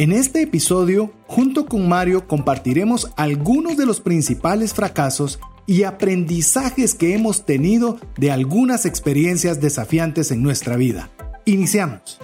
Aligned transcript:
En 0.00 0.12
este 0.12 0.40
episodio, 0.40 1.12
junto 1.26 1.66
con 1.66 1.86
Mario, 1.86 2.26
compartiremos 2.26 3.10
algunos 3.16 3.76
de 3.76 3.84
los 3.84 4.00
principales 4.00 4.72
fracasos 4.72 5.40
y 5.66 5.82
aprendizajes 5.82 6.94
que 6.94 7.14
hemos 7.14 7.44
tenido 7.44 7.98
de 8.16 8.30
algunas 8.30 8.86
experiencias 8.86 9.60
desafiantes 9.60 10.30
en 10.30 10.42
nuestra 10.42 10.78
vida. 10.78 11.10
Iniciamos. 11.44 12.18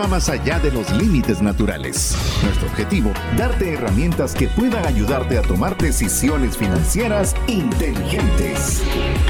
Va 0.00 0.08
más 0.08 0.28
allá 0.28 0.58
de 0.58 0.72
los 0.72 0.90
límites 0.90 1.40
naturales. 1.40 2.16
Nuestro 2.42 2.66
objetivo, 2.66 3.12
darte 3.36 3.74
herramientas 3.74 4.34
que 4.34 4.48
puedan 4.48 4.84
ayudarte 4.84 5.38
a 5.38 5.42
tomar 5.42 5.78
decisiones 5.78 6.58
financieras 6.58 7.36
inteligentes. 7.46 8.82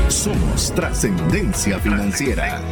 Somos 0.09 0.73
trascendencia 0.75 1.79
financiera. 1.80 2.62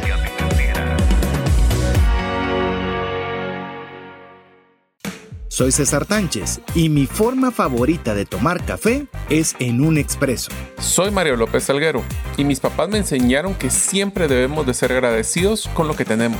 Soy 5.47 5.71
César 5.71 6.07
Tánchez 6.07 6.61
y 6.73 6.89
mi 6.89 7.05
forma 7.05 7.51
favorita 7.51 8.15
de 8.15 8.25
tomar 8.25 8.65
café 8.65 9.05
es 9.29 9.55
en 9.59 9.85
un 9.85 9.99
expreso. 9.99 10.49
Soy 10.79 11.11
Mario 11.11 11.35
López 11.35 11.65
Salguero 11.65 12.01
y 12.37 12.43
mis 12.43 12.59
papás 12.59 12.89
me 12.89 12.97
enseñaron 12.97 13.53
que 13.53 13.69
siempre 13.69 14.27
debemos 14.27 14.65
de 14.65 14.73
ser 14.73 14.93
agradecidos 14.93 15.69
con 15.75 15.87
lo 15.87 15.95
que 15.95 16.05
tenemos. 16.05 16.39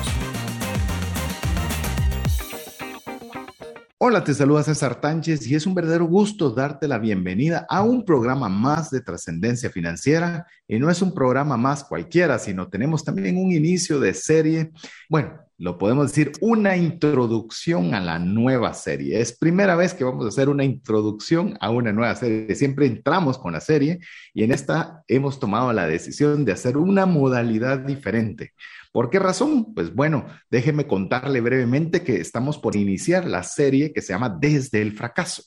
Hola, 4.06 4.22
te 4.22 4.34
saluda 4.34 4.64
César 4.64 5.00
Tánchez 5.00 5.48
y 5.48 5.56
es 5.56 5.66
un 5.66 5.74
verdadero 5.74 6.04
gusto 6.04 6.50
darte 6.50 6.90
la 6.90 7.00
bienvenida 7.00 7.66
a 7.70 7.84
un 7.84 8.04
programa 8.04 8.50
más 8.50 8.92
de 8.92 9.00
trascendencia 9.00 9.70
financiera. 9.70 10.46
Y 10.68 10.78
no 10.78 10.90
es 10.90 11.02
un 11.02 11.14
programa 11.14 11.56
más 11.56 11.86
cualquiera, 11.86 12.38
sino 12.38 12.68
tenemos 12.68 13.06
también 13.06 13.38
un 13.38 13.54
inicio 13.54 14.02
de 14.02 14.14
serie. 14.14 14.72
Bueno, 15.08 15.40
lo 15.58 15.78
podemos 15.78 16.08
decir, 16.08 16.34
una 16.42 16.76
introducción 16.76 17.94
a 17.94 18.02
la 18.02 18.20
nueva 18.20 18.74
serie. 18.74 19.22
Es 19.22 19.38
primera 19.38 19.78
vez 19.78 19.94
que 19.94 20.04
vamos 20.04 20.26
a 20.26 20.28
hacer 20.28 20.50
una 20.50 20.66
introducción 20.66 21.58
a 21.62 21.70
una 21.70 21.94
nueva 21.94 22.14
serie. 22.16 22.54
Siempre 22.56 22.88
entramos 22.88 23.38
con 23.38 23.54
la 23.54 23.62
serie 23.62 24.00
y 24.34 24.44
en 24.44 24.52
esta 24.52 25.02
hemos 25.08 25.40
tomado 25.40 25.72
la 25.72 25.88
decisión 25.88 26.44
de 26.44 26.52
hacer 26.52 26.76
una 26.76 27.06
modalidad 27.06 27.80
diferente. 27.80 28.52
¿Por 28.94 29.10
qué 29.10 29.18
razón? 29.18 29.74
Pues 29.74 29.94
bueno, 29.94 30.28
déjeme 30.52 30.86
contarle 30.86 31.42
brevemente 31.42 32.04
que 32.04 32.22
estamos 32.22 32.60
por 32.60 32.76
iniciar 32.76 33.26
la 33.26 33.42
serie 33.42 33.92
que 33.92 34.04
se 34.04 34.14
llama 34.14 34.30
Desde 34.30 34.84
el 34.84 34.94
fracaso 34.94 35.44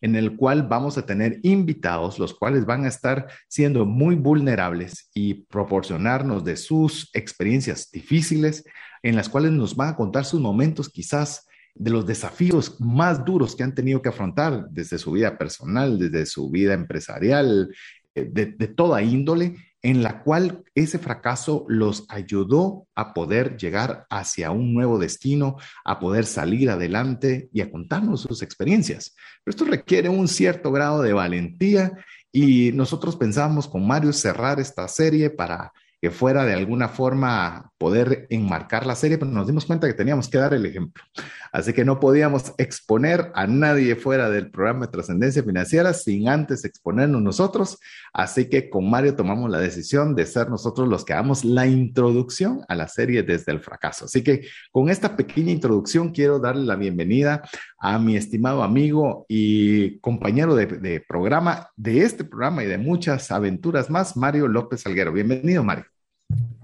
en 0.00 0.16
el 0.16 0.36
cual 0.36 0.64
vamos 0.68 0.98
a 0.98 1.06
tener 1.06 1.40
invitados, 1.42 2.18
los 2.18 2.34
cuales 2.34 2.66
van 2.66 2.84
a 2.84 2.88
estar 2.88 3.26
siendo 3.48 3.86
muy 3.86 4.16
vulnerables 4.16 5.10
y 5.14 5.34
proporcionarnos 5.44 6.44
de 6.44 6.56
sus 6.56 7.08
experiencias 7.14 7.90
difíciles, 7.90 8.64
en 9.02 9.16
las 9.16 9.30
cuales 9.30 9.52
nos 9.52 9.74
van 9.74 9.88
a 9.88 9.96
contar 9.96 10.26
sus 10.26 10.40
momentos 10.40 10.90
quizás 10.90 11.46
de 11.74 11.90
los 11.90 12.06
desafíos 12.06 12.78
más 12.80 13.24
duros 13.24 13.56
que 13.56 13.62
han 13.62 13.74
tenido 13.74 14.02
que 14.02 14.10
afrontar 14.10 14.68
desde 14.70 14.98
su 14.98 15.12
vida 15.12 15.38
personal, 15.38 15.98
desde 15.98 16.26
su 16.26 16.50
vida 16.50 16.74
empresarial, 16.74 17.74
eh, 18.14 18.28
de, 18.30 18.46
de 18.46 18.68
toda 18.68 19.02
índole, 19.02 19.56
en 19.84 20.02
la 20.02 20.22
cual 20.22 20.64
ese 20.74 20.98
fracaso 20.98 21.66
los 21.68 22.06
ayudó 22.08 22.88
a 22.94 23.12
poder 23.12 23.58
llegar 23.58 24.06
hacia 24.08 24.50
un 24.50 24.72
nuevo 24.72 24.98
destino, 24.98 25.56
a 25.84 26.00
poder 26.00 26.24
salir 26.24 26.70
adelante 26.70 27.50
y 27.52 27.60
a 27.60 27.70
contarnos 27.70 28.22
sus 28.22 28.40
experiencias. 28.40 29.14
Pero 29.44 29.54
esto 29.54 29.66
requiere 29.66 30.08
un 30.08 30.26
cierto 30.26 30.72
grado 30.72 31.02
de 31.02 31.12
valentía 31.12 31.92
y 32.32 32.72
nosotros 32.72 33.14
pensamos 33.16 33.68
con 33.68 33.86
Mario 33.86 34.14
cerrar 34.14 34.58
esta 34.58 34.88
serie 34.88 35.28
para 35.28 35.70
que 36.04 36.10
fuera 36.10 36.44
de 36.44 36.52
alguna 36.52 36.88
forma 36.88 37.72
poder 37.78 38.26
enmarcar 38.28 38.84
la 38.84 38.94
serie, 38.94 39.16
pero 39.16 39.30
nos 39.30 39.46
dimos 39.46 39.64
cuenta 39.64 39.86
que 39.86 39.94
teníamos 39.94 40.28
que 40.28 40.36
dar 40.36 40.52
el 40.52 40.66
ejemplo. 40.66 41.02
Así 41.50 41.72
que 41.72 41.82
no 41.82 41.98
podíamos 41.98 42.52
exponer 42.58 43.32
a 43.34 43.46
nadie 43.46 43.96
fuera 43.96 44.28
del 44.28 44.50
programa 44.50 44.84
de 44.84 44.92
trascendencia 44.92 45.42
financiera 45.42 45.94
sin 45.94 46.28
antes 46.28 46.66
exponernos 46.66 47.22
nosotros. 47.22 47.78
Así 48.12 48.50
que 48.50 48.68
con 48.68 48.90
Mario 48.90 49.16
tomamos 49.16 49.48
la 49.50 49.58
decisión 49.58 50.14
de 50.14 50.26
ser 50.26 50.50
nosotros 50.50 50.86
los 50.88 51.06
que 51.06 51.14
hagamos 51.14 51.42
la 51.42 51.66
introducción 51.66 52.66
a 52.68 52.74
la 52.74 52.86
serie 52.86 53.22
desde 53.22 53.52
el 53.52 53.60
fracaso. 53.60 54.04
Así 54.04 54.22
que 54.22 54.46
con 54.72 54.90
esta 54.90 55.16
pequeña 55.16 55.52
introducción 55.52 56.10
quiero 56.10 56.38
darle 56.38 56.66
la 56.66 56.76
bienvenida 56.76 57.48
a 57.78 57.98
mi 57.98 58.14
estimado 58.18 58.62
amigo 58.62 59.24
y 59.26 59.98
compañero 60.00 60.54
de, 60.54 60.66
de 60.66 61.00
programa, 61.00 61.70
de 61.76 62.02
este 62.02 62.24
programa 62.24 62.62
y 62.62 62.66
de 62.66 62.76
muchas 62.76 63.30
aventuras 63.30 63.88
más, 63.88 64.18
Mario 64.18 64.48
López 64.48 64.82
Salguero. 64.82 65.10
Bienvenido, 65.10 65.64
Mario. 65.64 65.93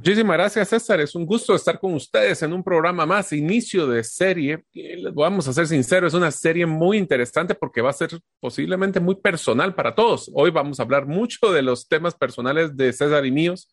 Muchísimas 0.00 0.38
gracias, 0.38 0.71
César. 0.71 0.99
Es 1.00 1.15
un 1.15 1.27
gusto 1.27 1.55
estar 1.55 1.78
con 1.78 1.93
ustedes 1.93 2.43
en 2.43 2.55
un 2.55 2.65
programa 2.65 3.05
más, 3.05 3.34
inicio 3.34 3.87
de 3.87 4.03
serie. 4.03 4.65
Vamos 5.12 5.47
a 5.47 5.53
ser 5.53 5.66
sinceros, 5.66 6.15
es 6.15 6.16
una 6.16 6.31
serie 6.31 6.65
muy 6.65 6.97
interesante 6.97 7.55
porque 7.55 7.83
va 7.83 7.91
a 7.91 7.93
ser 7.93 8.19
posiblemente 8.41 8.99
muy 8.99 9.16
personal 9.16 9.75
para 9.75 9.94
todos. 9.94 10.31
Hoy 10.33 10.53
vamos 10.53 10.81
a 10.81 10.84
hablar 10.84 11.05
mucho 11.05 11.53
de 11.53 11.60
los 11.60 11.87
temas 11.87 12.15
personales 12.15 12.75
de 12.78 12.94
César 12.94 13.27
y 13.27 13.31
míos, 13.31 13.71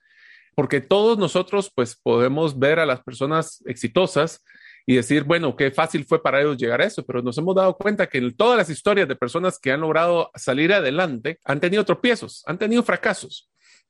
porque 0.53 0.81
todos 0.81 1.17
nosotros 1.17 1.71
pues 1.73 1.95
podemos 1.95 2.59
ver 2.59 2.79
a 2.79 2.85
las 2.85 3.01
personas 3.03 3.63
exitosas 3.65 4.43
y 4.85 4.95
decir, 4.95 5.23
bueno, 5.23 5.55
qué 5.55 5.71
fácil 5.71 6.03
fue 6.03 6.21
para 6.21 6.41
ellos 6.41 6.57
llegar 6.57 6.81
a 6.81 6.85
eso, 6.87 7.05
pero 7.05 7.21
nos 7.21 7.37
hemos 7.37 7.55
dado 7.55 7.77
cuenta 7.77 8.07
que 8.07 8.17
en 8.17 8.35
todas 8.35 8.57
las 8.57 8.69
historias 8.69 9.07
de 9.07 9.15
personas 9.15 9.57
que 9.59 9.71
han 9.71 9.79
logrado 9.79 10.29
salir 10.35 10.73
adelante 10.73 11.39
han 11.45 11.61
tenido 11.61 11.85
tropiezos, 11.85 12.43
han 12.47 12.57
tenido 12.57 12.83
fracasos 12.83 13.49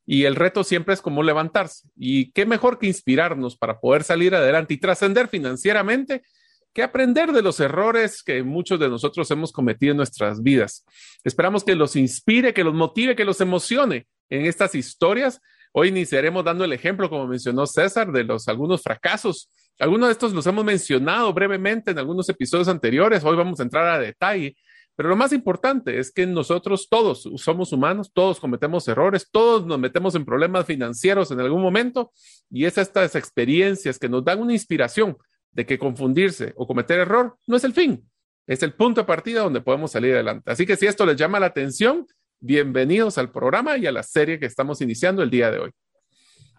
y 0.09 0.23
el 0.23 0.37
reto 0.37 0.63
siempre 0.63 0.93
es 0.93 1.01
cómo 1.01 1.21
levantarse. 1.21 1.89
Y 1.97 2.31
qué 2.31 2.45
mejor 2.45 2.79
que 2.79 2.87
inspirarnos 2.87 3.57
para 3.57 3.81
poder 3.81 4.03
salir 4.03 4.33
adelante 4.33 4.73
y 4.73 4.77
trascender 4.77 5.27
financieramente 5.27 6.23
que 6.73 6.81
aprender 6.81 7.33
de 7.33 7.41
los 7.41 7.59
errores 7.59 8.23
que 8.23 8.41
muchos 8.41 8.79
de 8.79 8.87
nosotros 8.87 9.29
hemos 9.31 9.51
cometido 9.51 9.91
en 9.91 9.97
nuestras 9.97 10.41
vidas. 10.41 10.85
Esperamos 11.25 11.63
que 11.63 11.75
los 11.75 11.97
inspire, 11.97 12.53
que 12.53 12.63
los 12.63 12.73
motive, 12.73 13.15
que 13.17 13.25
los 13.25 13.41
emocione 13.41 14.07
en 14.29 14.45
estas 14.45 14.75
historias. 14.75 15.41
Hoy 15.73 15.89
iniciaremos 15.89 16.45
dando 16.45 16.63
el 16.63 16.71
ejemplo, 16.71 17.09
como 17.09 17.27
mencionó 17.27 17.67
César, 17.67 18.11
de 18.11 18.23
los 18.23 18.47
algunos 18.47 18.83
fracasos. 18.83 19.49
Algunos 19.77 20.07
de 20.07 20.13
estos 20.13 20.31
los 20.31 20.47
hemos 20.47 20.63
mencionado 20.63 21.33
brevemente 21.33 21.91
en 21.91 21.99
algunos 21.99 22.29
episodios 22.29 22.69
anteriores. 22.69 23.25
Hoy 23.25 23.35
vamos 23.35 23.59
a 23.59 23.63
entrar 23.63 23.87
a 23.87 23.99
detalle 23.99 24.55
pero 24.97 25.09
lo 25.09 25.15
más 25.15 25.31
importante 25.31 25.99
es 25.99 26.11
que 26.11 26.25
nosotros 26.25 26.87
todos 26.89 27.29
somos 27.35 27.71
humanos, 27.71 28.11
todos 28.11 28.39
cometemos 28.39 28.87
errores, 28.87 29.29
todos 29.31 29.63
nos 29.63 29.77
metemos 29.77 30.15
en 30.15 30.25
problemas 30.25 30.65
financieros 30.65 31.29
en 31.29 31.39
algún 31.39 31.61
momento 31.61 32.11
y 32.49 32.65
es 32.65 32.79
estas 32.79 33.15
experiencias 33.15 33.99
que 33.99 34.09
nos 34.09 34.25
dan 34.25 34.41
una 34.41 34.53
inspiración 34.53 35.15
de 35.51 35.67
que 35.67 35.77
confundirse 35.77 36.51
o 36.57 36.65
cometer 36.65 36.99
error 36.99 37.37
no 37.45 37.57
es 37.57 37.63
el 37.63 37.73
fin, 37.73 38.09
es 38.47 38.63
el 38.63 38.73
punto 38.73 39.01
de 39.01 39.05
partida 39.05 39.41
donde 39.41 39.61
podemos 39.61 39.91
salir 39.91 40.15
adelante. 40.15 40.51
Así 40.51 40.65
que 40.65 40.75
si 40.75 40.87
esto 40.87 41.05
les 41.05 41.15
llama 41.15 41.39
la 41.39 41.45
atención, 41.45 42.07
bienvenidos 42.39 43.19
al 43.19 43.31
programa 43.31 43.77
y 43.77 43.85
a 43.85 43.91
la 43.91 44.01
serie 44.01 44.39
que 44.39 44.47
estamos 44.47 44.81
iniciando 44.81 45.21
el 45.21 45.29
día 45.29 45.51
de 45.51 45.59
hoy. 45.59 45.71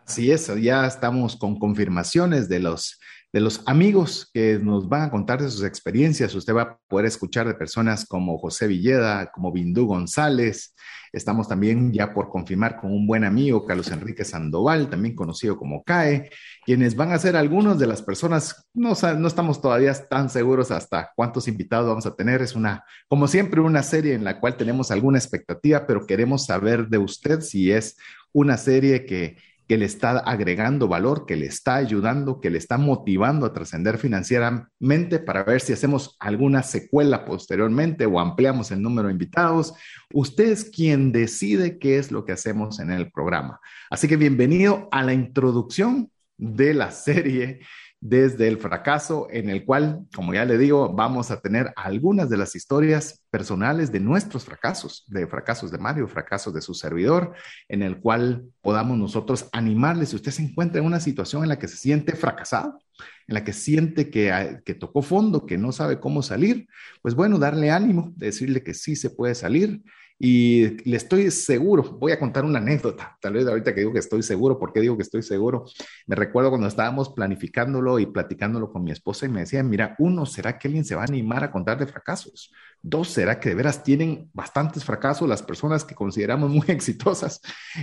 Así 0.06 0.30
es, 0.30 0.46
ya 0.62 0.86
estamos 0.86 1.36
con 1.36 1.58
confirmaciones 1.58 2.48
de 2.48 2.60
los 2.60 3.00
de 3.32 3.40
los 3.40 3.60
amigos 3.66 4.30
que 4.32 4.58
nos 4.58 4.88
van 4.88 5.02
a 5.02 5.10
contar 5.10 5.42
de 5.42 5.50
sus 5.50 5.62
experiencias. 5.62 6.34
Usted 6.34 6.54
va 6.54 6.62
a 6.62 6.78
poder 6.88 7.06
escuchar 7.06 7.46
de 7.46 7.54
personas 7.54 8.06
como 8.06 8.38
José 8.38 8.66
Villeda, 8.66 9.30
como 9.32 9.52
Bindú 9.52 9.86
González. 9.86 10.74
Estamos 11.12 11.46
también 11.46 11.92
ya 11.92 12.14
por 12.14 12.30
confirmar 12.30 12.80
con 12.80 12.92
un 12.92 13.06
buen 13.06 13.24
amigo, 13.24 13.66
Carlos 13.66 13.90
Enrique 13.90 14.24
Sandoval, 14.24 14.88
también 14.88 15.14
conocido 15.14 15.58
como 15.58 15.82
CAE, 15.82 16.30
quienes 16.64 16.96
van 16.96 17.12
a 17.12 17.18
ser 17.18 17.36
algunos 17.36 17.78
de 17.78 17.86
las 17.86 18.02
personas, 18.02 18.66
no, 18.72 18.94
no 19.18 19.28
estamos 19.28 19.60
todavía 19.60 19.92
tan 20.08 20.30
seguros 20.30 20.70
hasta 20.70 21.10
cuántos 21.14 21.48
invitados 21.48 21.88
vamos 21.88 22.06
a 22.06 22.14
tener. 22.14 22.40
Es 22.40 22.54
una, 22.54 22.84
como 23.08 23.28
siempre, 23.28 23.60
una 23.60 23.82
serie 23.82 24.14
en 24.14 24.24
la 24.24 24.40
cual 24.40 24.56
tenemos 24.56 24.90
alguna 24.90 25.18
expectativa, 25.18 25.86
pero 25.86 26.06
queremos 26.06 26.46
saber 26.46 26.88
de 26.88 26.98
usted 26.98 27.40
si 27.40 27.72
es 27.72 27.96
una 28.32 28.56
serie 28.56 29.04
que 29.04 29.36
que 29.68 29.76
le 29.76 29.84
está 29.84 30.18
agregando 30.18 30.88
valor, 30.88 31.26
que 31.26 31.36
le 31.36 31.44
está 31.46 31.76
ayudando, 31.76 32.40
que 32.40 32.48
le 32.48 32.56
está 32.56 32.78
motivando 32.78 33.44
a 33.44 33.52
trascender 33.52 33.98
financieramente 33.98 35.18
para 35.18 35.44
ver 35.44 35.60
si 35.60 35.74
hacemos 35.74 36.16
alguna 36.18 36.62
secuela 36.62 37.26
posteriormente 37.26 38.06
o 38.06 38.18
ampliamos 38.18 38.70
el 38.70 38.80
número 38.80 39.08
de 39.08 39.12
invitados. 39.12 39.74
Usted 40.14 40.48
es 40.48 40.64
quien 40.64 41.12
decide 41.12 41.78
qué 41.78 41.98
es 41.98 42.10
lo 42.10 42.24
que 42.24 42.32
hacemos 42.32 42.80
en 42.80 42.90
el 42.90 43.12
programa. 43.12 43.60
Así 43.90 44.08
que 44.08 44.16
bienvenido 44.16 44.88
a 44.90 45.02
la 45.02 45.12
introducción 45.12 46.10
de 46.38 46.72
la 46.72 46.90
serie 46.90 47.60
desde 48.00 48.46
el 48.46 48.58
fracaso, 48.58 49.26
en 49.30 49.50
el 49.50 49.64
cual, 49.64 50.06
como 50.14 50.32
ya 50.32 50.44
le 50.44 50.56
digo, 50.56 50.92
vamos 50.92 51.30
a 51.30 51.40
tener 51.40 51.72
algunas 51.74 52.28
de 52.30 52.36
las 52.36 52.54
historias 52.54 53.24
personales 53.30 53.90
de 53.90 53.98
nuestros 53.98 54.44
fracasos, 54.44 55.04
de 55.08 55.26
fracasos 55.26 55.72
de 55.72 55.78
Mario, 55.78 56.06
fracasos 56.06 56.54
de 56.54 56.60
su 56.60 56.74
servidor, 56.74 57.34
en 57.68 57.82
el 57.82 58.00
cual 58.00 58.44
podamos 58.60 58.96
nosotros 58.98 59.48
animarle 59.52 60.06
si 60.06 60.14
usted 60.14 60.30
se 60.30 60.42
encuentra 60.42 60.80
en 60.80 60.86
una 60.86 61.00
situación 61.00 61.42
en 61.42 61.48
la 61.48 61.58
que 61.58 61.66
se 61.66 61.76
siente 61.76 62.14
fracasado, 62.14 62.78
en 63.26 63.34
la 63.34 63.42
que 63.42 63.52
siente 63.52 64.10
que, 64.10 64.60
que 64.64 64.74
tocó 64.74 65.02
fondo, 65.02 65.44
que 65.44 65.58
no 65.58 65.72
sabe 65.72 65.98
cómo 65.98 66.22
salir, 66.22 66.68
pues 67.02 67.16
bueno, 67.16 67.38
darle 67.38 67.70
ánimo, 67.70 68.12
decirle 68.16 68.62
que 68.62 68.74
sí 68.74 68.94
se 68.94 69.10
puede 69.10 69.34
salir 69.34 69.82
y 70.18 70.82
le 70.88 70.96
estoy 70.96 71.30
seguro, 71.30 71.84
voy 71.84 72.10
a 72.10 72.18
contar 72.18 72.44
una 72.44 72.58
anécdota, 72.58 73.16
tal 73.20 73.34
vez 73.34 73.46
ahorita 73.46 73.72
que 73.72 73.80
digo 73.80 73.92
que 73.92 74.00
estoy 74.00 74.22
seguro, 74.24 74.58
¿por 74.58 74.72
qué 74.72 74.80
digo 74.80 74.96
que 74.96 75.04
estoy 75.04 75.22
seguro? 75.22 75.66
Me 76.06 76.16
recuerdo 76.16 76.50
cuando 76.50 76.66
estábamos 76.66 77.10
planificándolo 77.10 78.00
y 78.00 78.06
platicándolo 78.06 78.72
con 78.72 78.82
mi 78.82 78.90
esposa 78.90 79.26
y 79.26 79.28
me 79.28 79.40
decían, 79.40 79.70
mira, 79.70 79.94
uno, 79.98 80.26
¿será 80.26 80.58
que 80.58 80.66
alguien 80.66 80.84
se 80.84 80.96
va 80.96 81.02
a 81.02 81.04
animar 81.04 81.44
a 81.44 81.52
contar 81.52 81.78
de 81.78 81.86
fracasos? 81.86 82.52
Dos, 82.82 83.10
¿será 83.10 83.38
que 83.38 83.50
de 83.50 83.54
veras 83.54 83.84
tienen 83.84 84.28
bastantes 84.32 84.84
fracasos 84.84 85.28
las 85.28 85.42
personas 85.42 85.84
que 85.84 85.94
consideramos 85.94 86.50
muy 86.50 86.66
exitosas? 86.68 87.40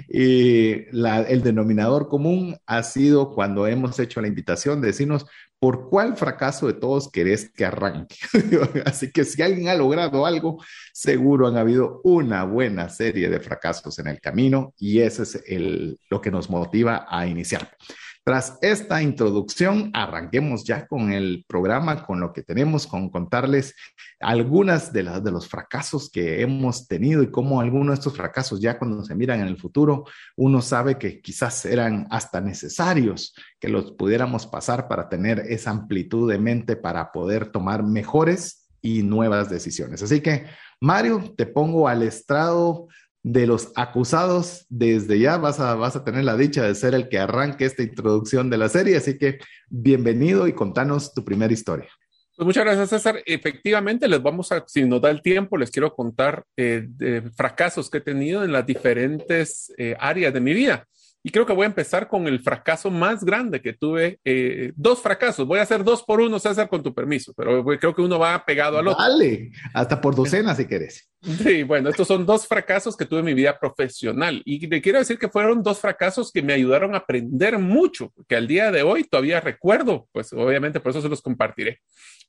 Y 0.09 0.87
el 0.93 1.41
denominador 1.41 2.09
común 2.09 2.57
ha 2.65 2.83
sido 2.83 3.33
cuando 3.33 3.65
hemos 3.65 3.97
hecho 3.99 4.19
la 4.19 4.27
invitación 4.27 4.81
de 4.81 4.87
decirnos, 4.87 5.25
¿por 5.65 5.89
cuál 5.89 6.15
fracaso 6.15 6.67
de 6.67 6.73
todos 6.73 7.09
querés 7.09 7.49
que 7.49 7.65
arranque? 7.65 8.17
Así 8.85 9.11
que 9.11 9.25
si 9.25 9.41
alguien 9.41 9.67
ha 9.67 9.73
logrado 9.73 10.27
algo, 10.27 10.63
seguro 10.93 11.47
han 11.47 11.57
habido 11.57 12.01
una 12.03 12.43
buena 12.43 12.87
serie 12.87 13.29
de 13.29 13.39
fracasos 13.39 13.97
en 13.97 14.05
el 14.05 14.21
camino 14.21 14.75
y 14.77 14.99
ese 14.99 15.23
es 15.23 15.43
el, 15.47 15.99
lo 16.07 16.21
que 16.21 16.29
nos 16.29 16.51
motiva 16.51 17.07
a 17.09 17.25
iniciar. 17.25 17.75
Tras 18.25 18.57
esta 18.63 19.03
introducción, 19.03 19.91
arranquemos 19.93 20.63
ya 20.63 20.87
con 20.87 21.13
el 21.13 21.45
programa, 21.47 22.03
con 22.07 22.19
lo 22.19 22.33
que 22.33 22.41
tenemos, 22.41 22.87
con 22.87 23.11
contarles 23.11 23.75
algunas 24.19 24.91
de, 24.91 25.03
las, 25.03 25.23
de 25.23 25.29
los 25.29 25.47
fracasos 25.47 26.09
que 26.09 26.41
hemos 26.41 26.87
tenido 26.87 27.21
y 27.21 27.29
cómo 27.29 27.61
algunos 27.61 27.89
de 27.89 27.93
estos 27.93 28.17
fracasos 28.17 28.59
ya 28.59 28.79
cuando 28.79 29.03
se 29.03 29.13
miran 29.13 29.41
en 29.41 29.47
el 29.47 29.57
futuro, 29.57 30.05
uno 30.37 30.63
sabe 30.63 30.97
que 30.97 31.21
quizás 31.21 31.65
eran 31.65 32.07
hasta 32.09 32.41
necesarios 32.41 33.35
que 33.59 33.69
los 33.69 33.91
pudiéramos 33.91 34.47
pasar 34.47 34.87
para 34.87 35.07
tener 35.07 35.41
esa 35.47 35.69
amplitud 35.69 36.27
de 36.31 36.39
mente 36.39 36.75
para 36.75 37.11
poder 37.11 37.51
tomar 37.51 37.83
mejores 37.83 38.71
y 38.81 39.03
nuevas 39.03 39.51
decisiones. 39.51 40.01
Así 40.01 40.21
que, 40.21 40.47
Mario, 40.81 41.35
te 41.37 41.45
pongo 41.45 41.87
al 41.87 42.01
estrado 42.01 42.87
de 43.25 43.47
los 43.47 43.71
acusados. 43.75 44.67
Desde 44.69 45.17
ya 45.17 45.37
vas 45.37 45.59
a, 45.59 45.73
vas 45.73 45.95
a 45.95 46.03
tener 46.03 46.23
la 46.23 46.37
dicha 46.37 46.61
de 46.61 46.75
ser 46.75 46.93
el 46.93 47.09
que 47.09 47.17
arranque 47.17 47.65
esta 47.65 47.81
introducción 47.81 48.51
de 48.51 48.59
la 48.59 48.69
serie, 48.69 48.97
así 48.97 49.17
que 49.17 49.39
bienvenido 49.67 50.47
y 50.47 50.53
contanos 50.53 51.11
tu 51.11 51.25
primera 51.25 51.51
historia. 51.51 51.89
Pues 52.37 52.45
muchas 52.45 52.65
gracias, 52.65 52.89
César. 52.89 53.23
Efectivamente, 53.25 54.07
les 54.07 54.21
vamos 54.21 54.51
a, 54.51 54.63
si 54.67 54.83
nos 54.85 55.01
da 55.01 55.09
el 55.09 55.23
tiempo, 55.23 55.57
les 55.57 55.71
quiero 55.71 55.95
contar 55.95 56.43
eh, 56.55 56.85
de 56.87 57.23
fracasos 57.31 57.89
que 57.89 57.97
he 57.97 58.01
tenido 58.01 58.43
en 58.43 58.51
las 58.51 58.65
diferentes 58.65 59.73
eh, 59.75 59.95
áreas 59.99 60.31
de 60.31 60.41
mi 60.41 60.53
vida. 60.53 60.85
Y 61.25 61.31
creo 61.31 61.43
que 61.43 61.53
voy 61.53 61.63
a 61.63 61.69
empezar 61.69 62.07
con 62.07 62.27
el 62.27 62.39
fracaso 62.39 62.91
más 62.91 63.25
grande 63.25 63.59
que 63.59 63.73
tuve. 63.73 64.19
Eh, 64.23 64.71
dos 64.75 65.01
fracasos. 65.01 65.47
Voy 65.47 65.57
a 65.57 65.63
hacer 65.63 65.83
dos 65.83 66.03
por 66.03 66.21
uno, 66.21 66.37
César, 66.37 66.69
con 66.69 66.83
tu 66.83 66.93
permiso, 66.93 67.33
pero 67.35 67.65
creo 67.65 67.95
que 67.95 68.03
uno 68.03 68.19
va 68.19 68.45
pegado 68.45 68.77
al 68.77 68.87
otro. 68.89 69.03
Dale, 69.03 69.49
hasta 69.73 69.99
por 69.99 70.13
docena 70.13 70.53
si 70.53 70.67
querés. 70.67 71.09
Sí, 71.23 71.63
bueno, 71.63 71.89
estos 71.89 72.07
son 72.07 72.27
dos 72.27 72.45
fracasos 72.45 72.95
que 72.95 73.07
tuve 73.07 73.21
en 73.21 73.25
mi 73.25 73.33
vida 73.33 73.57
profesional. 73.57 74.43
Y 74.45 74.67
le 74.67 74.79
quiero 74.83 74.99
decir 74.99 75.17
que 75.17 75.27
fueron 75.27 75.63
dos 75.63 75.79
fracasos 75.79 76.31
que 76.31 76.43
me 76.43 76.53
ayudaron 76.53 76.93
a 76.93 76.99
aprender 76.99 77.57
mucho, 77.57 78.13
que 78.27 78.35
al 78.35 78.45
día 78.45 78.69
de 78.69 78.83
hoy 78.83 79.03
todavía 79.03 79.39
recuerdo, 79.39 80.07
pues 80.11 80.31
obviamente 80.31 80.79
por 80.79 80.91
eso 80.91 81.01
se 81.01 81.09
los 81.09 81.23
compartiré. 81.23 81.79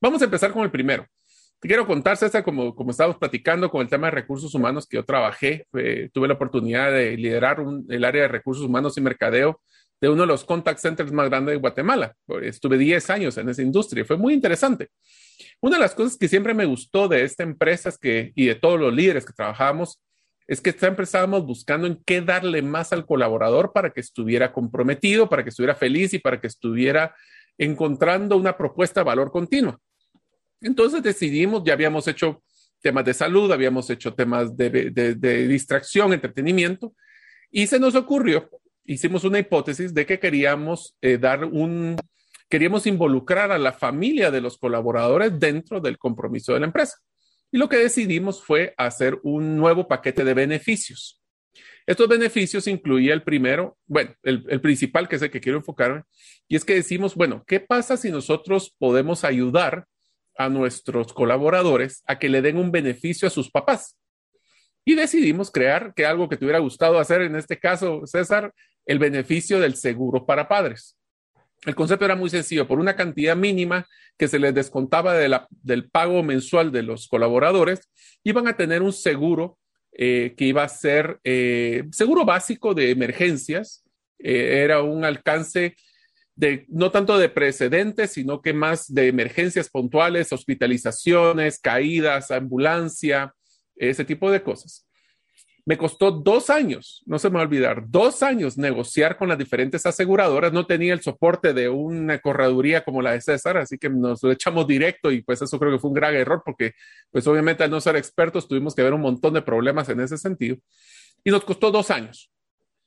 Vamos 0.00 0.22
a 0.22 0.24
empezar 0.24 0.52
con 0.52 0.62
el 0.62 0.70
primero. 0.70 1.06
Te 1.58 1.68
quiero 1.68 1.86
contar, 1.86 2.16
César, 2.18 2.44
como, 2.44 2.74
como 2.74 2.90
estábamos 2.90 3.18
platicando 3.18 3.70
con 3.70 3.80
el 3.80 3.88
tema 3.88 4.08
de 4.08 4.10
recursos 4.12 4.54
humanos 4.54 4.86
que 4.86 4.98
yo 4.98 5.04
trabajé, 5.04 5.66
tuve 6.12 6.28
la 6.28 6.34
oportunidad 6.34 6.92
de 6.92 7.16
liderar 7.16 7.64
el 7.88 8.04
área 8.04 8.22
de 8.22 8.28
recursos 8.28 8.64
humanos 8.64 8.98
y 8.98 9.00
mercadeo 9.00 9.60
de 9.98 10.10
uno 10.10 10.22
de 10.22 10.26
los 10.26 10.44
contact 10.44 10.78
centers 10.78 11.12
más 11.12 11.30
grandes 11.30 11.54
de 11.54 11.60
Guatemala. 11.60 12.14
Estuve 12.42 12.76
10 12.76 13.08
años 13.08 13.38
en 13.38 13.48
esa 13.48 13.62
industria, 13.62 14.04
fue 14.04 14.18
muy 14.18 14.34
interesante. 14.34 14.90
Una 15.60 15.76
de 15.76 15.82
las 15.82 15.94
cosas 15.94 16.18
que 16.18 16.28
siempre 16.28 16.52
me 16.52 16.66
gustó 16.66 17.08
de 17.08 17.24
esta 17.24 17.42
empresa 17.42 17.88
es 17.88 17.96
que, 17.96 18.32
y 18.34 18.46
de 18.46 18.54
todos 18.54 18.78
los 18.78 18.92
líderes 18.92 19.24
que 19.24 19.32
trabajamos, 19.32 20.02
es 20.46 20.60
que 20.60 20.72
siempre 20.72 21.04
estábamos 21.04 21.44
buscando 21.46 21.86
en 21.86 22.00
qué 22.04 22.20
darle 22.20 22.60
más 22.60 22.92
al 22.92 23.06
colaborador 23.06 23.72
para 23.72 23.90
que 23.90 24.00
estuviera 24.00 24.52
comprometido, 24.52 25.28
para 25.28 25.42
que 25.42 25.48
estuviera 25.48 25.74
feliz 25.74 26.12
y 26.12 26.18
para 26.18 26.38
que 26.38 26.46
estuviera 26.46 27.16
encontrando 27.58 28.36
una 28.36 28.56
propuesta 28.56 29.00
de 29.00 29.04
valor 29.04 29.32
continua. 29.32 29.78
Entonces 30.60 31.02
decidimos, 31.02 31.62
ya 31.64 31.74
habíamos 31.74 32.08
hecho 32.08 32.42
temas 32.82 33.04
de 33.04 33.14
salud, 33.14 33.50
habíamos 33.50 33.90
hecho 33.90 34.14
temas 34.14 34.56
de, 34.56 35.46
distracción, 35.48 36.12
entretenimiento, 36.12 36.94
y 37.50 37.66
se 37.66 37.78
nos 37.78 37.94
ocurrió, 37.94 38.48
hicimos 38.84 39.24
una 39.24 39.38
hipótesis 39.38 39.92
de 39.92 40.06
que 40.06 40.18
queríamos 40.18 40.96
eh, 41.00 41.18
dar 41.18 41.44
un, 41.44 41.96
queríamos 42.48 42.86
involucrar 42.86 43.50
a 43.50 43.58
la 43.58 43.72
familia 43.72 44.30
de 44.30 44.40
los 44.40 44.58
colaboradores 44.58 45.38
dentro 45.38 45.80
del 45.80 45.98
compromiso 45.98 46.52
de 46.52 46.60
la 46.60 46.66
empresa. 46.66 46.98
Y 47.50 47.58
lo 47.58 47.68
que 47.68 47.76
decidimos 47.76 48.42
fue 48.42 48.74
hacer 48.76 49.18
un 49.22 49.56
nuevo 49.56 49.88
paquete 49.88 50.24
de 50.24 50.34
beneficios. 50.34 51.22
Estos 51.86 52.08
beneficios 52.08 52.66
incluía 52.66 53.14
el 53.14 53.22
primero, 53.22 53.78
bueno, 53.86 54.12
el, 54.24 54.44
el, 54.48 54.60
principal 54.60 55.08
que 55.08 55.16
es 55.16 55.22
el 55.22 55.30
que 55.30 55.40
quiero 55.40 55.58
enfocarme, 55.58 56.02
y 56.48 56.56
es 56.56 56.64
que 56.64 56.74
decimos, 56.74 57.14
bueno, 57.14 57.44
¿qué 57.46 57.60
pasa 57.60 57.96
si 57.96 58.10
nosotros 58.10 58.74
podemos 58.78 59.24
ayudar 59.24 59.86
a 60.38 60.48
nuestros 60.48 61.12
colaboradores 61.12 62.02
a 62.06 62.18
que 62.18 62.28
le 62.28 62.42
den 62.42 62.58
un 62.58 62.70
beneficio 62.70 63.28
a 63.28 63.30
sus 63.30 63.50
papás. 63.50 63.96
Y 64.84 64.94
decidimos 64.94 65.50
crear 65.50 65.94
que 65.94 66.06
algo 66.06 66.28
que 66.28 66.36
te 66.36 66.44
hubiera 66.44 66.60
gustado 66.60 66.98
hacer, 66.98 67.22
en 67.22 67.36
este 67.36 67.58
caso, 67.58 68.02
César, 68.06 68.52
el 68.84 68.98
beneficio 68.98 69.58
del 69.58 69.74
seguro 69.74 70.24
para 70.24 70.48
padres. 70.48 70.96
El 71.64 71.74
concepto 71.74 72.04
era 72.04 72.14
muy 72.14 72.30
sencillo, 72.30 72.68
por 72.68 72.78
una 72.78 72.94
cantidad 72.94 73.34
mínima 73.34 73.86
que 74.16 74.28
se 74.28 74.38
les 74.38 74.54
descontaba 74.54 75.14
del 75.14 75.90
pago 75.90 76.22
mensual 76.22 76.70
de 76.70 76.82
los 76.82 77.08
colaboradores, 77.08 77.90
iban 78.22 78.46
a 78.48 78.56
tener 78.56 78.82
un 78.82 78.92
seguro 78.92 79.58
eh, 79.92 80.34
que 80.36 80.44
iba 80.44 80.62
a 80.62 80.68
ser 80.68 81.18
eh, 81.24 81.84
seguro 81.90 82.24
básico 82.24 82.74
de 82.74 82.90
emergencias, 82.90 83.84
eh, 84.18 84.62
era 84.62 84.82
un 84.82 85.04
alcance 85.04 85.74
no 86.68 86.90
tanto 86.90 87.18
de 87.18 87.28
precedentes, 87.28 88.12
sino 88.12 88.42
que 88.42 88.52
más 88.52 88.92
de 88.92 89.08
emergencias 89.08 89.70
puntuales, 89.70 90.32
hospitalizaciones, 90.32 91.58
caídas, 91.58 92.30
ambulancia, 92.30 93.34
ese 93.76 94.04
tipo 94.04 94.30
de 94.30 94.42
cosas. 94.42 94.86
Me 95.68 95.76
costó 95.76 96.12
dos 96.12 96.48
años, 96.48 97.02
no 97.06 97.18
se 97.18 97.28
me 97.28 97.34
va 97.34 97.40
a 97.40 97.44
olvidar, 97.46 97.82
dos 97.88 98.22
años 98.22 98.56
negociar 98.56 99.16
con 99.16 99.28
las 99.28 99.36
diferentes 99.36 99.84
aseguradoras. 99.84 100.52
No 100.52 100.64
tenía 100.64 100.92
el 100.92 101.00
soporte 101.00 101.52
de 101.52 101.68
una 101.68 102.20
correduría 102.20 102.84
como 102.84 103.02
la 103.02 103.12
de 103.12 103.20
César, 103.20 103.56
así 103.56 103.76
que 103.76 103.90
nos 103.90 104.22
lo 104.22 104.30
echamos 104.30 104.68
directo 104.68 105.10
y 105.10 105.22
pues 105.22 105.42
eso 105.42 105.58
creo 105.58 105.72
que 105.72 105.80
fue 105.80 105.90
un 105.90 105.94
gran 105.94 106.14
error 106.14 106.40
porque 106.44 106.74
pues 107.10 107.26
obviamente 107.26 107.64
al 107.64 107.70
no 107.72 107.80
ser 107.80 107.96
expertos 107.96 108.46
tuvimos 108.46 108.76
que 108.76 108.84
ver 108.84 108.94
un 108.94 109.00
montón 109.00 109.34
de 109.34 109.42
problemas 109.42 109.88
en 109.88 109.98
ese 109.98 110.16
sentido. 110.16 110.56
Y 111.24 111.32
nos 111.32 111.44
costó 111.44 111.72
dos 111.72 111.90
años, 111.90 112.30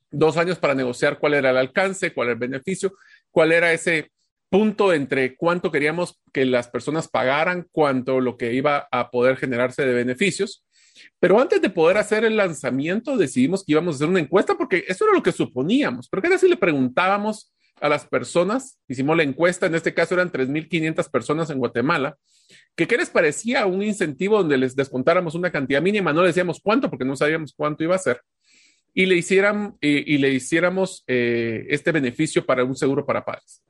dos 0.09 0.37
años 0.37 0.57
para 0.57 0.73
negociar 0.73 1.19
cuál 1.19 1.33
era 1.33 1.49
el 1.49 1.57
alcance, 1.57 2.13
cuál 2.13 2.27
era 2.27 2.33
el 2.35 2.39
beneficio 2.39 2.93
cuál 3.31 3.51
era 3.51 3.73
ese 3.73 4.11
punto 4.49 4.93
entre 4.93 5.35
cuánto 5.35 5.71
queríamos 5.71 6.19
que 6.33 6.45
las 6.45 6.67
personas 6.67 7.07
pagaran, 7.07 7.67
cuánto 7.71 8.19
lo 8.19 8.37
que 8.37 8.53
iba 8.53 8.87
a 8.91 9.11
poder 9.11 9.37
generarse 9.37 9.85
de 9.85 9.93
beneficios. 9.93 10.65
Pero 11.19 11.39
antes 11.39 11.61
de 11.61 11.69
poder 11.69 11.97
hacer 11.97 12.25
el 12.25 12.35
lanzamiento, 12.35 13.15
decidimos 13.15 13.63
que 13.63 13.73
íbamos 13.73 13.95
a 13.95 13.97
hacer 13.97 14.09
una 14.09 14.19
encuesta 14.19 14.55
porque 14.57 14.83
eso 14.87 15.05
era 15.05 15.13
lo 15.13 15.23
que 15.23 15.31
suponíamos. 15.31 16.09
Pero 16.09 16.21
¿qué 16.21 16.29
tal 16.29 16.39
si 16.39 16.49
le 16.49 16.57
preguntábamos 16.57 17.53
a 17.79 17.87
las 17.87 18.05
personas? 18.05 18.79
Hicimos 18.87 19.15
la 19.15 19.23
encuesta, 19.23 19.67
en 19.67 19.75
este 19.75 19.93
caso 19.93 20.15
eran 20.15 20.31
3.500 20.31 21.09
personas 21.09 21.49
en 21.49 21.59
Guatemala, 21.59 22.17
que 22.75 22.87
qué 22.87 22.97
les 22.97 23.09
parecía 23.09 23.65
un 23.65 23.83
incentivo 23.83 24.37
donde 24.37 24.57
les 24.57 24.75
descontáramos 24.75 25.35
una 25.35 25.51
cantidad 25.51 25.81
mínima, 25.81 26.11
no 26.11 26.21
le 26.21 26.27
decíamos 26.27 26.59
cuánto 26.61 26.89
porque 26.89 27.05
no 27.05 27.15
sabíamos 27.15 27.53
cuánto 27.55 27.83
iba 27.83 27.95
a 27.95 27.99
ser 27.99 28.21
y 28.99 29.05
le, 29.05 29.15
hicieran, 29.15 29.77
y 29.79 30.17
le 30.17 30.29
hiciéramos 30.33 31.05
eh, 31.07 31.65
este 31.69 31.93
beneficio 31.93 32.45
para 32.45 32.65
un 32.65 32.75
seguro 32.75 33.05
para 33.05 33.23
padres. 33.23 33.63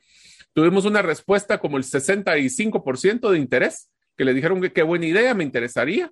Tuvimos 0.53 0.85
una 0.85 1.03
respuesta 1.03 1.59
como 1.59 1.77
el 1.77 1.83
65% 1.83 3.29
de 3.29 3.37
interés, 3.37 3.91
que 4.17 4.25
le 4.25 4.33
dijeron 4.33 4.59
que 4.59 4.73
qué 4.73 4.81
buena 4.81 5.05
idea, 5.05 5.35
me 5.35 5.43
interesaría. 5.43 6.11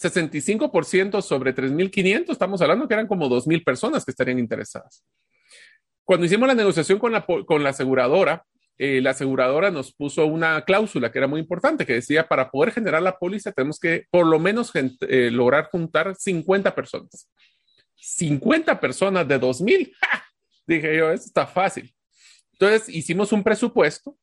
65% 0.00 1.20
sobre 1.20 1.54
3.500, 1.54 2.30
estamos 2.30 2.62
hablando 2.62 2.88
que 2.88 2.94
eran 2.94 3.06
como 3.06 3.28
2.000 3.28 3.62
personas 3.62 4.02
que 4.06 4.12
estarían 4.12 4.38
interesadas. 4.38 5.04
Cuando 6.04 6.24
hicimos 6.24 6.48
la 6.48 6.54
negociación 6.54 6.98
con 6.98 7.12
la, 7.12 7.26
con 7.26 7.62
la 7.62 7.68
aseguradora, 7.68 8.46
eh, 8.78 9.02
la 9.02 9.10
aseguradora 9.10 9.70
nos 9.70 9.92
puso 9.92 10.24
una 10.24 10.62
cláusula 10.62 11.12
que 11.12 11.18
era 11.18 11.28
muy 11.28 11.40
importante, 11.40 11.84
que 11.84 11.92
decía, 11.92 12.28
para 12.28 12.50
poder 12.50 12.72
generar 12.72 13.02
la 13.02 13.18
póliza 13.18 13.52
tenemos 13.52 13.78
que 13.78 14.06
por 14.10 14.26
lo 14.26 14.38
menos 14.38 14.72
eh, 14.74 15.30
lograr 15.30 15.68
juntar 15.70 16.14
50 16.14 16.74
personas. 16.74 17.28
50 18.04 18.78
personas 18.80 19.26
de 19.26 19.38
2000. 19.38 19.96
Dije 20.66 20.96
yo, 20.96 21.10
esto 21.10 21.26
está 21.26 21.46
fácil. 21.46 21.92
Entonces 22.52 22.88
hicimos 22.88 23.32
un 23.32 23.42
presupuesto, 23.42 24.16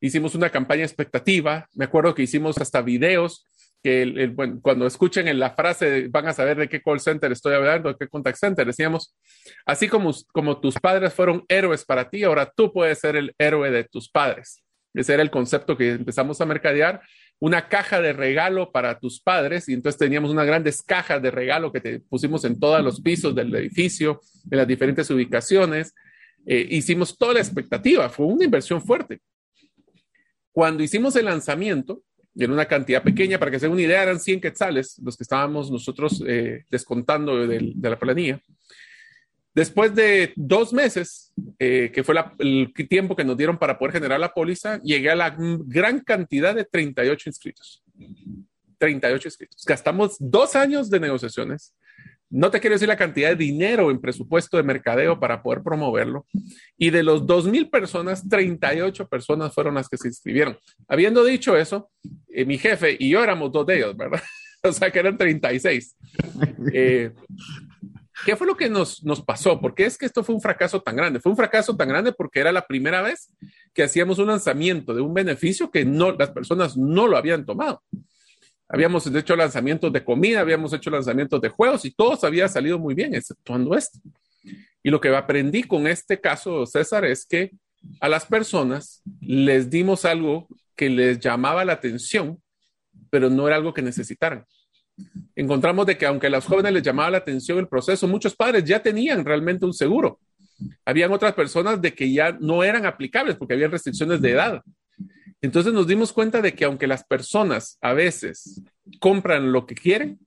hicimos 0.00 0.34
una 0.34 0.50
campaña 0.50 0.84
expectativa. 0.84 1.66
Me 1.74 1.84
acuerdo 1.84 2.14
que 2.14 2.22
hicimos 2.22 2.58
hasta 2.58 2.82
videos 2.82 3.44
que 3.80 4.32
bueno, 4.34 4.58
cuando 4.60 4.88
escuchen 4.88 5.28
en 5.28 5.38
la 5.38 5.50
frase 5.50 6.08
van 6.08 6.26
a 6.26 6.32
saber 6.32 6.56
de 6.56 6.68
qué 6.68 6.82
call 6.82 6.98
center 6.98 7.30
estoy 7.30 7.54
hablando, 7.54 7.88
de 7.88 7.96
qué 7.98 8.08
contact 8.08 8.38
center. 8.38 8.66
Decíamos, 8.66 9.16
así 9.64 9.88
como, 9.88 10.12
como 10.32 10.60
tus 10.60 10.74
padres 10.74 11.14
fueron 11.14 11.44
héroes 11.48 11.84
para 11.84 12.10
ti, 12.10 12.24
ahora 12.24 12.52
tú 12.54 12.72
puedes 12.72 12.98
ser 12.98 13.16
el 13.16 13.34
héroe 13.38 13.70
de 13.70 13.84
tus 13.84 14.10
padres. 14.10 14.64
Ese 14.94 15.14
era 15.14 15.22
el 15.22 15.30
concepto 15.30 15.76
que 15.76 15.92
empezamos 15.92 16.40
a 16.40 16.46
mercadear 16.46 17.00
una 17.40 17.68
caja 17.68 18.00
de 18.00 18.12
regalo 18.12 18.72
para 18.72 18.98
tus 18.98 19.20
padres 19.20 19.68
y 19.68 19.74
entonces 19.74 19.98
teníamos 19.98 20.30
unas 20.30 20.46
grandes 20.46 20.82
cajas 20.82 21.22
de 21.22 21.30
regalo 21.30 21.72
que 21.72 21.80
te 21.80 22.00
pusimos 22.00 22.44
en 22.44 22.58
todos 22.58 22.82
los 22.82 23.00
pisos 23.00 23.34
del 23.34 23.54
edificio, 23.54 24.20
en 24.50 24.58
las 24.58 24.66
diferentes 24.66 25.08
ubicaciones. 25.10 25.94
Eh, 26.44 26.66
hicimos 26.70 27.16
toda 27.16 27.34
la 27.34 27.40
expectativa, 27.40 28.08
fue 28.08 28.26
una 28.26 28.44
inversión 28.44 28.82
fuerte. 28.82 29.20
Cuando 30.50 30.82
hicimos 30.82 31.14
el 31.14 31.26
lanzamiento, 31.26 32.02
en 32.38 32.52
una 32.52 32.66
cantidad 32.66 33.02
pequeña, 33.02 33.38
para 33.38 33.50
que 33.50 33.58
se 33.58 33.66
den 33.66 33.72
una 33.72 33.82
idea, 33.82 34.02
eran 34.02 34.20
100 34.20 34.40
quetzales 34.40 34.98
los 35.02 35.16
que 35.16 35.24
estábamos 35.24 35.70
nosotros 35.70 36.22
eh, 36.26 36.64
descontando 36.70 37.46
de, 37.46 37.74
la 37.80 37.98
planilla. 37.98 38.40
Después 39.58 39.92
de 39.92 40.32
dos 40.36 40.72
meses, 40.72 41.32
eh, 41.58 41.90
que 41.92 42.04
fue 42.04 42.14
el 42.38 42.72
tiempo 42.88 43.16
que 43.16 43.24
nos 43.24 43.36
dieron 43.36 43.58
para 43.58 43.76
poder 43.76 43.94
generar 43.94 44.20
la 44.20 44.32
póliza, 44.32 44.80
llegué 44.82 45.10
a 45.10 45.16
la 45.16 45.34
gran 45.36 45.98
cantidad 45.98 46.54
de 46.54 46.64
38 46.64 47.28
inscritos. 47.28 47.82
38 48.78 49.26
inscritos. 49.26 49.64
Gastamos 49.66 50.14
dos 50.20 50.54
años 50.54 50.88
de 50.90 51.00
negociaciones, 51.00 51.74
no 52.30 52.52
te 52.52 52.60
quiero 52.60 52.74
decir 52.74 52.86
la 52.86 52.96
cantidad 52.96 53.30
de 53.30 53.34
dinero 53.34 53.90
en 53.90 54.00
presupuesto 54.00 54.56
de 54.58 54.62
mercadeo 54.62 55.18
para 55.18 55.42
poder 55.42 55.64
promoverlo. 55.64 56.24
Y 56.76 56.90
de 56.90 57.02
los 57.02 57.26
2.000 57.26 57.68
personas, 57.68 58.28
38 58.28 59.08
personas 59.08 59.52
fueron 59.52 59.74
las 59.74 59.88
que 59.88 59.96
se 59.96 60.06
inscribieron. 60.06 60.56
Habiendo 60.86 61.24
dicho 61.24 61.56
eso, 61.56 61.90
eh, 62.28 62.44
mi 62.44 62.58
jefe 62.58 62.96
y 62.96 63.10
yo 63.10 63.24
éramos 63.24 63.50
dos 63.50 63.66
de 63.66 63.78
ellos, 63.78 63.96
¿verdad? 63.96 64.22
o 64.62 64.72
sea 64.72 64.92
que 64.92 65.00
eran 65.00 65.18
36. 65.18 65.96
Eh, 66.72 67.10
¿Qué 68.24 68.36
fue 68.36 68.46
lo 68.46 68.56
que 68.56 68.68
nos, 68.68 69.02
nos 69.04 69.22
pasó? 69.22 69.60
¿Por 69.60 69.74
qué 69.74 69.86
es 69.86 69.96
que 69.96 70.06
esto 70.06 70.24
fue 70.24 70.34
un 70.34 70.40
fracaso 70.40 70.82
tan 70.82 70.96
grande? 70.96 71.20
Fue 71.20 71.30
un 71.30 71.36
fracaso 71.36 71.76
tan 71.76 71.88
grande 71.88 72.12
porque 72.12 72.40
era 72.40 72.52
la 72.52 72.66
primera 72.66 73.02
vez 73.02 73.30
que 73.72 73.82
hacíamos 73.82 74.18
un 74.18 74.26
lanzamiento 74.26 74.92
de 74.94 75.00
un 75.00 75.14
beneficio 75.14 75.70
que 75.70 75.84
no, 75.84 76.12
las 76.12 76.30
personas 76.30 76.76
no 76.76 77.06
lo 77.06 77.16
habían 77.16 77.46
tomado. 77.46 77.82
Habíamos 78.68 79.06
hecho 79.06 79.34
lanzamientos 79.34 79.92
de 79.92 80.04
comida, 80.04 80.40
habíamos 80.40 80.72
hecho 80.72 80.90
lanzamientos 80.90 81.40
de 81.40 81.48
juegos 81.48 81.84
y 81.84 81.90
todos 81.90 82.22
había 82.24 82.48
salido 82.48 82.78
muy 82.78 82.94
bien, 82.94 83.14
exceptuando 83.14 83.74
este. 83.74 83.98
Y 84.82 84.90
lo 84.90 85.00
que 85.00 85.14
aprendí 85.14 85.62
con 85.62 85.86
este 85.86 86.20
caso, 86.20 86.66
César, 86.66 87.04
es 87.04 87.24
que 87.24 87.52
a 88.00 88.08
las 88.08 88.26
personas 88.26 89.02
les 89.20 89.70
dimos 89.70 90.04
algo 90.04 90.48
que 90.76 90.90
les 90.90 91.18
llamaba 91.18 91.64
la 91.64 91.74
atención, 91.74 92.42
pero 93.10 93.30
no 93.30 93.46
era 93.46 93.56
algo 93.56 93.72
que 93.72 93.82
necesitaran. 93.82 94.44
Encontramos 95.36 95.86
de 95.86 95.96
que 95.96 96.06
aunque 96.06 96.26
a 96.26 96.30
los 96.30 96.44
jóvenes 96.44 96.72
les 96.72 96.82
llamaba 96.82 97.10
la 97.10 97.18
atención 97.18 97.58
el 97.58 97.68
proceso, 97.68 98.08
muchos 98.08 98.34
padres 98.34 98.64
ya 98.64 98.82
tenían 98.82 99.24
realmente 99.24 99.64
un 99.64 99.72
seguro. 99.72 100.18
Habían 100.84 101.12
otras 101.12 101.34
personas 101.34 101.80
de 101.80 101.94
que 101.94 102.12
ya 102.12 102.36
no 102.40 102.64
eran 102.64 102.86
aplicables 102.86 103.36
porque 103.36 103.54
había 103.54 103.68
restricciones 103.68 104.20
de 104.20 104.32
edad. 104.32 104.62
Entonces 105.40 105.72
nos 105.72 105.86
dimos 105.86 106.12
cuenta 106.12 106.42
de 106.42 106.54
que 106.54 106.64
aunque 106.64 106.88
las 106.88 107.04
personas 107.04 107.78
a 107.80 107.92
veces 107.92 108.62
compran 108.98 109.52
lo 109.52 109.66
que 109.66 109.76
quieren, 109.76 110.18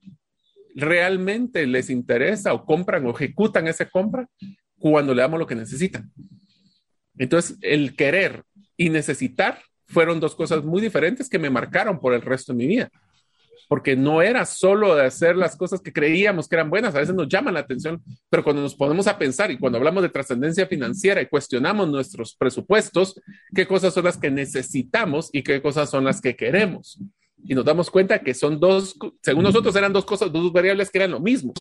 realmente 0.75 1.67
les 1.67 1.89
interesa 1.89 2.53
o 2.53 2.65
compran 2.65 3.05
o 3.05 3.11
ejecutan 3.11 3.67
esa 3.67 3.89
compra 3.89 4.29
cuando 4.79 5.13
le 5.13 5.21
damos 5.21 5.39
lo 5.39 5.47
que 5.47 5.55
necesitan. 5.55 6.09
Entonces, 7.17 7.57
el 7.61 7.97
querer 7.97 8.43
y 8.77 8.89
necesitar 8.89 9.59
fueron 9.85 10.21
dos 10.21 10.33
cosas 10.33 10.63
muy 10.63 10.81
diferentes 10.81 11.27
que 11.27 11.37
me 11.37 11.49
marcaron 11.49 11.99
por 11.99 12.13
el 12.13 12.21
resto 12.21 12.53
de 12.53 12.57
mi 12.57 12.67
vida 12.67 12.89
porque 13.71 13.95
no 13.95 14.21
era 14.21 14.45
solo 14.45 14.95
de 14.97 15.05
hacer 15.05 15.37
las 15.37 15.55
cosas 15.55 15.79
que 15.79 15.93
creíamos 15.93 16.49
que 16.49 16.57
eran 16.57 16.69
buenas, 16.69 16.93
a 16.93 16.99
veces 16.99 17.15
nos 17.15 17.29
llaman 17.29 17.53
la 17.53 17.61
atención, 17.61 18.03
pero 18.29 18.43
cuando 18.43 18.61
nos 18.61 18.75
ponemos 18.75 19.07
a 19.07 19.17
pensar 19.17 19.49
y 19.49 19.57
cuando 19.57 19.77
hablamos 19.77 20.03
de 20.03 20.09
trascendencia 20.09 20.67
financiera 20.67 21.21
y 21.21 21.27
cuestionamos 21.27 21.87
nuestros 21.87 22.35
presupuestos, 22.35 23.17
qué 23.55 23.65
cosas 23.65 23.93
son 23.93 24.03
las 24.03 24.17
que 24.17 24.29
necesitamos 24.29 25.29
y 25.31 25.41
qué 25.41 25.61
cosas 25.61 25.89
son 25.89 26.03
las 26.03 26.19
que 26.19 26.35
queremos. 26.35 26.99
Y 27.45 27.55
nos 27.55 27.63
damos 27.63 27.89
cuenta 27.89 28.19
que 28.19 28.33
son 28.33 28.59
dos, 28.59 28.97
según 29.21 29.43
nosotros 29.43 29.73
eran 29.77 29.93
dos 29.93 30.03
cosas, 30.03 30.33
dos 30.33 30.51
variables 30.51 30.91
que 30.91 30.97
eran 30.97 31.11
lo 31.11 31.21
mismo 31.21 31.53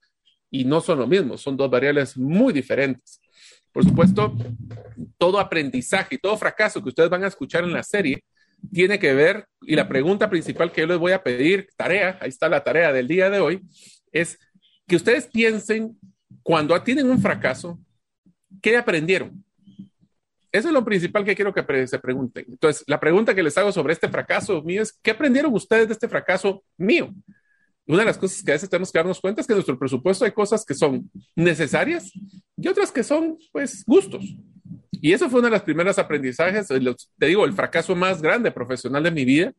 y 0.50 0.64
no 0.64 0.80
son 0.80 0.98
lo 0.98 1.06
mismo, 1.06 1.38
son 1.38 1.56
dos 1.56 1.70
variables 1.70 2.16
muy 2.16 2.52
diferentes. 2.52 3.20
Por 3.70 3.84
supuesto, 3.84 4.34
todo 5.16 5.38
aprendizaje 5.38 6.16
y 6.16 6.18
todo 6.18 6.36
fracaso 6.36 6.82
que 6.82 6.88
ustedes 6.88 7.08
van 7.08 7.22
a 7.22 7.28
escuchar 7.28 7.62
en 7.62 7.72
la 7.72 7.84
serie 7.84 8.24
tiene 8.72 8.98
que 8.98 9.14
ver, 9.14 9.46
y 9.62 9.76
la 9.76 9.88
pregunta 9.88 10.30
principal 10.30 10.72
que 10.72 10.82
yo 10.82 10.86
les 10.86 10.98
voy 10.98 11.12
a 11.12 11.22
pedir, 11.22 11.68
tarea, 11.76 12.18
ahí 12.20 12.28
está 12.28 12.48
la 12.48 12.62
tarea 12.62 12.92
del 12.92 13.08
día 13.08 13.30
de 13.30 13.40
hoy, 13.40 13.62
es 14.12 14.38
que 14.86 14.96
ustedes 14.96 15.26
piensen 15.26 15.98
cuando 16.42 16.80
tienen 16.82 17.10
un 17.10 17.20
fracaso, 17.20 17.78
¿qué 18.60 18.76
aprendieron? 18.76 19.44
Eso 20.52 20.68
es 20.68 20.74
lo 20.74 20.84
principal 20.84 21.24
que 21.24 21.36
quiero 21.36 21.54
que 21.54 21.86
se 21.86 21.98
pregunten. 21.98 22.44
Entonces, 22.48 22.82
la 22.86 22.98
pregunta 22.98 23.34
que 23.34 23.42
les 23.42 23.56
hago 23.56 23.70
sobre 23.70 23.92
este 23.92 24.08
fracaso 24.08 24.62
mío 24.62 24.82
es, 24.82 24.92
¿qué 25.00 25.12
aprendieron 25.12 25.54
ustedes 25.54 25.86
de 25.86 25.92
este 25.92 26.08
fracaso 26.08 26.64
mío? 26.76 27.14
Una 27.86 28.00
de 28.00 28.04
las 28.04 28.18
cosas 28.18 28.42
que 28.42 28.50
a 28.50 28.54
veces 28.54 28.68
tenemos 28.68 28.90
que 28.90 28.98
darnos 28.98 29.20
cuenta 29.20 29.40
es 29.40 29.46
que 29.46 29.52
en 29.52 29.58
nuestro 29.58 29.78
presupuesto 29.78 30.24
hay 30.24 30.32
cosas 30.32 30.64
que 30.64 30.74
son 30.74 31.10
necesarias 31.36 32.12
y 32.56 32.68
otras 32.68 32.90
que 32.90 33.02
son, 33.04 33.38
pues, 33.52 33.84
gustos. 33.84 34.24
Y 34.90 35.12
eso 35.12 35.30
fue 35.30 35.40
uno 35.40 35.48
de 35.48 35.54
los 35.54 35.62
primeros 35.62 35.98
aprendizajes, 35.98 36.68
te 36.68 37.26
digo, 37.26 37.44
el 37.44 37.52
fracaso 37.52 37.94
más 37.94 38.20
grande 38.20 38.50
profesional 38.50 39.02
de 39.02 39.10
mi 39.10 39.24
vida, 39.24 39.52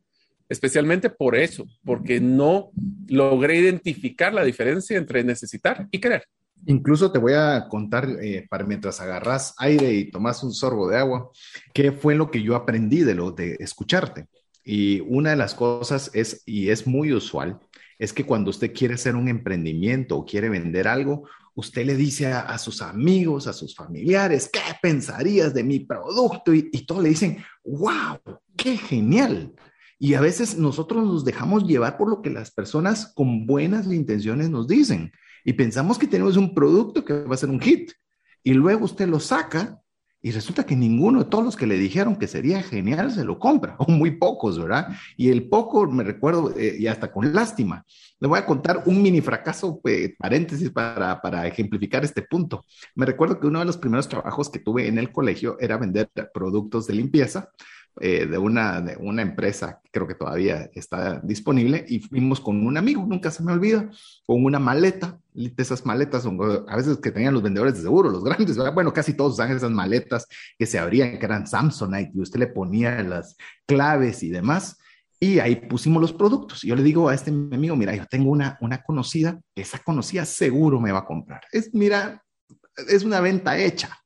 especialmente 0.48 1.08
por 1.08 1.34
eso, 1.34 1.66
porque 1.84 2.20
no 2.20 2.70
logré 3.08 3.58
identificar 3.58 4.34
la 4.34 4.44
diferencia 4.44 4.98
entre 4.98 5.24
necesitar 5.24 5.88
y 5.90 5.98
querer. 5.98 6.24
Incluso 6.66 7.10
te 7.10 7.18
voy 7.18 7.32
a 7.32 7.66
contar, 7.68 8.08
eh, 8.20 8.46
para 8.48 8.64
mientras 8.64 9.00
agarras 9.00 9.54
aire 9.58 9.92
y 9.92 10.10
tomas 10.10 10.44
un 10.44 10.52
sorbo 10.52 10.88
de 10.88 10.98
agua, 10.98 11.30
qué 11.72 11.90
fue 11.90 12.14
lo 12.14 12.30
que 12.30 12.42
yo 12.42 12.54
aprendí 12.54 13.00
de 13.00 13.14
lo 13.14 13.32
de 13.32 13.56
escucharte. 13.58 14.26
Y 14.64 15.00
una 15.00 15.30
de 15.30 15.36
las 15.36 15.54
cosas 15.54 16.10
es, 16.14 16.42
y 16.46 16.68
es 16.68 16.86
muy 16.86 17.12
usual, 17.12 17.58
es 17.98 18.12
que 18.12 18.24
cuando 18.24 18.50
usted 18.50 18.72
quiere 18.72 18.94
hacer 18.94 19.16
un 19.16 19.28
emprendimiento 19.28 20.16
o 20.18 20.24
quiere 20.24 20.48
vender 20.48 20.86
algo, 20.86 21.28
usted 21.54 21.84
le 21.84 21.96
dice 21.96 22.26
a, 22.26 22.56
sus 22.58 22.82
amigos, 22.82 23.46
a 23.46 23.52
sus 23.52 23.74
familiares, 23.74 24.48
¿qué 24.52 24.60
pensarías 24.80 25.52
de 25.54 25.64
mi 25.64 25.80
producto? 25.80 26.54
Y, 26.54 26.70
y 26.72 26.86
todos 26.86 27.02
le 27.02 27.10
dicen, 27.10 27.38
wow, 27.64 28.18
qué 28.56 28.76
genial. 28.76 29.52
Y 29.98 30.14
a 30.14 30.20
veces 30.20 30.56
nosotros 30.56 31.04
nos 31.04 31.24
dejamos 31.24 31.64
llevar 31.64 31.96
por 31.96 32.08
lo 32.08 32.22
que 32.22 32.30
las 32.30 32.50
personas 32.50 33.12
con 33.14 33.46
buenas 33.46 33.86
intenciones 33.86 34.50
nos 34.50 34.66
dicen 34.66 35.12
y 35.44 35.52
pensamos 35.54 35.98
que 35.98 36.06
tenemos 36.06 36.36
un 36.36 36.54
producto 36.54 37.04
que 37.04 37.12
va 37.24 37.34
a 37.34 37.38
ser 37.38 37.50
un 37.50 37.60
hit. 37.60 37.92
Y 38.42 38.54
luego 38.54 38.84
usted 38.84 39.08
lo 39.08 39.20
saca 39.20 39.81
y 40.22 40.30
resulta 40.30 40.64
que 40.64 40.76
ninguno 40.76 41.24
de 41.24 41.30
todos 41.30 41.44
los 41.44 41.56
que 41.56 41.66
le 41.66 41.76
dijeron 41.76 42.16
que 42.16 42.28
sería 42.28 42.62
genial 42.62 43.10
se 43.10 43.24
lo 43.24 43.38
compra, 43.40 43.74
o 43.78 43.90
muy 43.90 44.12
pocos, 44.12 44.58
¿verdad? 44.58 44.88
Y 45.16 45.30
el 45.30 45.48
poco, 45.48 45.86
me 45.88 46.04
recuerdo, 46.04 46.54
eh, 46.56 46.76
y 46.78 46.86
hasta 46.86 47.10
con 47.10 47.34
lástima. 47.34 47.84
Le 48.20 48.28
voy 48.28 48.38
a 48.38 48.46
contar 48.46 48.84
un 48.86 49.02
mini 49.02 49.20
fracaso, 49.20 49.80
eh, 49.84 50.14
paréntesis, 50.16 50.70
para, 50.70 51.20
para 51.20 51.46
ejemplificar 51.48 52.04
este 52.04 52.22
punto. 52.22 52.64
Me 52.94 53.04
recuerdo 53.04 53.40
que 53.40 53.48
uno 53.48 53.58
de 53.58 53.64
los 53.64 53.76
primeros 53.76 54.08
trabajos 54.08 54.48
que 54.48 54.60
tuve 54.60 54.86
en 54.86 54.98
el 54.98 55.10
colegio 55.10 55.56
era 55.58 55.76
vender 55.76 56.08
productos 56.32 56.86
de 56.86 56.94
limpieza 56.94 57.50
eh, 58.00 58.26
de, 58.26 58.38
una, 58.38 58.80
de 58.80 58.96
una 58.96 59.22
empresa, 59.22 59.80
creo 59.90 60.06
que 60.06 60.14
todavía 60.14 60.70
está 60.74 61.20
disponible, 61.22 61.84
y 61.88 62.00
fuimos 62.00 62.40
con 62.40 62.66
un 62.66 62.76
amigo, 62.76 63.04
nunca 63.06 63.30
se 63.30 63.42
me 63.42 63.52
olvida, 63.52 63.90
con 64.26 64.44
una 64.44 64.58
maleta, 64.58 65.18
de 65.34 65.54
esas 65.56 65.84
maletas, 65.86 66.26
a 66.26 66.76
veces 66.76 66.98
que 66.98 67.10
tenían 67.10 67.34
los 67.34 67.42
vendedores 67.42 67.74
de 67.74 67.82
seguro, 67.82 68.10
los 68.10 68.24
grandes, 68.24 68.56
bueno, 68.74 68.92
casi 68.92 69.14
todos 69.14 69.34
usan 69.34 69.50
esas 69.50 69.70
maletas 69.70 70.26
que 70.58 70.66
se 70.66 70.78
abrían, 70.78 71.18
que 71.18 71.24
eran 71.24 71.46
Samsonite, 71.46 72.12
y 72.14 72.20
usted 72.20 72.40
le 72.40 72.46
ponía 72.48 73.02
las 73.02 73.36
claves 73.66 74.22
y 74.22 74.30
demás. 74.30 74.78
Y 75.18 75.38
ahí 75.38 75.54
pusimos 75.54 76.02
los 76.02 76.12
productos. 76.12 76.62
Yo 76.62 76.74
le 76.74 76.82
digo 76.82 77.08
a 77.08 77.14
este 77.14 77.30
amigo, 77.30 77.76
mira, 77.76 77.94
yo 77.94 78.04
tengo 78.06 78.30
una, 78.30 78.58
una 78.60 78.82
conocida, 78.82 79.40
esa 79.54 79.78
conocida 79.78 80.24
seguro 80.24 80.80
me 80.80 80.90
va 80.90 80.98
a 80.98 81.04
comprar. 81.04 81.42
Es, 81.52 81.72
mira, 81.72 82.22
es 82.88 83.04
una 83.04 83.20
venta 83.20 83.56
hecha. 83.56 84.01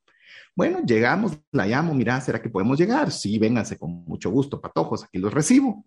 Bueno, 0.57 0.81
llegamos, 0.83 1.37
la 1.51 1.67
llamo, 1.67 1.93
mira, 1.93 2.19
¿será 2.19 2.41
que 2.41 2.49
podemos 2.49 2.79
llegar? 2.79 3.11
Sí, 3.11 3.37
vénganse 3.37 3.77
con 3.77 4.03
mucho 4.05 4.31
gusto, 4.31 4.59
patojos, 4.59 5.03
aquí 5.03 5.19
los 5.19 5.31
recibo. 5.31 5.85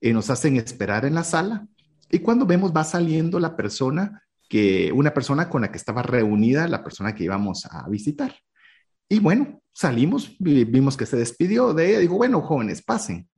Y 0.00 0.12
nos 0.12 0.30
hacen 0.30 0.56
esperar 0.58 1.04
en 1.04 1.16
la 1.16 1.24
sala. 1.24 1.66
Y 2.08 2.20
cuando 2.20 2.46
vemos, 2.46 2.72
va 2.72 2.84
saliendo 2.84 3.40
la 3.40 3.56
persona 3.56 4.22
que, 4.48 4.92
una 4.92 5.12
persona 5.12 5.50
con 5.50 5.62
la 5.62 5.72
que 5.72 5.76
estaba 5.76 6.02
reunida, 6.02 6.68
la 6.68 6.84
persona 6.84 7.16
que 7.16 7.24
íbamos 7.24 7.66
a 7.66 7.88
visitar. 7.88 8.32
Y 9.08 9.18
bueno, 9.18 9.60
salimos, 9.72 10.36
vimos 10.38 10.96
que 10.96 11.04
se 11.06 11.16
despidió 11.16 11.74
de 11.74 11.90
ella. 11.90 11.98
Digo, 11.98 12.16
bueno, 12.16 12.42
jóvenes, 12.42 12.80
pasen. 12.80 13.28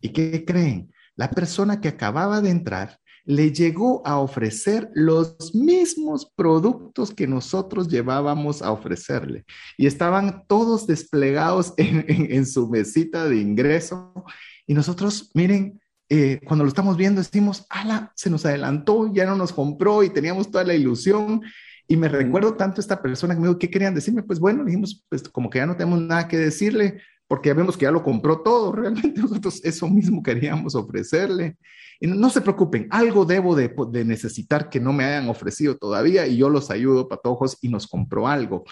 ¿Y 0.00 0.08
qué 0.08 0.44
creen? 0.44 0.92
La 1.14 1.30
persona 1.30 1.80
que 1.80 1.86
acababa 1.86 2.40
de 2.40 2.50
entrar 2.50 2.98
le 3.24 3.52
llegó 3.52 4.06
a 4.06 4.18
ofrecer 4.18 4.90
los 4.94 5.54
mismos 5.54 6.30
productos 6.34 7.14
que 7.14 7.26
nosotros 7.26 7.88
llevábamos 7.88 8.62
a 8.62 8.72
ofrecerle. 8.72 9.44
Y 9.76 9.86
estaban 9.86 10.44
todos 10.48 10.86
desplegados 10.86 11.74
en, 11.76 12.46
su 12.46 12.68
mesita 12.68 13.28
de 13.28 13.36
ingreso. 13.36 14.12
Y 14.66 14.74
nosotros, 14.74 15.30
miren, 15.34 15.80
eh, 16.08 16.40
cuando 16.44 16.64
lo 16.64 16.68
estamos 16.68 16.96
viendo, 16.96 17.20
decimos, 17.20 17.66
ala, 17.70 18.12
se 18.16 18.28
nos 18.28 18.44
adelantó, 18.44 19.12
ya 19.12 19.24
no 19.24 19.36
nos 19.36 19.52
compró 19.52 20.02
y 20.02 20.10
teníamos 20.10 20.50
toda 20.50 20.64
la 20.64 20.74
ilusión. 20.74 21.42
Y 21.86 21.96
me 21.96 22.08
recuerdo 22.08 22.54
tanto 22.54 22.80
esta 22.80 23.00
persona 23.02 23.34
que 23.34 23.40
me 23.40 23.48
dijo, 23.48 23.58
¿qué 23.58 23.70
querían 23.70 23.94
decirme? 23.94 24.22
Pues 24.22 24.40
bueno, 24.40 24.64
dijimos, 24.64 25.04
pues 25.08 25.28
como 25.28 25.48
que 25.48 25.58
ya 25.58 25.66
no 25.66 25.76
tenemos 25.76 26.00
nada 26.00 26.26
que 26.26 26.38
decirle, 26.38 27.00
porque 27.32 27.54
vemos 27.54 27.78
que 27.78 27.84
ya 27.84 27.90
lo 27.90 28.02
compró 28.02 28.42
todo. 28.42 28.72
Realmente 28.76 29.22
nosotros 29.22 29.64
eso 29.64 29.88
mismo 29.88 30.22
queríamos 30.22 30.74
ofrecerle. 30.74 31.56
No, 32.02 32.28
se 32.28 32.42
preocupen, 32.42 32.88
algo 32.90 33.24
debo 33.24 33.56
de, 33.56 34.04
necesitar 34.04 34.68
que 34.68 34.78
no 34.78 34.92
me 34.92 35.04
hayan 35.04 35.30
ofrecido 35.30 35.78
todavía 35.78 36.26
y 36.26 36.36
yo 36.36 36.50
los 36.50 36.70
ayudo, 36.70 37.08
patojos, 37.08 37.56
y 37.62 37.70
nos 37.70 37.86
compró 37.86 38.28
algo. 38.28 38.64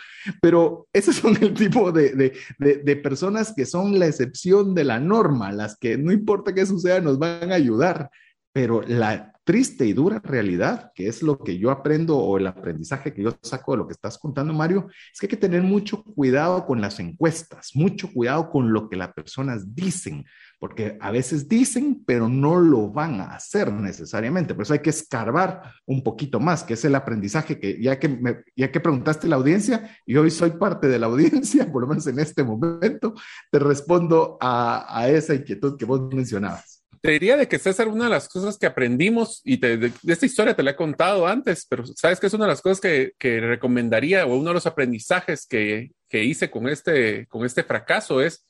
Pero 0.42 0.88
esos 0.92 1.16
son 1.16 1.38
el 1.40 1.54
tipo 1.54 1.90
de, 1.90 2.34
de 2.58 2.96
personas 2.96 3.54
que 3.56 3.64
son 3.64 3.98
la 3.98 4.08
excepción 4.08 4.74
de 4.74 4.84
la 4.84 5.00
norma, 5.00 5.52
las 5.52 5.78
que 5.78 5.96
no 5.96 6.12
importa 6.12 6.52
qué 6.52 6.66
suceda, 6.66 7.00
nos 7.00 7.18
van 7.18 7.52
a 7.52 7.54
ayudar. 7.54 8.10
Pero 8.52 8.82
la 8.82 9.29
triste 9.44 9.86
y 9.86 9.92
dura 9.92 10.20
realidad, 10.22 10.92
que 10.94 11.08
es 11.08 11.22
lo 11.22 11.38
que 11.38 11.58
yo 11.58 11.70
aprendo 11.70 12.18
o 12.18 12.38
el 12.38 12.46
aprendizaje 12.46 13.12
que 13.12 13.22
yo 13.22 13.36
saco 13.42 13.72
de 13.72 13.78
lo 13.78 13.86
que 13.86 13.94
estás 13.94 14.18
contando, 14.18 14.52
Mario, 14.52 14.88
es 15.12 15.18
que 15.18 15.26
hay 15.26 15.30
que 15.30 15.36
tener 15.36 15.62
mucho 15.62 16.02
cuidado 16.04 16.66
con 16.66 16.80
las 16.80 17.00
encuestas, 17.00 17.70
mucho 17.74 18.12
cuidado 18.12 18.50
con 18.50 18.72
lo 18.72 18.88
que 18.88 18.96
las 18.96 19.12
personas 19.12 19.74
dicen, 19.74 20.24
porque 20.58 20.98
a 21.00 21.10
veces 21.10 21.48
dicen, 21.48 22.02
pero 22.06 22.28
no 22.28 22.60
lo 22.60 22.90
van 22.90 23.20
a 23.20 23.34
hacer 23.34 23.72
necesariamente. 23.72 24.54
Por 24.54 24.62
eso 24.62 24.74
hay 24.74 24.80
que 24.80 24.90
escarbar 24.90 25.62
un 25.86 26.02
poquito 26.02 26.38
más, 26.38 26.62
que 26.62 26.74
es 26.74 26.84
el 26.84 26.94
aprendizaje 26.94 27.58
que 27.58 27.80
ya 27.80 27.98
que, 27.98 28.08
me, 28.08 28.44
ya 28.54 28.70
que 28.70 28.80
preguntaste 28.80 29.26
la 29.26 29.36
audiencia, 29.36 29.96
y 30.06 30.16
hoy 30.16 30.30
soy 30.30 30.50
parte 30.52 30.88
de 30.88 30.98
la 30.98 31.06
audiencia, 31.06 31.70
por 31.72 31.82
lo 31.82 31.88
menos 31.88 32.06
en 32.06 32.18
este 32.18 32.44
momento, 32.44 33.14
te 33.50 33.58
respondo 33.58 34.36
a, 34.40 34.86
a 34.88 35.08
esa 35.08 35.34
inquietud 35.34 35.76
que 35.78 35.84
vos 35.84 36.02
mencionabas. 36.12 36.79
Te 37.02 37.12
diría 37.12 37.38
de 37.38 37.48
que 37.48 37.58
César, 37.58 37.88
una 37.88 38.04
de 38.04 38.10
las 38.10 38.28
cosas 38.28 38.58
que 38.58 38.66
aprendimos, 38.66 39.40
y 39.42 39.56
de, 39.56 39.90
esta 40.06 40.26
historia 40.26 40.54
te 40.54 40.62
la 40.62 40.72
he 40.72 40.76
contado 40.76 41.26
antes, 41.26 41.66
pero 41.66 41.86
sabes 41.86 42.20
que 42.20 42.26
es 42.26 42.34
una 42.34 42.44
de 42.44 42.50
las 42.50 42.60
cosas 42.60 42.80
que, 42.80 43.12
que 43.18 43.40
recomendaría 43.40 44.26
o 44.26 44.36
uno 44.36 44.50
de 44.50 44.54
los 44.54 44.66
aprendizajes 44.66 45.46
que, 45.46 45.92
que, 46.08 46.24
hice 46.24 46.50
con 46.50 46.68
este, 46.68 47.26
con 47.28 47.46
este 47.46 47.64
fracaso 47.64 48.20
es, 48.20 48.44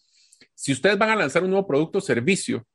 si 0.55 0.73
ustedes 0.73 0.99
van 0.99 1.11
a 1.11 1.17
lanzar 1.17 1.45
un 1.45 1.51
nuevo 1.51 1.67
producto 1.67 1.99
o 1.99 2.03
servicio, 2.03 2.67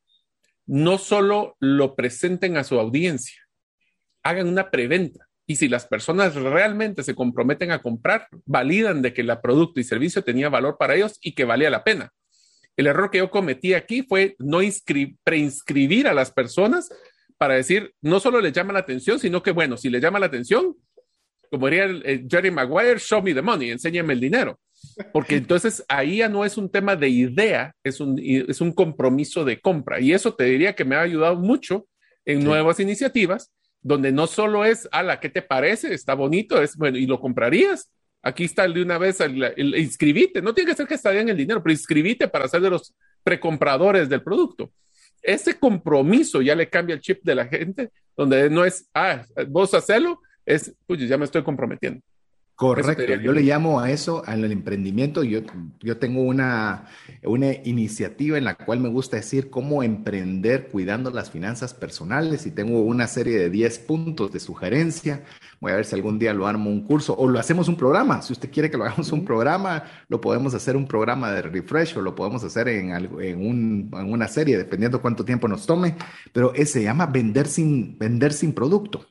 no 0.65 0.98
solo 0.98 1.58
lo 1.60 1.96
presenten 1.96 2.55
a 2.55 2.63
su 2.63 2.79
audiencia, 2.79 3.41
hagan 4.24 4.48
una 4.48 4.72
preventa. 4.72 5.27
Y 5.46 5.58
si 5.58 5.67
las 5.67 5.86
personas 5.86 6.36
realmente 6.36 7.03
se 7.03 7.13
comprometen 7.13 7.72
a 7.72 7.82
comprar, 7.82 8.27
validan 8.46 9.01
de 9.01 9.13
que 9.13 9.22
el 9.22 9.39
producto 9.41 9.79
y 9.79 9.84
servicio 9.84 10.24
tenía 10.24 10.50
valor 10.50 10.77
para 10.79 10.96
ellos 10.96 11.20
y 11.22 11.36
que 11.36 11.44
valía 11.44 11.70
la 11.70 11.84
pena. 11.84 12.12
El 12.77 12.88
error 12.88 13.10
que 13.10 13.20
yo 13.20 13.29
cometí 13.29 13.74
aquí 13.74 14.03
fue 14.03 14.36
no 14.39 14.60
preinscribir 15.24 16.08
a 16.08 16.13
las 16.13 16.32
personas 16.32 16.89
para 17.38 17.55
decir, 17.55 17.94
no 18.01 18.20
solo 18.20 18.41
les 18.41 18.53
llama 18.53 18.74
la 18.74 18.79
atención, 18.79 19.20
sino 19.20 19.44
que, 19.44 19.51
bueno, 19.51 19.77
si 19.77 19.89
les 19.89 20.01
llama 20.01 20.20
la 20.20 20.27
atención, 20.27 20.75
como 21.50 21.70
diría 21.70 21.88
Jerry 22.29 22.51
Maguire, 22.51 23.00
show 23.00 23.22
me 23.22 23.34
the 23.34 23.41
money, 23.41 23.72
enséñame 23.72 24.13
el 24.13 24.20
dinero. 24.20 24.60
Porque 25.12 25.36
entonces 25.38 25.84
ahí 25.88 26.17
ya 26.17 26.29
no 26.29 26.46
es 26.46 26.58
un 26.58 26.70
tema 26.70 26.96
de 26.96 27.10
idea, 27.10 27.74
es 27.84 28.00
un, 28.00 28.20
es 28.20 28.62
un 28.62 28.72
compromiso 28.72 29.46
de 29.46 29.60
compra. 29.60 30.00
Y 30.00 30.13
eso 30.13 30.34
te 30.34 30.46
diría 30.46 30.75
que 30.75 30.86
me 30.86 30.96
ha 30.96 31.01
ayudado 31.01 31.36
mucho 31.36 31.88
en 32.25 32.44
nuevas 32.44 32.79
iniciativas, 32.79 33.51
donde 33.82 34.12
no 34.12 34.27
solo 34.27 34.65
es, 34.65 34.89
ala, 34.91 35.20
¿qué 35.20 35.29
te 35.29 35.41
parece? 35.41 35.94
Está 35.94 36.15
bonito, 36.15 36.62
es 36.62 36.75
bueno, 36.75 36.98
y 36.98 37.05
lo 37.05 37.20
comprarías, 37.20 37.91
Aquí 38.25 38.46
está 38.46 38.65
el 38.65 38.74
de 38.74 38.82
una 38.82 38.98
vez, 38.98 39.22
el, 39.22 39.75
inscribite. 39.77 40.41
No 40.41 40.55
tiene 40.55 40.72
que 40.72 40.75
ser 40.75 40.88
que 40.88 41.20
en 41.20 41.29
el 41.29 41.38
dinero, 41.38 41.62
pero 41.62 41.74
inscribite 41.74 42.27
para 42.27 42.48
ser 42.48 42.60
de 42.60 42.72
los 42.72 42.91
precompradores 43.24 44.10
del 44.10 44.24
producto. 44.24 44.72
Ese 45.22 45.60
compromiso 45.60 46.41
ya 46.41 46.55
le 46.55 46.67
cambia 46.67 46.96
el 46.96 47.01
chip 47.01 47.20
de 47.22 47.36
la 47.36 47.46
gente, 47.46 47.91
donde 48.17 48.50
no 48.50 48.65
es, 48.65 48.89
ah, 48.96 49.24
vos 49.48 49.75
hacelo, 49.75 50.22
es, 50.44 50.74
pues 50.88 51.08
ya 51.08 51.20
me 51.20 51.25
estoy 51.25 51.44
comprometiendo. 51.44 52.01
Correcto, 52.56 53.04
yo 53.16 53.34
le 53.34 53.42
llamo 53.42 53.82
a 53.82 53.92
eso, 53.92 54.24
al 54.26 54.50
emprendimiento. 54.50 55.24
Yo, 55.24 55.42
yo 55.82 55.98
tengo 55.98 56.22
una, 56.22 56.88
una 57.24 57.52
iniciativa 57.66 58.38
en 58.38 58.46
la 58.46 58.56
cual 58.56 58.80
me 58.80 58.88
gusta 58.88 59.18
decir 59.18 59.50
cómo 59.50 59.84
emprender 59.84 60.70
cuidando 60.70 61.12
las 61.12 61.30
finanzas 61.30 61.74
personales 61.74 62.46
y 62.46 62.52
tengo 62.52 62.80
una 62.80 63.08
serie 63.08 63.38
de 63.38 63.50
10 63.50 63.80
puntos 63.80 64.32
de 64.32 64.40
sugerencia. 64.40 65.26
Voy 65.60 65.74
a 65.74 65.76
ver 65.76 65.84
si 65.84 65.96
algún 65.96 66.18
día 66.18 66.34
lo 66.34 66.48
armo 66.48 66.70
un 66.70 66.86
curso 66.86 67.14
o 67.18 67.28
lo 67.28 67.40
hacemos 67.40 67.68
un 67.68 67.76
programa. 67.76 68.22
Si 68.22 68.32
usted 68.32 68.50
quiere 68.50 68.72
que 68.72 68.78
lo 68.78 68.86
hagamos 68.86 69.12
un 69.12 69.26
programa, 69.26 69.84
lo 70.08 70.22
podemos 70.22 70.54
hacer 70.54 70.78
un 70.78 70.88
programa 70.88 71.34
de 71.34 71.42
refresh 71.42 71.98
o 71.98 72.02
lo 72.02 72.16
podemos 72.16 72.42
hacer 72.46 72.70
en, 72.70 72.92
en, 72.92 73.46
un, 73.46 73.92
en 73.92 74.12
una 74.14 74.30
serie, 74.30 74.58
dependiendo 74.58 75.01
cuánto 75.01 75.25
tiempo 75.25 75.50
nos 75.50 75.66
tome. 75.66 75.98
Pero 76.32 76.53
ese 76.53 76.75
se 76.75 76.84
llama 76.84 77.06
vender 77.08 77.48
sin, 77.48 77.98
vender 77.98 78.32
sin 78.32 78.53
producto. 78.53 79.06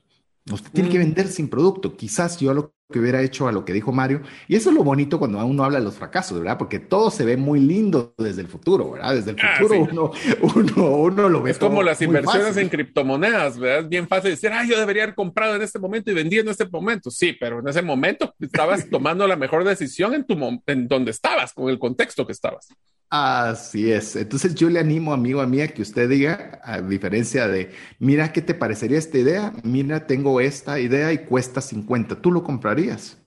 Usted 0.51 0.71
tiene 0.73 0.91
que 0.91 0.99
mm. 0.99 1.03
vender 1.03 1.29
sin 1.29 1.49
producto. 1.49 1.97
Quizás 1.97 2.39
yo 2.39 2.53
lo 2.53 2.75
que 2.93 2.99
hubiera 2.99 3.23
hecho 3.23 3.49
a 3.49 3.53
lo 3.53 3.65
que 3.65 3.73
dijo 3.73 3.93
Mario. 3.93 4.21
Y 4.47 4.57
eso 4.57 4.69
es 4.69 4.77
lo 4.77 4.85
bonito 4.85 5.19
cuando 5.19 5.45
uno 5.45 5.65
habla 5.65 5.79
de 5.79 5.85
los 5.85 5.95
fracasos, 5.95 6.39
¿verdad? 6.39 6.59
Porque 6.59 6.79
todo 6.79 7.11
se 7.11 7.25
ve 7.25 7.37
muy 7.39 7.61
lindo 7.61 8.15
desde 8.19 8.43
el 8.43 8.49
futuro, 8.49 8.91
¿verdad? 8.93 9.15
Desde 9.15 9.31
el 9.31 9.39
ah, 9.41 9.57
futuro 9.59 10.13
uno, 10.55 10.91
uno, 10.91 11.29
lo 11.31 11.43
ve. 11.43 11.51
Es 11.51 11.59
como 11.59 11.83
las 11.83 12.03
inversiones 12.03 12.57
en 12.59 12.69
criptomonedas, 12.69 13.59
¿verdad? 13.59 13.81
Es 13.81 13.89
bien 13.89 14.07
fácil 14.07 14.33
decir, 14.33 14.51
ah, 14.53 14.65
yo 14.65 14.79
debería 14.79 15.05
haber 15.05 15.15
comprado 15.15 15.57
en 15.57 15.63
este 15.63 15.79
momento 15.79 16.11
y 16.11 16.15
vendido 16.15 16.43
en 16.43 16.51
este 16.51 16.69
momento. 16.69 17.11
Sí, 17.11 17.35
pero 17.41 17.61
en 17.61 17.69
ese 17.69 17.81
momento 17.81 18.35
estabas 18.39 18.89
tomando 18.91 19.27
la 19.27 19.37
mejor 19.37 19.65
decisión 19.65 20.13
en, 20.13 20.25
tu, 20.25 20.37
en 20.67 20.87
donde 20.87 21.11
estabas, 21.11 21.55
con 21.55 21.71
el 21.71 21.79
contexto 21.79 22.27
que 22.27 22.33
estabas. 22.33 22.69
Así 23.11 23.93
es. 23.93 24.17
Entonces 24.17 24.55
yo 24.55 24.69
le 24.69 24.81
animo, 24.81 25.13
amigo 25.13 25.41
a 25.41 25.47
mí, 25.47 25.61
a 25.61 25.69
que 25.69 25.83
usted 25.83 26.09
diga, 26.09 26.61
a 26.65 26.81
diferencia 26.81 27.47
de, 27.47 27.71
mira, 27.99 28.33
¿qué 28.33 28.43
te 28.43 28.55
parecería 28.55 28.99
esta 28.99 29.19
idea? 29.19 29.53
Mira, 29.63 30.07
tengo 30.07 30.41
esta 30.41 30.81
idea 30.81 31.13
y 31.13 31.19
cuesta 31.19 31.61
50. 31.61 32.21
¿Tú 32.21 32.33
lo 32.33 32.43
comprarías? 32.43 33.19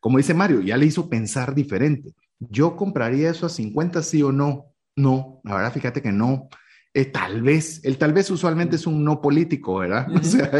Como 0.00 0.18
dice 0.18 0.34
Mario, 0.34 0.60
ya 0.60 0.76
le 0.76 0.86
hizo 0.86 1.08
pensar 1.08 1.54
diferente. 1.54 2.12
¿Yo 2.38 2.76
compraría 2.76 3.30
eso 3.30 3.46
a 3.46 3.48
50, 3.48 4.02
sí 4.02 4.22
o 4.22 4.30
no? 4.30 4.72
No, 4.94 5.40
la 5.44 5.56
verdad, 5.56 5.72
fíjate 5.72 6.02
que 6.02 6.12
no. 6.12 6.48
Eh, 6.94 7.06
tal 7.06 7.42
vez, 7.42 7.84
el 7.84 7.98
tal 7.98 8.12
vez 8.12 8.30
usualmente 8.30 8.76
es 8.76 8.86
un 8.86 9.04
no 9.04 9.20
político, 9.20 9.78
¿verdad? 9.78 10.06
O 10.14 10.22
sea, 10.22 10.50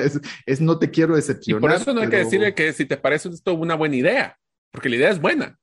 es, 0.45 0.61
no 0.61 0.79
te 0.79 0.91
quiero 0.91 1.17
decepcionar. 1.17 1.61
Y 1.61 1.67
por 1.67 1.73
eso 1.73 1.95
no 1.95 2.01
hay 2.03 2.09
que 2.09 2.19
decirle 2.19 2.55
que 2.55 2.73
si 2.73 2.85
te 2.85 2.97
parece 2.97 3.29
esto 3.29 3.55
una 3.55 3.75
buena 3.75 3.97
idea, 3.97 4.39
porque 4.71 4.89
la 4.89 4.97
idea 4.97 5.11
es 5.11 5.21
buena. 5.21 5.59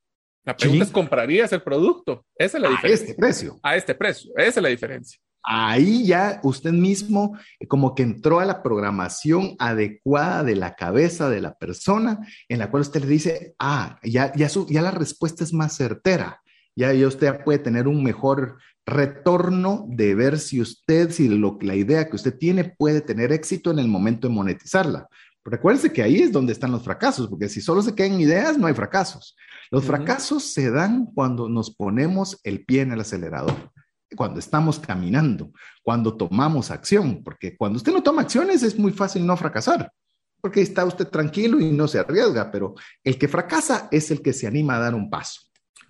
La 0.45 0.56
pregunta 0.56 0.84
es, 0.84 0.91
¿comprarías 0.91 1.53
el 1.53 1.62
producto? 1.62 2.25
Esa 2.36 2.58
es 2.58 2.62
la 2.62 2.69
diferencia. 2.69 3.06
A 3.06 3.10
este 3.10 3.15
precio. 3.15 3.60
A 3.63 3.75
este 3.75 3.95
precio. 3.95 4.32
Esa 4.36 4.60
es 4.60 4.63
la 4.63 4.69
diferencia. 4.69 5.19
Ahí 5.45 6.06
ya 6.06 6.39
usted 6.43 6.71
mismo 6.71 7.38
eh, 7.60 7.67
como 7.67 7.95
que 7.95 8.03
entró 8.03 8.39
a 8.39 8.45
la 8.45 8.63
programación 8.63 9.56
adecuada 9.60 10.43
de 10.43 10.56
la 10.56 10.75
cabeza 10.75 11.29
de 11.29 11.41
la 11.41 11.58
persona 11.58 12.19
en 12.47 12.60
la 12.60 12.71
cual 12.71 12.82
usted 12.82 13.01
le 13.01 13.08
dice, 13.08 13.56
ah, 13.60 13.99
ya, 14.03 14.34
ya, 14.36 14.47
ya 14.47 14.82
la 14.82 14.91
respuesta 14.91 15.43
es 15.43 15.53
más 15.53 15.75
certera. 15.75 16.41
Ya, 16.75 16.91
ya 16.93 17.08
usted 17.08 17.43
puede 17.43 17.60
tener 17.60 17.88
un 17.88 18.03
mejor 18.03 18.58
retorno 18.86 19.86
de 19.89 20.15
ver 20.15 20.39
si 20.39 20.60
usted, 20.60 21.12
si 21.12 21.27
lo, 21.29 21.58
la 21.62 21.75
idea 21.75 22.10
que 22.10 22.15
usted 22.15 22.38
tiene 22.38 22.63
puede 22.63 23.01
tener 23.01 23.32
éxito 23.32 23.71
en 23.71 23.79
el 23.79 23.88
momento 23.88 24.27
de 24.27 24.34
monetizarla. 24.34 25.08
Recuerde 25.45 25.91
que 25.91 26.01
ahí 26.01 26.21
es 26.21 26.32
donde 26.32 26.53
están 26.53 26.71
los 26.71 26.84
fracasos, 26.84 27.27
porque 27.27 27.49
si 27.49 27.60
solo 27.60 27.82
se 27.82 27.93
quedan 27.93 28.19
ideas, 28.19 28.58
no 28.58 28.67
hay 28.67 28.73
fracasos. 28.73 29.36
Los 29.71 29.84
fracasos 29.84 30.53
se 30.53 30.71
dan 30.71 31.08
cuando 31.08 31.49
nos 31.49 31.75
ponemos 31.75 32.39
el 32.43 32.63
pie 32.63 32.82
en 32.82 32.93
el 32.93 33.01
acelerador, 33.01 33.71
cuando 34.15 34.39
estamos 34.39 34.79
caminando, 34.79 35.51
cuando 35.82 36.15
tomamos 36.15 36.71
acción, 36.71 37.23
porque 37.23 37.58
cuando 37.58 37.77
usted 37.77 37.91
no 37.91 38.03
toma 38.03 38.21
acciones 38.21 38.63
es 38.63 38.77
muy 38.77 38.93
fácil 38.93 39.25
no 39.25 39.36
fracasar, 39.36 39.91
porque 40.39 40.62
está 40.62 40.86
usted 40.86 41.08
tranquilo 41.08 41.60
y 41.60 41.71
no 41.71 41.88
se 41.88 41.99
arriesga, 41.99 42.51
pero 42.51 42.75
el 43.03 43.17
que 43.17 43.27
fracasa 43.27 43.89
es 43.91 44.12
el 44.12 44.21
que 44.21 44.32
se 44.32 44.47
anima 44.47 44.75
a 44.75 44.79
dar 44.79 44.95
un 44.95 45.10
paso. 45.10 45.41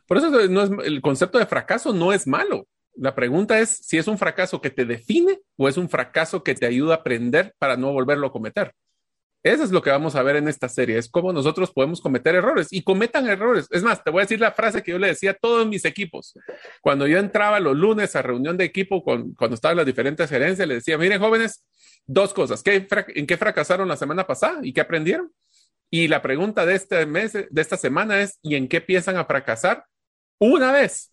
Por 0.08 0.18
eso 0.18 0.30
no 0.30 0.64
es, 0.64 0.72
el 0.86 1.02
concepto 1.02 1.38
de 1.38 1.46
fracaso 1.46 1.94
no 1.94 2.12
es 2.12 2.26
malo. 2.26 2.68
La 2.96 3.16
pregunta 3.16 3.60
es 3.60 3.70
si 3.70 3.98
es 3.98 4.08
un 4.08 4.18
fracaso 4.18 4.62
que 4.62 4.70
te 4.70 4.86
define 4.86 5.40
o 5.58 5.68
es 5.68 5.78
un 5.78 5.90
fracaso 5.90 6.44
que 6.44 6.54
te 6.54 6.66
ayuda 6.66 6.94
a 6.96 6.98
aprender 6.98 7.56
para 7.58 7.78
no 7.78 7.92
volverlo 7.92 8.28
a 8.28 8.32
cometer. 8.32 8.74
Eso 9.44 9.66
es 9.66 9.72
lo 9.72 9.82
que 9.82 9.90
vamos 9.90 10.16
a 10.16 10.24
ver 10.24 10.38
en 10.38 10.48
esta 10.48 10.70
serie, 10.70 10.98
es 10.98 11.10
cómo 11.10 11.34
nosotros 11.34 11.72
podemos 11.72 12.00
cometer 12.00 12.34
errores 12.34 12.70
y 12.72 12.82
cometan 12.82 13.28
errores. 13.28 13.68
Es 13.72 13.84
más, 13.84 14.02
te 14.02 14.10
voy 14.10 14.22
a 14.22 14.24
decir 14.24 14.40
la 14.40 14.54
frase 14.54 14.82
que 14.82 14.92
yo 14.92 15.00
le 15.00 15.08
decía 15.08 15.32
a 15.32 15.34
todos 15.34 15.68
mis 15.68 15.84
equipos. 15.84 16.34
Cuando 16.82 17.08
yo 17.08 17.20
entraba 17.20 17.60
los 17.60 17.76
lunes 17.76 18.16
a 18.16 18.22
reunión 18.22 18.56
de 18.56 18.64
equipo, 18.64 19.04
con, 19.04 19.34
cuando 19.36 19.56
estaban 19.56 19.76
las 19.76 19.86
diferentes 19.86 20.30
gerencias, 20.30 20.66
le 20.66 20.76
decía, 20.76 20.98
miren 20.98 21.20
jóvenes, 21.20 21.66
dos 22.06 22.34
cosas, 22.34 22.64
¿Qué, 22.64 22.88
¿en 23.16 23.28
qué 23.28 23.38
fracasaron 23.38 23.88
la 23.88 23.98
semana 23.98 24.26
pasada 24.26 24.60
y 24.64 24.72
qué 24.72 24.80
aprendieron? 24.80 25.32
Y 25.90 26.08
la 26.08 26.22
pregunta 26.22 26.66
de 26.66 26.76
este 26.76 27.06
mes, 27.06 27.34
de 27.34 27.62
esta 27.62 27.78
semana 27.78 28.22
es, 28.22 28.40
¿y 28.42 28.56
en 28.56 28.68
qué 28.68 28.82
piensan 28.82 29.18
a 29.18 29.26
fracasar 29.26 29.86
una 30.40 30.72
vez? 30.72 31.13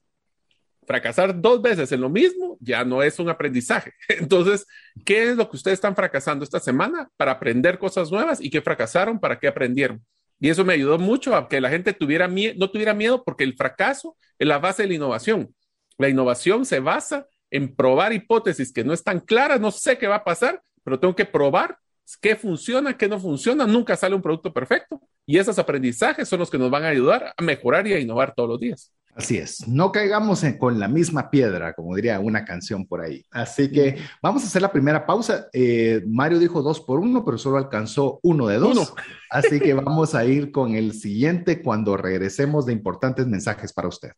Fracasar 0.90 1.40
dos 1.40 1.62
veces 1.62 1.92
en 1.92 2.00
lo 2.00 2.10
mismo 2.10 2.58
ya 2.60 2.84
no 2.84 3.00
es 3.00 3.20
un 3.20 3.28
aprendizaje. 3.28 3.92
Entonces, 4.08 4.66
¿qué 5.04 5.30
es 5.30 5.36
lo 5.36 5.48
que 5.48 5.56
ustedes 5.56 5.76
están 5.76 5.94
fracasando 5.94 6.42
esta 6.42 6.58
semana 6.58 7.08
para 7.16 7.30
aprender 7.30 7.78
cosas 7.78 8.10
nuevas 8.10 8.40
y 8.40 8.50
qué 8.50 8.60
fracasaron 8.60 9.20
para 9.20 9.38
qué 9.38 9.46
aprendieron? 9.46 10.04
Y 10.40 10.48
eso 10.48 10.64
me 10.64 10.72
ayudó 10.72 10.98
mucho 10.98 11.36
a 11.36 11.48
que 11.48 11.60
la 11.60 11.70
gente 11.70 11.92
tuviera 11.92 12.26
no 12.26 12.70
tuviera 12.70 12.92
miedo 12.92 13.22
porque 13.22 13.44
el 13.44 13.54
fracaso 13.54 14.16
es 14.36 14.48
la 14.48 14.58
base 14.58 14.82
de 14.82 14.88
la 14.88 14.94
innovación. 14.94 15.54
La 15.96 16.08
innovación 16.08 16.64
se 16.64 16.80
basa 16.80 17.28
en 17.52 17.72
probar 17.76 18.12
hipótesis 18.12 18.72
que 18.72 18.82
no 18.82 18.92
están 18.92 19.20
claras, 19.20 19.60
no 19.60 19.70
sé 19.70 19.96
qué 19.96 20.08
va 20.08 20.16
a 20.16 20.24
pasar, 20.24 20.60
pero 20.82 20.98
tengo 20.98 21.14
que 21.14 21.24
probar 21.24 21.78
qué 22.20 22.34
funciona, 22.34 22.96
qué 22.96 23.06
no 23.06 23.20
funciona, 23.20 23.64
nunca 23.64 23.96
sale 23.96 24.16
un 24.16 24.22
producto 24.22 24.52
perfecto. 24.52 25.00
Y 25.24 25.38
esos 25.38 25.56
aprendizajes 25.60 26.28
son 26.28 26.40
los 26.40 26.50
que 26.50 26.58
nos 26.58 26.68
van 26.68 26.82
a 26.82 26.88
ayudar 26.88 27.32
a 27.36 27.42
mejorar 27.42 27.86
y 27.86 27.92
a 27.92 28.00
innovar 28.00 28.34
todos 28.34 28.48
los 28.48 28.58
días. 28.58 28.92
Así 29.14 29.38
es, 29.38 29.66
no 29.66 29.92
caigamos 29.92 30.44
con 30.58 30.78
la 30.78 30.88
misma 30.88 31.30
piedra, 31.30 31.74
como 31.74 31.96
diría 31.96 32.20
una 32.20 32.44
canción 32.44 32.86
por 32.86 33.00
ahí. 33.00 33.24
Así 33.30 33.70
que 33.70 33.98
vamos 34.22 34.44
a 34.44 34.46
hacer 34.46 34.62
la 34.62 34.72
primera 34.72 35.04
pausa. 35.04 35.48
Eh, 35.52 36.02
Mario 36.06 36.38
dijo 36.38 36.62
dos 36.62 36.80
por 36.80 37.00
uno, 37.00 37.24
pero 37.24 37.36
solo 37.36 37.58
alcanzó 37.58 38.20
uno 38.22 38.46
de 38.46 38.58
dos. 38.58 38.94
Así 39.30 39.60
que 39.60 39.74
vamos 39.74 40.14
a 40.14 40.24
ir 40.24 40.52
con 40.52 40.74
el 40.74 40.94
siguiente 40.94 41.62
cuando 41.62 41.96
regresemos 41.96 42.66
de 42.66 42.72
importantes 42.72 43.26
mensajes 43.26 43.72
para 43.72 43.88
usted. 43.88 44.12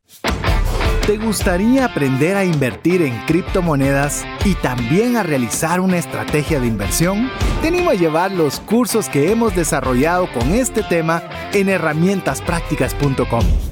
¿Te 1.06 1.18
gustaría 1.18 1.84
aprender 1.84 2.36
a 2.36 2.44
invertir 2.44 3.02
en 3.02 3.18
criptomonedas 3.26 4.24
y 4.44 4.54
también 4.54 5.16
a 5.16 5.24
realizar 5.24 5.80
una 5.80 5.98
estrategia 5.98 6.60
de 6.60 6.68
inversión? 6.68 7.28
Te 7.60 7.68
animo 7.68 7.90
a 7.90 7.94
llevar 7.94 8.30
los 8.30 8.60
cursos 8.60 9.08
que 9.08 9.32
hemos 9.32 9.56
desarrollado 9.56 10.28
con 10.32 10.52
este 10.52 10.84
tema 10.84 11.24
en 11.52 11.70
herramientasprácticas.com. 11.70 13.71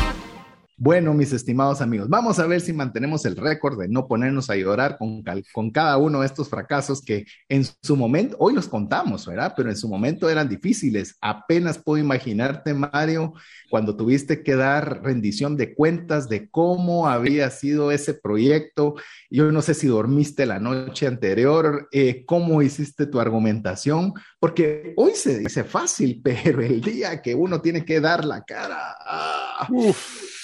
Bueno, 0.83 1.13
mis 1.13 1.31
estimados 1.31 1.79
amigos, 1.79 2.09
vamos 2.09 2.39
a 2.39 2.47
ver 2.47 2.59
si 2.59 2.73
mantenemos 2.73 3.23
el 3.25 3.35
récord 3.35 3.79
de 3.79 3.87
no 3.87 4.07
ponernos 4.07 4.49
a 4.49 4.55
llorar 4.55 4.97
con, 4.97 5.69
cada 5.69 5.97
uno 5.97 6.21
de 6.21 6.25
estos 6.25 6.49
fracasos 6.49 7.03
que 7.03 7.27
en 7.49 7.63
su 7.83 7.95
momento, 7.95 8.35
hoy 8.39 8.55
los 8.55 8.67
contamos, 8.67 9.27
¿verdad? 9.27 9.53
Pero 9.55 9.69
en 9.69 9.77
su 9.77 9.87
momento 9.87 10.27
eran 10.27 10.49
difíciles. 10.49 11.19
Apenas 11.21 11.77
puedo 11.77 12.01
imaginarte, 12.03 12.73
Mario, 12.73 13.33
cuando 13.69 13.95
tuviste 13.95 14.41
que 14.41 14.55
dar 14.55 15.03
rendición 15.03 15.55
de 15.55 15.75
cuentas 15.75 16.27
de 16.27 16.49
cómo 16.49 17.07
había 17.07 17.51
sido 17.51 17.91
ese 17.91 18.15
proyecto. 18.15 18.95
Yo 19.29 19.51
no 19.51 19.61
sé 19.61 19.75
si 19.75 19.85
dormiste 19.85 20.47
la 20.47 20.57
noche 20.57 21.05
anterior, 21.05 21.89
eh, 21.91 22.25
cómo 22.25 22.63
hiciste 22.63 23.05
tu 23.05 23.19
argumentación, 23.19 24.13
porque 24.39 24.95
hoy 24.97 25.11
se 25.13 25.37
dice 25.37 25.63
fácil, 25.63 26.21
pero 26.23 26.59
el 26.63 26.81
día 26.81 27.21
que 27.21 27.35
uno 27.35 27.61
tiene 27.61 27.85
que 27.85 28.01
dar 28.01 28.25
la 28.25 28.43
cara... 28.43 28.95
¡ah! 28.99 29.67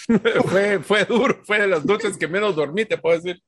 fue, 0.46 0.80
fue 0.80 1.06
duro, 1.06 1.42
fue 1.44 1.62
de 1.62 1.68
las 1.68 1.86
noches 1.86 2.18
que 2.18 2.28
menos 2.28 2.56
dormí, 2.56 2.86
te 2.86 2.98
puedo 2.98 3.16
decir. 3.20 3.42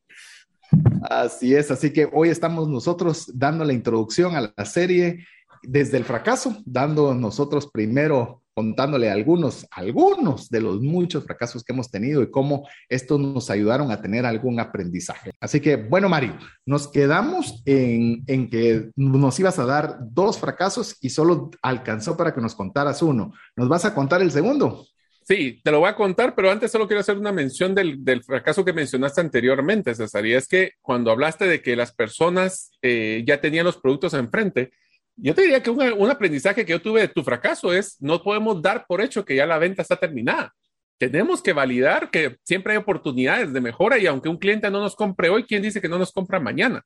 Así 1.10 1.56
es, 1.56 1.72
así 1.72 1.91
que 1.91 2.08
hoy 2.12 2.30
estamos 2.30 2.67
nosotros 2.67 3.32
dando 3.34 3.65
la 3.65 3.74
introducción 3.74 4.36
a 4.36 4.54
la 4.56 4.65
serie 4.65 5.26
desde 5.63 5.98
el 5.98 6.04
fracaso, 6.04 6.62
dando 6.65 7.13
nosotros 7.13 7.69
primero 7.72 8.43
contándole 8.60 9.10
algunos, 9.10 9.65
algunos 9.72 10.50
de 10.50 10.60
los 10.60 10.82
muchos 10.82 11.24
fracasos 11.24 11.63
que 11.63 11.72
hemos 11.72 11.89
tenido 11.89 12.22
y 12.22 12.30
cómo 12.30 12.67
estos 12.89 13.17
nos 13.17 13.50
ayudaron 13.50 13.89
a 13.89 14.02
tener 14.02 14.26
algún 14.26 14.60
aprendizaje. 14.60 15.32
Así 15.39 15.62
que, 15.62 15.78
bueno, 15.78 16.10
Mario, 16.10 16.38
nos 16.65 16.89
quedamos 16.89 17.63
en, 17.63 18.22
en 18.28 18.50
que 18.50 18.91
nos 18.98 19.39
ibas 19.39 19.60
a 19.60 19.65
dar 19.65 20.00
dos 20.02 20.38
fracasos 20.39 20.98
y 21.00 21.10
solo 21.10 21.52
alcanzó 21.62 22.17
para 22.17 22.34
que 22.34 22.41
nos 22.41 22.54
contaras 22.54 23.02
uno. 23.02 23.32
¿Nos 23.56 23.69
vas 23.69 23.86
a 23.86 23.95
contar 23.95 24.22
el 24.22 24.30
segundo? 24.30 24.86
Sí, 25.30 25.62
te 25.63 25.70
lo 25.70 25.82
voy 25.82 25.89
a 25.89 25.96
contar, 25.96 26.34
pero 26.34 26.50
antes 26.50 26.72
solo 26.72 26.88
quiero 26.88 27.02
hacer 27.02 27.15
una 27.15 27.32
mención 27.32 27.76
del, 27.76 28.24
fracaso 28.24 28.65
que 28.65 28.74
mencionaste 28.74 29.22
anteriormente, 29.22 29.94
César, 29.94 30.26
y 30.26 30.34
es 30.34 30.48
que 30.48 30.72
cuando 30.82 31.12
hablaste 31.12 31.46
de 31.46 31.62
que 31.62 31.76
las 31.76 31.94
personas 31.94 32.72
eh, 32.82 33.24
ya 33.28 33.39
tenían 33.39 33.63
los 33.63 33.78
productos 33.78 34.15
enfrente, 34.15 34.72
yo 35.15 35.36
te 35.36 35.44
diría 35.44 35.62
que 35.62 35.70
un, 35.70 36.10
aprendizaje 36.10 36.65
que 36.65 36.72
yo 36.72 36.82
tuve 36.82 37.02
de 37.02 37.08
tu 37.10 37.22
fracaso 37.22 37.72
es 37.72 38.02
no 38.02 38.24
podemos 38.24 38.60
dar 38.60 38.88
por 38.88 39.02
hecho 39.02 39.24
que 39.24 39.36
ya 39.36 39.46
la 39.46 39.60
venta 39.60 39.84
está 39.84 39.98
terminada. 39.98 40.56
Tenemos 40.98 41.44
que 41.44 41.54
validar 41.54 42.10
que 42.10 42.38
siempre 42.44 42.74
hay 42.74 42.80
oportunidades 42.80 43.54
de 43.54 43.62
mejora 43.62 44.00
y 44.00 44.08
aunque 44.08 44.30
un 44.30 44.38
cliente 44.38 44.72
no 44.72 44.80
nos 44.80 44.96
compre 44.96 45.30
hoy, 45.30 45.44
¿quién 45.44 45.62
dice 45.62 45.80
que 45.80 45.89
no 45.89 46.00
nos 46.00 46.12
compra 46.12 46.39
mañana? 46.39 46.82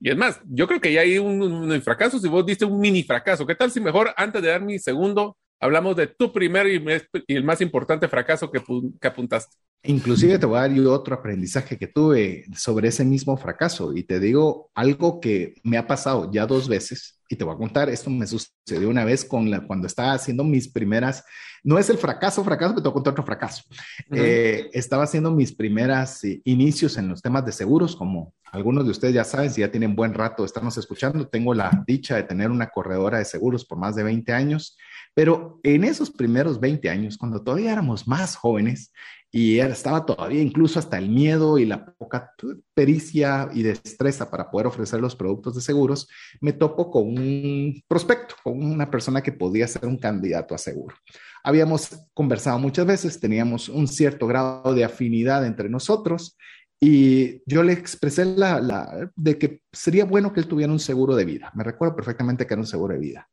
Y 0.00 0.08
es 0.08 0.16
más, 0.16 0.40
yo 0.46 0.66
creo 0.66 0.80
que 0.80 0.90
ya 0.90 1.02
hay 1.02 1.18
un, 1.18 1.42
un 1.42 1.82
fracaso 1.82 2.18
si 2.18 2.28
vos 2.28 2.46
diste 2.46 2.64
un 2.64 2.80
mini 2.80 3.02
fracaso. 3.02 3.46
¿Qué 3.46 3.54
tal 3.54 3.70
si 3.70 3.78
mejor 3.78 4.14
antes 4.16 4.40
de 4.40 4.48
dar 4.48 4.62
mi 4.62 4.78
segundo 4.78 5.36
hablamos 5.64 5.96
de 5.96 6.08
tu 6.08 6.30
primer 6.30 6.66
y, 6.66 7.34
el 7.34 7.42
más 7.42 7.62
importante 7.62 8.06
fracaso 8.06 8.50
que, 8.50 8.62
que, 9.00 9.08
apuntaste. 9.08 9.56
Inclusive 9.84 10.38
te 10.38 10.44
voy 10.44 10.58
a 10.58 10.62
dar 10.62 10.72
yo 10.72 10.92
otro 10.92 11.14
aprendizaje 11.14 11.78
que 11.78 11.86
tuve 11.86 12.44
sobre 12.54 12.88
ese 12.88 13.02
mismo 13.02 13.36
fracaso 13.38 13.96
y 13.96 14.02
te 14.02 14.20
digo 14.20 14.70
algo 14.74 15.20
que 15.20 15.54
me 15.62 15.78
ha 15.78 15.86
pasado 15.86 16.30
ya 16.30 16.46
dos 16.46 16.68
veces 16.68 17.18
y 17.30 17.36
te 17.36 17.44
voy 17.44 17.54
a 17.54 17.58
contar, 17.58 17.88
esto 17.88 18.10
me 18.10 18.26
sucedió 18.26 18.90
una 18.90 19.06
vez 19.06 19.24
con 19.24 19.50
la, 19.50 19.66
cuando 19.66 19.86
estaba 19.86 20.12
haciendo 20.12 20.44
mis 20.44 20.68
primeras, 20.68 21.24
no 21.62 21.78
es 21.78 21.88
el 21.88 21.96
fracaso, 21.96 22.44
fracaso, 22.44 22.74
pero 22.74 22.82
te 22.82 22.88
voy 22.88 22.92
a 22.92 22.94
contar 22.94 23.12
otro 23.12 23.24
fracaso. 23.24 23.62
Eh, 24.10 24.68
estaba 24.74 25.04
haciendo 25.04 25.30
mis 25.30 25.54
primeras 25.54 26.22
eh, 26.24 26.42
inicios 26.44 26.98
en 26.98 27.08
los 27.08 27.22
temas 27.22 27.46
de 27.46 27.52
seguros, 27.52 27.96
como 27.96 28.34
algunos 28.52 28.84
de 28.84 28.90
ustedes 28.90 29.14
ya 29.14 29.24
saben, 29.24 29.50
si 29.50 29.62
ya 29.62 29.70
tienen 29.70 29.96
buen 29.96 30.12
rato 30.12 30.42
de 30.42 30.46
estarnos 30.46 30.76
escuchando, 30.76 31.26
tengo 31.26 31.54
la 31.54 31.82
dicha 31.86 32.16
de 32.16 32.24
tener 32.24 32.50
una 32.50 32.68
corredora 32.68 33.18
de 33.18 33.24
seguros 33.24 33.64
por 33.64 33.78
más 33.78 33.96
de 33.96 34.02
20 34.02 34.30
años 34.32 34.76
pero 35.14 35.60
en 35.62 35.84
esos 35.84 36.10
primeros 36.10 36.60
20 36.60 36.90
años, 36.90 37.16
cuando 37.16 37.42
todavía 37.42 37.72
éramos 37.72 38.08
más 38.08 38.34
jóvenes 38.34 38.92
y 39.30 39.58
estaba 39.58 40.04
todavía 40.06 40.42
incluso 40.42 40.78
hasta 40.78 40.98
el 40.98 41.08
miedo 41.08 41.58
y 41.58 41.64
la 41.64 41.86
poca 41.94 42.32
pericia 42.72 43.48
y 43.52 43.62
destreza 43.62 44.30
para 44.30 44.50
poder 44.50 44.66
ofrecer 44.66 45.00
los 45.00 45.16
productos 45.16 45.54
de 45.54 45.60
seguros, 45.60 46.08
me 46.40 46.52
topo 46.52 46.90
con 46.90 47.18
un 47.18 47.82
prospecto, 47.88 48.34
con 48.42 48.62
una 48.64 48.90
persona 48.90 49.22
que 49.22 49.32
podía 49.32 49.66
ser 49.66 49.86
un 49.86 49.98
candidato 49.98 50.54
a 50.54 50.58
seguro. 50.58 50.96
Habíamos 51.42 51.90
conversado 52.12 52.58
muchas 52.58 52.86
veces, 52.86 53.20
teníamos 53.20 53.68
un 53.68 53.86
cierto 53.86 54.26
grado 54.26 54.74
de 54.74 54.84
afinidad 54.84 55.46
entre 55.46 55.68
nosotros 55.68 56.36
y 56.80 57.42
yo 57.46 57.62
le 57.62 57.72
expresé 57.72 58.24
la, 58.24 58.60
la, 58.60 59.10
de 59.16 59.38
que 59.38 59.62
sería 59.72 60.04
bueno 60.04 60.32
que 60.32 60.40
él 60.40 60.46
tuviera 60.48 60.72
un 60.72 60.80
seguro 60.80 61.14
de 61.16 61.24
vida. 61.24 61.50
Me 61.54 61.64
recuerdo 61.64 61.96
perfectamente 61.96 62.46
que 62.46 62.54
era 62.54 62.60
un 62.60 62.66
seguro 62.66 62.94
de 62.94 63.00
vida. 63.00 63.28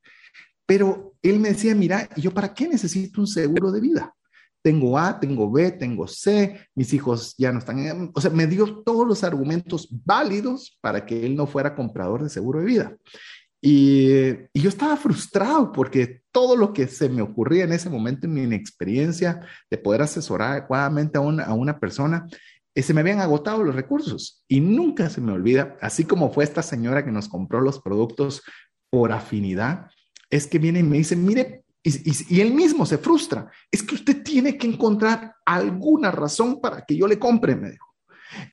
Pero 0.65 1.11
él 1.22 1.40
me 1.40 1.50
decía, 1.50 1.76
mira, 1.76 2.10
¿yo 2.16 2.32
para 2.32 2.54
qué 2.54 2.68
necesito 2.68 3.22
un 3.22 3.28
seguro 3.28 3.72
de 3.72 3.82
vida? 3.82 4.16
Tengo 4.64 4.98
A, 4.98 5.20
tengo 5.20 5.52
B, 5.52 5.72
tengo 5.72 6.08
C, 6.08 6.68
mis 6.76 6.94
hijos 6.94 7.34
ya 7.38 7.52
no 7.52 7.60
están, 7.60 8.12
o 8.14 8.22
sea, 8.22 8.30
me 8.30 8.46
dio 8.46 8.84
todos 8.84 9.08
los 9.08 9.24
argumentos 9.24 9.88
válidos 10.06 10.78
para 10.82 11.06
que 11.06 11.26
él 11.26 11.36
no 11.36 11.48
fuera 11.48 11.76
comprador 11.76 12.24
de 12.24 12.30
seguro 12.30 12.60
de 12.60 12.66
vida. 12.66 12.98
Y, 13.62 14.10
yo 14.54 14.70
estaba 14.70 14.98
frustrado 14.98 15.72
porque 15.72 16.22
todo 16.32 16.56
lo 16.56 16.74
que 16.74 16.88
se 16.88 17.10
me 17.10 17.22
ocurría 17.22 17.64
en 17.64 17.74
ese 17.74 17.90
momento 17.90 18.26
en 18.26 18.34
mi 18.34 18.42
inexperiencia 18.42 19.42
de 19.70 19.78
poder 19.78 20.02
asesorar 20.02 20.54
adecuadamente 20.54 21.18
a 21.18 21.22
una, 21.22 21.44
a 21.44 21.54
una 21.54 21.80
persona, 21.80 22.26
eh, 22.74 22.82
se 22.82 22.94
me 22.94 23.02
habían 23.02 23.20
agotado 23.20 23.64
los 23.64 23.76
recursos. 23.76 24.44
Y 24.48 24.62
nunca 24.62 25.10
se 25.10 25.22
me 25.22 25.32
olvida, 25.32 25.78
así 25.82 26.06
como 26.06 26.32
fue 26.32 26.44
esta 26.44 26.64
señora 26.64 27.06
que 27.06 27.12
nos 27.12 27.30
compró 27.30 27.62
los 27.62 27.80
productos 27.80 28.42
por 28.90 29.12
afinidad, 29.12 29.90
es 30.32 30.48
que 30.48 30.58
viene 30.58 30.80
y 30.80 30.84
me 30.84 30.98
dice, 30.98 31.15
mire, 31.15 31.65
y, 31.84 32.39
él 32.39 32.54
mismo 32.54 32.86
se 32.86 32.98
frustra, 32.98 33.52
es 33.72 33.84
que 33.84 33.96
usted 33.96 34.24
tiene 34.24 34.58
que 34.58 34.67
encontrar 34.67 35.36
alguna 35.46 36.12
razón 36.12 36.62
para 36.62 36.86
que 36.86 36.96
yo 36.96 37.08
le 37.08 37.20
compre, 37.20 37.56
me 37.56 37.72
dijo. 37.72 37.88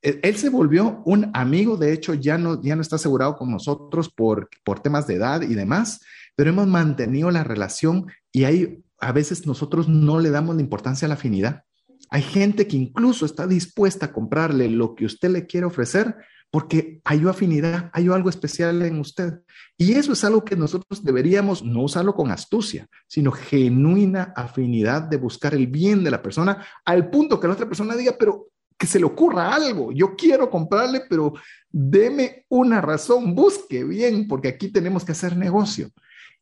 E, 0.03 0.21
él 0.23 0.37
se 0.37 0.49
volvió 0.49 1.03
un 1.05 1.31
amigo, 1.35 1.77
de 1.77 1.93
hecho 1.93 2.15
ya 2.15 2.37
no, 2.37 2.61
ya 2.63 2.75
no 2.75 2.83
está 2.83 2.97
asegurado 2.97 3.37
con 3.37 3.51
nosotros 3.51 4.11
por, 4.11 4.49
por 4.65 4.81
temas 4.81 5.07
de 5.07 5.15
edad 5.15 5.43
y 5.43 5.55
demás, 5.55 6.01
pero 6.35 6.51
hemos 6.51 6.67
mantenido 6.67 7.31
la 7.31 7.45
relación 7.45 8.07
y 8.33 8.45
ahí 8.45 8.83
a 9.01 9.13
veces 9.13 9.47
nosotros 9.47 9.89
no 9.89 10.19
le 10.19 10.31
damos 10.31 10.57
la 10.57 10.63
importancia 10.63 11.07
a 11.07 11.09
la 11.09 11.15
afinidad. 11.15 11.63
Hay 12.11 12.23
gente 12.23 12.67
que 12.67 12.77
incluso 12.77 13.27
está 13.27 13.47
dispuesta 13.47 14.07
a 14.07 14.13
comprarle 14.13 14.69
lo 14.69 14.95
que 14.95 15.05
usted 15.05 15.31
le 15.31 15.47
quiere 15.47 15.67
ofrecer 15.67 16.17
porque 16.51 17.01
hay 17.05 17.27
afinidad, 17.27 17.91
hay 17.93 18.09
algo 18.09 18.31
especial 18.31 18.83
en 18.83 19.01
usted. 19.01 19.41
Y 19.77 19.93
eso 19.93 20.13
es 20.13 20.25
algo 20.25 20.45
que 20.45 20.57
nosotros 20.57 21.05
deberíamos 21.05 21.63
no 21.63 21.83
usarlo 21.83 22.15
con 22.15 22.31
astucia, 22.31 22.89
sino 23.07 23.33
genuina 23.33 24.33
afinidad 24.35 25.03
de 25.03 25.19
buscar 25.19 25.55
el 25.55 25.67
bien 25.67 26.03
de 26.03 26.11
la 26.11 26.23
persona 26.23 26.65
al 26.85 27.11
punto 27.11 27.39
que 27.39 27.47
la 27.47 27.55
otra 27.55 27.67
persona 27.67 27.97
diga, 27.97 28.17
pero 28.19 28.49
que 28.79 28.87
se 28.87 29.01
le 29.01 29.05
ocurra 29.05 29.55
algo, 29.55 29.91
yo 29.91 30.15
quiero 30.15 30.49
comprarle, 30.49 31.03
pero 31.11 31.35
deme 31.69 32.47
una 32.49 32.81
razón, 32.81 33.35
busque 33.35 33.83
bien, 33.83 34.29
porque 34.29 34.49
aquí 34.49 34.69
tenemos 34.71 35.05
que 35.05 35.13
hacer 35.13 35.37
negocio. 35.37 35.91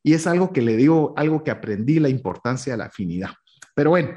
Y 0.03 0.13
es 0.13 0.27
algo 0.27 0.53
que 0.53 0.61
le 0.61 0.77
digo, 0.77 1.13
algo 1.17 1.43
que 1.43 1.49
aprendí, 1.49 1.99
la 1.99 2.09
importancia 2.09 2.73
de 2.73 2.77
la 2.77 2.85
afinidad. 2.85 3.31
Pero 3.73 3.89
bueno, 3.89 4.11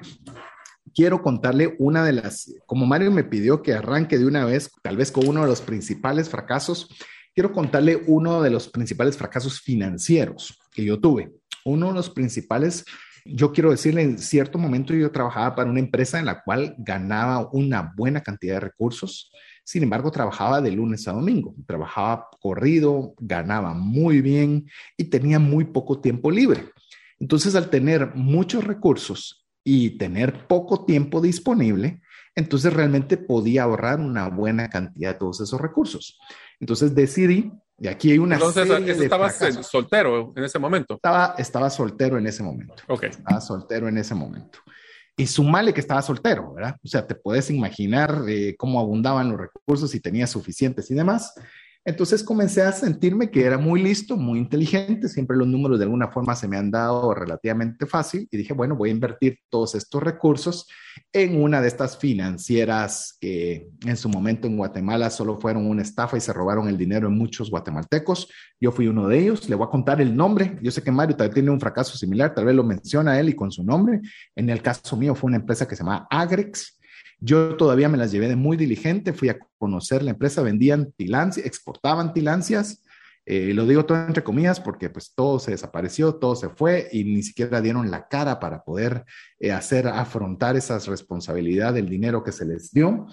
quiero 0.94 1.22
contarle 1.22 1.76
una 1.78 2.04
de 2.04 2.12
las, 2.12 2.52
como 2.66 2.86
Mario 2.86 3.10
me 3.10 3.24
pidió 3.24 3.62
que 3.62 3.74
arranque 3.74 4.18
de 4.18 4.26
una 4.26 4.44
vez, 4.44 4.70
tal 4.82 4.96
vez 4.96 5.12
con 5.12 5.26
uno 5.26 5.42
de 5.42 5.48
los 5.48 5.60
principales 5.60 6.28
fracasos, 6.28 6.88
quiero 7.34 7.52
contarle 7.52 8.02
uno 8.06 8.42
de 8.42 8.50
los 8.50 8.68
principales 8.68 9.16
fracasos 9.16 9.60
financieros 9.60 10.58
que 10.72 10.84
yo 10.84 11.00
tuve. 11.00 11.32
Uno 11.64 11.88
de 11.88 11.94
los 11.94 12.10
principales, 12.10 12.84
yo 13.24 13.52
quiero 13.52 13.70
decirle, 13.70 14.02
en 14.02 14.18
cierto 14.18 14.58
momento 14.58 14.94
yo 14.94 15.10
trabajaba 15.10 15.54
para 15.54 15.70
una 15.70 15.80
empresa 15.80 16.18
en 16.18 16.26
la 16.26 16.42
cual 16.42 16.74
ganaba 16.78 17.48
una 17.52 17.92
buena 17.96 18.22
cantidad 18.22 18.54
de 18.54 18.60
recursos. 18.60 19.30
Sin 19.62 19.82
embargo, 19.82 20.10
trabajaba 20.10 20.60
de 20.60 20.72
lunes 20.72 21.06
a 21.06 21.12
domingo, 21.12 21.54
trabajaba 21.66 22.28
corrido, 22.40 23.14
ganaba 23.18 23.74
muy 23.74 24.20
bien 24.20 24.68
y 24.96 25.04
tenía 25.04 25.38
muy 25.38 25.64
poco 25.64 26.00
tiempo 26.00 26.30
libre. 26.30 26.70
Entonces, 27.18 27.54
al 27.54 27.68
tener 27.68 28.14
muchos 28.14 28.64
recursos 28.64 29.39
y 29.64 29.98
tener 29.98 30.46
poco 30.46 30.84
tiempo 30.84 31.20
disponible, 31.20 32.00
entonces 32.34 32.72
realmente 32.72 33.16
podía 33.16 33.64
ahorrar 33.64 34.00
una 34.00 34.28
buena 34.28 34.68
cantidad 34.68 35.12
de 35.12 35.18
todos 35.18 35.40
esos 35.40 35.60
recursos. 35.60 36.18
Entonces 36.58 36.94
decidí, 36.94 37.52
y 37.78 37.88
aquí 37.88 38.12
hay 38.12 38.18
una 38.18 38.36
Entonces, 38.36 38.68
estabas 39.00 39.40
soltero 39.66 40.32
en 40.36 40.44
ese 40.44 40.58
momento. 40.58 40.94
Estaba, 40.94 41.34
estaba 41.38 41.70
soltero 41.70 42.18
en 42.18 42.26
ese 42.26 42.42
momento. 42.42 42.74
Ok. 42.88 43.04
Estaba 43.04 43.40
soltero 43.40 43.88
en 43.88 43.98
ese 43.98 44.14
momento. 44.14 44.58
Y 45.16 45.26
sumale 45.26 45.74
que 45.74 45.80
estaba 45.80 46.00
soltero, 46.02 46.54
¿verdad? 46.54 46.76
O 46.82 46.88
sea, 46.88 47.06
te 47.06 47.14
puedes 47.14 47.50
imaginar 47.50 48.22
eh, 48.28 48.54
cómo 48.56 48.80
abundaban 48.80 49.30
los 49.30 49.40
recursos 49.40 49.94
y 49.94 50.00
tenía 50.00 50.26
suficientes 50.26 50.90
y 50.90 50.94
demás. 50.94 51.34
Entonces 51.82 52.22
comencé 52.22 52.60
a 52.60 52.72
sentirme 52.72 53.30
que 53.30 53.42
era 53.42 53.56
muy 53.56 53.82
listo, 53.82 54.16
muy 54.16 54.38
inteligente, 54.38 55.08
siempre 55.08 55.36
los 55.36 55.48
números 55.48 55.78
de 55.78 55.86
alguna 55.86 56.08
forma 56.08 56.36
se 56.36 56.46
me 56.46 56.58
han 56.58 56.70
dado 56.70 57.14
relativamente 57.14 57.86
fácil 57.86 58.28
y 58.30 58.36
dije, 58.36 58.52
bueno, 58.52 58.76
voy 58.76 58.90
a 58.90 58.92
invertir 58.92 59.38
todos 59.48 59.74
estos 59.74 60.02
recursos 60.02 60.68
en 61.10 61.42
una 61.42 61.62
de 61.62 61.68
estas 61.68 61.96
financieras 61.96 63.16
que 63.18 63.70
en 63.86 63.96
su 63.96 64.10
momento 64.10 64.46
en 64.46 64.58
Guatemala 64.58 65.08
solo 65.08 65.40
fueron 65.40 65.66
una 65.66 65.80
estafa 65.80 66.18
y 66.18 66.20
se 66.20 66.34
robaron 66.34 66.68
el 66.68 66.76
dinero 66.76 67.08
en 67.08 67.16
muchos 67.16 67.50
guatemaltecos. 67.50 68.28
Yo 68.60 68.72
fui 68.72 68.86
uno 68.86 69.08
de 69.08 69.18
ellos, 69.18 69.48
le 69.48 69.56
voy 69.56 69.66
a 69.66 69.70
contar 69.70 70.02
el 70.02 70.14
nombre. 70.14 70.58
Yo 70.62 70.70
sé 70.70 70.82
que 70.82 70.92
Mario 70.92 71.16
también 71.16 71.34
tiene 71.34 71.50
un 71.50 71.60
fracaso 71.60 71.96
similar, 71.96 72.34
tal 72.34 72.44
vez 72.44 72.54
lo 72.54 72.62
menciona 72.62 73.18
él 73.18 73.30
y 73.30 73.34
con 73.34 73.50
su 73.50 73.64
nombre. 73.64 74.00
En 74.36 74.50
el 74.50 74.60
caso 74.60 74.98
mío 74.98 75.14
fue 75.14 75.28
una 75.28 75.38
empresa 75.38 75.66
que 75.66 75.76
se 75.76 75.82
llama 75.82 76.06
Agrex 76.10 76.79
yo 77.20 77.56
todavía 77.56 77.88
me 77.88 77.98
las 77.98 78.12
llevé 78.12 78.28
de 78.28 78.36
muy 78.36 78.56
diligente, 78.56 79.12
fui 79.12 79.28
a 79.28 79.38
conocer 79.58 80.02
la 80.02 80.10
empresa, 80.10 80.42
vendían 80.42 80.92
tilancias, 80.92 81.46
exportaban 81.46 82.12
tilancias, 82.12 82.82
eh, 83.26 83.52
lo 83.54 83.66
digo 83.66 83.84
todo 83.84 83.98
entre 83.98 84.24
comillas 84.24 84.58
porque 84.58 84.88
pues 84.88 85.12
todo 85.14 85.38
se 85.38 85.52
desapareció, 85.52 86.14
todo 86.14 86.34
se 86.34 86.48
fue 86.48 86.88
y 86.90 87.04
ni 87.04 87.22
siquiera 87.22 87.60
dieron 87.60 87.90
la 87.90 88.08
cara 88.08 88.40
para 88.40 88.64
poder 88.64 89.04
eh, 89.38 89.52
hacer 89.52 89.86
afrontar 89.86 90.56
esas 90.56 90.86
responsabilidades 90.86 91.74
del 91.74 91.88
dinero 91.88 92.24
que 92.24 92.32
se 92.32 92.46
les 92.46 92.72
dio. 92.72 93.06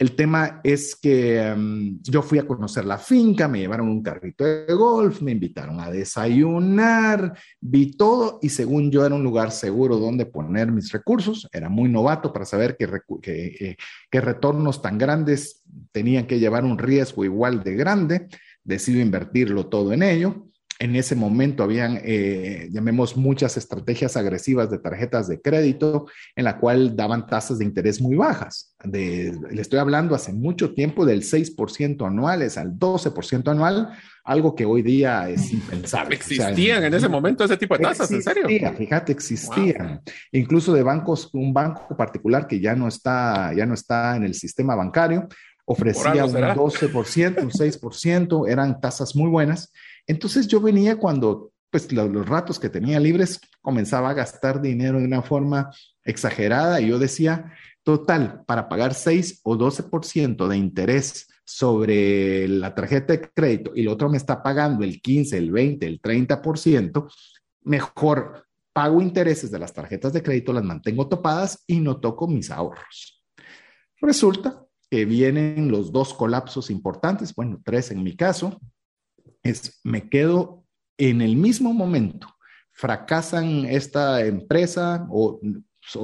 El 0.00 0.16
tema 0.16 0.62
es 0.64 0.96
que 0.96 1.38
em, 1.38 2.00
yo 2.02 2.22
fui 2.22 2.38
a 2.38 2.46
conocer 2.46 2.86
la 2.86 2.96
finca, 2.96 3.48
me 3.48 3.58
llevaron 3.58 3.86
un 3.86 4.02
carrito 4.02 4.44
de 4.44 4.72
golf, 4.72 5.20
me 5.20 5.32
invitaron 5.32 5.78
a 5.78 5.90
desayunar, 5.90 7.36
vi 7.60 7.90
todo 7.98 8.38
y 8.40 8.48
según 8.48 8.90
yo 8.90 9.04
era 9.04 9.14
un 9.14 9.22
lugar 9.22 9.50
seguro 9.50 9.98
donde 9.98 10.24
poner 10.24 10.72
mis 10.72 10.90
recursos. 10.90 11.46
Era 11.52 11.68
muy 11.68 11.90
novato 11.90 12.32
para 12.32 12.46
saber 12.46 12.78
que, 12.78 12.88
que 13.20 14.20
retornos 14.22 14.80
tan 14.80 14.96
grandes 14.96 15.64
tenían 15.92 16.26
que 16.26 16.38
llevar 16.38 16.64
un 16.64 16.78
riesgo 16.78 17.22
igual 17.26 17.62
de 17.62 17.74
grande. 17.74 18.28
Decido 18.64 19.00
invertirlo 19.00 19.66
todo 19.66 19.92
en 19.92 20.02
ello. 20.02 20.49
En 20.82 20.96
ese 20.96 21.14
momento 21.14 21.62
habían, 21.62 22.00
eh, 22.02 22.68
llamemos, 22.72 23.14
muchas 23.14 23.58
estrategias 23.58 24.16
agresivas 24.16 24.70
de 24.70 24.78
tarjetas 24.78 25.28
de 25.28 25.38
crédito 25.38 26.06
en 26.34 26.44
la 26.44 26.58
cual 26.58 26.96
daban 26.96 27.26
tasas 27.26 27.58
de 27.58 27.66
interés 27.66 28.00
muy 28.00 28.16
bajas. 28.16 28.74
De, 28.82 29.38
le 29.50 29.60
estoy 29.60 29.78
hablando 29.78 30.14
hace 30.14 30.32
mucho 30.32 30.72
tiempo 30.72 31.04
del 31.04 31.22
6% 31.22 32.06
anuales 32.06 32.56
al 32.56 32.78
12% 32.78 33.50
anual, 33.50 33.90
algo 34.24 34.54
que 34.54 34.64
hoy 34.64 34.80
día 34.80 35.28
es 35.28 35.52
impensable. 35.52 36.14
¿Existían 36.14 36.82
en 36.82 36.94
ese 36.94 37.08
momento 37.08 37.44
ese 37.44 37.58
tipo 37.58 37.76
de 37.76 37.82
tasas? 37.82 38.10
¿En 38.10 38.22
serio? 38.22 38.46
Fíjate, 38.78 39.12
existían. 39.12 40.00
Incluso 40.32 40.72
de 40.72 40.82
bancos, 40.82 41.28
un 41.34 41.52
banco 41.52 41.94
particular 41.94 42.46
que 42.46 42.58
ya 42.58 42.74
no 42.74 42.88
está, 42.88 43.52
ya 43.54 43.66
no 43.66 43.74
está 43.74 44.16
en 44.16 44.24
el 44.24 44.32
sistema 44.32 44.74
bancario, 44.74 45.28
ofrecía 45.66 46.24
un 46.24 46.32
12%, 46.32 47.42
un 47.42 47.50
6%, 47.50 48.50
eran 48.50 48.80
tasas 48.80 49.14
muy 49.14 49.28
buenas. 49.28 49.72
Entonces 50.10 50.48
yo 50.48 50.60
venía 50.60 50.96
cuando, 50.96 51.52
pues 51.70 51.92
los, 51.92 52.28
ratos 52.28 52.58
que 52.58 52.68
tenía 52.68 52.98
libres, 52.98 53.40
comenzaba 53.62 54.10
a 54.10 54.14
gastar 54.14 54.60
dinero 54.60 54.98
de 54.98 55.04
una 55.04 55.22
forma 55.22 55.70
exagerada 56.02 56.80
y 56.80 56.88
yo 56.88 56.98
decía, 56.98 57.52
total, 57.84 58.42
para 58.44 58.68
pagar 58.68 58.94
6 58.94 59.42
o 59.44 59.56
12% 59.56 60.48
de 60.48 60.56
interés 60.56 61.28
sobre 61.44 62.48
la 62.48 62.74
tarjeta 62.74 63.12
de 63.12 63.30
crédito 63.32 63.70
y 63.76 63.82
el 63.82 63.88
otro 63.88 64.08
me 64.08 64.16
está 64.16 64.42
pagando 64.42 64.82
el 64.82 65.00
15, 65.00 65.38
el 65.38 65.52
20, 65.52 65.86
el 65.86 66.02
30%, 66.02 67.08
mejor 67.62 68.46
pago 68.72 69.00
intereses 69.00 69.52
de 69.52 69.60
las 69.60 69.72
tarjetas 69.72 70.12
de 70.12 70.24
crédito, 70.24 70.52
las 70.52 70.64
mantengo 70.64 71.06
topadas 71.06 71.62
y 71.68 71.78
no 71.78 72.00
toco 72.00 72.26
mis 72.26 72.50
ahorros. 72.50 73.22
Resulta 74.00 74.66
que 74.90 75.04
vienen 75.04 75.70
los 75.70 75.92
dos 75.92 76.14
colapsos 76.14 76.68
importantes, 76.68 77.32
bueno, 77.32 77.60
tres 77.64 77.92
en 77.92 78.02
mi 78.02 78.16
caso, 78.16 78.58
es 79.42 79.80
me 79.84 80.08
quedo 80.08 80.64
en 80.98 81.22
el 81.22 81.36
mismo 81.36 81.72
momento, 81.72 82.28
fracasan 82.72 83.64
esta 83.66 84.24
empresa 84.24 85.06
o, 85.10 85.40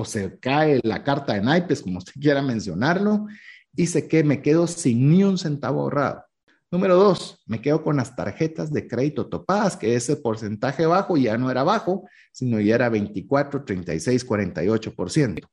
se 0.05 0.39
cae 0.41 0.81
la 0.83 1.05
carta 1.05 1.35
de 1.35 1.43
naipes, 1.43 1.83
como 1.83 1.99
usted 1.99 2.15
quiera 2.21 2.43
mencionarlo, 2.43 3.27
y 3.75 3.87
sé 3.87 4.09
que 4.09 4.25
me 4.25 4.41
quedo 4.41 4.67
sin 4.67 5.11
ni 5.11 5.23
un 5.23 5.39
centavo 5.39 5.83
ahorrado. 5.83 6.25
Número 6.71 6.97
dos, 6.97 7.43
me 7.47 7.61
quedo 7.61 7.85
con 7.85 7.97
las 7.97 8.17
tarjetas 8.17 8.73
de 8.73 8.89
crédito 8.89 9.29
topadas, 9.29 9.77
que 9.77 9.95
ese 9.95 10.17
porcentaje 10.17 10.87
bajo 10.87 11.17
ya 11.17 11.39
no 11.39 11.51
era 11.51 11.63
bajo, 11.63 12.09
sino 12.33 12.59
ya 12.59 12.75
era 12.75 12.89
24, 12.89 13.65
36, 13.65 14.27
48%. 14.27 15.47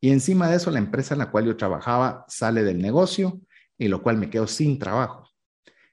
Y 0.00 0.10
encima 0.10 0.48
de 0.48 0.56
eso, 0.56 0.70
la 0.70 0.78
empresa 0.78 1.14
en 1.14 1.18
la 1.18 1.30
cual 1.30 1.46
yo 1.46 1.56
trabajaba 1.56 2.24
sale 2.28 2.62
del 2.62 2.78
negocio, 2.78 3.40
y 3.76 3.88
lo 3.88 4.02
cual 4.02 4.16
me 4.16 4.30
quedo 4.30 4.46
sin 4.46 4.78
trabajo. 4.78 5.25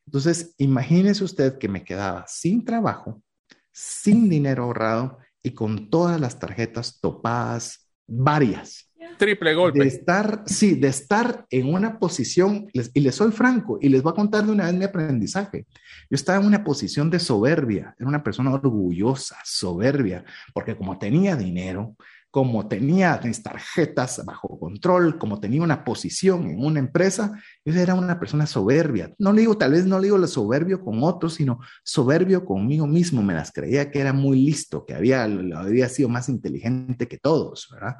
Entonces, 0.05 0.53
imagínese 0.57 1.23
usted 1.23 1.57
que 1.57 1.67
me 1.67 1.83
quedaba 1.83 2.25
sin 2.27 2.65
trabajo, 2.65 3.21
sin 3.71 4.29
dinero 4.29 4.63
ahorrado 4.63 5.17
y 5.41 5.51
con 5.51 5.89
todas 5.89 6.19
las 6.19 6.39
tarjetas 6.39 6.99
topadas, 6.99 7.89
varias. 8.07 8.89
Triple 9.17 9.53
golpe. 9.53 9.79
De 9.79 9.87
estar, 9.87 10.43
sí, 10.45 10.75
de 10.75 10.87
estar 10.87 11.45
en 11.49 11.73
una 11.73 11.99
posición, 11.99 12.67
y 12.73 12.99
les 12.99 13.15
soy 13.15 13.31
franco, 13.31 13.77
y 13.81 13.89
les 13.89 14.01
voy 14.01 14.11
a 14.11 14.15
contar 14.15 14.45
de 14.45 14.51
una 14.51 14.65
vez 14.65 14.73
mi 14.73 14.85
aprendizaje. 14.85 15.65
Yo 16.09 16.15
estaba 16.15 16.39
en 16.39 16.47
una 16.47 16.63
posición 16.63 17.09
de 17.09 17.19
soberbia, 17.19 17.95
era 17.99 18.07
una 18.07 18.23
persona 18.23 18.53
orgullosa, 18.53 19.37
soberbia, 19.43 20.25
porque 20.53 20.75
como 20.75 20.97
tenía 20.97 21.35
dinero, 21.35 21.95
como 22.33 22.67
tenía 22.67 23.21
mis 23.23 23.43
tarjetas 23.43 24.25
bajo 24.25 24.57
control, 24.57 25.19
como 25.19 25.39
tenía 25.39 25.61
una 25.61 25.83
posición 25.83 26.49
en 26.49 26.65
una 26.65 26.79
empresa, 26.79 27.39
yo 27.63 27.79
era 27.79 27.93
una 27.93 28.19
persona 28.19 28.47
soberbia. 28.47 29.13
No 29.19 29.33
digo, 29.33 29.55
tal 29.55 29.73
vez 29.73 29.85
no 29.85 30.01
digo 30.01 30.17
lo 30.17 30.25
soberbio 30.25 30.83
con 30.83 31.03
otros, 31.03 31.35
sino 31.35 31.59
soberbio 31.83 32.43
conmigo 32.43 32.87
mismo. 32.87 33.21
Me 33.21 33.35
las 33.35 33.51
creía 33.51 33.91
que 33.91 33.99
era 33.99 34.13
muy 34.13 34.43
listo, 34.43 34.83
que 34.83 34.95
había, 34.95 35.25
había 35.25 35.87
sido 35.89 36.09
más 36.09 36.27
inteligente 36.27 37.07
que 37.07 37.19
todos, 37.19 37.69
¿verdad? 37.71 37.97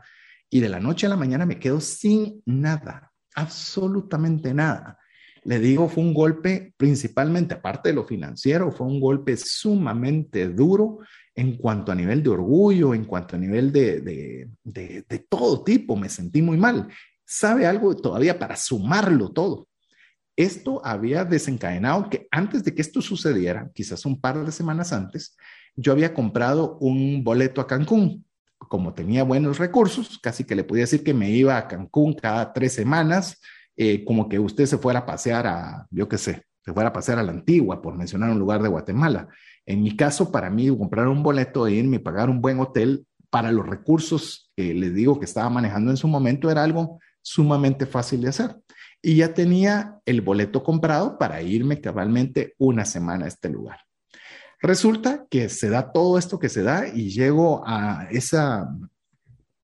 Y 0.50 0.62
de 0.62 0.70
la 0.70 0.80
noche 0.80 1.06
a 1.06 1.10
la 1.10 1.16
mañana 1.16 1.46
me 1.46 1.60
quedo 1.60 1.80
sin 1.80 2.42
nada, 2.48 3.12
absolutamente 3.36 4.52
nada. 4.52 4.98
Le 5.44 5.60
digo, 5.60 5.88
fue 5.90 6.02
un 6.02 6.16
golpe 6.16 6.74
principalmente, 6.76 7.54
aparte 7.54 7.90
de 7.90 7.96
lo 7.96 8.04
financiero, 8.04 8.72
fue 8.72 8.88
un 8.88 9.00
golpe 9.00 9.38
sumamente 9.38 10.50
duro 10.50 11.02
en 11.36 11.58
cuanto 11.58 11.92
a 11.92 11.96
nivel 11.96 12.22
de 12.22 12.30
orgullo, 12.30 12.94
en 12.94 13.06
cuanto 13.06 13.36
a 13.36 13.40
nivel 13.40 13.72
de, 13.72 14.02
de, 14.64 15.20
todo 15.30 15.64
tipo, 15.64 15.96
me 15.96 16.10
sentí 16.10 16.42
muy 16.42 16.58
mal. 16.58 16.88
¿Sabe 17.26 17.66
algo 17.66 17.96
todavía 17.96 18.38
para 18.38 18.56
sumarlo 18.56 19.32
todo? 19.32 19.68
Esto 20.36 20.82
había 20.86 21.26
desencadenado 21.26 22.10
que 22.10 22.28
antes 22.32 22.64
de 22.64 22.74
que 22.74 22.82
esto 22.82 23.02
sucediera, 23.02 23.72
quizás 23.74 24.06
un 24.06 24.20
par 24.20 24.44
de 24.44 24.52
semanas 24.52 24.94
antes, 24.94 25.36
yo 25.76 25.92
había 25.92 26.14
comprado 26.14 26.78
un 26.80 27.24
boleto 27.24 27.62
a 27.62 27.68
Cancún. 27.68 28.26
Como 28.58 28.94
tenía 28.94 29.24
buenos 29.24 29.58
recursos, 29.60 30.20
casi 30.20 30.44
que 30.44 30.56
le 30.56 30.64
podía 30.64 30.84
decir 30.84 31.04
que 31.04 31.14
me 31.14 31.30
iba 31.30 31.58
a 31.58 31.68
Cancún 31.68 32.14
cada 32.14 32.54
tres 32.54 32.74
semanas, 32.74 33.42
eh, 33.76 34.06
como 34.06 34.30
que 34.30 34.40
usted 34.40 34.66
se 34.66 34.78
fuera 34.78 35.00
a 35.00 35.06
pasear 35.06 35.48
a, 35.48 35.88
yo 35.90 36.08
qué 36.08 36.18
sé, 36.18 36.44
se 36.64 36.74
fuera 36.74 36.90
a 36.90 36.94
pasear 36.94 37.20
a 37.20 37.24
la 37.24 37.32
antigua, 37.32 37.82
por 37.82 37.96
mencionar 37.96 38.30
un 38.30 38.40
lugar 38.40 38.62
de 38.62 38.70
Guatemala. 38.70 39.28
En 39.66 39.82
mi 39.82 39.96
caso, 39.96 40.32
para 40.32 40.50
mí, 40.50 40.68
comprar 40.70 41.08
un 41.08 41.24
boleto 41.24 41.66
de 41.66 41.74
irme 41.74 41.98
y 41.98 42.00
pagar 42.00 42.30
un 42.30 42.42
buen 42.42 42.60
hotel 42.60 43.06
para 43.30 43.52
los 43.52 43.66
recursos 43.66 44.52
que 44.56 44.74
les 44.74 44.94
digo 44.94 45.20
que 45.20 45.26
estaba 45.26 45.50
manejando 45.50 45.92
en 45.92 45.98
su 45.98 46.08
momento 46.08 46.52
era 46.52 46.64
algo 46.64 47.00
sumamente 47.22 47.86
fácil 47.86 48.22
de 48.22 48.30
hacer. 48.30 48.56
Y 49.02 49.18
ya 49.18 49.34
tenía 49.34 50.00
el 50.06 50.22
boleto 50.22 50.64
comprado 50.64 51.18
para 51.18 51.42
irme 51.42 51.82
cabalmente 51.82 52.54
una 52.58 52.86
semana 52.86 53.26
a 53.26 53.30
este 53.30 53.50
lugar. 53.50 53.80
Resulta 54.62 55.26
que 55.30 55.50
se 55.50 55.70
da 55.70 55.92
todo 55.92 56.18
esto 56.18 56.40
que 56.40 56.48
se 56.48 56.64
da 56.64 56.88
y 56.88 57.10
llego 57.10 57.64
a 57.66 58.08
esa, 58.12 58.70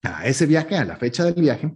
a 0.02 0.26
ese 0.26 0.46
viaje, 0.46 0.76
a 0.76 0.84
la 0.84 0.96
fecha 0.96 1.24
del 1.24 1.34
viaje, 1.34 1.74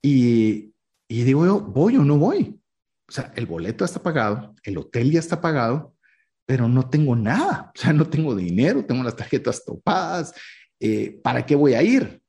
y, 0.00 0.72
y 1.08 1.24
digo 1.24 1.44
yo, 1.44 1.60
¿voy 1.60 1.96
o 1.96 2.04
no 2.04 2.16
voy? 2.16 2.58
O 3.06 3.12
sea, 3.12 3.32
el 3.36 3.46
boleto 3.46 3.84
está 3.84 4.02
pagado, 4.02 4.54
el 4.62 4.78
hotel 4.78 5.10
ya 5.10 5.18
está 5.18 5.40
pagado, 5.40 5.93
pero 6.46 6.68
no 6.68 6.88
tengo 6.88 7.16
nada. 7.16 7.72
O 7.74 7.78
sea, 7.78 7.92
no 7.92 8.06
tengo 8.06 8.34
dinero, 8.34 8.84
tengo 8.84 9.02
las 9.02 9.16
tarjetas 9.16 9.64
topadas. 9.64 10.34
Eh, 10.80 11.20
¿Para 11.22 11.44
qué 11.44 11.54
voy 11.54 11.74
a 11.74 11.82
ir? 11.82 12.20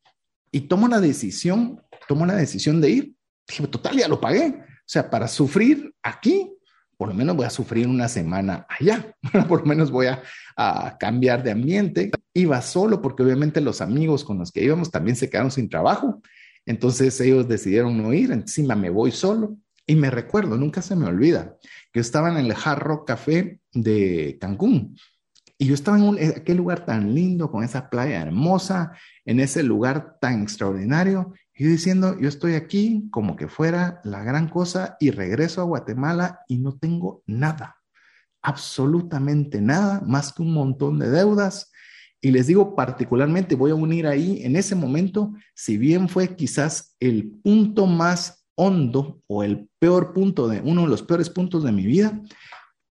Y 0.51 0.61
tomo 0.61 0.87
la 0.87 0.99
decisión, 1.01 1.81
tomo 2.07 2.25
la 2.25 2.35
decisión 2.35 2.79
de 2.79 2.89
ir. 2.89 3.13
Dije, 3.47 3.67
total, 3.67 3.97
ya 3.97 4.07
lo 4.07 4.21
pagué. 4.21 4.59
O 4.59 4.87
sea, 4.87 5.09
para 5.09 5.27
sufrir 5.27 5.93
aquí, 6.01 6.51
por 6.97 7.09
lo 7.09 7.13
menos 7.13 7.35
voy 7.35 7.45
a 7.45 7.49
sufrir 7.49 7.87
una 7.87 8.07
semana 8.07 8.65
allá. 8.69 9.15
por 9.47 9.61
lo 9.61 9.65
menos 9.65 9.91
voy 9.91 10.07
a 10.07 10.97
cambiar 10.97 11.43
de 11.43 11.51
ambiente. 11.51 12.11
Iba 12.33 12.61
solo 12.61 13.01
porque 13.01 13.23
obviamente 13.23 13.59
los 13.61 13.81
amigos 13.81 14.23
con 14.23 14.37
los 14.39 14.51
que 14.51 14.63
íbamos 14.63 14.91
también 14.91 15.15
se 15.17 15.29
quedaron 15.29 15.51
sin 15.51 15.69
trabajo. 15.69 16.21
Entonces 16.65 17.19
ellos 17.21 17.47
decidieron 17.47 18.01
no 18.01 18.13
ir. 18.13 18.31
Encima 18.31 18.75
me 18.75 18.89
voy 18.89 19.11
solo. 19.11 19.57
Y 19.87 19.95
me 19.95 20.09
recuerdo, 20.09 20.57
nunca 20.57 20.81
se 20.81 20.95
me 20.95 21.05
olvida, 21.05 21.57
que 21.93 21.99
estaba 21.99 22.29
en 22.31 22.37
el 22.37 22.53
Jarro 22.55 23.05
Café 23.05 23.59
de 23.71 24.37
Cancún. 24.41 24.97
Y 25.57 25.67
yo 25.67 25.73
estaba 25.73 25.97
en, 25.97 26.17
aquel 26.35 26.57
lugar 26.57 26.85
tan 26.85 27.13
lindo, 27.13 27.51
con 27.51 27.63
esa 27.63 27.89
playa 27.89 28.21
hermosa, 28.21 28.93
en 29.25 29.39
ese 29.39 29.63
lugar 29.63 30.17
tan 30.19 30.41
extraordinario. 30.41 31.33
Y 31.53 31.65
diciendo, 31.65 32.19
yo 32.19 32.27
estoy 32.27 32.55
aquí 32.55 33.07
como 33.11 33.35
que 33.35 33.47
fuera 33.47 34.01
la 34.03 34.23
gran 34.23 34.49
cosa 34.49 34.97
y 34.99 35.11
regreso 35.11 35.61
a 35.61 35.65
Guatemala 35.65 36.41
y 36.47 36.57
no 36.57 36.77
tengo 36.77 37.23
nada, 37.25 37.77
absolutamente 38.41 39.61
nada, 39.61 40.01
más 40.05 40.33
que 40.33 40.41
un 40.41 40.53
montón 40.53 40.99
de 40.99 41.09
deudas. 41.09 41.71
Y 42.19 42.31
les 42.31 42.47
digo 42.47 42.75
particularmente, 42.75 43.55
voy 43.55 43.71
a 43.71 43.75
unir 43.75 44.07
ahí 44.07 44.41
en 44.43 44.55
ese 44.55 44.75
momento, 44.75 45.33
si 45.53 45.77
bien 45.77 46.09
fue 46.09 46.35
quizás 46.35 46.95
el 46.99 47.39
punto 47.43 47.85
más 47.85 48.44
hondo 48.55 49.21
o 49.27 49.43
el 49.43 49.69
peor 49.79 50.13
punto 50.13 50.47
de 50.47 50.61
uno 50.61 50.83
de 50.83 50.87
los 50.87 51.03
peores 51.03 51.29
puntos 51.29 51.63
de 51.63 51.71
mi 51.71 51.85
vida, 51.85 52.21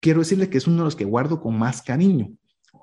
quiero 0.01 0.21
decirle 0.21 0.51
que 0.51 0.59
es 0.59 0.67
uno 0.67 0.79
de 0.79 0.85
los 0.85 0.97
que 0.97 1.05
guardo 1.05 1.41
con 1.41 1.59
más 1.59 1.83
cariño. 1.83 2.31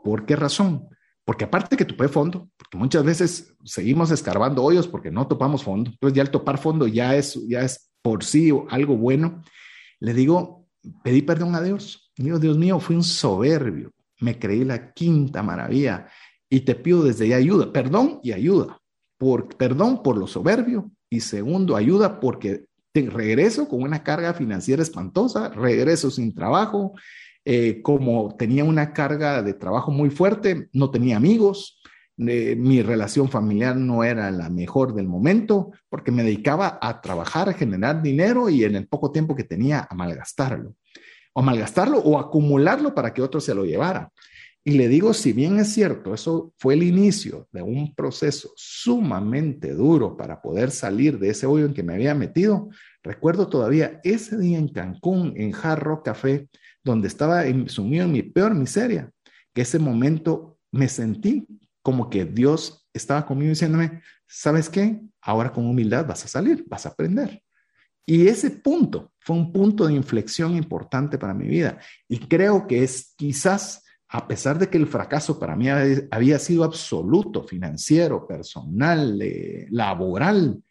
¿Por 0.03 0.25
qué 0.25 0.35
razón? 0.35 0.87
Porque 1.23 1.45
aparte 1.45 1.77
que 1.77 1.85
topé 1.85 2.07
fondo, 2.07 2.49
porque 2.57 2.77
muchas 2.77 3.03
veces 3.03 3.55
seguimos 3.63 4.09
escarbando 4.11 4.63
hoyos 4.63 4.87
porque 4.87 5.11
no 5.11 5.27
topamos 5.27 5.63
fondo, 5.63 5.91
entonces 5.91 6.15
ya 6.15 6.23
el 6.23 6.31
topar 6.31 6.57
fondo 6.57 6.87
ya 6.87 7.15
es, 7.15 7.39
ya 7.47 7.61
es 7.61 7.91
por 8.01 8.23
sí 8.23 8.51
algo 8.69 8.97
bueno. 8.97 9.43
Le 9.99 10.13
digo, 10.13 10.67
pedí 11.03 11.21
perdón 11.21 11.55
a 11.55 11.61
Dios. 11.61 12.11
Digo, 12.17 12.39
Dios 12.39 12.57
mío, 12.57 12.79
fui 12.79 12.95
un 12.95 13.03
soberbio, 13.03 13.91
me 14.19 14.37
creí 14.39 14.65
la 14.65 14.93
quinta 14.93 15.43
maravilla 15.43 16.07
y 16.49 16.61
te 16.61 16.75
pido 16.75 17.03
desde 17.03 17.27
ya 17.27 17.37
ayuda, 17.37 17.71
perdón 17.71 18.19
y 18.23 18.31
ayuda. 18.31 18.79
Por, 19.17 19.55
perdón 19.55 20.01
por 20.01 20.17
lo 20.17 20.25
soberbio 20.25 20.91
y 21.09 21.19
segundo, 21.19 21.75
ayuda 21.75 22.19
porque 22.19 22.65
regreso 22.93 23.67
con 23.67 23.83
una 23.83 24.03
carga 24.03 24.33
financiera 24.33 24.81
espantosa, 24.81 25.49
regreso 25.49 26.11
sin 26.11 26.33
trabajo, 26.33 26.93
eh, 27.45 27.81
como 27.81 28.35
tenía 28.37 28.63
una 28.63 28.93
carga 28.93 29.41
de 29.41 29.53
trabajo 29.53 29.91
muy 29.91 30.09
fuerte, 30.09 30.69
no 30.73 30.91
tenía 30.91 31.17
amigos, 31.17 31.81
eh, 32.17 32.55
mi 32.55 32.83
relación 32.83 33.29
familiar 33.29 33.75
no 33.75 34.03
era 34.03 34.29
la 34.29 34.49
mejor 34.49 34.93
del 34.93 35.07
momento 35.07 35.71
porque 35.89 36.11
me 36.11 36.23
dedicaba 36.23 36.77
a 36.81 37.01
trabajar, 37.01 37.49
a 37.49 37.53
generar 37.53 38.01
dinero 38.03 38.49
y 38.49 38.63
en 38.63 38.75
el 38.75 38.87
poco 38.87 39.11
tiempo 39.11 39.35
que 39.35 39.43
tenía 39.43 39.87
a 39.89 39.95
malgastarlo, 39.95 40.75
o 41.33 41.41
malgastarlo 41.41 41.97
o 41.97 42.19
acumularlo 42.19 42.93
para 42.93 43.13
que 43.13 43.23
otro 43.23 43.39
se 43.39 43.55
lo 43.55 43.65
llevara. 43.65 44.11
Y 44.63 44.73
le 44.73 44.87
digo, 44.87 45.13
si 45.13 45.33
bien 45.33 45.57
es 45.57 45.73
cierto, 45.73 46.13
eso 46.13 46.53
fue 46.57 46.75
el 46.75 46.83
inicio 46.83 47.47
de 47.51 47.63
un 47.63 47.95
proceso 47.95 48.51
sumamente 48.55 49.73
duro 49.73 50.15
para 50.15 50.39
poder 50.39 50.69
salir 50.69 51.17
de 51.17 51.29
ese 51.29 51.47
hoyo 51.47 51.65
en 51.65 51.73
que 51.73 51.81
me 51.81 51.93
había 51.93 52.13
metido, 52.13 52.69
recuerdo 53.01 53.47
todavía 53.47 53.99
ese 54.03 54.37
día 54.37 54.59
en 54.59 54.67
Cancún, 54.67 55.33
en 55.35 55.51
Jarro 55.51 56.03
Café, 56.03 56.47
donde 56.83 57.07
estaba 57.07 57.43
sumido 57.67 58.05
en 58.05 58.11
mi 58.11 58.21
peor 58.21 58.53
miseria, 58.53 59.09
que 59.53 59.63
ese 59.63 59.79
momento 59.79 60.59
me 60.71 60.87
sentí 60.87 61.47
como 61.81 62.09
que 62.09 62.25
Dios 62.25 62.87
estaba 62.93 63.25
conmigo 63.25 63.49
diciéndome, 63.49 64.01
¿sabes 64.27 64.69
qué? 64.69 65.01
Ahora 65.21 65.51
con 65.51 65.65
humildad 65.65 66.05
vas 66.05 66.23
a 66.25 66.27
salir, 66.27 66.63
vas 66.67 66.85
a 66.85 66.89
aprender. 66.89 67.41
Y 68.05 68.27
ese 68.27 68.51
punto 68.51 69.11
fue 69.19 69.35
un 69.35 69.51
punto 69.51 69.87
de 69.87 69.93
inflexión 69.93 70.55
importante 70.55 71.17
para 71.17 71.33
mi 71.33 71.47
vida. 71.47 71.79
Y 72.07 72.19
creo 72.19 72.67
que 72.67 72.83
es 72.83 73.13
quizás 73.15 73.83
a 74.13 74.27
pesar 74.27 74.59
de 74.59 74.69
que 74.69 74.77
el 74.77 74.87
fracaso 74.87 75.39
para 75.39 75.55
mí 75.55 75.67
había 75.69 76.37
sido 76.37 76.65
absoluto, 76.65 77.43
financiero, 77.43 78.27
personal, 78.27 79.21
eh, 79.21 79.67
laboral, 79.71 80.61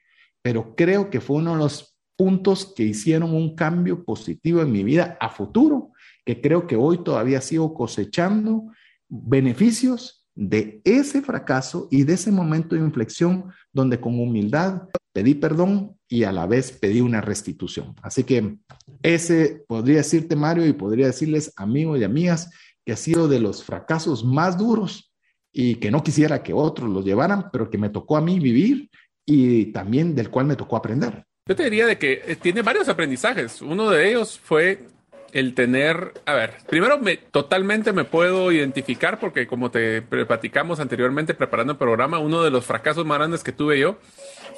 pero 0.43 0.75
creo 0.77 1.09
que 1.09 1.23
fue 1.23 1.37
uno 1.37 1.53
de 1.53 1.59
los 1.59 1.97
puntos 2.17 2.71
que 2.77 2.83
hicieron 2.83 3.35
un 3.35 3.55
cambio 3.55 4.05
positivo 4.05 4.61
en 4.61 4.71
mi 4.71 4.85
vida 4.85 5.17
a 5.19 5.31
futuro, 5.31 5.93
que 6.27 6.43
creo 6.43 6.67
que 6.67 6.77
hoy 6.77 7.03
todavía 7.03 7.41
sigo 7.41 7.73
cosechando 7.73 8.67
beneficios 9.09 10.27
de 10.35 10.83
ese 10.85 11.23
fracaso 11.23 11.89
y 11.91 12.05
de 12.05 12.15
ese 12.15 12.31
momento 12.31 12.75
de 12.75 12.83
inflexión 12.83 13.47
donde 13.73 14.01
con 14.01 14.21
humildad 14.21 14.83
pedí 15.15 15.35
perdón 15.35 15.97
y 16.09 16.25
a 16.25 16.33
la 16.33 16.47
vez 16.47 16.73
pedí 16.73 17.01
una 17.01 17.23
restitución. 17.23 17.95
Así 18.03 18.25
que 18.25 18.59
ese 19.03 19.65
podría 19.67 19.99
decirte, 19.99 20.37
Mario, 20.37 20.67
y 20.67 20.75
podría 20.75 21.07
decirles, 21.07 21.53
amigos 21.57 22.01
y 22.01 22.05
amigas, 22.05 22.51
que 22.85 22.93
ha 22.93 22.97
sido 22.97 23.29
de 23.29 23.41
los 23.41 23.65
fracasos 23.65 24.25
más 24.25 24.57
duros 24.59 25.13
y 25.53 25.77
que 25.77 25.91
no 25.91 26.03
quisiera 26.03 26.43
que 26.43 26.53
otros 26.53 26.89
los 26.89 27.05
llevaran, 27.05 27.51
pero 27.51 27.71
que 27.71 27.79
me 27.79 27.91
tocó 27.91 28.17
a 28.17 28.21
mí 28.21 28.39
vivir 28.39 28.91
y 29.27 29.67
también 29.67 30.15
del 30.15 30.31
cual 30.31 30.47
me 30.47 30.57
tocó 30.57 30.77
aprender. 30.77 31.25
Yo 31.47 31.57
te 31.57 31.65
diría 31.65 31.87
de 31.87 31.99
que 31.99 32.23
eh, 32.27 32.37
tiene 32.37 32.63
varios 32.63 32.89
aprendizajes. 32.89 33.61
Uno 33.61 33.91
de 33.91 34.09
ellos 34.09 34.39
fue 34.43 34.87
el 35.33 35.55
tener, 35.55 36.15
a 36.27 36.35
ver, 36.35 36.55
primero 36.69 36.99
me 36.99 37.17
totalmente 37.17 37.93
me 37.93 38.05
puedo 38.05 38.51
identificar 38.51 39.21
porque 39.21 39.47
como 39.47 39.71
te 39.71 40.03
platicamos 40.03 40.81
anteriormente 40.81 41.35
preparando 41.35 41.73
el 41.73 41.79
programa, 41.79 42.19
uno 42.19 42.43
de 42.43 42.51
los 42.51 42.65
fracasos 42.65 43.07
más 43.07 43.19
grandes 43.19 43.45
que 43.45 43.53
tuve 43.53 43.79
yo 43.79 43.99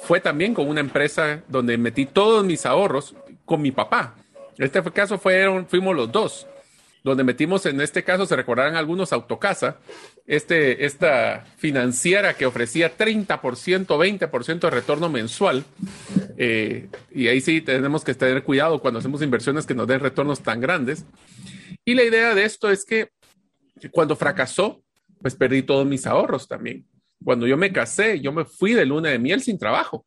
fue 0.01 0.19
también 0.19 0.53
con 0.53 0.67
una 0.67 0.79
empresa 0.79 1.43
donde 1.47 1.77
metí 1.77 2.05
todos 2.05 2.43
mis 2.43 2.65
ahorros 2.65 3.15
con 3.45 3.61
mi 3.61 3.71
papá. 3.71 4.15
Este 4.57 4.81
caso 4.91 5.17
fueron, 5.17 5.67
fuimos 5.67 5.95
los 5.95 6.11
dos 6.11 6.47
donde 7.03 7.23
metimos 7.25 7.65
en 7.65 7.81
este 7.81 8.03
caso, 8.03 8.25
se 8.25 8.35
recordarán 8.35 8.75
algunos, 8.75 9.11
Autocasa, 9.11 9.77
este, 10.25 10.85
esta 10.85 11.45
financiera 11.57 12.35
que 12.35 12.45
ofrecía 12.45 12.97
30%, 12.97 13.85
20% 13.85 14.59
de 14.59 14.69
retorno 14.69 15.09
mensual. 15.09 15.65
Eh, 16.37 16.87
y 17.11 17.27
ahí 17.27 17.41
sí 17.41 17.59
tenemos 17.61 18.03
que 18.03 18.13
tener 18.13 18.43
cuidado 18.43 18.79
cuando 18.79 18.99
hacemos 18.99 19.21
inversiones 19.21 19.65
que 19.65 19.75
nos 19.75 19.87
den 19.87 19.99
retornos 19.99 20.41
tan 20.41 20.61
grandes. 20.61 21.05
Y 21.83 21.93
la 21.93 22.03
idea 22.03 22.33
de 22.33 22.45
esto 22.45 22.71
es 22.71 22.85
que 22.85 23.09
cuando 23.91 24.15
fracasó, 24.15 24.81
pues 25.21 25.35
perdí 25.35 25.63
todos 25.63 25.85
mis 25.85 26.07
ahorros 26.07 26.47
también. 26.47 26.85
Cuando 27.23 27.45
yo 27.47 27.57
me 27.57 27.73
casé, 27.73 28.21
yo 28.21 28.31
me 28.31 28.45
fui 28.45 28.73
de 28.73 28.85
luna 28.85 29.09
de 29.09 29.19
miel 29.19 29.41
sin 29.41 29.57
trabajo 29.59 30.05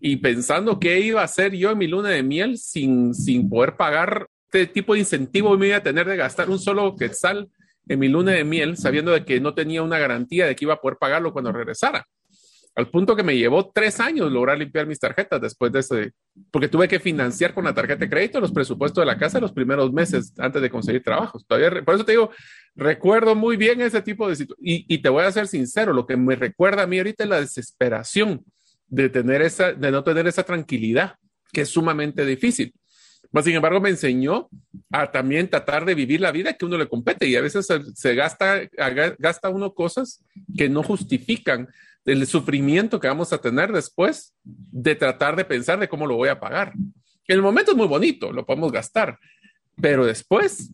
y 0.00 0.16
pensando 0.16 0.78
qué 0.78 1.00
iba 1.00 1.20
a 1.20 1.24
hacer 1.24 1.54
yo 1.54 1.70
en 1.70 1.78
mi 1.78 1.86
luna 1.86 2.10
de 2.10 2.22
miel 2.22 2.58
sin, 2.58 3.14
sin 3.14 3.48
poder 3.48 3.76
pagar 3.76 4.28
este 4.50 4.66
tipo 4.66 4.94
de 4.94 5.00
incentivo 5.00 5.56
me 5.58 5.68
iba 5.68 5.76
a 5.76 5.82
tener 5.82 6.06
de 6.06 6.16
gastar 6.16 6.48
un 6.48 6.58
solo 6.58 6.96
quetzal 6.96 7.48
en 7.86 7.98
mi 7.98 8.08
luna 8.08 8.32
de 8.32 8.44
miel, 8.44 8.76
sabiendo 8.76 9.12
de 9.12 9.24
que 9.24 9.40
no 9.40 9.54
tenía 9.54 9.82
una 9.82 9.98
garantía 9.98 10.46
de 10.46 10.56
que 10.56 10.64
iba 10.64 10.74
a 10.74 10.80
poder 10.80 10.98
pagarlo 10.98 11.32
cuando 11.32 11.52
regresara. 11.52 12.06
Al 12.74 12.90
punto 12.90 13.16
que 13.16 13.22
me 13.24 13.36
llevó 13.36 13.70
tres 13.74 13.98
años 13.98 14.30
lograr 14.30 14.56
limpiar 14.56 14.86
mis 14.86 15.00
tarjetas 15.00 15.40
después 15.40 15.72
de 15.72 15.80
ese, 15.80 16.12
porque 16.50 16.68
tuve 16.68 16.86
que 16.86 17.00
financiar 17.00 17.52
con 17.52 17.64
la 17.64 17.74
tarjeta 17.74 18.04
de 18.04 18.10
crédito 18.10 18.40
los 18.40 18.52
presupuestos 18.52 19.02
de 19.02 19.06
la 19.06 19.18
casa 19.18 19.40
los 19.40 19.52
primeros 19.52 19.92
meses 19.92 20.32
antes 20.38 20.62
de 20.62 20.70
conseguir 20.70 21.02
trabajos. 21.02 21.44
Todavía, 21.46 21.82
por 21.82 21.96
eso 21.96 22.04
te 22.04 22.12
digo, 22.12 22.30
recuerdo 22.76 23.34
muy 23.34 23.56
bien 23.56 23.80
ese 23.80 24.00
tipo 24.00 24.28
de 24.28 24.36
situaciones. 24.36 24.84
Y, 24.88 24.94
y, 24.94 24.98
te 24.98 25.08
voy 25.08 25.24
a 25.24 25.32
ser 25.32 25.48
sincero, 25.48 25.92
lo 25.92 26.06
que 26.06 26.16
me 26.16 26.36
recuerda 26.36 26.84
a 26.84 26.86
mí 26.86 26.98
ahorita 26.98 27.24
es 27.24 27.30
la 27.30 27.40
desesperación 27.40 28.44
de, 28.86 29.08
tener 29.08 29.42
esa, 29.42 29.72
de 29.72 29.90
no 29.90 30.04
tener 30.04 30.26
esa 30.26 30.44
tranquilidad, 30.44 31.16
que 31.52 31.62
es 31.62 31.68
sumamente 31.68 32.24
difícil. 32.24 32.72
Mas, 33.30 33.44
sin 33.44 33.54
embargo, 33.54 33.80
me 33.80 33.90
enseñó 33.90 34.48
a 34.90 35.10
también 35.10 35.48
tratar 35.48 35.84
de 35.84 35.94
vivir 35.94 36.20
la 36.20 36.32
vida 36.32 36.54
que 36.54 36.64
uno 36.64 36.78
le 36.78 36.88
compete 36.88 37.26
y 37.26 37.36
a 37.36 37.42
veces 37.42 37.66
se, 37.94 38.14
gasta, 38.14 38.62
gasta 39.18 39.50
uno 39.50 39.74
cosas 39.74 40.24
que 40.56 40.68
no 40.68 40.82
justifican 40.82 41.68
el 42.06 42.26
sufrimiento 42.26 42.98
que 42.98 43.08
vamos 43.08 43.32
a 43.32 43.38
tener 43.38 43.70
después 43.70 44.34
de 44.42 44.94
tratar 44.94 45.36
de 45.36 45.44
pensar 45.44 45.78
de 45.78 45.88
cómo 45.88 46.06
lo 46.06 46.16
voy 46.16 46.30
a 46.30 46.40
pagar. 46.40 46.72
El 47.26 47.42
momento 47.42 47.72
es 47.72 47.76
muy 47.76 47.86
bonito, 47.86 48.32
lo 48.32 48.46
podemos 48.46 48.72
gastar, 48.72 49.18
pero 49.78 50.06
después, 50.06 50.70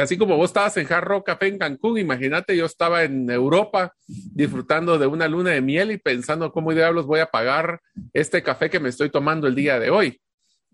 así 0.00 0.16
como 0.16 0.38
vos 0.38 0.48
estabas 0.48 0.74
en 0.78 0.86
Jarro 0.86 1.22
Café 1.22 1.48
en 1.48 1.58
Cancún, 1.58 1.98
imagínate, 1.98 2.56
yo 2.56 2.64
estaba 2.64 3.04
en 3.04 3.28
Europa 3.28 3.92
disfrutando 4.06 4.98
de 4.98 5.06
una 5.06 5.28
luna 5.28 5.50
de 5.50 5.60
miel 5.60 5.90
y 5.90 5.98
pensando 5.98 6.50
cómo 6.50 6.72
diablos 6.72 7.04
voy 7.04 7.20
a 7.20 7.26
pagar 7.26 7.82
este 8.14 8.42
café 8.42 8.70
que 8.70 8.80
me 8.80 8.88
estoy 8.88 9.10
tomando 9.10 9.46
el 9.46 9.54
día 9.54 9.78
de 9.78 9.90
hoy. 9.90 10.18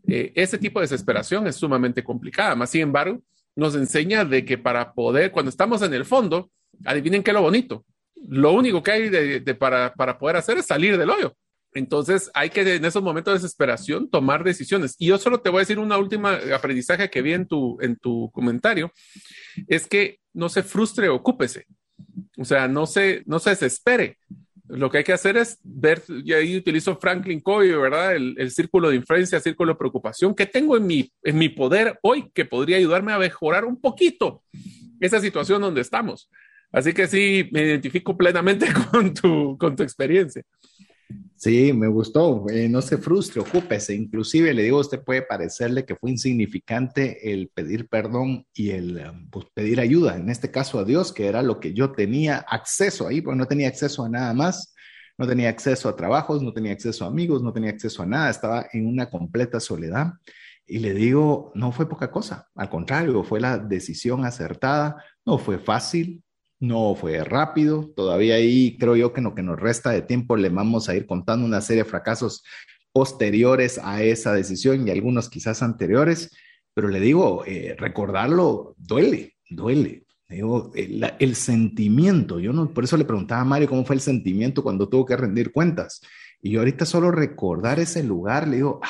Eh, 0.06 0.32
ese 0.34 0.58
tipo 0.58 0.80
de 0.80 0.84
desesperación 0.84 1.46
es 1.46 1.56
sumamente 1.56 2.02
complicada. 2.04 2.54
Más 2.54 2.70
sin 2.70 2.82
embargo, 2.82 3.22
nos 3.56 3.74
enseña 3.74 4.24
de 4.24 4.44
que 4.44 4.58
para 4.58 4.92
poder, 4.92 5.30
cuando 5.30 5.50
estamos 5.50 5.82
en 5.82 5.94
el 5.94 6.04
fondo, 6.04 6.50
adivinen 6.84 7.22
qué 7.22 7.30
es 7.30 7.34
lo 7.34 7.42
bonito. 7.42 7.84
lo 8.26 8.52
único 8.52 8.82
que 8.82 8.90
hay 8.90 9.40
para, 9.54 9.94
para 9.94 10.18
poder 10.18 10.36
hacer 10.36 10.58
es 10.58 10.66
salir 10.66 10.96
del 10.96 11.10
hoyo. 11.10 11.36
Entonces 11.74 12.30
hay 12.34 12.50
que 12.50 12.60
en 12.76 12.84
esos 12.84 13.02
momentos 13.02 13.32
de 13.32 13.38
desesperación 13.38 14.08
tomar 14.08 14.44
decisiones. 14.44 14.94
Y 14.98 15.08
yo 15.08 15.18
solo 15.18 15.40
te 15.40 15.50
voy 15.50 15.58
a 15.58 15.60
decir 15.60 15.78
una 15.78 15.98
última 15.98 16.38
aprendizaje 16.54 17.10
que 17.10 17.20
vi 17.20 17.32
en 17.32 17.46
tu, 17.46 17.78
en 17.80 17.96
tu 17.96 18.30
comentario, 18.30 18.92
es 19.66 19.86
que 19.86 20.20
no 20.32 20.48
se 20.48 20.62
frustre, 20.62 21.08
ocúpese. 21.08 21.66
O 22.38 22.44
sea, 22.44 22.68
no 22.68 22.86
se, 22.86 23.22
no 23.26 23.40
se 23.40 23.50
desespere. 23.50 24.18
Lo 24.66 24.90
que 24.90 24.98
hay 24.98 25.04
que 25.04 25.12
hacer 25.12 25.36
es 25.36 25.58
ver, 25.62 26.02
y 26.08 26.32
ahí 26.32 26.56
utilizo 26.56 26.96
Franklin 26.96 27.40
Covey, 27.40 27.70
¿verdad? 27.72 28.16
El, 28.16 28.50
círculo 28.50 28.88
de 28.88 28.96
influencia, 28.96 29.38
círculo 29.38 29.72
de 29.72 29.78
preocupación 29.78 30.34
que 30.34 30.46
tengo 30.46 30.76
en 30.76 30.86
mi, 30.86 31.12
en 31.22 31.36
mi 31.36 31.50
poder 31.50 31.98
hoy 32.02 32.30
que 32.32 32.46
podría 32.46 32.78
ayudarme 32.78 33.12
a 33.12 33.18
mejorar 33.18 33.66
un 33.66 33.78
poquito 33.78 34.42
esa 35.00 35.20
situación 35.20 35.60
donde 35.60 35.82
estamos. 35.82 36.30
Así 36.72 36.94
que 36.94 37.06
sí, 37.06 37.48
me 37.52 37.62
identifico 37.62 38.16
plenamente 38.16 38.66
con 38.90 39.12
tu, 39.12 39.58
con 39.58 39.76
tu 39.76 39.82
experiencia. 39.82 40.42
Sí, 41.44 41.74
me 41.74 41.88
gustó. 41.88 42.46
Eh, 42.48 42.70
no 42.70 42.80
se 42.80 42.96
frustre, 42.96 43.42
ocúpese. 43.42 43.94
Inclusive 43.94 44.54
le 44.54 44.62
digo, 44.62 44.78
usted 44.78 45.02
puede 45.04 45.20
parecerle 45.20 45.84
que 45.84 45.94
fue 45.94 46.10
insignificante 46.10 47.34
el 47.34 47.48
pedir 47.50 47.86
perdón 47.86 48.46
y 48.54 48.70
el 48.70 48.96
um, 49.06 49.28
pues, 49.28 49.44
pedir 49.52 49.78
ayuda. 49.78 50.16
En 50.16 50.30
este 50.30 50.50
caso 50.50 50.78
a 50.78 50.84
Dios, 50.84 51.12
que 51.12 51.26
era 51.26 51.42
lo 51.42 51.60
que 51.60 51.74
yo 51.74 51.92
tenía 51.92 52.38
acceso 52.48 53.06
ahí, 53.06 53.20
porque 53.20 53.36
no 53.36 53.46
tenía 53.46 53.68
acceso 53.68 54.02
a 54.04 54.08
nada 54.08 54.32
más. 54.32 54.74
No 55.18 55.26
tenía 55.28 55.50
acceso 55.50 55.90
a 55.90 55.96
trabajos, 55.96 56.42
no 56.42 56.54
tenía 56.54 56.72
acceso 56.72 57.04
a 57.04 57.08
amigos, 57.08 57.42
no 57.42 57.52
tenía 57.52 57.68
acceso 57.72 58.02
a 58.02 58.06
nada. 58.06 58.30
Estaba 58.30 58.66
en 58.72 58.86
una 58.86 59.10
completa 59.10 59.60
soledad. 59.60 60.14
Y 60.66 60.78
le 60.78 60.94
digo, 60.94 61.52
no 61.54 61.72
fue 61.72 61.86
poca 61.86 62.10
cosa. 62.10 62.48
Al 62.54 62.70
contrario, 62.70 63.22
fue 63.22 63.38
la 63.38 63.58
decisión 63.58 64.24
acertada. 64.24 65.04
No 65.26 65.36
fue 65.36 65.58
fácil, 65.58 66.23
no 66.60 66.94
fue 66.94 67.22
rápido, 67.24 67.92
todavía 67.96 68.36
ahí 68.36 68.76
creo 68.78 68.96
yo 68.96 69.12
que 69.12 69.20
en 69.20 69.24
lo 69.24 69.34
que 69.34 69.42
nos 69.42 69.58
resta 69.58 69.90
de 69.90 70.02
tiempo 70.02 70.36
le 70.36 70.48
vamos 70.48 70.88
a 70.88 70.94
ir 70.94 71.06
contando 71.06 71.44
una 71.44 71.60
serie 71.60 71.82
de 71.82 71.88
fracasos 71.88 72.44
posteriores 72.92 73.78
a 73.82 74.02
esa 74.02 74.32
decisión 74.32 74.86
y 74.86 74.90
algunos 74.90 75.28
quizás 75.28 75.62
anteriores, 75.62 76.30
pero 76.74 76.88
le 76.88 77.00
digo, 77.00 77.44
eh, 77.44 77.74
recordarlo 77.78 78.74
duele, 78.78 79.36
duele. 79.50 80.04
Digo, 80.28 80.72
el, 80.74 81.36
sentimiento, 81.36 82.40
yo 82.40 82.52
no, 82.52 82.72
por 82.72 82.82
eso 82.82 82.96
le 82.96 83.04
preguntaba 83.04 83.42
a 83.42 83.44
Mario 83.44 83.68
cómo 83.68 83.84
fue 83.84 83.94
el 83.94 84.00
sentimiento 84.00 84.62
cuando 84.62 84.88
tuvo 84.88 85.04
que 85.04 85.16
rendir 85.16 85.52
cuentas. 85.52 86.00
Y 86.40 86.52
yo 86.52 86.60
ahorita 86.60 86.86
solo 86.86 87.10
recordar 87.10 87.78
ese 87.78 88.02
lugar, 88.02 88.48
le 88.48 88.56
digo, 88.56 88.80
ah", 88.82 88.88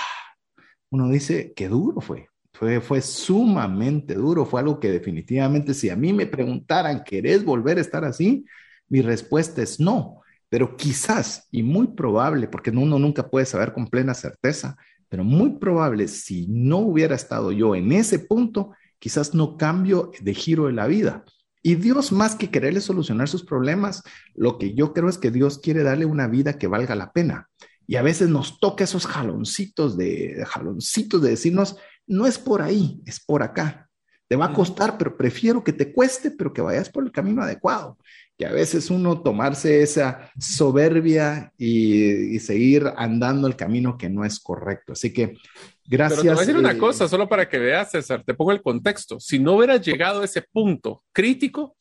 uno 0.90 1.08
dice, 1.08 1.52
qué 1.54 1.68
duro 1.68 2.00
fue, 2.00 2.28
fue, 2.54 2.80
fue 2.80 3.02
sumamente 3.02 4.14
duro, 4.14 4.46
fue 4.46 4.60
algo 4.60 4.78
que 4.80 4.90
definitivamente 4.90 5.74
si 5.74 5.90
a 5.90 5.96
mí 5.96 6.12
me 6.12 6.26
preguntaran, 6.26 7.02
¿querés 7.04 7.44
volver 7.44 7.78
a 7.78 7.80
estar 7.80 8.04
así? 8.04 8.46
Mi 8.88 9.02
respuesta 9.02 9.60
es 9.60 9.80
no, 9.80 10.20
pero 10.48 10.76
quizás 10.76 11.48
y 11.50 11.64
muy 11.64 11.88
probable, 11.88 12.46
porque 12.46 12.70
uno 12.70 12.98
nunca 12.98 13.28
puede 13.28 13.44
saber 13.44 13.72
con 13.72 13.88
plena 13.88 14.14
certeza, 14.14 14.76
pero 15.08 15.24
muy 15.24 15.58
probable 15.58 16.06
si 16.06 16.46
no 16.48 16.78
hubiera 16.78 17.16
estado 17.16 17.50
yo 17.50 17.74
en 17.74 17.90
ese 17.92 18.20
punto, 18.20 18.70
quizás 19.00 19.34
no 19.34 19.56
cambio 19.56 20.12
de 20.20 20.32
giro 20.32 20.66
de 20.66 20.72
la 20.72 20.86
vida. 20.86 21.24
Y 21.60 21.74
Dios, 21.74 22.12
más 22.12 22.36
que 22.36 22.50
quererle 22.50 22.80
solucionar 22.80 23.28
sus 23.28 23.42
problemas, 23.42 24.02
lo 24.34 24.58
que 24.58 24.74
yo 24.74 24.92
creo 24.92 25.08
es 25.08 25.18
que 25.18 25.30
Dios 25.30 25.58
quiere 25.58 25.82
darle 25.82 26.04
una 26.04 26.28
vida 26.28 26.58
que 26.58 26.66
valga 26.66 26.94
la 26.94 27.12
pena. 27.12 27.48
Y 27.86 27.96
a 27.96 28.02
veces 28.02 28.28
nos 28.28 28.60
toca 28.60 28.84
esos 28.84 29.06
jaloncitos 29.06 29.96
de, 29.96 30.44
jaloncitos 30.46 31.20
de 31.22 31.30
decirnos, 31.30 31.76
no 32.06 32.26
es 32.26 32.38
por 32.38 32.62
ahí, 32.62 33.00
es 33.06 33.20
por 33.20 33.42
acá. 33.42 33.88
Te 34.26 34.36
va 34.36 34.46
a 34.46 34.52
costar, 34.52 34.96
pero 34.96 35.16
prefiero 35.16 35.62
que 35.62 35.72
te 35.72 35.92
cueste, 35.92 36.30
pero 36.30 36.52
que 36.52 36.62
vayas 36.62 36.88
por 36.88 37.04
el 37.04 37.12
camino 37.12 37.42
adecuado. 37.42 37.98
Que 38.38 38.46
a 38.46 38.52
veces 38.52 38.90
uno 38.90 39.20
tomarse 39.20 39.82
esa 39.82 40.30
soberbia 40.38 41.52
y, 41.58 42.38
seguir 42.40 42.90
andando 42.96 43.46
el 43.46 43.54
camino 43.54 43.98
que 43.98 44.08
no 44.08 44.24
es 44.24 44.40
correcto. 44.40 44.94
Así 44.94 45.12
que 45.12 45.36
gracias. 45.84 46.20
Pero 46.20 46.22
te 46.22 46.34
voy 46.34 46.36
a 46.36 46.46
decir 46.46 46.56
una 46.56 46.72
eh, 46.72 46.78
cosa, 46.78 47.06
solo 47.06 47.28
para 47.28 47.48
que 47.48 47.58
veas, 47.58 47.90
César, 47.90 48.24
te 48.24 48.34
pongo 48.34 48.52
el 48.52 48.62
contexto. 48.62 49.20
Si 49.20 49.38
no 49.38 49.52
hubieras 49.52 49.82
llegado 49.82 50.22
a 50.22 50.24
ese 50.24 50.42
punto 50.42 51.04
crítico, 51.12 51.76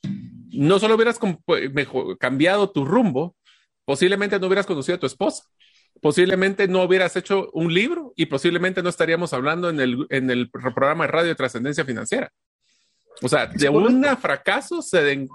no 0.52 0.80
solo 0.80 0.96
hubieras 0.96 1.20
cambiado 2.20 2.70
tu 2.70 2.86
rumbo, 2.86 3.36
posiblemente 3.86 4.40
no 4.40 4.48
hubieras 4.48 4.66
conocido 4.66 4.98
a 4.98 5.00
tu 5.00 5.08
esposa 5.08 5.46
posiblemente 6.02 6.68
no 6.68 6.84
hubieras 6.84 7.16
hecho 7.16 7.50
un 7.54 7.74
libro 7.74 8.14
y 8.16 8.26
posiblemente 8.26 8.84
no 8.84 8.90
estaríamos 8.90 9.34
hablando 9.34 9.70
en 9.70 9.80
el, 9.80 10.06
en 10.10 10.30
el 10.30 10.50
programa 10.50 11.06
de 11.06 11.12
radio 11.12 11.30
de 11.30 11.36
trascendencia 11.36 11.86
financiera. 11.86 12.32
O 13.22 13.30
sea, 13.30 13.48
de 13.48 13.70
un 13.70 14.04
fracaso 14.18 14.82
se 14.82 15.28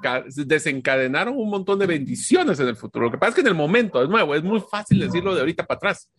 desencadenaron 0.45 1.35
un 1.37 1.49
montón 1.49 1.79
de 1.79 1.87
bendiciones 1.87 2.59
en 2.61 2.69
el 2.69 2.77
futuro. 2.77 3.07
Lo 3.07 3.13
que 3.13 3.19
pasa 3.19 3.31
es 3.31 3.35
que 3.37 3.41
en 3.43 3.47
el 3.47 3.55
momento, 3.55 4.03
es 4.03 4.09
nuevo, 4.09 4.35
es 4.35 4.43
muy 4.43 4.61
fácil 4.61 4.99
decirlo 4.99 5.35
de 5.35 5.41
ahorita 5.41 5.65
para 5.65 5.77
atrás, 5.77 6.11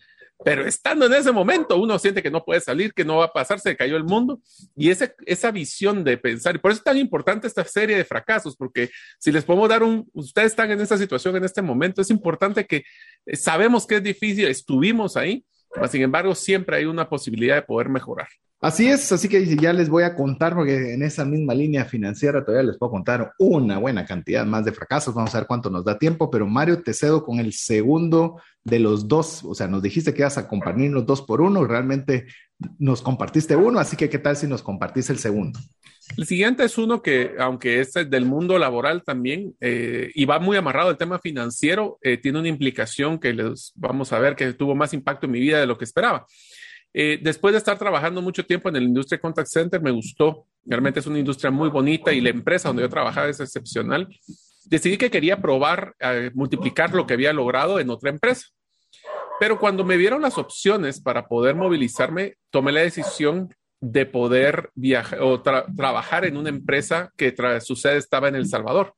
pero 0.44 0.66
estando 0.66 1.06
en 1.06 1.14
ese 1.14 1.32
momento, 1.32 1.78
uno 1.78 2.00
siente 2.00 2.24
que 2.24 2.32
no 2.32 2.46
puede 2.46 2.62
salir, 2.62 2.94
que 2.94 3.04
no 3.04 3.18
va 3.18 3.26
a 3.26 3.34
pasar, 3.34 3.60
se 3.60 3.76
cayó 3.76 3.98
el 3.98 4.06
mundo. 4.06 4.40
Y 4.76 4.90
ese, 4.90 5.14
esa 5.26 5.52
visión 5.52 6.04
de 6.04 6.18
pensar, 6.18 6.56
y 6.56 6.60
por 6.60 6.72
eso 6.72 6.80
es 6.80 6.84
tan 6.84 6.98
importante 6.98 7.46
esta 7.46 7.66
serie 7.66 7.98
de 7.98 8.06
fracasos, 8.06 8.56
porque 8.56 8.90
si 9.20 9.32
les 9.32 9.44
podemos 9.44 9.68
dar 9.68 9.84
un, 9.84 10.10
ustedes 10.14 10.52
están 10.52 10.72
en 10.72 10.80
esta 10.80 10.98
situación 10.98 11.36
en 11.36 11.44
este 11.44 11.62
momento, 11.62 12.02
es 12.02 12.10
importante 12.10 12.66
que 12.66 12.84
eh, 13.26 13.36
sabemos 13.36 13.86
que 13.86 13.96
es 13.96 14.04
difícil, 14.04 14.48
estuvimos 14.48 15.18
ahí, 15.18 15.46
pero 15.74 15.88
sin 15.88 16.02
embargo, 16.04 16.34
siempre 16.34 16.78
hay 16.78 16.86
una 16.86 17.10
posibilidad 17.10 17.56
de 17.56 17.62
poder 17.64 17.90
mejorar. 17.90 18.30
Así 18.62 18.90
es, 18.90 19.10
así 19.14 19.30
que 19.30 19.56
ya 19.56 19.72
les 19.72 19.88
voy 19.88 20.04
a 20.04 20.16
contar, 20.16 20.54
porque 20.54 20.94
en 20.94 21.02
esa 21.02 21.24
misma 21.24 21.54
línea 21.54 21.86
financiera 21.86 22.44
todavía 22.44 22.68
les 22.68 22.78
puedo 22.78 22.92
contar 22.92 23.34
una 23.40 23.78
buena 23.78 24.06
cantidad 24.06 24.46
más 24.46 24.66
de 24.66 24.74
fracasos. 24.74 25.16
Vamos 25.16 25.34
a 25.34 25.40
ver 25.40 25.48
cuánto 25.48 25.70
nos 25.70 25.86
da 25.86 25.98
tiempo, 25.98 26.30
pero 26.30 26.46
Mario, 26.46 26.84
te 26.84 26.94
cedo 26.94 27.24
con 27.24 27.40
el 27.40 27.54
segundo 27.54 28.42
de 28.66 28.80
los 28.80 29.08
dos. 29.08 29.46
O 29.46 29.56
sea, 29.56 29.70
nos 29.70 29.82
dijiste 29.82 30.14
que 30.14 30.24
ibas 30.24 30.38
a 30.38 30.50
compartirnos 30.50 31.06
dos 31.06 31.22
por 31.22 31.40
uno, 31.40 31.64
realmente 31.64 32.28
nos 32.78 33.02
compartiste 33.02 33.56
uno, 33.56 33.80
así 33.80 33.96
que 33.96 34.10
¿qué 34.10 34.20
tal 34.20 34.36
si 34.36 34.46
nos 34.46 34.62
compartís 34.62 35.10
el 35.10 35.20
segundo? 35.20 35.58
El 36.18 36.26
siguiente 36.26 36.66
es 36.66 36.78
uno 36.78 37.02
que, 37.02 37.36
aunque 37.40 37.80
es 37.80 37.94
del 37.94 38.26
mundo 38.26 38.60
laboral 38.60 39.04
también, 39.04 39.56
eh, 39.62 40.12
y 40.14 40.26
va 40.26 40.40
muy 40.40 40.58
amarrado 40.58 40.90
al 40.90 40.98
tema 40.98 41.20
financiero, 41.20 41.98
eh, 42.02 42.18
tiene 42.18 42.40
una 42.40 42.50
implicación 42.50 43.20
que 43.20 43.32
les 43.32 43.72
vamos 43.76 44.12
a 44.12 44.20
ver 44.20 44.36
que 44.36 44.52
tuvo 44.52 44.76
más 44.76 44.94
impacto 44.94 45.28
en 45.28 45.32
mi 45.32 45.40
vida 45.40 45.62
de 45.62 45.68
lo 45.68 45.78
que 45.78 45.86
esperaba. 45.86 46.26
Eh, 46.94 47.20
después 47.22 47.52
de 47.54 47.60
estar 47.60 47.78
trabajando 47.78 48.22
mucho 48.22 48.46
tiempo 48.46 48.70
en 48.70 48.76
la 48.76 48.82
industria 48.82 49.20
contact 49.20 49.50
center, 49.50 49.82
me 49.82 49.92
gustó. 49.92 50.48
Realmente 50.66 51.00
es 51.00 51.08
una 51.08 51.20
industria 51.20 51.52
muy 51.52 51.70
bonita 51.70 52.12
y 52.12 52.22
la 52.22 52.30
empresa 52.30 52.70
donde 52.70 52.84
yo 52.84 52.90
trabajaba 52.90 53.30
es 53.30 53.40
excepcional. 53.40 54.08
Decidí 54.66 54.98
que 54.98 55.12
quería 55.12 55.42
probar 55.42 55.96
a 56.00 56.30
multiplicar 56.34 56.94
lo 56.94 57.06
que 57.06 57.14
había 57.14 57.34
logrado 57.34 57.80
en 57.80 57.90
otra 57.90 58.10
empresa. 58.10 58.48
Pero 59.40 59.58
cuando 59.58 59.86
me 59.86 59.98
dieron 59.98 60.22
las 60.22 60.38
opciones 60.38 61.00
para 61.00 61.28
poder 61.28 61.56
movilizarme, 61.56 62.36
tomé 62.50 62.72
la 62.72 62.82
decisión 62.82 63.54
de 63.82 64.06
poder 64.06 64.72
viajar 64.76 65.22
o 65.22 65.42
trabajar 65.42 66.26
en 66.26 66.36
una 66.36 66.50
empresa 66.50 67.14
que 67.16 67.34
su 67.62 67.76
sede 67.76 67.98
estaba 67.98 68.28
en 68.28 68.36
El 68.36 68.48
Salvador. 68.48 68.94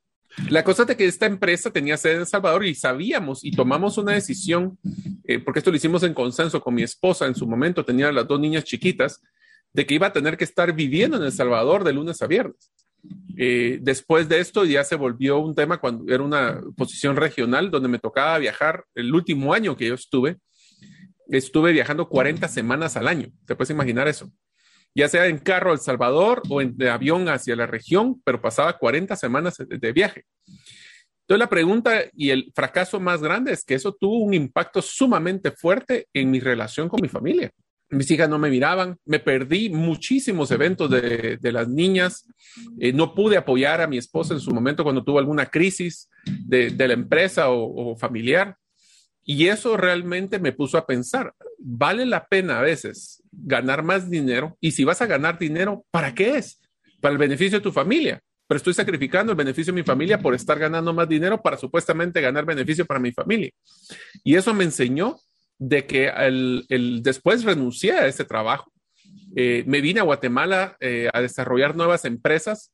La 0.50 0.64
cosa 0.64 0.86
es 0.88 0.96
que 0.96 1.06
esta 1.06 1.26
empresa 1.26 1.72
tenía 1.72 1.98
sede 1.98 2.16
en 2.16 2.26
Salvador 2.26 2.66
y 2.66 2.76
sabíamos 2.76 3.44
y 3.44 3.52
tomamos 3.52 3.98
una 3.98 4.14
decisión, 4.14 4.78
eh, 5.26 5.40
porque 5.40 5.60
esto 5.60 5.72
lo 5.72 5.78
hicimos 5.78 6.04
en 6.04 6.14
consenso 6.14 6.62
con 6.62 6.74
mi 6.74 6.84
esposa 6.84 7.26
en 7.26 7.36
su 7.36 7.48
momento, 7.48 7.84
tenía 7.84 8.12
las 8.12 8.28
dos 8.28 8.40
niñas 8.40 8.64
chiquitas, 8.64 9.22
de 9.74 9.86
que 9.86 9.96
iba 9.96 10.08
a 10.08 10.14
tener 10.14 10.38
que 10.38 10.44
estar 10.44 10.74
viviendo 10.74 11.18
en 11.18 11.24
El 11.24 11.32
Salvador 11.32 11.84
de 11.84 11.94
lunes 11.94 12.22
a 12.22 12.28
viernes. 12.28 12.72
Eh, 13.38 13.80
después 13.82 14.30
de 14.30 14.40
esto 14.40 14.66
ya 14.66 14.84
se 14.84 14.96
volvió 14.96 15.40
un 15.40 15.56
tema 15.56 15.80
cuando 15.80 16.14
era 16.14 16.24
una 16.24 16.62
posición 16.76 17.16
regional 17.16 17.72
donde 17.72 17.90
me 17.90 18.00
tocaba 18.00 18.38
viajar 18.38 18.86
el 18.94 19.14
último 19.14 19.54
año 19.54 19.76
que 19.76 19.88
yo 19.88 19.96
estuve. 19.96 20.38
Estuve 21.28 21.72
viajando 21.72 22.10
40 22.10 22.48
semanas 22.48 22.98
al 22.98 23.08
año. 23.08 23.32
¿Te 23.46 23.56
puedes 23.56 23.70
imaginar 23.70 24.08
eso? 24.08 24.32
Ya 24.94 25.08
sea 25.08 25.28
en 25.28 25.38
carro 25.38 25.72
a 25.72 25.74
El 25.74 25.80
Salvador 25.80 26.42
o 26.50 26.62
en 26.62 26.78
de 26.78 26.90
avión 26.90 27.30
hacia 27.30 27.56
la 27.56 27.68
región, 27.68 28.22
pero 28.24 28.42
pasaba 28.42 28.78
40 28.78 29.16
semanas 29.16 29.58
de, 29.58 29.92
viaje. 29.92 30.26
Entonces 30.46 31.40
la 31.40 31.50
pregunta 31.50 32.04
y 32.14 32.30
el 32.30 32.52
fracaso 32.54 33.00
más 33.00 33.22
grande 33.22 33.54
es 33.54 33.64
que 33.64 33.76
eso 33.76 33.94
tuvo 33.94 34.20
un 34.20 34.34
impacto 34.34 34.82
sumamente 34.82 35.52
fuerte 35.52 36.08
en 36.14 36.30
mi 36.30 36.40
relación 36.40 36.90
con 36.90 37.02
mi 37.02 37.08
familia. 37.08 37.52
Mis 37.90 38.10
hijas 38.12 38.30
no 38.30 38.40
me 38.40 38.50
miraban, 38.50 38.98
me 39.06 39.20
perdí 39.20 39.70
muchísimos 39.70 40.50
eventos 40.52 40.90
de, 40.90 41.38
las 41.42 41.68
niñas, 41.68 42.26
eh, 42.80 42.94
no 42.94 43.14
pude 43.14 43.36
apoyar 43.36 43.82
a 43.82 43.88
mi 43.88 43.98
esposa 43.98 44.34
en 44.34 44.40
su 44.40 44.52
momento 44.52 44.84
cuando 44.84 45.04
tuvo 45.04 45.20
alguna 45.20 45.46
crisis 45.46 46.10
de, 46.26 46.74
la 46.88 46.94
empresa 46.94 47.50
o 47.50 47.96
familiar. 47.98 48.56
Y 49.24 49.48
eso 49.48 49.78
realmente 49.78 50.40
me 50.40 50.52
puso 50.52 50.78
a 50.78 50.86
pensar, 50.86 51.34
vale 51.60 52.06
la 52.06 52.26
pena 52.26 52.60
a 52.60 52.64
veces 52.64 53.22
ganar 53.32 53.84
más 53.84 54.10
dinero 54.10 54.58
y 54.60 54.72
si 54.72 54.84
vas 54.84 55.02
a 55.02 55.06
ganar 55.06 55.38
dinero, 55.38 55.86
¿para 55.92 56.14
qué 56.14 56.38
es? 56.38 56.60
Para 57.00 57.14
el 57.14 57.18
beneficio 57.18 57.60
de 57.60 57.64
tu 57.64 57.72
familia. 57.72 58.22
Pero 58.48 58.58
estoy 58.58 58.74
sacrificando 58.74 59.32
el 59.32 59.38
beneficio 59.38 59.72
de 59.72 59.80
mi 59.80 59.86
familia 59.86 60.20
por 60.20 60.34
estar 60.34 60.60
ganando 60.60 60.94
más 60.94 61.08
dinero 61.08 61.42
para 61.42 61.56
supuestamente 61.56 62.20
ganar 62.20 62.46
beneficio 62.46 62.86
para 62.86 63.00
mi 63.00 63.12
familia. 63.12 63.52
Y 64.24 64.36
eso 64.36 64.54
me 64.54 64.66
enseñó 64.66 65.18
de 65.58 65.86
que 65.86 66.08
el, 66.08 67.02
después 67.02 67.44
renuncié 67.44 67.94
a 67.94 68.08
ese 68.08 68.26
trabajo. 68.26 68.72
Eh, 69.36 69.64
me 69.68 69.80
vine 69.80 70.02
a 70.02 70.04
Guatemala 70.04 70.76
eh, 70.82 71.10
a 71.14 71.22
desarrollar 71.22 71.76
nuevas 71.76 72.04
empresas 72.04 72.74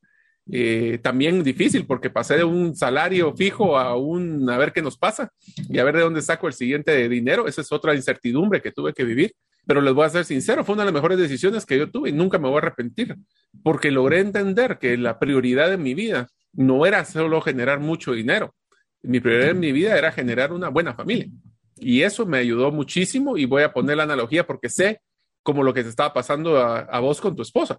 Eh, 0.50 1.00
también 1.02 1.44
difícil 1.44 1.86
porque 1.86 2.10
pasé 2.10 2.38
de 2.38 2.44
un 2.44 2.74
salario 2.76 3.36
fijo 3.36 3.78
a 3.78 3.98
un 3.98 4.50
a 4.50 4.58
ver 4.58 4.72
qué 4.72 4.82
nos 4.82 4.98
pasa 4.98 5.32
y 5.70 5.78
a 5.78 5.84
ver 5.84 5.98
de 5.98 6.04
dónde 6.04 6.22
saco 6.22 6.48
el 6.48 6.54
siguiente 6.54 7.10
dinero. 7.10 7.48
Esa 7.48 7.62
es 7.62 7.72
otra 7.72 7.96
incertidumbre 7.96 8.62
que 8.62 8.72
tuve 8.72 8.94
que 8.94 9.04
vivir. 9.04 9.34
Pero 9.66 9.82
les 9.82 9.94
voy 9.94 10.06
a 10.06 10.10
ser 10.10 10.24
sincero, 10.24 10.64
fue 10.64 10.76
una 10.76 10.84
de 10.84 10.92
las 10.92 10.94
mejores 10.94 11.18
decisiones 11.18 11.66
que 11.66 11.78
yo 11.78 11.92
tuve 11.92 12.10
y 12.10 12.14
nunca 12.14 12.38
me 12.38 12.48
voy 12.48 12.56
a 12.56 12.60
arrepentir 12.60 13.18
porque 13.64 13.92
logré 13.92 14.22
entender 14.22 14.78
que 14.80 14.96
la 14.96 15.20
prioridad 15.20 15.70
de 15.70 15.78
mi 15.78 15.94
vida 15.94 16.28
no 16.54 16.86
era 16.86 17.04
solo 17.04 17.42
generar 17.42 17.82
mucho 17.82 18.14
dinero. 18.14 18.56
Mi 19.02 19.20
prioridad 19.20 19.50
en 19.50 19.60
mi 19.60 19.74
vida 19.74 19.98
era 19.98 20.14
generar 20.14 20.54
una 20.54 20.70
buena 20.70 20.94
familia. 20.94 21.28
Y 21.76 22.02
eso 22.02 22.26
me 22.26 22.38
ayudó 22.38 22.72
muchísimo 22.72 23.38
y 23.38 23.44
voy 23.44 23.64
a 23.64 23.74
poner 23.74 23.98
la 23.98 24.04
analogía 24.04 24.48
porque 24.48 24.70
sé 24.70 25.02
como 25.44 25.64
lo 25.64 25.74
que 25.74 25.84
te 25.84 25.90
estaba 25.90 26.14
pasando 26.14 26.58
a, 26.58 26.80
a 26.80 27.00
vos 27.02 27.20
con 27.20 27.36
tu 27.36 27.42
esposa 27.42 27.78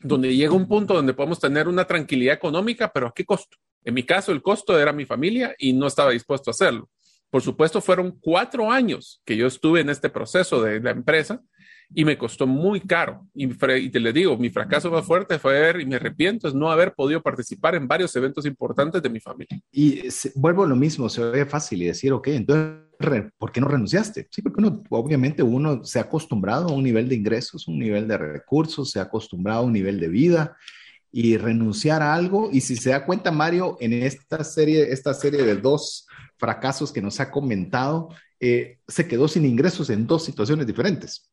donde 0.00 0.34
llega 0.34 0.52
un 0.52 0.68
punto 0.68 0.94
donde 0.94 1.14
podemos 1.14 1.40
tener 1.40 1.68
una 1.68 1.84
tranquilidad 1.84 2.34
económica, 2.34 2.90
pero 2.92 3.08
¿a 3.08 3.12
qué 3.14 3.24
costo? 3.24 3.56
En 3.84 3.94
mi 3.94 4.02
caso, 4.02 4.32
el 4.32 4.42
costo 4.42 4.78
era 4.78 4.92
mi 4.92 5.06
familia 5.06 5.54
y 5.58 5.72
no 5.72 5.86
estaba 5.86 6.10
dispuesto 6.10 6.50
a 6.50 6.52
hacerlo. 6.52 6.88
Por 7.30 7.42
supuesto, 7.42 7.80
fueron 7.80 8.18
cuatro 8.20 8.70
años 8.70 9.20
que 9.24 9.36
yo 9.36 9.46
estuve 9.46 9.80
en 9.80 9.90
este 9.90 10.08
proceso 10.08 10.62
de 10.62 10.80
la 10.80 10.90
empresa 10.90 11.42
y 11.94 12.04
me 12.04 12.18
costó 12.18 12.46
muy 12.46 12.80
caro. 12.80 13.26
Y, 13.34 13.48
te 13.48 14.00
le 14.00 14.12
digo, 14.12 14.36
mi 14.36 14.50
fracaso 14.50 14.90
más 14.90 15.04
fuerte 15.04 15.38
fue 15.38 15.54
ver, 15.54 15.80
y 15.80 15.86
me 15.86 15.96
arrepiento, 15.96 16.48
es 16.48 16.54
no 16.54 16.70
haber 16.70 16.94
podido 16.94 17.22
participar 17.22 17.74
en 17.74 17.88
varios 17.88 18.14
eventos 18.16 18.46
importantes 18.46 19.02
de 19.02 19.10
mi 19.10 19.20
familia. 19.20 19.60
Y 19.72 20.02
vuelvo 20.34 20.64
a 20.64 20.68
lo 20.68 20.76
mismo, 20.76 21.08
se 21.08 21.22
ve 21.24 21.46
fácil 21.46 21.82
y 21.82 21.86
decir, 21.86 22.12
ok, 22.12 22.28
entonces, 22.28 22.87
¿por 23.38 23.52
qué 23.52 23.60
no 23.60 23.68
renunciaste? 23.68 24.28
Sí, 24.30 24.42
porque 24.42 24.60
uno, 24.60 24.82
obviamente 24.90 25.42
uno 25.42 25.84
se 25.84 25.98
ha 25.98 26.02
acostumbrado 26.02 26.68
a 26.68 26.72
un 26.72 26.82
nivel 26.82 27.08
de 27.08 27.14
ingresos, 27.14 27.68
un 27.68 27.78
nivel 27.78 28.08
de 28.08 28.18
recursos, 28.18 28.90
se 28.90 28.98
ha 28.98 29.02
acostumbrado 29.02 29.60
a 29.60 29.64
un 29.64 29.72
nivel 29.72 30.00
de 30.00 30.08
vida 30.08 30.56
y 31.12 31.36
renunciar 31.36 32.02
a 32.02 32.14
algo. 32.14 32.50
Y 32.52 32.60
si 32.60 32.76
se 32.76 32.90
da 32.90 33.06
cuenta, 33.06 33.30
Mario, 33.30 33.76
en 33.80 33.92
esta 33.92 34.42
serie, 34.44 34.92
esta 34.92 35.14
serie 35.14 35.42
de 35.42 35.56
dos 35.56 36.06
fracasos 36.36 36.92
que 36.92 37.02
nos 37.02 37.20
ha 37.20 37.30
comentado, 37.30 38.10
eh, 38.40 38.78
se 38.86 39.08
quedó 39.08 39.26
sin 39.28 39.44
ingresos 39.44 39.90
en 39.90 40.06
dos 40.06 40.24
situaciones 40.24 40.66
diferentes. 40.66 41.30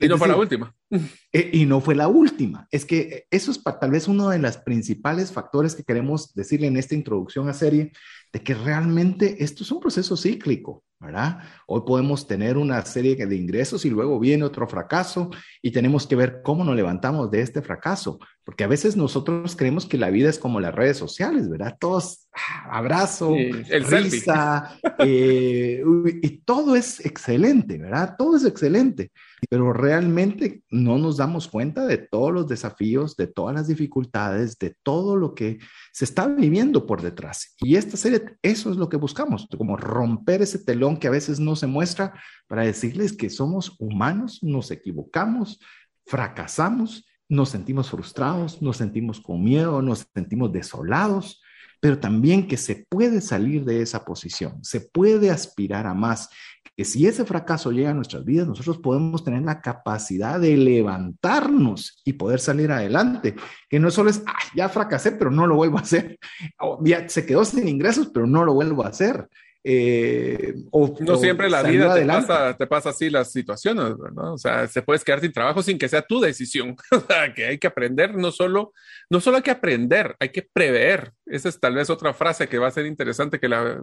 Y 0.00 0.08
no 0.08 0.18
fue 0.18 0.28
la 0.28 0.36
última. 0.36 0.74
Eh, 1.30 1.50
y 1.52 1.66
no 1.66 1.82
fue 1.82 1.94
la 1.94 2.08
última. 2.08 2.66
Es 2.70 2.86
que 2.86 3.26
eso 3.30 3.50
es 3.50 3.62
tal 3.62 3.90
vez 3.90 4.08
uno 4.08 4.30
de 4.30 4.38
los 4.38 4.56
principales 4.56 5.30
factores 5.30 5.74
que 5.74 5.84
queremos 5.84 6.32
decirle 6.32 6.66
en 6.66 6.78
esta 6.78 6.94
introducción 6.94 7.50
a 7.50 7.52
serie, 7.52 7.92
de 8.32 8.40
que 8.42 8.54
realmente 8.54 9.42
esto 9.42 9.62
es 9.62 9.70
un 9.70 9.80
proceso 9.80 10.16
cíclico, 10.16 10.84
¿verdad? 11.00 11.38
Hoy 11.66 11.82
podemos 11.86 12.26
tener 12.26 12.56
una 12.56 12.84
serie 12.84 13.14
de 13.14 13.36
ingresos 13.36 13.84
y 13.84 13.90
luego 13.90 14.18
viene 14.18 14.44
otro 14.44 14.66
fracaso 14.66 15.30
y 15.62 15.70
tenemos 15.70 16.06
que 16.06 16.16
ver 16.16 16.40
cómo 16.42 16.64
nos 16.64 16.76
levantamos 16.76 17.30
de 17.30 17.40
este 17.40 17.62
fracaso, 17.62 18.18
porque 18.44 18.64
a 18.64 18.68
veces 18.68 18.96
nosotros 18.96 19.56
creemos 19.56 19.86
que 19.86 19.96
la 19.96 20.10
vida 20.10 20.28
es 20.28 20.38
como 20.38 20.60
las 20.60 20.74
redes 20.74 20.96
sociales, 20.96 21.48
¿verdad? 21.48 21.76
Todos 21.78 22.28
ah, 22.32 22.78
abrazo, 22.78 23.34
el 23.34 23.84
risa, 23.84 24.78
eh, 24.98 25.82
y 26.22 26.38
todo 26.38 26.76
es 26.76 27.04
excelente, 27.04 27.78
¿verdad? 27.78 28.16
Todo 28.18 28.36
es 28.36 28.44
excelente 28.44 29.10
pero 29.48 29.72
realmente 29.72 30.62
no 30.70 30.98
nos 30.98 31.16
damos 31.16 31.48
cuenta 31.48 31.86
de 31.86 31.98
todos 31.98 32.32
los 32.32 32.48
desafíos, 32.48 33.16
de 33.16 33.26
todas 33.26 33.54
las 33.54 33.68
dificultades, 33.68 34.58
de 34.58 34.76
todo 34.82 35.16
lo 35.16 35.34
que 35.34 35.58
se 35.92 36.04
está 36.04 36.26
viviendo 36.26 36.86
por 36.86 37.02
detrás. 37.02 37.54
Y 37.60 37.76
esta 37.76 37.96
serie, 37.96 38.36
eso 38.42 38.70
es 38.70 38.76
lo 38.76 38.88
que 38.88 38.96
buscamos, 38.96 39.48
como 39.56 39.76
romper 39.76 40.42
ese 40.42 40.58
telón 40.58 40.98
que 40.98 41.08
a 41.08 41.12
veces 41.12 41.40
no 41.40 41.56
se 41.56 41.66
muestra 41.66 42.14
para 42.46 42.62
decirles 42.62 43.12
que 43.12 43.30
somos 43.30 43.76
humanos, 43.78 44.40
nos 44.42 44.70
equivocamos, 44.70 45.60
fracasamos, 46.06 47.06
nos 47.28 47.50
sentimos 47.50 47.90
frustrados, 47.90 48.62
nos 48.62 48.78
sentimos 48.78 49.20
con 49.20 49.44
miedo, 49.44 49.82
nos 49.82 50.06
sentimos 50.14 50.52
desolados, 50.52 51.42
pero 51.80 51.98
también 51.98 52.46
que 52.46 52.56
se 52.56 52.86
puede 52.88 53.20
salir 53.20 53.64
de 53.64 53.82
esa 53.82 54.04
posición, 54.04 54.58
se 54.62 54.80
puede 54.80 55.30
aspirar 55.30 55.86
a 55.86 55.94
más, 55.94 56.28
que 56.76 56.84
si 56.84 57.06
ese 57.06 57.24
fracaso 57.24 57.72
llega 57.72 57.90
a 57.90 57.94
nuestras 57.94 58.24
vidas, 58.24 58.46
nosotros 58.46 58.78
podemos 58.78 59.24
tener 59.24 59.42
la 59.42 59.60
capacidad 59.60 60.38
de 60.38 60.56
levantarnos 60.56 62.00
y 62.04 62.12
poder 62.12 62.38
salir 62.38 62.70
adelante, 62.70 63.34
que 63.68 63.80
no 63.80 63.90
solo 63.90 64.10
es, 64.10 64.22
ya 64.54 64.68
fracasé, 64.68 65.12
pero 65.12 65.30
no 65.30 65.46
lo 65.46 65.56
vuelvo 65.56 65.78
a 65.78 65.82
hacer, 65.82 66.18
ya 66.84 67.08
se 67.08 67.26
quedó 67.26 67.44
sin 67.44 67.66
ingresos, 67.66 68.10
pero 68.14 68.26
no 68.26 68.44
lo 68.44 68.54
vuelvo 68.54 68.84
a 68.84 68.88
hacer. 68.88 69.28
Eh, 69.70 70.54
o, 70.70 70.96
no 71.00 71.18
siempre 71.18 71.50
la 71.50 71.62
vida 71.62 71.94
te 71.94 72.06
pasa, 72.06 72.56
te 72.56 72.66
pasa, 72.66 72.88
así 72.88 73.10
las 73.10 73.30
situaciones, 73.30 73.96
¿no? 74.14 74.32
O 74.32 74.38
sea, 74.38 74.66
se 74.66 74.80
puedes 74.80 75.04
quedar 75.04 75.20
sin 75.20 75.30
trabajo 75.30 75.62
sin 75.62 75.76
que 75.76 75.90
sea 75.90 76.00
tu 76.00 76.20
decisión. 76.20 76.74
o 76.90 77.00
sea, 77.00 77.34
que 77.34 77.44
hay 77.44 77.58
que 77.58 77.66
aprender, 77.66 78.14
no 78.14 78.32
solo, 78.32 78.72
no 79.10 79.20
solo 79.20 79.36
hay 79.36 79.42
que 79.42 79.50
aprender, 79.50 80.16
hay 80.20 80.30
que 80.30 80.48
prever. 80.50 81.12
Esa 81.26 81.50
es 81.50 81.60
tal 81.60 81.74
vez 81.74 81.90
otra 81.90 82.14
frase 82.14 82.48
que 82.48 82.56
va 82.56 82.68
a 82.68 82.70
ser 82.70 82.86
interesante 82.86 83.38
que 83.38 83.46
la, 83.46 83.78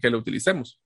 que 0.00 0.08
la 0.08 0.16
utilicemos. 0.16 0.80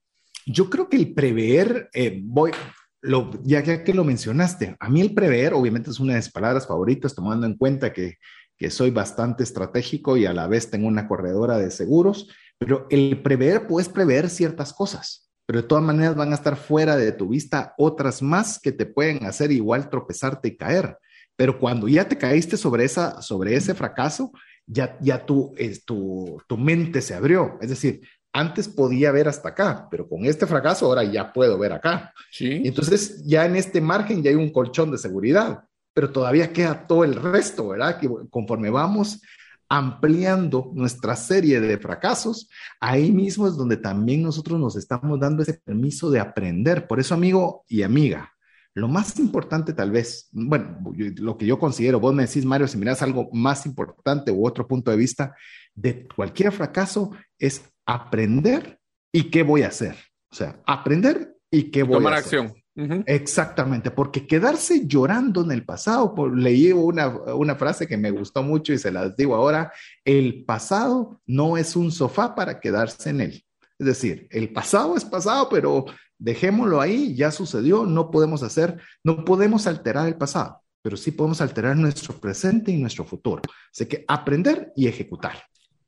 Yo 0.45 0.69
creo 0.69 0.89
que 0.89 0.97
el 0.97 1.13
prever, 1.13 1.89
eh, 1.93 2.19
voy, 2.21 2.51
lo, 2.99 3.31
ya, 3.43 3.63
que 3.63 3.93
lo 3.93 4.03
mencionaste, 4.03 4.75
a 4.77 4.89
mí 4.89 4.99
el 4.99 5.13
prever 5.13 5.53
obviamente 5.53 5.89
es 5.89 6.01
una 6.01 6.15
de 6.15 6.19
mis 6.19 6.29
palabras 6.29 6.67
favoritas, 6.67 7.15
tomando 7.15 7.47
en 7.47 7.55
cuenta 7.55 7.93
que, 7.93 8.17
que 8.57 8.69
soy 8.69 8.91
bastante 8.91 9.43
estratégico 9.43 10.17
y 10.17 10.25
a 10.25 10.33
la 10.33 10.47
vez 10.47 10.69
tengo 10.69 10.89
una 10.89 11.07
corredora 11.07 11.57
de 11.57 11.71
seguros, 11.71 12.27
pero 12.57 12.87
el 12.89 13.21
prever, 13.21 13.67
puedes 13.67 13.89
prever 13.89 14.29
ciertas 14.29 14.73
cosas, 14.73 15.29
pero 15.45 15.61
de 15.61 15.67
todas 15.67 15.83
maneras 15.83 16.15
van 16.15 16.31
a 16.31 16.35
estar 16.35 16.55
fuera 16.55 16.95
de 16.95 17.11
tu 17.11 17.29
vista 17.29 17.73
otras 17.77 18.21
más 18.21 18.59
que 18.59 18.71
te 18.71 18.85
pueden 18.85 19.25
hacer 19.25 19.51
igual 19.51 19.89
tropezarte 19.89 20.47
y 20.49 20.57
caer. 20.57 20.97
Pero 21.35 21.59
cuando 21.59 21.87
ya 21.87 22.07
te 22.07 22.17
caíste 22.17 22.57
sobre, 22.57 22.85
esa, 22.85 23.21
sobre 23.21 23.55
ese 23.55 23.73
fracaso, 23.73 24.31
ya, 24.65 24.97
ya 25.01 25.25
tu, 25.25 25.53
es, 25.57 25.83
tu, 25.83 26.41
tu 26.47 26.57
mente 26.57 27.01
se 27.01 27.15
abrió. 27.15 27.57
Es 27.59 27.69
decir, 27.69 28.01
antes 28.33 28.67
podía 28.67 29.11
ver 29.11 29.27
hasta 29.27 29.49
acá, 29.49 29.87
pero 29.91 30.07
con 30.07 30.25
este 30.25 30.47
fracaso 30.47 30.87
ahora 30.87 31.03
ya 31.03 31.31
puedo 31.31 31.57
ver 31.57 31.73
acá. 31.73 32.13
Sí. 32.31 32.63
entonces 32.65 33.23
ya 33.25 33.45
en 33.45 33.55
este 33.55 33.79
margen 33.79 34.23
ya 34.23 34.31
hay 34.31 34.35
un 34.35 34.51
colchón 34.51 34.91
de 34.91 34.97
seguridad, 34.97 35.65
pero 35.93 36.11
todavía 36.11 36.51
queda 36.51 36.87
todo 36.87 37.03
el 37.03 37.15
resto, 37.15 37.69
¿verdad? 37.69 37.99
Que 37.99 38.09
conforme 38.29 38.71
vamos 38.71 39.21
ampliando 39.69 40.71
nuestra 40.73 41.15
serie 41.15 41.59
de 41.59 41.77
fracasos, 41.77 42.49
ahí 42.79 43.11
mismo 43.11 43.47
es 43.47 43.55
donde 43.55 43.77
también 43.77 44.23
nosotros 44.23 44.59
nos 44.59 44.75
estamos 44.75 45.19
dando 45.19 45.43
ese 45.43 45.55
permiso 45.55 46.11
de 46.11 46.19
aprender. 46.19 46.87
Por 46.87 46.99
eso, 46.99 47.13
amigo 47.13 47.63
y 47.67 47.83
amiga, 47.83 48.33
lo 48.75 48.87
más 48.87 49.19
importante 49.19 49.73
tal 49.73 49.91
vez, 49.91 50.29
bueno, 50.31 50.79
lo 51.17 51.37
que 51.37 51.45
yo 51.45 51.59
considero, 51.59 51.99
vos 51.99 52.13
me 52.13 52.25
decís, 52.25 52.45
Mario, 52.45 52.67
si 52.67 52.77
miras 52.77 53.01
algo 53.01 53.29
más 53.31 53.65
importante 53.65 54.31
u 54.31 54.47
otro 54.47 54.67
punto 54.67 54.89
de 54.91 54.97
vista 54.97 55.35
de 55.75 56.07
cualquier 56.15 56.51
fracaso, 56.51 57.11
es 57.37 57.63
aprender 57.85 58.79
y 59.11 59.29
qué 59.29 59.43
voy 59.43 59.61
a 59.61 59.67
hacer. 59.67 59.95
O 60.31 60.35
sea, 60.35 60.59
aprender 60.65 61.35
y 61.51 61.69
qué 61.69 61.83
voy 61.83 61.97
Tomar 61.97 62.13
a 62.13 62.17
hacer. 62.17 62.39
acción. 62.39 62.62
Exactamente, 62.75 63.91
porque 63.91 64.25
quedarse 64.25 64.87
llorando 64.87 65.43
en 65.43 65.51
el 65.51 65.63
pasado, 65.63 66.15
por, 66.15 66.35
leí 66.35 66.71
una, 66.71 67.07
una 67.07 67.55
frase 67.55 67.87
que 67.87 67.97
me 67.97 68.09
gustó 68.09 68.41
mucho 68.41 68.73
y 68.73 68.79
se 68.79 68.91
las 68.91 69.15
digo 69.15 69.35
ahora, 69.35 69.71
el 70.03 70.43
pasado 70.43 71.21
no 71.27 71.57
es 71.57 71.75
un 71.75 71.91
sofá 71.91 72.33
para 72.33 72.59
quedarse 72.59 73.11
en 73.11 73.21
él. 73.21 73.45
Es 73.77 73.85
decir, 73.85 74.27
el 74.31 74.51
pasado 74.51 74.97
es 74.97 75.05
pasado, 75.05 75.49
pero 75.49 75.85
dejémoslo 76.17 76.81
ahí, 76.81 77.15
ya 77.15 77.31
sucedió, 77.31 77.85
no 77.85 78.09
podemos 78.09 78.41
hacer, 78.41 78.79
no 79.03 79.23
podemos 79.23 79.67
alterar 79.67 80.07
el 80.07 80.15
pasado, 80.15 80.61
pero 80.81 80.97
sí 80.97 81.11
podemos 81.11 81.41
alterar 81.41 81.75
nuestro 81.75 82.15
presente 82.15 82.71
y 82.71 82.77
nuestro 82.77 83.05
futuro. 83.05 83.41
Así 83.71 83.85
que 83.85 84.03
aprender 84.07 84.71
y 84.75 84.87
ejecutar. 84.87 85.43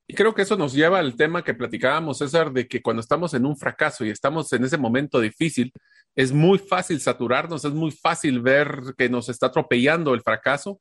Y 0.07 0.13
creo 0.13 0.35
que 0.35 0.43
eso 0.43 0.55
nos 0.55 0.73
lleva 0.73 0.99
al 0.99 1.15
tema 1.15 1.43
que 1.43 1.55
platicábamos, 1.55 2.19
César, 2.19 2.51
de 2.51 2.67
que 2.67 2.81
cuando 2.81 3.01
estamos 3.01 3.33
en 3.33 3.45
un 3.45 3.57
fracaso 3.57 4.05
y 4.05 4.09
estamos 4.09 4.51
en 4.53 4.63
ese 4.63 4.77
momento 4.77 5.19
difícil, 5.19 5.73
es 6.15 6.31
muy 6.31 6.57
fácil 6.57 6.99
saturarnos, 7.01 7.65
es 7.65 7.73
muy 7.73 7.91
fácil 7.91 8.41
ver 8.41 8.93
que 8.97 9.09
nos 9.09 9.29
está 9.29 9.47
atropellando 9.47 10.13
el 10.13 10.21
fracaso. 10.21 10.79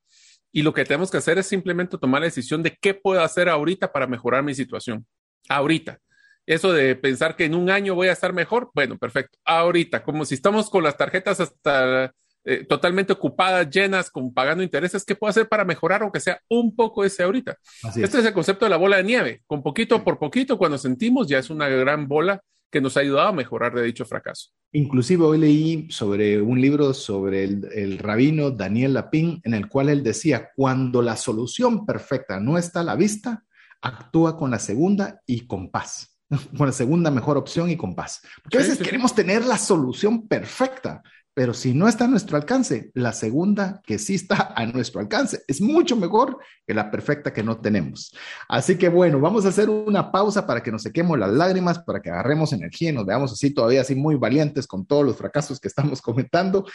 Y 0.53 0.63
lo 0.63 0.73
que 0.73 0.85
tenemos 0.85 1.11
que 1.11 1.17
hacer 1.17 1.37
es 1.39 1.47
simplemente 1.47 1.99
tomar 1.99 2.21
la 2.21 2.27
decisión 2.27 2.63
de 2.63 2.77
qué 2.81 2.95
puedo 2.95 3.21
hacer 3.21 3.49
ahorita 3.49 3.91
para 3.91 4.07
mejorar 4.07 4.45
mi 4.45 4.55
situación. 4.55 5.05
Ahorita. 5.49 5.99
Eso 6.47 6.73
de 6.73 6.95
pensar 6.95 7.35
que 7.35 7.47
en 7.47 7.55
un 7.55 7.71
año 7.71 7.95
voy 7.95 8.09
a 8.09 8.13
estar 8.13 8.33
mejor, 8.33 8.71
bueno, 8.75 8.97
perfecto. 8.97 9.39
Ahorita, 9.45 10.05
como 10.05 10.25
si 10.25 10.35
estamos 10.35 10.71
con 10.71 10.85
las 10.85 10.97
tarjetas 10.97 11.41
hasta 11.41 12.13
eh, 12.45 12.65
totalmente 12.69 13.15
ocupadas, 13.15 13.69
llenas, 13.71 14.11
con 14.11 14.33
pagando 14.33 14.63
intereses, 14.63 15.05
¿qué 15.05 15.17
puedo 15.17 15.31
hacer 15.31 15.49
para 15.49 15.65
mejorar, 15.65 16.03
aunque 16.03 16.21
sea 16.21 16.41
un 16.49 16.77
poco 16.77 17.03
ese 17.03 17.23
ahorita? 17.23 17.57
este 17.97 18.19
es. 18.19 18.27
el 18.27 18.35
concepto 18.35 18.67
de 18.67 18.71
la 18.71 18.77
bola 18.77 18.99
de 18.99 19.05
nieve. 19.05 19.43
Con 19.47 19.63
poquito 19.63 20.05
por 20.05 20.19
poquito, 20.19 20.59
cuando 20.59 20.79
sentimos, 20.79 21.27
ya 21.27 21.39
es 21.39 21.51
una 21.51 21.69
gran 21.69 22.07
bola 22.07 22.41
que 22.75 22.81
nos 22.81 22.97
ha 22.97 23.01
ayudado 23.01 23.29
a 23.29 23.33
mejorar 23.33 23.73
de 23.73 23.85
dicho 23.85 24.05
fracaso. 24.05 24.51
Inclusive 24.73 25.23
hoy 25.23 25.39
leí 25.39 25.87
sobre 25.91 26.43
un 26.43 26.61
libro 26.61 26.93
sobre 26.93 27.45
el, 27.45 27.69
el 27.73 27.99
rabino 27.99 28.51
Daniel 28.51 28.95
Lapin, 28.95 29.41
en 29.45 29.55
el 29.55 29.69
cual 29.69 29.91
él 29.91 30.03
decía, 30.03 30.51
cuando 30.57 31.01
la 31.01 31.17
solución 31.17 31.87
perfecta 31.87 32.41
no 32.41 32.59
está 32.59 32.81
a 32.81 32.85
la 32.85 32.97
vista, 32.97 33.45
actúa 33.81 34.37
con 34.37 34.51
la 34.51 34.59
segunda 34.59 35.23
y 35.25 35.47
con 35.47 35.71
paz 35.71 36.19
con 36.57 36.67
la 36.67 36.73
segunda 36.73 37.13
mejor 37.13 37.37
opción 37.37 37.71
y 37.71 37.77
con 37.77 37.95
paz. 37.95 38.23
Porque 38.43 38.59
a 38.59 38.61
veces 38.61 38.79
queremos 38.79 39.15
tener 39.15 39.45
la 39.45 39.57
solución 39.57 40.27
perfecta, 40.27 41.03
pero 41.35 41.53
si 41.53 41.75
no 41.75 41.89
está 41.89 42.05
a 42.05 42.09
nuestro 42.09 42.37
alcance, 42.37 42.91
la 42.95 43.13
segunda 43.13 43.83
que 43.85 43.99
sí 43.99 44.15
está 44.15 44.55
a 44.57 44.67
nuestro 44.67 45.01
alcance 45.01 45.43
es 45.49 45.61
mucho 45.61 45.97
mejor 45.97 46.39
que 46.65 46.75
la 46.75 46.91
perfecta 46.91 47.33
que 47.33 47.43
no 47.43 47.61
tenemos. 47.61 48.15
Así 48.49 48.79
que 48.79 48.89
bueno, 48.89 49.21
vamos 49.21 49.45
a 49.45 49.49
hacer 49.49 49.69
una 49.69 50.13
pausa 50.13 50.47
para 50.47 50.63
que 50.63 50.71
nos 50.71 50.83
sequemos 50.83 51.19
las 51.19 51.33
lágrimas, 51.33 51.81
para 51.81 52.01
que 52.01 52.11
agarremos 52.11 52.53
energía 52.53 52.91
y 52.91 52.93
nos 52.93 53.05
veamos 53.05 53.33
así 53.33 53.51
todavía 53.53 53.81
así 53.81 53.97
muy 53.97 54.15
valientes 54.15 54.67
con 54.69 54.87
todos 54.87 55.05
los 55.05 55.17
fracasos 55.17 55.59
que 55.59 55.69
estamos 55.69 56.01
comentando. 56.01 56.67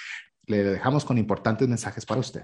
Le 0.45 0.63
dejamos 0.63 1.05
con 1.05 1.17
importantes 1.17 1.67
mensajes 1.67 2.05
para 2.05 2.19
usted. 2.19 2.43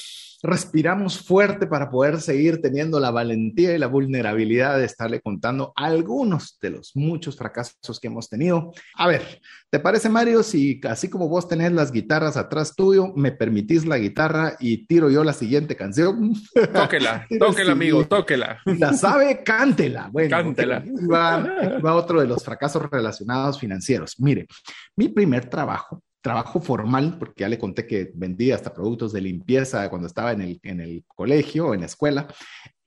respiramos 0.43 1.21
fuerte 1.21 1.67
para 1.67 1.89
poder 1.89 2.19
seguir 2.19 2.61
teniendo 2.61 2.99
la 2.99 3.11
valentía 3.11 3.75
y 3.75 3.77
la 3.77 3.87
vulnerabilidad 3.87 4.77
de 4.77 4.85
estarle 4.85 5.21
contando 5.21 5.71
algunos 5.75 6.57
de 6.61 6.71
los 6.71 6.95
muchos 6.95 7.35
fracasos 7.37 7.99
que 7.99 8.07
hemos 8.07 8.29
tenido. 8.29 8.71
A 8.95 9.07
ver, 9.07 9.41
¿te 9.69 9.79
parece 9.79 10.09
Mario 10.09 10.43
si 10.43 10.79
así 10.89 11.09
como 11.09 11.29
vos 11.29 11.47
tenés 11.47 11.71
las 11.71 11.91
guitarras 11.91 12.37
atrás 12.37 12.75
tuyo, 12.75 13.13
me 13.15 13.31
permitís 13.31 13.85
la 13.85 13.97
guitarra 13.97 14.55
y 14.59 14.85
tiro 14.87 15.09
yo 15.09 15.23
la 15.23 15.33
siguiente 15.33 15.75
canción? 15.75 16.33
Tóquela, 16.73 17.27
tóquela 17.39 17.71
amigo, 17.73 18.05
tóquela. 18.05 18.59
La 18.65 18.93
sabe, 18.93 19.43
cántela. 19.43 20.09
Bueno, 20.11 20.29
cántela. 20.29 20.83
Va, 21.11 21.79
va 21.79 21.95
otro 21.95 22.19
de 22.19 22.27
los 22.27 22.43
fracasos 22.43 22.89
relacionados 22.89 23.59
financieros. 23.59 24.15
Mire, 24.19 24.47
mi 24.95 25.09
primer 25.09 25.45
trabajo 25.45 26.01
trabajo 26.21 26.61
formal, 26.61 27.17
porque 27.19 27.41
ya 27.41 27.49
le 27.49 27.57
conté 27.57 27.85
que 27.87 28.11
vendía 28.15 28.55
hasta 28.55 28.73
productos 28.73 29.11
de 29.11 29.21
limpieza 29.21 29.89
cuando 29.89 30.07
estaba 30.07 30.31
en 30.31 30.41
el, 30.41 30.59
en 30.63 30.79
el 30.79 31.03
colegio, 31.07 31.73
en 31.73 31.81
la 31.81 31.87
escuela. 31.87 32.27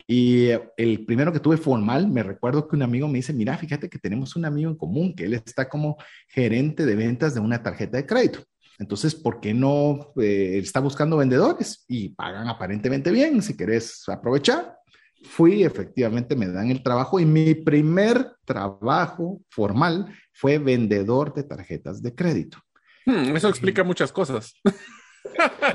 Y 0.06 0.48
el 0.76 1.06
primero 1.06 1.32
que 1.32 1.40
tuve 1.40 1.56
formal, 1.56 2.08
me 2.08 2.22
recuerdo 2.22 2.68
que 2.68 2.76
un 2.76 2.82
amigo 2.82 3.08
me 3.08 3.18
dice, 3.18 3.32
mira, 3.32 3.56
fíjate 3.56 3.88
que 3.88 3.98
tenemos 3.98 4.36
un 4.36 4.44
amigo 4.44 4.70
en 4.70 4.76
común, 4.76 5.14
que 5.14 5.24
él 5.24 5.34
está 5.34 5.68
como 5.68 5.96
gerente 6.28 6.84
de 6.84 6.94
ventas 6.94 7.34
de 7.34 7.40
una 7.40 7.62
tarjeta 7.62 7.96
de 7.96 8.06
crédito. 8.06 8.40
Entonces, 8.78 9.14
¿por 9.14 9.40
qué 9.40 9.54
no 9.54 10.12
eh, 10.20 10.58
está 10.58 10.80
buscando 10.80 11.16
vendedores? 11.16 11.84
Y 11.88 12.10
pagan 12.10 12.48
aparentemente 12.48 13.10
bien, 13.10 13.40
si 13.40 13.56
querés 13.56 14.02
aprovechar. 14.08 14.76
Fui, 15.22 15.64
efectivamente, 15.64 16.36
me 16.36 16.48
dan 16.48 16.70
el 16.70 16.82
trabajo 16.82 17.18
y 17.18 17.24
mi 17.24 17.54
primer 17.54 18.32
trabajo 18.44 19.40
formal 19.48 20.14
fue 20.32 20.58
vendedor 20.58 21.32
de 21.32 21.44
tarjetas 21.44 22.02
de 22.02 22.14
crédito. 22.14 22.58
Hmm, 23.06 23.36
eso 23.36 23.48
explica 23.48 23.84
muchas 23.84 24.12
cosas. 24.12 24.54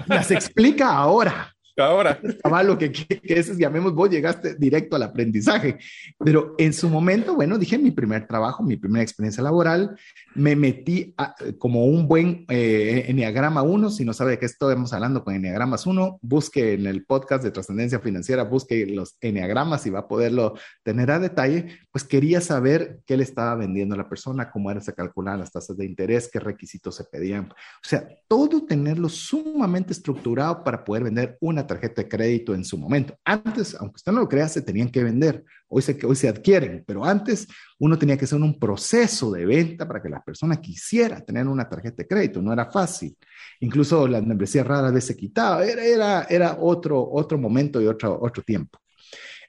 Las 0.07 0.31
explica 0.31 0.89
ahora. 0.89 1.53
Ahora. 2.43 2.63
lo 2.63 2.77
que, 2.77 2.91
que, 2.91 3.19
es, 3.27 3.57
llamemos, 3.57 3.93
vos 3.93 4.09
llegaste 4.09 4.55
directo 4.55 4.95
al 4.95 5.03
aprendizaje. 5.03 5.77
Pero 6.17 6.55
en 6.57 6.73
su 6.73 6.89
momento, 6.89 7.35
bueno, 7.35 7.57
dije 7.57 7.77
mi 7.77 7.91
primer 7.91 8.27
trabajo, 8.27 8.63
mi 8.63 8.77
primera 8.77 9.03
experiencia 9.03 9.43
laboral, 9.43 9.97
me 10.35 10.55
metí 10.55 11.15
como 11.57 11.85
un 11.85 12.07
buen 12.07 12.45
eh, 12.49 13.05
Enneagrama 13.07 13.61
1. 13.61 13.89
Si 13.91 14.05
no 14.05 14.13
sabe 14.13 14.31
de 14.31 14.39
qué 14.39 14.45
estamos 14.45 14.93
hablando 14.93 15.23
con 15.23 15.35
Enneagramas 15.35 15.85
1, 15.85 16.19
busque 16.21 16.73
en 16.73 16.85
el 16.85 17.05
podcast 17.05 17.43
de 17.43 17.51
Trascendencia 17.51 17.99
Financiera, 17.99 18.43
busque 18.43 18.85
los 18.85 19.17
Enneagramas 19.21 19.85
y 19.85 19.89
va 19.89 19.99
a 19.99 20.07
poderlo 20.07 20.55
tener 20.83 21.11
a 21.11 21.19
detalle. 21.19 21.79
Pues 21.91 22.03
quería 22.03 22.41
saber 22.41 22.99
qué 23.05 23.17
le 23.17 23.23
estaba 23.23 23.55
vendiendo 23.55 23.95
a 23.95 23.97
la 23.97 24.09
persona, 24.09 24.51
cómo 24.51 24.71
era 24.71 24.81
se 24.81 24.93
calculaban 24.93 25.39
las 25.39 25.51
tasas 25.51 25.77
de 25.77 25.85
interés, 25.85 26.29
qué 26.31 26.39
requisitos 26.39 26.95
se 26.95 27.03
pedían. 27.03 27.49
O 27.49 27.87
sea, 27.87 28.07
todo 28.27 28.65
tenerlo 28.65 29.09
sumamente 29.09 29.93
estructurado 29.93 30.63
para 30.63 30.83
poder 30.83 31.03
vender 31.03 31.37
una 31.41 31.65
tarjeta 31.69 32.01
de 32.01 32.09
crédito 32.09 32.53
en 32.53 32.65
su 32.65 32.77
momento. 32.77 33.15
Antes, 33.23 33.75
aunque 33.75 33.95
usted 33.95 34.11
no 34.11 34.19
lo 34.21 34.27
crea, 34.27 34.49
se 34.49 34.61
tenían 34.61 34.89
que 34.89 35.03
vender. 35.03 35.45
Hoy 35.69 35.81
se, 35.81 35.97
hoy 36.05 36.15
se 36.15 36.27
adquieren, 36.27 36.83
pero 36.85 37.05
antes 37.05 37.47
uno 37.79 37.97
tenía 37.97 38.17
que 38.17 38.25
hacer 38.25 38.41
un 38.41 38.59
proceso 38.59 39.31
de 39.31 39.45
venta 39.45 39.87
para 39.87 40.01
que 40.01 40.09
la 40.09 40.21
persona 40.21 40.59
quisiera 40.59 41.21
tener 41.21 41.47
una 41.47 41.69
tarjeta 41.69 41.97
de 42.03 42.07
crédito. 42.07 42.41
No 42.41 42.51
era 42.51 42.69
fácil. 42.69 43.15
Incluso 43.61 44.07
la 44.07 44.21
membresía 44.21 44.63
rara 44.63 44.91
vez 44.91 45.05
se 45.05 45.15
quitaba. 45.15 45.63
Era, 45.63 45.85
era, 45.85 46.23
era 46.23 46.57
otro, 46.59 47.09
otro 47.09 47.37
momento 47.37 47.81
y 47.81 47.87
otro, 47.87 48.19
otro 48.19 48.43
tiempo. 48.43 48.79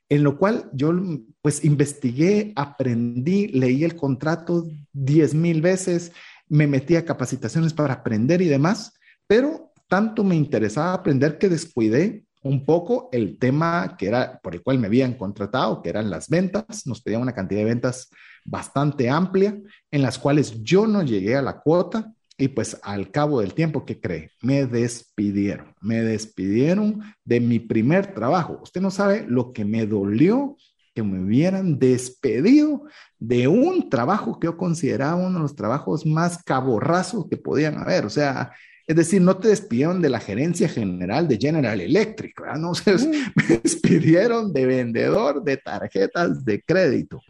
En 0.08 0.22
lo 0.22 0.36
cual 0.36 0.68
yo 0.72 0.92
pues 1.40 1.64
investigué, 1.64 2.52
aprendí, 2.56 3.48
leí 3.48 3.84
el 3.84 3.96
contrato 3.96 4.68
diez 4.92 5.34
mil 5.34 5.62
veces, 5.62 6.12
me 6.48 6.66
metí 6.66 6.96
a 6.96 7.04
capacitaciones 7.04 7.72
para 7.72 7.94
aprender 7.94 8.42
y 8.42 8.48
demás, 8.48 8.92
pero 9.28 9.69
tanto 9.90 10.22
me 10.24 10.36
interesaba 10.36 10.94
aprender 10.94 11.36
que 11.36 11.48
descuidé 11.48 12.24
un 12.42 12.64
poco 12.64 13.08
el 13.12 13.38
tema 13.38 13.96
que 13.98 14.06
era 14.06 14.40
por 14.42 14.54
el 14.54 14.62
cual 14.62 14.78
me 14.78 14.86
habían 14.86 15.14
contratado, 15.14 15.82
que 15.82 15.90
eran 15.90 16.08
las 16.08 16.28
ventas. 16.28 16.86
Nos 16.86 17.02
pedían 17.02 17.22
una 17.22 17.34
cantidad 17.34 17.60
de 17.60 17.66
ventas 17.66 18.08
bastante 18.44 19.10
amplia, 19.10 19.58
en 19.90 20.02
las 20.02 20.18
cuales 20.18 20.62
yo 20.62 20.86
no 20.86 21.02
llegué 21.02 21.36
a 21.36 21.42
la 21.42 21.60
cuota 21.60 22.14
y 22.38 22.48
pues 22.48 22.78
al 22.82 23.10
cabo 23.10 23.40
del 23.40 23.52
tiempo, 23.52 23.84
¿qué 23.84 24.00
cree? 24.00 24.30
Me 24.40 24.64
despidieron, 24.64 25.74
me 25.82 26.00
despidieron 26.00 27.02
de 27.24 27.40
mi 27.40 27.58
primer 27.58 28.14
trabajo. 28.14 28.60
Usted 28.62 28.80
no 28.80 28.90
sabe 28.90 29.26
lo 29.28 29.52
que 29.52 29.66
me 29.66 29.86
dolió 29.86 30.56
que 30.94 31.02
me 31.02 31.22
hubieran 31.22 31.78
despedido 31.78 32.84
de 33.18 33.46
un 33.48 33.90
trabajo 33.90 34.40
que 34.40 34.46
yo 34.46 34.56
consideraba 34.56 35.16
uno 35.16 35.34
de 35.34 35.42
los 35.42 35.54
trabajos 35.54 36.06
más 36.06 36.42
caborrazos 36.42 37.26
que 37.28 37.36
podían 37.36 37.76
haber. 37.76 38.06
O 38.06 38.10
sea, 38.10 38.52
es 38.90 38.96
decir, 38.96 39.22
no 39.22 39.36
te 39.36 39.46
despidieron 39.46 40.02
de 40.02 40.10
la 40.10 40.18
gerencia 40.18 40.68
general 40.68 41.28
de 41.28 41.38
General 41.38 41.80
Electric, 41.80 42.40
¿verdad? 42.40 42.56
No, 42.56 42.74
se 42.74 42.92
mm. 42.92 43.10
me 43.36 43.60
despidieron 43.62 44.52
de 44.52 44.66
vendedor 44.66 45.44
de 45.44 45.58
tarjetas 45.58 46.44
de 46.44 46.60
crédito. 46.60 47.22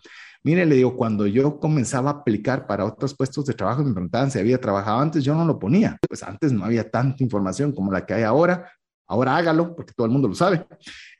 Mire, 0.42 0.64
le 0.64 0.76
digo, 0.76 0.96
cuando 0.96 1.26
yo 1.26 1.60
comenzaba 1.60 2.08
a 2.08 2.14
aplicar 2.14 2.66
para 2.66 2.86
otros 2.86 3.14
puestos 3.14 3.44
de 3.44 3.52
trabajo, 3.52 3.84
me 3.84 3.92
preguntaban 3.92 4.30
si 4.30 4.38
había 4.38 4.58
trabajado 4.58 5.00
antes, 5.00 5.22
yo 5.22 5.34
no 5.34 5.44
lo 5.44 5.58
ponía. 5.58 5.98
Pues 6.08 6.22
antes 6.22 6.50
no 6.50 6.64
había 6.64 6.90
tanta 6.90 7.22
información 7.22 7.72
como 7.72 7.92
la 7.92 8.06
que 8.06 8.14
hay 8.14 8.22
ahora. 8.22 8.72
Ahora 9.06 9.36
hágalo, 9.36 9.76
porque 9.76 9.92
todo 9.92 10.06
el 10.06 10.12
mundo 10.14 10.28
lo 10.28 10.34
sabe. 10.34 10.64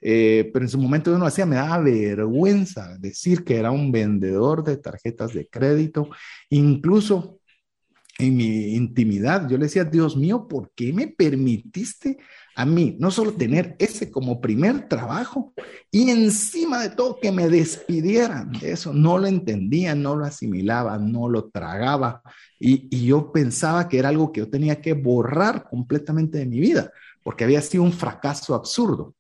Eh, 0.01 0.49
pero 0.55 0.65
en 0.65 0.71
su 0.71 0.79
momento 0.79 1.11
yo 1.11 1.19
no 1.19 1.27
hacía, 1.27 1.45
me 1.45 1.57
daba 1.57 1.81
vergüenza 1.81 2.97
decir 2.99 3.45
que 3.45 3.59
era 3.59 3.71
un 3.71 3.93
vendedor 3.93 4.65
de 4.65 4.79
tarjetas 4.79 5.35
de 5.35 5.47
crédito. 5.49 6.09
Incluso 6.49 7.40
en 8.21 8.37
mi 8.37 8.75
intimidad, 8.75 9.49
yo 9.49 9.57
le 9.57 9.65
decía, 9.65 9.85
Dios 9.85 10.17
mío, 10.17 10.47
¿por 10.47 10.71
qué 10.75 10.93
me 10.93 11.09
permitiste 11.09 12.19
a 12.55 12.67
mí 12.67 12.97
no 12.99 13.11
solo 13.11 13.33
tener 13.33 13.77
ese 13.79 14.11
como 14.11 14.41
primer 14.41 14.89
trabajo 14.89 15.55
y 15.91 16.11
encima 16.11 16.83
de 16.83 16.91
todo 16.91 17.19
que 17.21 17.33
me 17.33 17.49
despidieran 17.49 18.53
de 18.53 18.73
eso? 18.73 18.93
No 18.93 19.19
lo 19.19 19.27
entendía, 19.27 19.95
no 19.95 20.17
lo 20.17 20.25
asimilaba, 20.25 20.99
no 20.99 21.29
lo 21.29 21.49
tragaba 21.49 22.23
y, 22.59 23.07
yo 23.07 23.33
pensaba 23.33 23.89
que 23.89 23.99
era 23.99 24.11
algo 24.11 24.33
que 24.33 24.41
yo 24.41 24.51
tenía 24.51 24.81
que 24.83 24.93
borrar 24.93 25.69
completamente 25.69 26.39
de 26.39 26.47
mi 26.47 26.61
vida 26.61 26.93
porque 27.23 27.45
había 27.45 27.63
sido 27.63 27.83
un 27.83 27.93
fracaso 27.93 28.55
absurdo. 28.55 29.15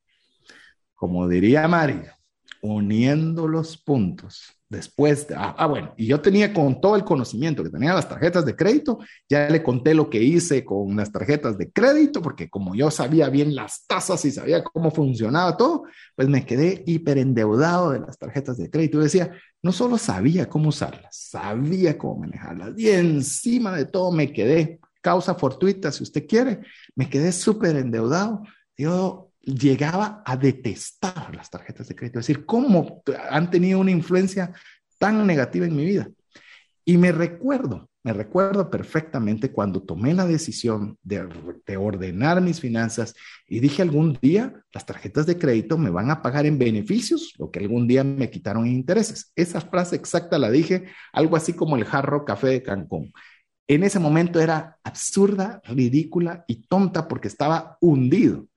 Como 0.94 1.26
diría 1.26 1.66
Mario, 1.66 2.12
uniendo 2.61 3.48
los 3.48 3.78
puntos 3.78 4.60
después, 4.71 5.27
de, 5.27 5.35
ah, 5.35 5.55
ah, 5.59 5.66
bueno, 5.66 5.93
y 5.97 6.07
yo 6.07 6.21
tenía 6.21 6.55
con 6.55 6.81
todo 6.81 6.95
el 6.95 7.05
conocimiento 7.05 7.64
que 7.64 7.71
tenía 7.71 7.93
las 7.93 8.09
tarjetas 8.09 8.47
de 8.47 8.55
crédito, 8.55 9.01
ya 9.29 9.51
le 9.51 9.62
conté 9.64 9.95
lo 9.95 10.09
que 10.09 10.23
hice 10.23 10.64
con 10.64 10.97
las 10.97 11.11
tarjetas 11.11 11.59
de 11.59 11.73
crédito, 11.73 12.23
porque 12.23 12.49
como 12.49 12.77
yo 12.77 12.89
sabía 12.91 13.29
bien 13.29 13.55
las 13.55 13.85
tasas 13.87 14.25
y 14.25 14.31
sabía 14.31 14.62
cómo 14.62 14.93
funcionaba 14.93 15.57
todo, 15.57 15.83
pues 16.14 16.29
me 16.29 16.47
quedé 16.47 16.85
hiper 16.87 17.18
endeudado 17.18 17.91
de 17.91 18.01
las 18.01 18.16
tarjetas 18.16 18.57
de 18.59 18.71
crédito. 18.71 19.01
Decía, 19.01 19.33
no 19.61 19.73
solo 19.73 19.99
sabía 19.99 20.49
cómo 20.49 20.68
usarlas, 20.68 21.16
sabía 21.16 21.99
cómo 21.99 22.21
manejarlas, 22.21 22.79
y 22.79 22.91
encima 22.91 23.77
de 23.77 23.87
todo 23.87 24.12
me 24.12 24.33
quedé, 24.33 24.79
causa 25.03 25.35
fortuita, 25.35 25.91
si 25.91 26.05
usted 26.05 26.27
quiere, 26.29 26.61
me 26.95 27.11
quedé 27.11 27.33
súper 27.33 27.77
endeudado. 27.77 28.43
Yo 28.79 29.30
llegaba 29.43 30.22
a 30.24 30.36
detestar 30.36 31.34
las 31.34 31.51
tarjetas 31.51 31.88
de 31.88 31.95
crédito, 31.95 32.18
es 32.18 32.26
decir, 32.26 32.45
cómo 32.47 33.03
han 33.30 33.51
tenido 33.51 33.80
una 33.80 33.91
influencia 33.91 34.53
tan 34.99 35.26
negativa 35.26 35.66
en 35.66 35.76
mi 35.76 35.84
vida. 35.84 36.09
Y 36.84 36.97
me 36.97 37.12
recuerdo, 37.12 37.88
me 38.03 38.12
recuerdo 38.12 38.70
perfectamente 38.70 39.53
cuando 39.53 39.82
tomé 39.82 40.14
la 40.14 40.26
decisión 40.26 40.99
de, 41.03 41.28
de, 41.66 41.76
ordenar 41.76 42.41
mis 42.41 42.61
finanzas 42.61 43.14
y 43.47 43.61
dije 43.61 43.82
algún 43.82 44.18
día 44.20 44.62
las 44.72 44.86
tarjetas 44.86 45.26
de 45.26 45.38
crédito 45.38 45.76
me 45.78 45.91
van 45.91 46.11
a 46.11 46.22
pagar 46.22 46.47
en 46.47 46.59
beneficios, 46.59 47.34
lo 47.38 47.51
que 47.51 47.61
algún 47.61 47.86
día 47.86 48.03
me 48.03 48.30
quitaron 48.30 48.66
en 48.66 48.72
intereses. 48.72 49.32
Esa 49.36 49.61
frase 49.61 49.97
exacta 49.97 50.38
la 50.38 50.51
dije, 50.51 50.86
algo 51.12 51.36
así 51.36 51.53
como 51.53 51.76
el 51.76 51.84
jarro 51.84 52.24
café 52.24 52.49
de 52.49 52.62
Cancún. 52.62 53.12
En 53.68 53.84
ese 53.84 54.01
momento 54.01 54.41
era 54.41 54.78
absurda, 54.82 55.62
ridícula 55.64 56.45
y 56.49 56.66
tonta 56.66 57.07
porque 57.07 57.28
estaba 57.28 57.76
hundido 57.80 58.49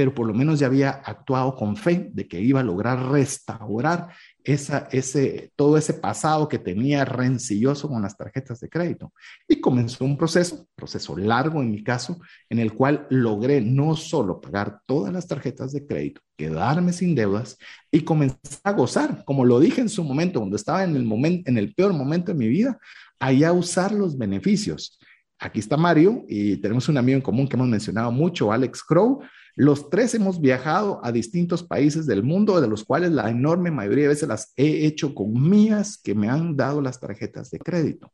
pero 0.00 0.14
por 0.14 0.26
lo 0.26 0.32
menos 0.32 0.58
ya 0.58 0.66
había 0.66 0.92
actuado 0.92 1.54
con 1.54 1.76
fe 1.76 2.08
de 2.14 2.26
que 2.26 2.40
iba 2.40 2.60
a 2.60 2.62
lograr 2.62 3.10
restaurar 3.10 4.08
esa, 4.42 4.88
ese, 4.92 5.52
todo 5.54 5.76
ese 5.76 5.92
pasado 5.92 6.48
que 6.48 6.58
tenía 6.58 7.04
rencilloso 7.04 7.86
con 7.86 8.00
las 8.00 8.16
tarjetas 8.16 8.60
de 8.60 8.70
crédito. 8.70 9.12
Y 9.46 9.60
comenzó 9.60 10.06
un 10.06 10.16
proceso, 10.16 10.66
proceso 10.74 11.18
largo 11.18 11.60
en 11.60 11.70
mi 11.70 11.84
caso, 11.84 12.18
en 12.48 12.60
el 12.60 12.72
cual 12.72 13.08
logré 13.10 13.60
no 13.60 13.94
solo 13.94 14.40
pagar 14.40 14.80
todas 14.86 15.12
las 15.12 15.26
tarjetas 15.26 15.70
de 15.72 15.86
crédito, 15.86 16.22
quedarme 16.34 16.94
sin 16.94 17.14
deudas 17.14 17.58
y 17.90 18.00
comenzar 18.00 18.60
a 18.64 18.72
gozar, 18.72 19.22
como 19.26 19.44
lo 19.44 19.60
dije 19.60 19.82
en 19.82 19.90
su 19.90 20.02
momento, 20.02 20.38
cuando 20.38 20.56
estaba 20.56 20.82
en 20.82 20.96
el, 20.96 21.04
momento, 21.04 21.50
en 21.50 21.58
el 21.58 21.74
peor 21.74 21.92
momento 21.92 22.32
de 22.32 22.38
mi 22.38 22.48
vida, 22.48 22.78
allá 23.18 23.52
usar 23.52 23.92
los 23.92 24.16
beneficios. 24.16 24.98
Aquí 25.38 25.60
está 25.60 25.76
Mario 25.76 26.24
y 26.26 26.56
tenemos 26.56 26.88
un 26.88 26.96
amigo 26.96 27.16
en 27.16 27.22
común 27.22 27.46
que 27.46 27.56
hemos 27.56 27.68
mencionado 27.68 28.10
mucho, 28.10 28.50
Alex 28.50 28.82
Crow, 28.82 29.20
los 29.60 29.90
tres 29.90 30.14
hemos 30.14 30.40
viajado 30.40 31.04
a 31.04 31.12
distintos 31.12 31.62
países 31.62 32.06
del 32.06 32.22
mundo, 32.22 32.62
de 32.62 32.66
los 32.66 32.82
cuales 32.82 33.12
la 33.12 33.28
enorme 33.28 33.70
mayoría 33.70 34.04
de 34.04 34.08
veces 34.08 34.26
las 34.26 34.54
he 34.56 34.86
hecho 34.86 35.14
con 35.14 35.34
mías 35.50 36.00
que 36.02 36.14
me 36.14 36.30
han 36.30 36.56
dado 36.56 36.80
las 36.80 36.98
tarjetas 36.98 37.50
de 37.50 37.58
crédito. 37.58 38.10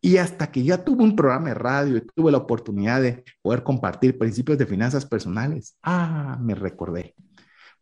Y 0.00 0.16
hasta 0.16 0.50
que 0.50 0.64
ya 0.64 0.82
tuve 0.82 1.04
un 1.04 1.14
programa 1.14 1.50
de 1.50 1.54
radio 1.54 1.96
y 1.98 2.06
tuve 2.16 2.32
la 2.32 2.38
oportunidad 2.38 3.00
de 3.00 3.22
poder 3.42 3.62
compartir 3.62 4.18
principios 4.18 4.58
de 4.58 4.66
finanzas 4.66 5.06
personales, 5.06 5.76
ah, 5.84 6.36
me 6.42 6.56
recordé. 6.56 7.14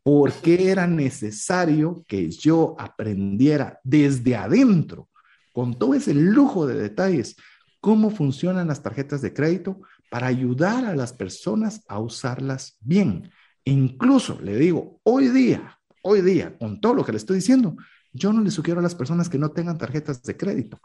¿Por 0.03 0.31
qué 0.33 0.71
era 0.71 0.87
necesario 0.87 2.05
que 2.07 2.31
yo 2.31 2.77
aprendiera 2.79 3.81
desde 3.83 4.37
adentro, 4.37 5.09
con 5.55 5.79
todo 5.79 5.95
ese 5.95 6.13
lujo 6.13 6.67
de 6.67 6.75
detalles, 6.75 7.35
cómo 7.81 8.11
funcionan 8.11 8.69
las 8.69 8.83
tarjetas 8.83 9.23
de 9.23 9.33
crédito 9.33 9.81
para 10.11 10.27
ayudar 10.27 10.85
a 10.85 10.95
las 10.95 11.15
personas 11.15 11.83
a 11.89 11.99
usarlas 11.99 12.77
bien. 12.81 13.31
incluso, 13.65 14.39
le 14.43 14.57
digo, 14.57 15.01
hoy 15.05 15.29
día, 15.29 15.79
hoy 16.03 16.21
día, 16.21 16.59
con 16.59 16.81
todo 16.81 16.95
lo 16.95 17.05
que 17.05 17.13
le 17.13 17.19
estoy 17.19 17.37
diciendo, 17.37 17.77
yo 18.13 18.33
no 18.33 18.43
le 18.43 18.51
sugiero 18.51 18.81
a 18.81 18.83
las 18.83 18.97
personas 18.97 19.29
que 19.29 19.39
no 19.39 19.53
tengan 19.53 19.79
tarjetas 19.79 20.23
de 20.23 20.37
crédito. 20.37 20.81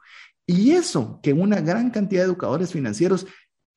Y 0.46 0.72
eso, 0.72 1.20
que 1.24 1.34
una 1.34 1.60
gran 1.62 1.90
cantidad 1.90 2.22
de 2.22 2.28
educadores 2.28 2.72
financieros 2.72 3.26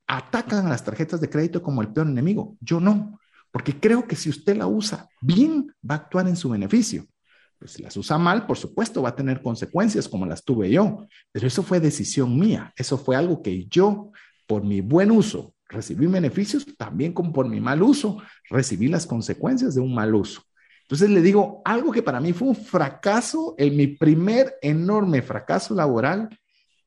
atacan 0.06 0.66
a 0.66 0.70
las 0.70 0.84
tarjetas 0.84 1.20
de 1.20 1.30
crédito 1.30 1.62
como 1.62 1.80
el 1.80 1.88
peor 1.88 2.08
enemigo, 2.08 2.56
yo 2.60 2.78
no, 2.78 3.18
porque 3.50 3.78
creo 3.78 4.06
que 4.06 4.16
si 4.16 4.28
usted 4.28 4.56
la 4.56 4.66
usa 4.66 5.08
bien, 5.22 5.74
va 5.88 5.94
a 5.94 5.98
actuar 5.98 6.28
en 6.28 6.36
su 6.36 6.50
beneficio. 6.50 7.06
Pues 7.58 7.72
si 7.72 7.82
las 7.82 7.96
usa 7.96 8.18
mal, 8.18 8.46
por 8.46 8.56
supuesto, 8.56 9.02
va 9.02 9.10
a 9.10 9.16
tener 9.16 9.42
consecuencias 9.42 10.08
como 10.08 10.26
las 10.26 10.44
tuve 10.44 10.70
yo, 10.70 11.06
pero 11.32 11.46
eso 11.46 11.62
fue 11.62 11.80
decisión 11.80 12.38
mía, 12.38 12.72
eso 12.76 12.98
fue 12.98 13.16
algo 13.16 13.42
que 13.42 13.66
yo 13.66 14.12
por 14.48 14.64
mi 14.64 14.80
buen 14.80 15.12
uso 15.12 15.54
recibí 15.68 16.06
beneficios, 16.06 16.66
también 16.76 17.12
como 17.12 17.32
por 17.32 17.46
mi 17.46 17.60
mal 17.60 17.82
uso 17.82 18.18
recibí 18.48 18.88
las 18.88 19.06
consecuencias 19.06 19.74
de 19.74 19.82
un 19.82 19.94
mal 19.94 20.14
uso. 20.14 20.42
Entonces 20.82 21.10
le 21.10 21.20
digo, 21.20 21.60
algo 21.66 21.92
que 21.92 22.02
para 22.02 22.18
mí 22.18 22.32
fue 22.32 22.48
un 22.48 22.56
fracaso, 22.56 23.54
en 23.58 23.76
mi 23.76 23.86
primer 23.86 24.56
enorme 24.62 25.20
fracaso 25.20 25.74
laboral, 25.74 26.30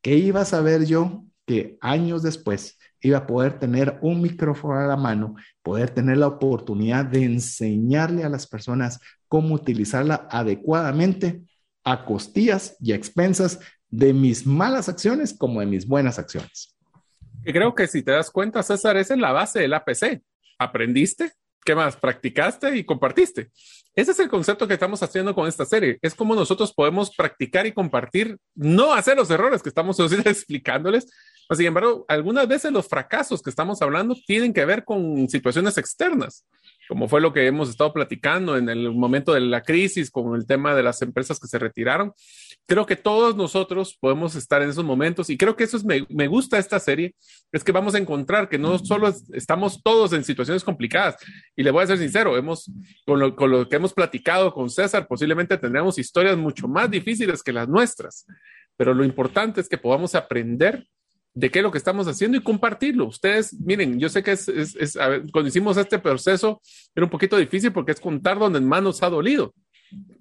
que 0.01 0.15
iba 0.15 0.41
a 0.41 0.45
saber 0.45 0.85
yo 0.85 1.25
que 1.45 1.77
años 1.81 2.23
después 2.23 2.79
iba 2.99 3.19
a 3.19 3.27
poder 3.27 3.59
tener 3.59 3.99
un 4.01 4.21
micrófono 4.21 4.79
a 4.79 4.87
la 4.87 4.97
mano, 4.97 5.35
poder 5.61 5.91
tener 5.91 6.17
la 6.17 6.27
oportunidad 6.27 7.05
de 7.05 7.23
enseñarle 7.25 8.23
a 8.23 8.29
las 8.29 8.47
personas 8.47 8.99
cómo 9.27 9.53
utilizarla 9.53 10.27
adecuadamente 10.31 11.43
a 11.83 12.05
costillas 12.05 12.75
y 12.79 12.93
a 12.93 12.95
expensas 12.95 13.59
de 13.89 14.13
mis 14.13 14.47
malas 14.47 14.89
acciones 14.89 15.33
como 15.33 15.59
de 15.59 15.67
mis 15.67 15.87
buenas 15.87 16.17
acciones. 16.17 16.70
Creo 17.43 17.75
que 17.75 17.87
si 17.87 18.03
te 18.03 18.11
das 18.11 18.29
cuenta, 18.31 18.63
César, 18.63 18.97
esa 18.97 19.13
es 19.13 19.19
la 19.19 19.31
base 19.31 19.59
del 19.59 19.73
APC. 19.73 20.21
Aprendiste, 20.59 21.31
¿qué 21.65 21.75
más? 21.75 21.95
Practicaste 21.97 22.75
y 22.77 22.83
compartiste. 22.83 23.49
Ese 23.93 24.11
es 24.11 24.19
el 24.19 24.29
concepto 24.29 24.67
que 24.67 24.75
estamos 24.75 25.03
haciendo 25.03 25.35
con 25.35 25.47
esta 25.47 25.65
serie. 25.65 25.97
Es 26.01 26.15
como 26.15 26.35
nosotros 26.35 26.73
podemos 26.73 27.13
practicar 27.15 27.65
y 27.65 27.73
compartir, 27.73 28.37
no 28.55 28.93
hacer 28.93 29.17
los 29.17 29.29
errores 29.29 29.61
que 29.61 29.69
estamos 29.69 29.99
explicándoles. 30.25 31.07
Sin 31.51 31.65
embargo, 31.65 32.05
algunas 32.07 32.47
veces 32.47 32.71
los 32.71 32.87
fracasos 32.87 33.41
que 33.41 33.49
estamos 33.49 33.81
hablando 33.81 34.15
tienen 34.25 34.53
que 34.53 34.63
ver 34.63 34.85
con 34.85 35.27
situaciones 35.27 35.77
externas 35.77 36.45
como 36.91 37.07
fue 37.07 37.21
lo 37.21 37.31
que 37.31 37.47
hemos 37.47 37.69
estado 37.69 37.93
platicando 37.93 38.57
en 38.57 38.67
el 38.67 38.91
momento 38.91 39.31
de 39.31 39.39
la 39.39 39.61
crisis, 39.61 40.11
con 40.11 40.35
el 40.35 40.45
tema 40.45 40.75
de 40.75 40.83
las 40.83 41.01
empresas 41.01 41.39
que 41.39 41.47
se 41.47 41.57
retiraron. 41.57 42.11
Creo 42.65 42.85
que 42.85 42.97
todos 42.97 43.33
nosotros 43.37 43.97
podemos 43.97 44.35
estar 44.35 44.61
en 44.61 44.71
esos 44.71 44.83
momentos 44.83 45.29
y 45.29 45.37
creo 45.37 45.55
que 45.55 45.63
eso 45.63 45.77
es, 45.77 45.85
me, 45.85 46.05
me 46.09 46.27
gusta 46.27 46.57
esta 46.57 46.81
serie, 46.81 47.15
es 47.53 47.63
que 47.63 47.71
vamos 47.71 47.95
a 47.95 47.97
encontrar 47.97 48.49
que 48.49 48.57
no 48.57 48.77
solo 48.77 49.07
estamos 49.31 49.81
todos 49.81 50.11
en 50.11 50.25
situaciones 50.25 50.65
complicadas, 50.65 51.15
y 51.55 51.63
le 51.63 51.71
voy 51.71 51.85
a 51.85 51.87
ser 51.87 51.97
sincero, 51.97 52.35
hemos, 52.35 52.69
con 53.05 53.21
lo, 53.21 53.37
con 53.37 53.51
lo 53.51 53.69
que 53.69 53.77
hemos 53.77 53.93
platicado 53.93 54.53
con 54.53 54.69
César, 54.69 55.07
posiblemente 55.07 55.57
tendremos 55.57 55.97
historias 55.97 56.35
mucho 56.35 56.67
más 56.67 56.91
difíciles 56.91 57.41
que 57.41 57.53
las 57.53 57.69
nuestras, 57.69 58.25
pero 58.75 58.93
lo 58.93 59.05
importante 59.05 59.61
es 59.61 59.69
que 59.69 59.77
podamos 59.77 60.13
aprender 60.13 60.85
de 61.33 61.49
qué 61.49 61.59
es 61.59 61.63
lo 61.63 61.71
que 61.71 61.77
estamos 61.77 62.07
haciendo 62.07 62.37
y 62.37 62.43
compartirlo. 62.43 63.07
Ustedes, 63.07 63.53
miren, 63.59 63.99
yo 63.99 64.09
sé 64.09 64.23
que 64.23 64.31
es, 64.31 64.47
es, 64.47 64.97
cuando 65.31 65.47
hicimos 65.47 65.77
este 65.77 65.99
proceso 65.99 66.61
era 66.93 67.05
un 67.05 67.09
poquito 67.09 67.37
difícil 67.37 67.71
porque 67.71 67.91
es 67.91 67.99
contar 67.99 68.37
donde 68.37 68.59
más 68.59 68.83
nos 68.83 69.01
ha 69.03 69.09
dolido, 69.09 69.53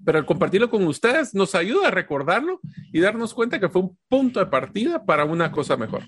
pero 0.04 0.18
al 0.18 0.26
compartirlo 0.26 0.70
con 0.70 0.86
ustedes 0.86 1.34
nos 1.34 1.54
ayuda 1.54 1.88
a 1.88 1.90
recordarlo 1.90 2.60
y 2.92 3.00
darnos 3.00 3.34
cuenta 3.34 3.58
que 3.58 3.68
fue 3.68 3.82
un 3.82 3.98
punto 4.08 4.40
de 4.40 4.46
partida 4.46 5.04
para 5.04 5.24
una 5.24 5.50
cosa 5.50 5.76
mejor. 5.76 6.04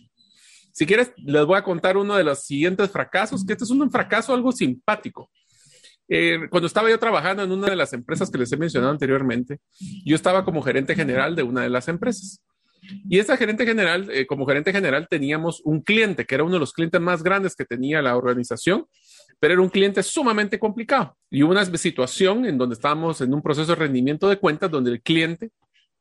Si 0.72 0.86
quieres, 0.86 1.12
les 1.16 1.44
voy 1.44 1.58
a 1.58 1.62
contar 1.62 1.96
uno 1.96 2.16
de 2.16 2.24
los 2.24 2.44
siguientes 2.44 2.90
fracasos, 2.90 3.44
que 3.44 3.52
este 3.52 3.64
es 3.64 3.70
un 3.70 3.90
fracaso 3.90 4.32
algo 4.32 4.52
simpático. 4.52 5.30
Eh, 6.08 6.48
cuando 6.50 6.66
estaba 6.66 6.90
yo 6.90 6.98
trabajando 6.98 7.42
en 7.42 7.52
una 7.52 7.68
de 7.68 7.76
las 7.76 7.92
empresas 7.92 8.30
que 8.30 8.38
les 8.38 8.50
he 8.52 8.56
mencionado 8.56 8.90
anteriormente, 8.90 9.60
yo 10.04 10.16
estaba 10.16 10.44
como 10.44 10.62
gerente 10.62 10.94
general 10.94 11.36
de 11.36 11.42
una 11.42 11.62
de 11.62 11.70
las 11.70 11.88
empresas. 11.88 12.42
Y 13.08 13.18
esa 13.18 13.36
gerente 13.36 13.64
general, 13.64 14.08
eh, 14.10 14.26
como 14.26 14.46
gerente 14.46 14.72
general, 14.72 15.06
teníamos 15.08 15.60
un 15.64 15.80
cliente 15.80 16.24
que 16.24 16.34
era 16.34 16.44
uno 16.44 16.54
de 16.54 16.60
los 16.60 16.72
clientes 16.72 17.00
más 17.00 17.22
grandes 17.22 17.54
que 17.54 17.64
tenía 17.64 18.02
la 18.02 18.16
organización, 18.16 18.86
pero 19.38 19.54
era 19.54 19.62
un 19.62 19.68
cliente 19.68 20.02
sumamente 20.02 20.58
complicado. 20.58 21.16
Y 21.30 21.42
hubo 21.42 21.52
una 21.52 21.64
situación 21.64 22.44
en 22.44 22.58
donde 22.58 22.74
estábamos 22.74 23.20
en 23.20 23.32
un 23.34 23.42
proceso 23.42 23.72
de 23.72 23.76
rendimiento 23.76 24.28
de 24.28 24.38
cuentas 24.38 24.70
donde 24.70 24.90
el 24.90 25.02
cliente, 25.02 25.50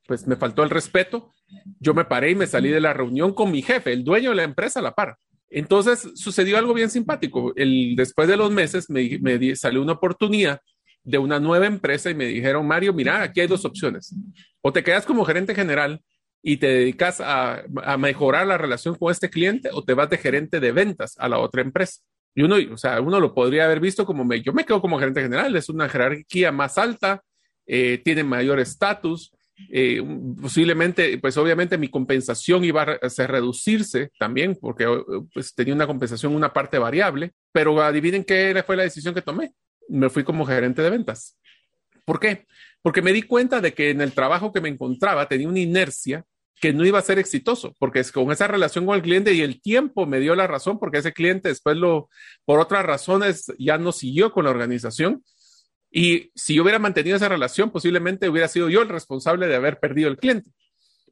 pues 0.08 0.28
me 0.28 0.36
faltó 0.36 0.64
el 0.64 0.70
respeto. 0.70 1.32
Yo 1.80 1.94
me 1.94 2.06
paré 2.06 2.32
y 2.32 2.36
me 2.36 2.48
salí 2.48 2.70
de 2.70 2.82
la 2.82 2.94
reunión 2.94 3.34
con 3.34 3.52
mi 3.52 3.62
jefe, 3.62 3.94
el 3.94 4.04
dueño 4.04 4.32
de 4.32 4.38
la 4.38 4.44
empresa, 4.44 4.80
a 4.80 4.84
la 4.84 4.96
par. 4.96 5.18
Entonces 5.50 6.12
sucedió 6.16 6.58
algo 6.58 6.74
bien 6.74 6.90
simpático. 6.90 7.54
El, 7.56 7.96
después 7.96 8.28
de 8.28 8.38
los 8.38 8.52
meses 8.52 8.90
me, 8.90 9.20
me 9.22 9.56
salió 9.56 9.82
una 9.82 9.94
oportunidad 9.94 10.62
de 11.04 11.18
una 11.18 11.40
nueva 11.40 11.66
empresa 11.66 12.10
y 12.10 12.16
me 12.16 12.26
dijeron, 12.26 12.68
Mario, 12.68 12.94
mira, 12.94 13.24
aquí 13.24 13.42
hay 13.42 13.48
dos 13.48 13.66
opciones. 13.66 14.16
O 14.62 14.72
te 14.72 14.84
quedas 14.84 15.06
como 15.06 15.26
gerente 15.26 15.56
general 15.56 16.02
y 16.44 16.58
te 16.58 16.68
dedicas 16.68 17.22
a, 17.22 17.64
mejorar 17.98 18.48
la 18.48 18.58
relación 18.58 18.96
con 18.96 19.12
este 19.12 19.30
cliente 19.30 19.70
o 19.72 19.84
te 19.84 19.94
vas 19.94 20.10
de 20.10 20.18
gerente 20.18 20.60
de 20.60 20.72
ventas 20.72 21.16
a 21.18 21.30
la 21.30 21.40
otra 21.40 21.62
empresa. 21.62 22.02
Y 22.34 22.44
uno, 22.44 22.56
o 22.72 22.78
sea, 22.78 23.00
uno 23.02 23.20
lo 23.20 23.34
podría 23.34 23.66
haber 23.66 23.80
visto 23.80 24.06
como 24.06 24.24
me, 24.24 24.42
yo 24.42 24.54
me 24.54 24.66
quedo 24.66 24.82
como 24.82 24.98
gerente 24.98 25.22
general, 25.22 25.56
es 25.56 25.70
una 25.70 25.90
jerarquía 25.90 26.52
más 26.52 26.78
alta, 26.78 27.22
eh, 27.68 28.02
tiene 28.04 28.24
mayor 28.24 28.60
estatus, 28.60 29.32
eh, 29.70 30.02
posiblemente, 30.42 31.18
pues 31.20 31.38
obviamente 31.38 31.78
mi 31.78 31.90
compensación 31.90 32.64
iba 32.64 32.82
a 32.82 33.28
reducirse 33.28 34.10
también, 34.18 34.58
porque 34.60 34.88
pues, 35.34 35.54
tenía 35.54 35.76
una 35.76 35.88
compensación, 35.88 36.34
una 36.34 36.54
parte 36.54 36.80
variable, 36.80 37.34
pero 37.52 37.80
adivinen 37.82 38.24
qué 38.24 38.64
fue 38.66 38.78
la 38.78 38.84
decisión 38.84 39.14
que 39.14 39.22
tomé. 39.22 39.54
Me 39.90 40.10
fui 40.10 40.24
como 40.24 40.46
gerente 40.46 40.82
de 40.82 40.90
ventas. 40.90 41.38
¿Por 42.06 42.20
qué? 42.20 42.46
Porque 42.82 43.02
me 43.02 43.14
di 43.14 43.24
cuenta 43.24 43.62
de 43.62 43.74
que 43.74 43.92
en 43.92 44.02
el 44.02 44.14
trabajo 44.14 44.52
que 44.52 44.62
me 44.62 44.70
encontraba 44.70 45.28
tenía 45.28 45.48
una 45.48 45.60
inercia 45.60 46.26
que 46.62 46.74
no 46.74 46.86
iba 46.86 47.00
a 47.00 47.02
ser 47.02 47.18
exitoso, 47.18 47.76
porque 47.80 48.00
es 48.00 48.12
con 48.12 48.32
esa 48.32 48.48
relación 48.48 48.86
con 48.86 48.96
el 48.96 49.02
cliente 49.02 49.34
y 49.34 49.42
el 49.42 49.60
tiempo 49.60 50.06
me 50.06 50.20
dio 50.20 50.36
la 50.36 50.46
razón, 50.46 50.80
porque 50.80 51.00
ese 51.00 51.12
cliente 51.12 51.50
después 51.50 51.76
lo, 51.76 52.08
por 52.46 52.60
otras 52.60 52.86
razones, 52.86 53.52
ya 53.58 53.80
no 53.80 53.92
siguió 53.92 54.32
con 54.32 54.46
la 54.46 54.52
organización. 54.52 55.24
Y 55.90 56.32
si 56.36 56.54
yo 56.54 56.62
hubiera 56.62 56.78
mantenido 56.78 57.18
esa 57.18 57.30
relación, 57.30 57.72
posiblemente 57.72 58.30
hubiera 58.30 58.48
sido 58.48 58.70
yo 58.70 58.84
el 58.84 58.90
responsable 58.90 59.48
de 59.48 59.56
haber 59.56 59.80
perdido 59.80 60.08
el 60.08 60.18
cliente. 60.18 60.52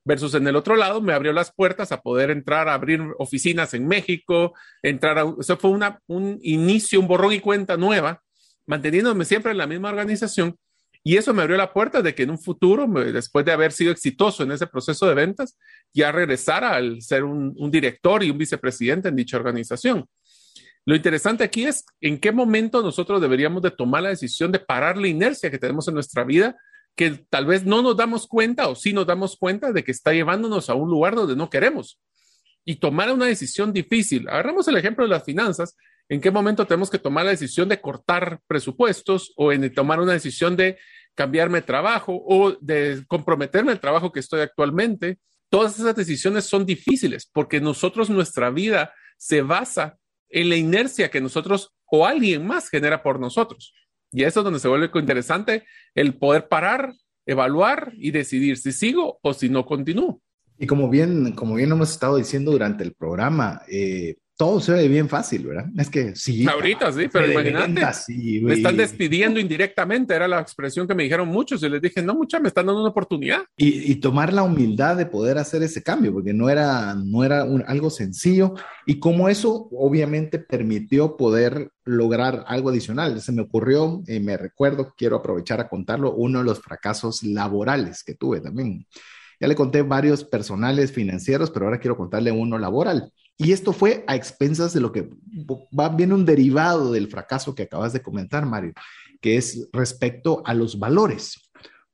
Versus 0.05 0.35
en 0.35 0.47
el 0.47 0.55
otro 0.55 0.75
lado, 0.75 1.01
me 1.01 1.13
abrió 1.13 1.33
las 1.33 1.51
puertas 1.51 1.91
a 1.91 2.01
poder 2.01 2.29
entrar 2.29 2.69
a 2.69 2.75
abrir 2.75 3.01
oficinas 3.17 3.73
en 3.73 3.87
México, 3.87 4.53
entrar 4.83 5.17
a, 5.17 5.33
eso 5.39 5.57
fue 5.57 5.71
una, 5.71 5.99
un 6.05 6.39
inicio, 6.43 6.99
un 6.99 7.07
borrón 7.07 7.33
y 7.33 7.39
cuenta 7.39 7.75
nueva, 7.75 8.21
manteniéndome 8.67 9.25
siempre 9.25 9.51
en 9.51 9.57
la 9.57 9.67
misma 9.67 9.89
organización 9.89 10.55
Y 11.03 11.17
eso 11.17 11.33
me 11.33 11.41
abrió 11.41 11.57
la 11.57 11.73
puerta 11.73 12.01
de 12.01 12.13
que 12.13 12.23
en 12.23 12.31
un 12.31 12.39
futuro, 12.39 12.85
después 12.87 13.45
de 13.45 13.51
haber 13.51 13.71
sido 13.71 13.91
exitoso 13.91 14.43
en 14.43 14.51
ese 14.51 14.67
proceso 14.67 15.07
de 15.07 15.15
ventas, 15.15 15.57
ya 15.93 16.11
regresara 16.11 16.75
al 16.75 17.01
ser 17.01 17.23
un, 17.23 17.53
un 17.57 17.71
director 17.71 18.23
y 18.23 18.29
un 18.29 18.37
vicepresidente 18.37 19.09
en 19.09 19.15
dicha 19.15 19.37
organización. 19.37 20.05
Lo 20.85 20.95
interesante 20.95 21.43
aquí 21.43 21.65
es 21.65 21.85
en 22.01 22.19
qué 22.19 22.31
momento 22.31 22.81
nosotros 22.81 23.21
deberíamos 23.21 23.61
de 23.61 23.71
tomar 23.71 24.03
la 24.03 24.09
decisión 24.09 24.51
de 24.51 24.59
parar 24.59 24.97
la 24.97 25.07
inercia 25.07 25.51
que 25.51 25.59
tenemos 25.59 25.87
en 25.87 25.93
nuestra 25.93 26.23
vida, 26.23 26.57
que 26.95 27.11
tal 27.29 27.45
vez 27.45 27.65
no 27.65 27.81
nos 27.81 27.95
damos 27.95 28.27
cuenta 28.27 28.67
o 28.67 28.75
sí 28.75 28.91
nos 28.91 29.07
damos 29.07 29.37
cuenta 29.37 29.71
de 29.71 29.83
que 29.83 29.91
está 29.91 30.11
llevándonos 30.11 30.69
a 30.69 30.73
un 30.73 30.89
lugar 30.89 31.15
donde 31.15 31.35
no 31.35 31.49
queremos 31.49 31.99
y 32.65 32.75
tomar 32.75 33.11
una 33.11 33.25
decisión 33.25 33.73
difícil. 33.73 34.27
Agarramos 34.27 34.67
el 34.67 34.77
ejemplo 34.77 35.03
de 35.03 35.09
las 35.09 35.23
finanzas. 35.23 35.75
¿En 36.09 36.21
qué 36.21 36.31
momento 36.31 36.65
tenemos 36.65 36.89
que 36.89 36.97
tomar 36.97 37.23
la 37.23 37.31
decisión 37.31 37.69
de 37.69 37.79
cortar 37.79 38.41
presupuestos 38.47 39.31
o 39.35 39.53
en 39.53 39.71
tomar 39.73 39.99
una 39.99 40.13
decisión 40.13 40.57
de 40.57 40.77
cambiarme 41.13 41.59
de 41.59 41.67
trabajo 41.67 42.19
o 42.25 42.57
de 42.59 43.03
comprometerme 43.07 43.71
al 43.71 43.79
trabajo 43.79 44.11
que 44.11 44.19
estoy 44.19 44.41
actualmente? 44.41 45.19
Todas 45.49 45.79
esas 45.79 45.95
decisiones 45.95 46.45
son 46.45 46.65
difíciles 46.65 47.29
porque 47.31 47.61
nosotros, 47.61 48.09
nuestra 48.09 48.49
vida 48.49 48.91
se 49.17 49.43
basa 49.43 49.99
en 50.29 50.49
la 50.49 50.55
inercia 50.55 51.11
que 51.11 51.21
nosotros 51.21 51.75
o 51.85 52.07
alguien 52.07 52.45
más 52.45 52.69
genera 52.69 53.03
por 53.03 53.19
nosotros. 53.19 53.73
Y 54.11 54.23
eso 54.23 54.39
es 54.39 54.43
donde 54.43 54.59
se 54.59 54.67
vuelve 54.67 54.89
interesante 54.95 55.65
el 55.93 56.15
poder 56.15 56.47
parar, 56.47 56.93
evaluar 57.27 57.93
y 57.95 58.09
decidir 58.09 58.57
si 58.57 58.71
sigo 58.71 59.19
o 59.21 59.33
si 59.33 59.49
no 59.49 59.65
continúo. 59.65 60.21
Y 60.57 60.65
como 60.65 60.89
bien, 60.89 61.33
como 61.33 61.55
bien 61.55 61.71
hemos 61.71 61.91
estado 61.91 62.17
diciendo 62.17 62.51
durante 62.51 62.83
el 62.83 62.93
programa, 62.93 63.61
eh, 63.71 64.17
todo 64.39 64.61
se 64.61 64.71
ve 64.71 64.87
bien 64.87 65.09
fácil, 65.09 65.47
¿verdad? 65.47 65.65
Es 65.77 65.89
que 65.89 66.15
sí. 66.15 66.47
Ahorita 66.47 66.89
sí, 66.93 67.09
pero 67.11 67.29
imagínate. 67.29 67.81
me 68.41 68.53
están 68.53 68.77
despidiendo 68.77 69.37
indirectamente, 69.37 70.13
era 70.13 70.29
la 70.29 70.39
expresión 70.39 70.87
que 70.87 70.95
me 70.95 71.03
dijeron 71.03 71.27
muchos 71.27 71.61
y 71.61 71.67
les 71.67 71.81
dije, 71.81 72.01
no, 72.01 72.15
mucha, 72.15 72.39
me 72.39 72.47
están 72.47 72.65
dando 72.65 72.79
una 72.79 72.91
oportunidad. 72.91 73.41
Y, 73.57 73.93
tomar 73.95 74.31
la 74.31 74.43
humildad 74.43 74.95
de 74.95 75.05
poder 75.05 75.39
hacer 75.39 75.61
ese 75.61 75.83
cambio, 75.83 76.13
porque 76.13 76.33
no 76.33 76.49
era, 76.49 76.95
no 76.95 77.25
era 77.25 77.41
algo 77.67 77.89
sencillo. 77.89 78.53
Y 78.85 78.97
como 78.97 79.27
eso 79.27 79.67
obviamente 79.73 80.39
permitió 80.39 81.17
poder 81.17 81.71
lograr 81.83 82.45
algo 82.47 82.69
adicional. 82.69 83.19
Se 83.19 83.33
me 83.33 83.41
ocurrió, 83.41 84.01
y 84.07 84.21
me 84.21 84.37
recuerdo, 84.37 84.93
quiero 84.97 85.17
aprovechar 85.17 85.59
a 85.59 85.67
contarlo, 85.67 86.13
uno 86.13 86.39
de 86.39 86.45
los 86.45 86.61
fracasos 86.61 87.23
laborales 87.23 88.05
que 88.05 88.15
tuve 88.15 88.39
también. 88.39 88.87
Ya 89.37 89.49
le 89.49 89.55
conté 89.55 89.81
varios 89.81 90.23
personales 90.23 90.93
financieros, 90.93 91.51
pero 91.51 91.65
ahora 91.65 91.79
quiero 91.79 91.97
contarle 91.97 92.31
uno 92.31 92.57
laboral. 92.57 93.11
Y 93.41 93.53
esto 93.53 93.71
fue 93.71 94.03
a 94.05 94.17
expensas 94.17 94.73
de 94.73 94.81
lo 94.81 94.91
que 94.91 95.09
va 95.77 95.87
bien 95.87 96.11
un 96.11 96.25
derivado 96.25 96.91
del 96.91 97.07
fracaso 97.07 97.55
que 97.55 97.63
acabas 97.63 97.93
de 97.93 98.01
comentar, 98.01 98.45
Mario, 98.45 98.73
que 99.21 99.37
es 99.37 99.69
respecto 99.71 100.43
a 100.45 100.53
los 100.53 100.77
valores. 100.77 101.49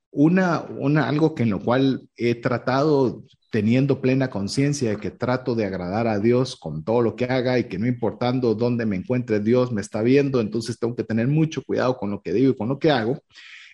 Una, 0.09 0.61
una, 0.61 1.07
algo 1.07 1.35
que 1.35 1.43
en 1.43 1.51
lo 1.51 1.59
cual 1.59 2.09
he 2.17 2.33
tratado 2.33 3.23
teniendo 3.51 4.01
plena 4.01 4.31
conciencia 4.31 4.89
de 4.89 4.97
que 4.97 5.11
trato 5.11 5.53
de 5.53 5.65
agradar 5.65 6.07
a 6.07 6.17
Dios 6.17 6.55
con 6.55 6.83
todo 6.83 7.03
lo 7.03 7.15
que 7.15 7.25
haga 7.25 7.59
y 7.59 7.65
que 7.65 7.77
no 7.77 7.85
importando 7.85 8.55
dónde 8.55 8.87
me 8.87 8.95
encuentre 8.95 9.39
Dios 9.39 9.71
me 9.71 9.81
está 9.81 10.01
viendo, 10.01 10.41
entonces 10.41 10.79
tengo 10.79 10.95
que 10.95 11.03
tener 11.03 11.27
mucho 11.27 11.63
cuidado 11.63 11.95
con 11.95 12.09
lo 12.09 12.23
que 12.23 12.33
digo 12.33 12.53
y 12.53 12.55
con 12.55 12.69
lo 12.69 12.79
que 12.79 12.89
hago. 12.89 13.19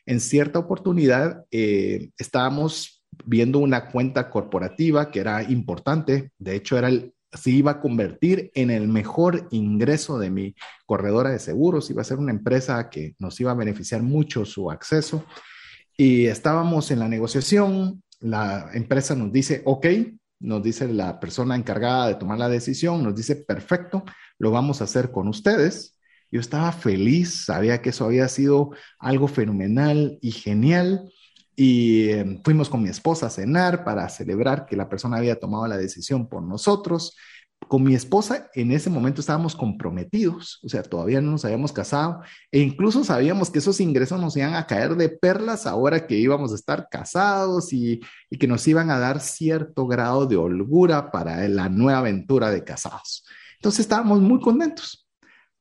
En 0.06 0.20
cierta 0.20 0.60
oportunidad 0.60 1.46
eh, 1.52 2.10
estábamos 2.18 3.02
viendo 3.26 3.60
una 3.60 3.90
cuenta 3.90 4.30
corporativa 4.30 5.10
que 5.10 5.22
era 5.22 5.42
importante, 5.50 6.32
de 6.38 6.56
hecho 6.58 6.78
era 6.78 6.90
el 6.90 7.14
se 7.34 7.50
iba 7.50 7.72
a 7.72 7.80
convertir 7.80 8.52
en 8.56 8.72
el 8.72 8.88
mejor 8.88 9.48
ingreso 9.52 10.20
de 10.20 10.30
mi 10.30 10.56
corredora 10.86 11.30
de 11.30 11.40
seguros, 11.40 11.90
iba 11.90 12.02
a 12.02 12.06
ser 12.06 12.18
una 12.18 12.32
empresa 12.32 12.90
que 12.90 13.16
nos 13.20 13.40
iba 13.40 13.52
a 13.52 13.56
beneficiar 13.56 14.02
mucho 14.02 14.46
su 14.46 14.70
acceso. 14.70 15.26
Y 15.96 16.26
estábamos 16.26 16.92
en 16.92 17.00
la 17.00 17.08
negociación, 17.08 18.04
la 18.20 18.70
empresa 18.74 19.16
nos 19.16 19.32
dice, 19.32 19.62
ok, 19.66 19.88
nos 20.40 20.64
dice 20.64 20.88
la 20.88 21.20
persona 21.20 21.56
encargada 21.56 22.08
de 22.08 22.16
tomar 22.16 22.40
la 22.40 22.50
decisión, 22.50 23.04
nos 23.04 23.16
dice, 23.16 23.36
perfecto, 23.36 24.04
lo 24.38 24.52
vamos 24.52 24.82
a 24.82 24.86
hacer 24.86 25.12
con 25.12 25.28
ustedes. 25.28 25.98
Yo 26.32 26.40
estaba 26.40 26.72
feliz, 26.72 27.46
sabía 27.46 27.82
que 27.82 27.90
eso 27.90 28.06
había 28.06 28.28
sido 28.28 28.72
algo 29.00 29.28
fenomenal 29.28 30.18
y 30.22 30.32
genial 30.32 31.12
y 31.64 32.10
em, 32.10 32.42
fuimos 32.44 32.70
con 32.70 32.82
mi 32.82 32.90
esposa 32.90 33.28
a 33.28 33.30
cenar 33.30 33.84
para 33.84 34.10
celebrar 34.10 34.66
que 34.66 34.76
la 34.76 34.90
persona 34.90 35.18
había 35.18 35.40
tomado 35.40 35.68
la 35.68 35.78
decisión 35.78 36.28
por 36.28 36.42
nosotros. 36.42 37.16
Con 37.68 37.84
mi 37.84 37.94
esposa 37.94 38.50
en 38.56 38.72
ese 38.72 38.90
momento 38.90 39.22
estábamos 39.22 39.56
comprometidos, 39.56 40.60
o 40.64 40.70
sea, 40.70 40.82
todavía 40.82 41.22
no 41.22 41.30
nos 41.30 41.46
habíamos 41.46 41.72
casado 41.72 42.22
e 42.52 42.62
incluso 42.62 43.04
sabíamos 43.04 43.52
que 43.52 43.60
esos 43.60 43.80
ingresos 43.80 44.20
nos 44.20 44.36
iban 44.36 44.56
a 44.56 44.66
caer 44.66 44.96
de 44.96 45.10
perlas 45.10 45.68
ahora 45.68 46.08
que 46.08 46.18
íbamos 46.18 46.52
a 46.52 46.56
estar 46.56 46.88
casados 46.90 47.72
y, 47.74 48.02
y 48.32 48.40
que 48.40 48.48
nos 48.48 48.68
iban 48.68 48.90
a 48.90 48.98
dar 48.98 49.20
cierto 49.20 49.86
grado 49.86 50.26
de 50.26 50.38
holgura 50.38 51.12
para 51.12 51.48
la 51.48 51.70
nueva 51.70 52.00
aventura 52.00 52.50
de 52.50 52.64
casados. 52.64 53.24
Entonces 53.58 53.82
estábamos 53.82 54.20
muy 54.20 54.40
contentos. 54.40 55.01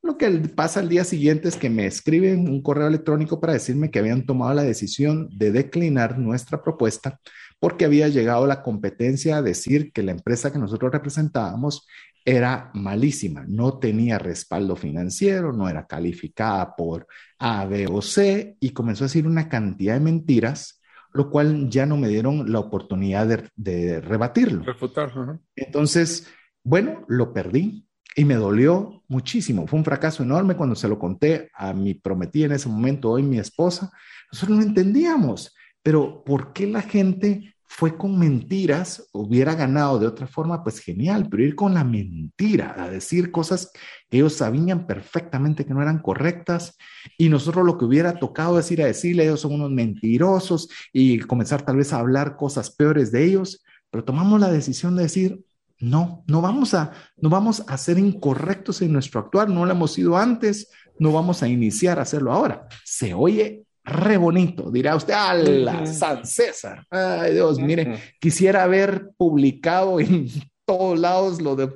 Lo 0.03 0.17
que 0.17 0.31
pasa 0.31 0.81
al 0.81 0.89
día 0.89 1.05
siguiente 1.05 1.49
es 1.49 1.57
que 1.57 1.69
me 1.69 1.87
escriben 1.87 2.49
un 2.49 2.63
correo 2.63 2.87
electrónico 2.87 3.41
para 3.41 3.53
decirme 3.53 3.91
que 3.91 3.99
habían 3.99 4.25
tomado 4.25 4.55
la 4.55 4.63
decisión 4.63 5.29
de 5.33 5.53
declinar 5.53 6.19
nuestra 6.19 6.63
propuesta 6.63 7.21
porque 7.61 7.85
había 7.85 8.09
llegado 8.09 8.47
la 8.47 8.63
competencia 8.63 9.37
a 9.37 9.43
decir 9.43 9.93
que 9.93 10.03
la 10.03 10.13
empresa 10.13 10.51
que 10.51 10.59
nosotros 10.59 10.91
representábamos 10.91 11.87
era 12.25 12.71
malísima, 12.75 13.45
no 13.47 13.79
tenía 13.79 14.19
respaldo 14.19 14.77
financiero, 14.77 15.53
no 15.53 15.69
era 15.69 15.87
calificada 15.87 16.75
por 16.75 17.07
A, 17.39 17.67
B 17.67 17.87
o 17.91 18.03
C 18.03 18.57
y 18.61 18.71
comenzó 18.71 19.05
a 19.05 19.07
decir 19.07 19.27
una 19.27 19.49
cantidad 19.49 19.95
de 19.95 20.01
mentiras, 20.01 20.81
lo 21.13 21.31
cual 21.31 21.69
ya 21.69 21.87
no 21.87 21.97
me 21.97 22.09
dieron 22.09 22.51
la 22.53 22.61
oportunidad 22.61 23.49
de, 23.57 24.01
rebatirlo. 24.01 24.65
Refutar. 24.65 25.13
Entonces, 25.57 26.27
bueno, 26.63 27.05
lo 27.09 27.33
perdí, 27.33 27.87
y 28.17 28.25
me 28.25 28.35
dolió 28.35 29.03
muchísimo. 29.09 29.67
Fue 29.67 29.79
un 29.79 29.85
fracaso 29.85 30.23
enorme 30.23 30.57
cuando 30.57 30.75
se 30.75 30.89
lo 30.89 30.99
conté 30.99 31.51
a 31.55 31.73
mi 31.73 31.95
prometida 31.95 32.47
en 32.47 32.53
ese 32.53 32.69
momento, 32.69 33.11
hoy 33.11 33.23
mi 33.23 33.39
esposa. 33.39 33.91
Nosotros 34.33 34.59
no 34.59 34.65
entendíamos, 34.65 35.55
pero 35.83 36.23
¿por 36.25 36.53
qué 36.53 36.67
la 36.67 36.83
gente 36.83 37.55
fue 37.67 37.97
con 37.97 38.19
mentiras? 38.19 39.09
Hubiera 39.13 39.55
ganado 39.55 39.99
de 39.99 40.07
otra 40.07 40.27
forma, 40.27 40.63
pues 40.63 40.81
genial, 40.81 41.29
pero 41.31 41.45
ir 41.45 41.55
con 41.55 41.75
la 41.75 41.85
mentira, 41.85 42.75
a 42.77 42.91
decir 42.91 43.31
cosas 43.31 43.71
que 44.09 44.19
ellos 44.19 44.35
sabían 44.35 44.87
perfectamente 44.87 45.65
que 45.65 45.73
no 45.73 45.83
eran 45.83 46.01
correctas 46.01 46.77
y 47.17 47.29
nosotros 47.29 47.65
lo 47.65 47.79
que 47.79 47.85
hubiera 47.85 48.19
tocado 48.19 48.59
es 48.59 48.71
ir 48.71 48.83
a 48.83 48.87
decirle, 48.87 49.25
ellos 49.25 49.41
son 49.41 49.53
unos 49.53 49.71
mentirosos 49.71 50.69
y 50.93 51.21
comenzar 51.21 51.63
tal 51.63 51.77
vez 51.77 51.93
a 51.93 52.01
hablar 52.01 52.37
cosas 52.37 52.71
peores 52.71 53.13
de 53.13 53.25
ellos, 53.25 53.65
pero 53.91 54.05
tomamos 54.05 54.41
la 54.41 54.51
decisión 54.51 54.97
de 54.97 55.05
decir, 55.05 55.41
no, 55.81 56.25
no 56.27 56.41
vamos 56.41 56.75
a, 56.75 56.93
no 57.17 57.31
vamos 57.31 57.65
a 57.67 57.77
ser 57.79 57.99
incorrectos 57.99 58.83
en 58.83 58.93
nuestro 58.93 59.21
actuar, 59.21 59.49
no 59.49 59.65
lo 59.65 59.73
hemos 59.73 59.93
sido 59.93 60.17
antes, 60.17 60.71
no 60.99 61.13
vamos 61.13 61.43
a 61.43 61.49
iniciar 61.49 61.99
a 61.99 62.03
hacerlo 62.03 62.33
ahora. 62.33 62.69
Se 62.85 63.15
oye 63.15 63.65
re 63.83 64.19
bonito, 64.19 64.71
dirá 64.71 64.95
usted, 64.95 65.15
¡ala, 65.15 65.87
San 65.87 66.25
César! 66.27 66.87
Ay 66.91 67.33
Dios, 67.33 67.59
mire, 67.59 67.99
quisiera 68.21 68.63
haber 68.63 69.11
publicado 69.17 69.99
en 70.01 70.29
todos 70.67 70.99
lados 70.99 71.41
lo 71.41 71.57
de 71.57 71.73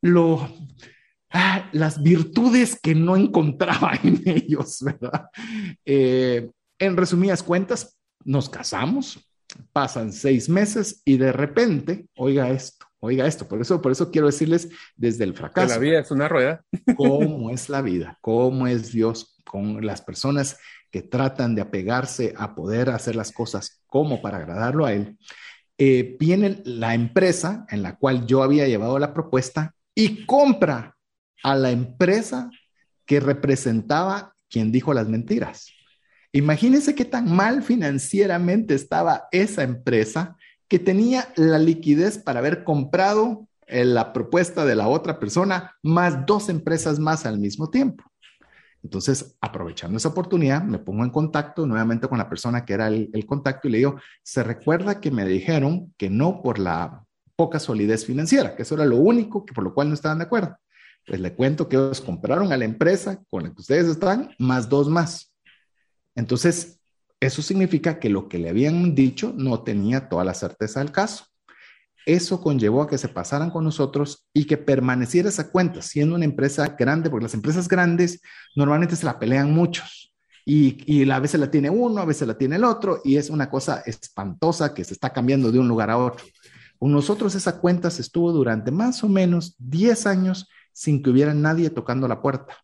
lo, 0.00 0.48
ah, 1.30 1.68
las 1.72 2.02
virtudes 2.02 2.78
que 2.80 2.94
no 2.94 3.16
encontraba 3.16 3.92
en 4.02 4.22
ellos, 4.24 4.78
¿verdad? 4.80 5.26
Eh, 5.84 6.50
en 6.78 6.96
resumidas 6.96 7.42
cuentas, 7.42 7.96
nos 8.24 8.48
casamos, 8.48 9.20
pasan 9.72 10.12
seis 10.12 10.48
meses 10.48 11.02
y 11.04 11.16
de 11.16 11.32
repente, 11.32 12.06
oiga 12.16 12.50
esto, 12.50 12.81
Oiga 13.04 13.26
esto, 13.26 13.48
por 13.48 13.60
eso, 13.60 13.82
por 13.82 13.90
eso 13.90 14.12
quiero 14.12 14.28
decirles 14.28 14.68
desde 14.94 15.24
el 15.24 15.34
fracaso. 15.34 15.68
la 15.74 15.78
vida 15.78 15.98
es 15.98 16.12
una 16.12 16.28
rueda. 16.28 16.64
¿Cómo 16.96 17.50
es 17.50 17.68
la 17.68 17.82
vida? 17.82 18.16
¿Cómo 18.20 18.68
es 18.68 18.92
Dios 18.92 19.36
con 19.44 19.84
las 19.84 20.02
personas 20.02 20.56
que 20.88 21.02
tratan 21.02 21.56
de 21.56 21.62
apegarse 21.62 22.32
a 22.36 22.54
poder 22.54 22.90
hacer 22.90 23.16
las 23.16 23.32
cosas 23.32 23.82
como 23.88 24.22
para 24.22 24.38
agradarlo 24.38 24.86
a 24.86 24.92
Él? 24.92 25.18
Eh, 25.78 26.16
viene 26.20 26.62
la 26.64 26.94
empresa 26.94 27.66
en 27.70 27.82
la 27.82 27.96
cual 27.96 28.24
yo 28.24 28.44
había 28.44 28.68
llevado 28.68 29.00
la 29.00 29.12
propuesta 29.12 29.74
y 29.96 30.24
compra 30.24 30.96
a 31.42 31.56
la 31.56 31.72
empresa 31.72 32.52
que 33.04 33.18
representaba 33.18 34.32
quien 34.48 34.70
dijo 34.70 34.94
las 34.94 35.08
mentiras. 35.08 35.72
Imagínense 36.30 36.94
qué 36.94 37.04
tan 37.04 37.34
mal 37.34 37.64
financieramente 37.64 38.74
estaba 38.74 39.24
esa 39.32 39.64
empresa 39.64 40.36
que 40.72 40.78
tenía 40.78 41.28
la 41.36 41.58
liquidez 41.58 42.16
para 42.16 42.38
haber 42.38 42.64
comprado 42.64 43.46
eh, 43.66 43.84
la 43.84 44.14
propuesta 44.14 44.64
de 44.64 44.74
la 44.74 44.88
otra 44.88 45.20
persona 45.20 45.76
más 45.82 46.24
dos 46.24 46.48
empresas 46.48 46.98
más 46.98 47.26
al 47.26 47.38
mismo 47.38 47.68
tiempo. 47.68 48.04
Entonces, 48.82 49.36
aprovechando 49.42 49.98
esa 49.98 50.08
oportunidad, 50.08 50.62
me 50.62 50.78
pongo 50.78 51.04
en 51.04 51.10
contacto 51.10 51.66
nuevamente 51.66 52.08
con 52.08 52.16
la 52.16 52.26
persona 52.26 52.64
que 52.64 52.72
era 52.72 52.88
el, 52.88 53.26
contacto 53.26 53.68
y 53.68 53.72
le 53.72 53.78
digo, 53.78 54.00
se 54.22 54.42
recuerda 54.42 54.98
que 54.98 55.10
me 55.10 55.26
dijeron 55.26 55.92
que 55.98 56.08
no 56.08 56.40
por 56.40 56.58
la 56.58 57.04
poca 57.36 57.58
solidez 57.58 58.06
financiera, 58.06 58.56
que 58.56 58.62
eso 58.62 58.74
era 58.74 58.86
lo 58.86 58.96
único 58.96 59.44
que 59.44 59.52
por 59.52 59.64
lo 59.64 59.74
cual 59.74 59.88
no 59.88 59.94
estaban 59.94 60.20
de 60.20 60.24
acuerdo. 60.24 60.56
Pues 61.06 61.20
le 61.20 61.34
cuento 61.34 61.68
que 61.68 61.76
ellos 61.76 62.00
compraron 62.00 62.50
a 62.50 62.56
la 62.56 62.64
empresa 62.64 63.22
con 63.28 63.42
la 63.42 63.50
que 63.50 63.60
ustedes 63.60 63.88
están, 63.88 64.30
más 64.38 64.70
dos 64.70 64.88
más. 64.88 65.34
Entonces, 66.14 66.80
Eso 67.22 67.40
significa 67.40 68.00
que 68.00 68.08
lo 68.08 68.28
que 68.28 68.36
le 68.36 68.48
habían 68.48 68.96
dicho 68.96 69.32
no 69.36 69.62
tenía 69.62 70.08
toda 70.08 70.24
la 70.24 70.34
certeza 70.34 70.80
del 70.80 70.90
caso. 70.90 71.26
Eso 72.04 72.40
conllevó 72.40 72.82
a 72.82 72.88
que 72.88 72.98
se 72.98 73.06
pasaran 73.06 73.50
con 73.50 73.62
nosotros 73.62 74.26
y 74.34 74.44
que 74.44 74.56
permaneciera 74.56 75.28
esa 75.28 75.52
cuenta, 75.52 75.82
siendo 75.82 76.16
una 76.16 76.24
empresa 76.24 76.74
grande, 76.76 77.10
porque 77.10 77.22
las 77.22 77.34
empresas 77.34 77.68
grandes 77.68 78.20
normalmente 78.56 78.96
se 78.96 79.06
la 79.06 79.20
pelean 79.20 79.52
muchos. 79.52 80.12
Y, 80.44 80.82
y, 80.92 81.08
a 81.08 81.20
veces 81.20 81.38
la 81.38 81.48
tiene 81.48 81.70
uno, 81.70 82.02
a 82.02 82.04
veces 82.04 82.26
la 82.26 82.36
tiene 82.36 82.56
el 82.56 82.64
otro, 82.64 83.00
y 83.04 83.16
es 83.16 83.30
una 83.30 83.48
cosa 83.48 83.84
espantosa 83.86 84.74
que 84.74 84.82
se 84.82 84.94
está 84.94 85.10
cambiando 85.10 85.52
de 85.52 85.60
un 85.60 85.68
lugar 85.68 85.90
a 85.90 85.98
otro. 85.98 86.24
Con 86.76 86.90
nosotros 86.90 87.36
esa 87.36 87.60
cuenta 87.60 87.92
se 87.92 88.02
estuvo 88.02 88.32
durante 88.32 88.72
más 88.72 89.04
o 89.04 89.08
menos 89.08 89.54
10 89.58 90.08
años 90.08 90.48
sin 90.72 91.00
que 91.00 91.10
hubiera 91.10 91.34
nadie 91.34 91.70
tocando 91.70 92.08
la 92.08 92.20
puerta. 92.20 92.56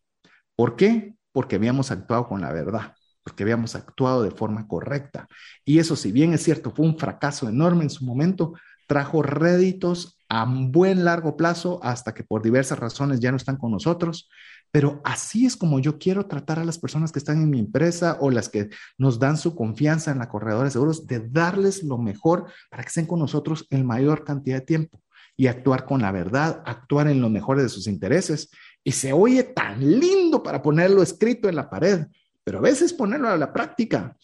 ¿Por 0.57 0.75
qué? 0.75 1.15
Porque 1.31 1.55
habíamos 1.55 1.91
actuado 1.91 2.27
con 2.27 2.41
la 2.41 2.51
verdad, 2.51 2.95
porque 3.23 3.43
habíamos 3.43 3.75
actuado 3.75 4.23
de 4.23 4.31
forma 4.31 4.67
correcta. 4.67 5.27
Y 5.65 5.79
eso, 5.79 5.95
si 5.95 6.11
bien 6.11 6.33
es 6.33 6.43
cierto, 6.43 6.71
fue 6.71 6.85
un 6.85 6.97
fracaso 6.97 7.47
enorme 7.47 7.83
en 7.83 7.89
su 7.89 8.05
momento, 8.05 8.53
trajo 8.87 9.21
réditos 9.21 10.19
a 10.29 10.43
un 10.43 10.71
buen 10.71 11.03
largo 11.03 11.35
plazo 11.35 11.79
hasta 11.83 12.13
que 12.13 12.23
por 12.23 12.41
diversas 12.41 12.79
razones 12.79 13.19
ya 13.19 13.31
no 13.31 13.37
están 13.37 13.57
con 13.57 13.71
nosotros. 13.71 14.29
Pero 14.71 15.01
así 15.03 15.45
es 15.45 15.57
como 15.57 15.79
yo 15.79 15.97
quiero 15.97 16.27
tratar 16.27 16.59
a 16.59 16.65
las 16.65 16.77
personas 16.77 17.11
que 17.11 17.19
están 17.19 17.41
en 17.41 17.49
mi 17.49 17.59
empresa 17.59 18.17
o 18.19 18.29
las 18.29 18.49
que 18.49 18.69
nos 18.97 19.17
dan 19.17 19.37
su 19.37 19.55
confianza 19.55 20.11
en 20.11 20.19
la 20.19 20.29
corredora 20.29 20.65
de 20.65 20.71
seguros, 20.71 21.07
de 21.07 21.27
darles 21.27 21.83
lo 21.83 21.97
mejor 21.97 22.45
para 22.69 22.83
que 22.83 22.89
estén 22.89 23.07
con 23.07 23.19
nosotros 23.19 23.65
en 23.71 23.85
mayor 23.85 24.23
cantidad 24.23 24.57
de 24.57 24.65
tiempo 24.65 25.01
y 25.35 25.47
actuar 25.47 25.85
con 25.85 26.01
la 26.01 26.11
verdad, 26.11 26.61
actuar 26.65 27.07
en 27.07 27.21
lo 27.21 27.29
mejor 27.29 27.59
de 27.61 27.69
sus 27.69 27.87
intereses. 27.87 28.49
Y 28.83 28.91
se 28.91 29.13
oye 29.13 29.43
tan 29.43 29.79
lindo 29.99 30.43
para 30.43 30.61
ponerlo 30.61 31.01
escrito 31.01 31.49
en 31.49 31.55
la 31.55 31.69
pared, 31.69 32.05
pero 32.49 32.57
a 32.57 32.61
veces 32.63 32.93
ponerlo 32.93 33.29
a 33.29 33.37
la 33.37 33.53
práctica 33.53 34.17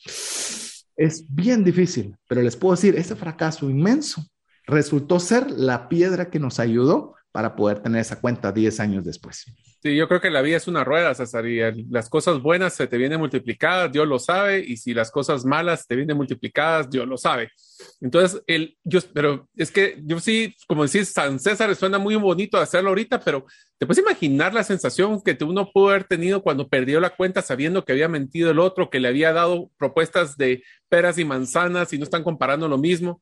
es 0.96 1.26
bien 1.30 1.64
difícil. 1.64 2.18
Pero 2.28 2.42
les 2.42 2.56
puedo 2.56 2.74
decir, 2.74 2.96
ese 2.96 3.16
fracaso 3.16 3.70
inmenso 3.70 4.26
resultó 4.66 5.20
ser 5.20 5.52
la 5.52 5.88
piedra 5.88 6.32
que 6.32 6.40
nos 6.40 6.60
ayudó 6.60 7.14
para 7.36 7.54
poder 7.54 7.82
tener 7.82 8.00
esa 8.00 8.22
cuenta 8.22 8.50
10 8.50 8.80
años 8.80 9.04
después. 9.04 9.44
Sí, 9.84 9.94
yo 9.94 10.08
creo 10.08 10.22
que 10.22 10.30
la 10.30 10.42
vida 10.42 10.56
es 10.56 10.70
una 10.70 10.86
rueda, 10.86 11.14
César, 11.14 11.46
y 11.46 11.60
las 11.90 12.08
cosas 12.08 12.42
buenas 12.42 12.74
se 12.76 12.88
te 12.88 12.98
vienen 12.98 13.20
multiplicadas, 13.20 13.92
Dios 13.92 14.08
lo 14.08 14.20
sabe, 14.20 14.64
y 14.66 14.78
si 14.78 14.94
las 14.94 15.12
cosas 15.12 15.44
malas 15.44 15.86
te 15.86 15.98
vienen 15.98 16.16
multiplicadas, 16.16 16.90
Dios 16.90 17.06
lo 17.06 17.18
sabe. 17.18 17.52
Entonces, 18.00 18.42
el, 18.48 18.78
yo, 18.86 19.02
pero 19.14 19.50
es 19.54 19.70
que 19.70 20.02
yo 20.06 20.22
sí, 20.22 20.56
como 20.66 20.86
decís, 20.86 21.10
San 21.10 21.38
César 21.38 21.76
suena 21.76 21.98
muy 21.98 22.16
bonito 22.16 22.58
hacerlo 22.58 22.88
ahorita, 22.88 23.20
pero 23.20 23.46
te 23.78 23.86
puedes 23.86 24.02
imaginar 24.02 24.54
la 24.54 24.64
sensación 24.64 25.22
que 25.22 25.38
uno 25.44 25.70
pudo 25.74 25.90
haber 25.90 26.06
tenido 26.06 26.42
cuando 26.42 26.70
perdió 26.70 27.02
la 27.02 27.10
cuenta 27.10 27.42
sabiendo 27.42 27.84
que 27.84 27.92
había 27.92 28.08
mentido 28.08 28.50
el 28.50 28.60
otro, 28.60 28.90
que 28.90 29.02
le 29.02 29.10
había 29.10 29.34
dado 29.34 29.70
propuestas 29.78 30.38
de 30.38 30.64
peras 30.88 31.18
y 31.18 31.26
manzanas 31.26 31.92
y 31.92 31.98
no 31.98 32.06
están 32.06 32.24
comparando 32.24 32.70
lo 32.70 32.78
mismo. 32.78 33.22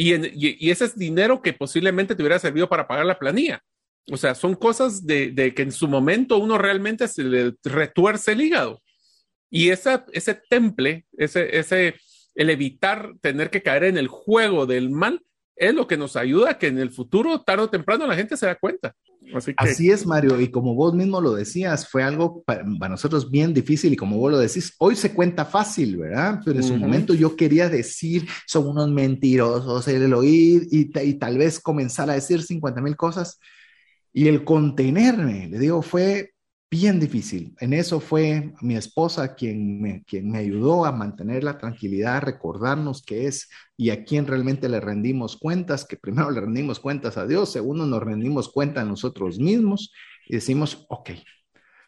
Y, 0.00 0.70
ese 0.70 0.84
es 0.84 0.96
dinero 0.96 1.42
que 1.42 1.52
posiblemente 1.52 2.14
te 2.14 2.22
hubiera 2.22 2.38
servido 2.38 2.68
para 2.68 2.86
pagar 2.86 3.04
la 3.04 3.18
planilla. 3.18 3.60
O 4.12 4.16
sea, 4.16 4.36
son 4.36 4.54
cosas 4.54 5.04
de, 5.04 5.52
que 5.56 5.62
en 5.62 5.72
su 5.72 5.88
momento 5.88 6.38
uno 6.38 6.56
realmente 6.56 7.08
se 7.08 7.24
le 7.24 7.54
retuerce 7.64 8.32
el 8.32 8.42
hígado. 8.42 8.80
Y 9.50 9.70
esa, 9.70 10.06
ese 10.12 10.40
temple, 10.48 11.04
ese, 11.16 11.58
ese, 11.58 11.96
el 12.36 12.48
evitar 12.48 13.14
tener 13.20 13.50
que 13.50 13.62
caer 13.62 13.84
en 13.84 13.98
el 13.98 14.06
juego 14.06 14.66
del 14.66 14.88
mal, 14.88 15.20
es 15.56 15.74
lo 15.74 15.88
que 15.88 15.96
nos 15.96 16.14
ayuda 16.14 16.52
a 16.52 16.58
que 16.58 16.68
en 16.68 16.78
el 16.78 16.90
futuro, 16.90 17.42
tarde 17.42 17.64
o 17.64 17.70
temprano, 17.70 18.06
la 18.06 18.14
gente 18.14 18.36
se 18.36 18.46
da 18.46 18.54
cuenta. 18.54 18.94
Así, 19.56 19.90
es, 19.90 20.06
Mario, 20.06 20.40
y 20.40 20.50
como 20.50 20.74
vos 20.74 20.94
mismo 20.94 21.20
lo 21.20 21.34
decías, 21.34 21.88
fue 21.88 22.02
algo 22.02 22.42
para, 22.44 22.64
nosotros 22.64 23.30
bien 23.30 23.52
difícil 23.52 23.92
y 23.92 23.96
como 23.96 24.16
vos 24.18 24.30
lo 24.30 24.38
decís, 24.38 24.74
hoy 24.78 24.96
se 24.96 25.12
cuenta 25.12 25.44
fácil, 25.44 25.96
¿verdad? 25.96 26.40
Pero 26.44 26.58
en 26.58 26.64
su 26.64 26.76
momento 26.76 27.14
yo 27.14 27.36
quería 27.36 27.68
decir, 27.68 28.28
son 28.46 28.68
unos 28.68 28.90
mentirosos, 28.90 29.86
el 29.88 30.12
oír 30.14 30.66
y, 30.70 30.90
y 31.00 31.14
tal 31.14 31.38
vez 31.38 31.60
comenzar 31.60 32.10
a 32.10 32.14
decir 32.14 32.42
50 32.42 32.80
mil 32.80 32.96
cosas. 32.96 33.38
Y 34.12 34.28
el 34.28 34.44
contenerme, 34.44 35.48
le 35.48 35.58
digo, 35.58 35.82
fue 35.82 36.32
bien 36.70 37.00
difícil. 37.00 37.54
En 37.60 37.72
eso 37.72 38.00
fue 38.00 38.52
mi 38.60 38.76
esposa 38.76 39.34
quien 39.34 39.80
me, 39.80 40.04
quien 40.04 40.30
me 40.30 40.38
ayudó 40.38 40.84
a 40.84 40.92
mantener 40.92 41.44
la 41.44 41.58
tranquilidad, 41.58 42.22
recordarnos 42.22 43.02
qué 43.02 43.26
es 43.26 43.48
y 43.76 43.90
a 43.90 44.04
quién 44.04 44.26
realmente 44.26 44.68
le 44.68 44.80
rendimos 44.80 45.36
cuentas, 45.36 45.84
que 45.86 45.96
primero 45.96 46.30
le 46.30 46.40
rendimos 46.40 46.80
cuentas 46.80 47.16
a 47.16 47.26
Dios, 47.26 47.52
segundo 47.52 47.86
nos 47.86 48.02
rendimos 48.02 48.50
cuenta 48.50 48.82
a 48.82 48.84
nosotros 48.84 49.38
mismos 49.38 49.92
y 50.26 50.34
decimos, 50.34 50.86
ok, 50.88 51.10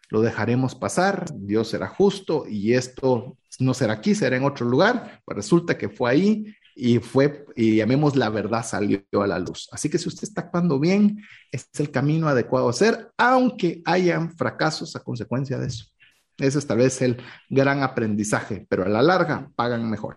lo 0.09 0.23
dejaremos 0.23 0.75
pasar, 0.75 1.27
Dios 1.35 1.69
será 1.69 1.87
justo 1.87 2.45
y 2.49 2.73
esto 2.73 3.37
no 3.61 3.75
será 3.75 3.95
aquí, 3.95 4.15
será 4.15 4.37
en 4.37 4.45
otro 4.45 4.67
lugar. 4.67 5.23
Resulta 5.27 5.79
que 5.79 5.89
fue 5.89 6.11
ahí 6.11 6.45
y 6.81 6.99
fue, 6.99 7.45
y 7.57 7.77
llamemos 7.77 8.17
la 8.17 8.31
verdad 8.31 8.65
salió 8.65 9.03
a 9.21 9.27
la 9.27 9.39
luz. 9.39 9.69
Así 9.71 9.91
que 9.91 9.99
si 9.99 10.09
usted 10.09 10.25
está 10.25 10.41
actuando 10.41 10.81
bien, 10.81 11.23
es 11.53 11.69
el 11.79 11.91
camino 11.91 12.27
adecuado 12.27 12.69
a 12.69 12.71
hacer, 12.71 13.11
aunque 13.19 13.83
hayan 13.85 14.35
fracasos 14.35 14.97
a 14.97 15.01
consecuencia 15.01 15.59
de 15.59 15.67
eso. 15.67 15.85
Ese 16.39 16.59
es 16.59 16.67
tal 16.67 16.79
vez 16.79 17.03
el 17.03 17.23
gran 17.51 17.83
aprendizaje, 17.83 18.67
pero 18.67 18.85
a 18.85 18.89
la 18.89 19.03
larga 19.03 19.51
pagan 19.55 19.91
mejor. 19.91 20.17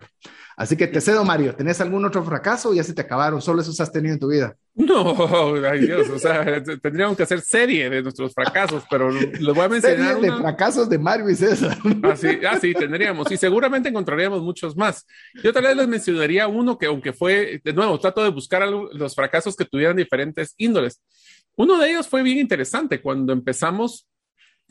Así 0.55 0.77
que 0.77 0.87
te 0.87 1.01
cedo, 1.01 1.23
Mario. 1.23 1.55
¿Tenés 1.55 1.81
algún 1.81 2.05
otro 2.05 2.23
fracaso 2.23 2.73
ya 2.73 2.83
se 2.83 2.93
te 2.93 3.01
acabaron? 3.01 3.41
¿Solo 3.41 3.61
esos 3.61 3.79
has 3.79 3.91
tenido 3.91 4.13
en 4.13 4.19
tu 4.19 4.27
vida? 4.29 4.55
No, 4.75 5.15
ay 5.69 5.81
Dios, 5.81 6.09
o 6.09 6.17
sea, 6.17 6.63
tendríamos 6.81 7.15
que 7.15 7.23
hacer 7.23 7.41
serie 7.41 7.91
de 7.91 8.01
nuestros 8.01 8.33
fracasos, 8.33 8.83
pero 8.89 9.11
les 9.11 9.39
voy 9.39 9.59
a 9.59 9.69
mencionar. 9.69 10.15
Serie 10.15 10.31
de 10.31 10.37
fracasos 10.37 10.89
de 10.89 10.97
Mario 10.97 11.29
y 11.29 11.35
César. 11.35 11.77
Así, 12.03 12.39
ah, 12.47 12.57
sí, 12.59 12.73
tendríamos, 12.73 13.31
y 13.31 13.37
seguramente 13.37 13.89
encontraríamos 13.89 14.41
muchos 14.41 14.75
más. 14.75 15.05
Yo 15.43 15.53
tal 15.53 15.63
vez 15.63 15.75
les 15.75 15.87
mencionaría 15.87 16.47
uno 16.47 16.77
que, 16.77 16.87
aunque 16.87 17.13
fue, 17.13 17.61
de 17.63 17.73
nuevo, 17.73 17.99
trato 17.99 18.23
de 18.23 18.29
buscar 18.29 18.67
los 18.67 19.13
fracasos 19.13 19.55
que 19.55 19.65
tuvieran 19.65 19.95
diferentes 19.95 20.55
índoles. 20.57 21.01
Uno 21.55 21.77
de 21.77 21.91
ellos 21.91 22.07
fue 22.07 22.23
bien 22.23 22.39
interesante 22.39 22.99
cuando 22.99 23.31
empezamos. 23.31 24.07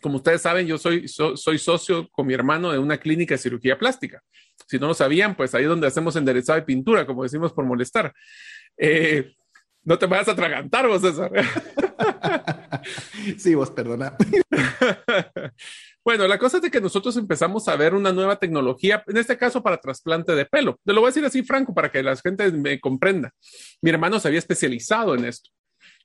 Como 0.03 0.17
ustedes 0.17 0.43
saben, 0.43 0.67
yo 0.67 0.77
soy, 0.77 1.07
soy 1.09 1.59
socio 1.59 2.09
con 2.11 2.27
mi 2.27 2.35
hermano 2.35 2.73
de 2.73 2.79
una 2.79 2.99
clínica 2.99 3.35
de 3.35 3.39
cirugía 3.39 3.79
plástica. 3.79 4.21
Si 4.67 4.79
no 4.79 4.89
lo 4.89 4.95
sabían, 4.95 5.37
pues 5.37 5.55
ahí 5.55 5.63
es 5.63 5.69
donde 5.69 5.87
hacemos 5.87 6.17
enderezado 6.17 6.59
y 6.59 6.63
pintura, 6.63 7.07
como 7.07 7.23
decimos 7.23 7.53
por 7.53 7.65
molestar. 7.65 8.13
Eh, 8.77 9.33
no 9.85 9.99
te 9.99 10.07
vayas 10.07 10.29
a 10.29 10.33
atragantar 10.33 10.87
vos, 10.87 11.03
César. 11.03 11.31
sí, 13.39 13.55
vos 13.55 13.71
perdona. 13.71 14.17
bueno, 16.05 16.29
la 16.29 16.39
cosa 16.39 16.59
es 16.59 16.63
de 16.63 16.71
que 16.71 16.81
nosotros 16.81 17.17
empezamos 17.17 17.67
a 17.69 17.77
ver 17.77 17.95
una 17.95 18.13
nueva 18.13 18.37
tecnología, 18.37 19.03
en 19.07 19.17
este 19.17 19.37
caso 19.37 19.63
para 19.63 19.79
trasplante 19.79 20.35
de 20.35 20.47
pelo. 20.47 20.79
Te 20.85 20.93
lo 20.93 21.01
voy 21.01 21.09
a 21.09 21.11
decir 21.11 21.25
así, 21.25 21.43
Franco, 21.43 21.75
para 21.75 21.91
que 21.91 22.03
la 22.03 22.17
gente 22.17 22.51
me 22.53 22.81
comprenda. 22.81 23.33
Mi 23.81 23.91
hermano 23.91 24.21
se 24.21 24.29
había 24.29 24.39
especializado 24.39 25.15
en 25.15 25.25
esto, 25.25 25.51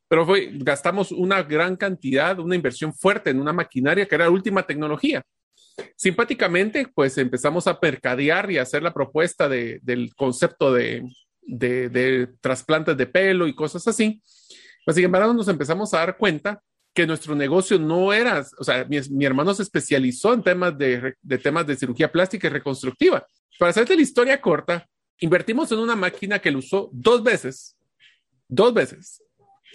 pero 0.07 0.25
fue, 0.25 0.49
gastamos 0.53 1.11
una 1.11 1.43
gran 1.43 1.75
cantidad, 1.75 2.39
una 2.39 2.55
inversión 2.55 2.93
fuerte 2.93 3.29
en 3.29 3.39
una 3.39 3.53
maquinaria 3.53 4.05
que 4.05 4.15
era 4.15 4.25
la 4.25 4.31
última 4.31 4.65
tecnología. 4.65 5.23
Simpáticamente, 5.95 6.87
pues 6.93 7.17
empezamos 7.17 7.67
a 7.67 7.77
mercadear 7.81 8.49
y 8.49 8.57
hacer 8.57 8.81
la 8.81 8.93
propuesta 8.93 9.49
del 9.49 10.13
concepto 10.15 10.73
de, 10.73 11.03
trasplantes 12.41 12.97
de 12.97 13.05
pelo 13.05 13.47
y 13.47 13.55
cosas 13.55 13.87
así. 13.87 14.21
Pues, 14.85 14.95
sin 14.95 15.05
embargo, 15.05 15.33
nos 15.33 15.47
empezamos 15.49 15.93
a 15.93 15.99
dar 15.99 16.17
cuenta 16.17 16.61
que 16.93 17.05
nuestro 17.05 17.35
negocio 17.35 17.77
no 17.77 18.11
era, 18.11 18.43
o 18.57 18.63
sea, 18.63 18.85
mi, 18.85 19.25
hermano 19.25 19.53
se 19.53 19.61
especializó 19.61 20.33
en 20.33 20.41
temas 20.41 20.75
de, 20.75 21.13
de, 21.21 21.37
temas 21.37 21.67
de 21.67 21.75
cirugía 21.75 22.11
plástica 22.11 22.47
y 22.47 22.49
reconstructiva. 22.49 23.23
Para 23.59 23.69
hacerte 23.69 23.95
la 23.95 24.01
historia 24.01 24.41
corta, 24.41 24.87
invertimos 25.19 25.71
en 25.71 25.79
una 25.79 25.95
máquina 25.95 26.39
que 26.39 26.49
lo 26.49 26.59
usó 26.59 26.89
dos 26.91 27.21
veces, 27.21 27.77
dos 28.47 28.73
veces, 28.73 29.21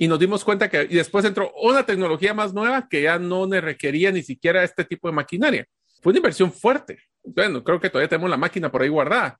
y 0.02 0.08
nos 0.08 0.18
dimos 0.18 0.42
cuenta 0.42 0.68
que, 0.68 0.82
y 0.90 0.96
después 0.96 1.24
entró 1.24 1.52
una 1.62 1.86
tecnología 1.86 2.34
más 2.34 2.52
nueva 2.52 2.88
que 2.88 3.02
ya 3.02 3.20
no 3.20 3.46
le 3.46 3.60
requería 3.60 4.10
ni 4.10 4.24
siquiera 4.24 4.64
este 4.64 4.84
tipo 4.84 5.06
de 5.06 5.14
maquinaria. 5.14 5.64
Fue 6.00 6.10
una 6.10 6.18
inversión 6.18 6.52
fuerte. 6.52 6.98
Bueno, 7.22 7.62
creo 7.62 7.78
que 7.78 7.88
todavía 7.88 8.08
tenemos 8.08 8.28
la 8.28 8.36
máquina 8.36 8.68
por 8.72 8.82
ahí 8.82 8.88
guardada, 8.88 9.38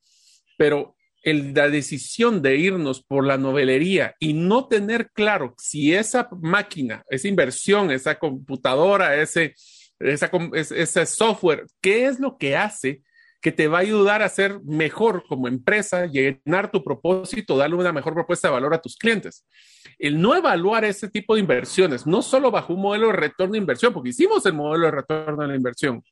pero 0.56 0.94
la 1.24 1.68
decisión 1.68 2.42
de 2.42 2.58
irnos 2.58 3.02
por 3.02 3.26
la 3.26 3.38
novelería 3.38 4.14
y 4.20 4.34
no 4.34 4.68
tener 4.68 5.10
claro 5.10 5.52
si 5.58 5.94
esa 5.94 6.28
máquina, 6.40 7.02
esa 7.10 7.26
inversión, 7.26 7.90
esa 7.90 8.16
computadora, 8.16 9.20
ese, 9.20 9.56
ese 9.98 11.06
software, 11.06 11.66
qué 11.80 12.06
es 12.06 12.20
lo 12.20 12.38
que 12.38 12.56
hace 12.56 13.02
que 13.42 13.52
te 13.52 13.68
va 13.68 13.78
a 13.78 13.80
ayudar 13.82 14.22
a 14.22 14.28
ser 14.28 14.60
mejor 14.64 15.24
como 15.28 15.48
empresa, 15.48 16.06
llenar 16.06 16.70
tu 16.70 16.82
propósito, 16.82 17.56
darle 17.56 17.76
una 17.76 17.92
mejor 17.92 18.14
propuesta 18.14 18.48
de 18.48 18.54
valor 18.54 18.72
a 18.72 18.80
tus 18.80 18.96
clientes. 18.96 19.44
El 19.98 20.20
no 20.20 20.34
evaluar 20.34 20.84
ese 20.84 21.10
tipo 21.10 21.34
de 21.34 21.40
inversiones, 21.40 22.06
no 22.06 22.22
solo 22.22 22.50
bajo 22.50 22.72
un 22.72 22.80
modelo 22.80 23.08
de 23.08 23.14
retorno 23.14 23.52
de 23.52 23.58
inversión, 23.58 23.92
porque 23.92 24.10
hicimos 24.10 24.46
el 24.46 24.54
modelo 24.54 24.86
de 24.86 24.92
retorno 24.92 25.42
de 25.42 25.48
la 25.48 25.56
inversión, 25.56 26.02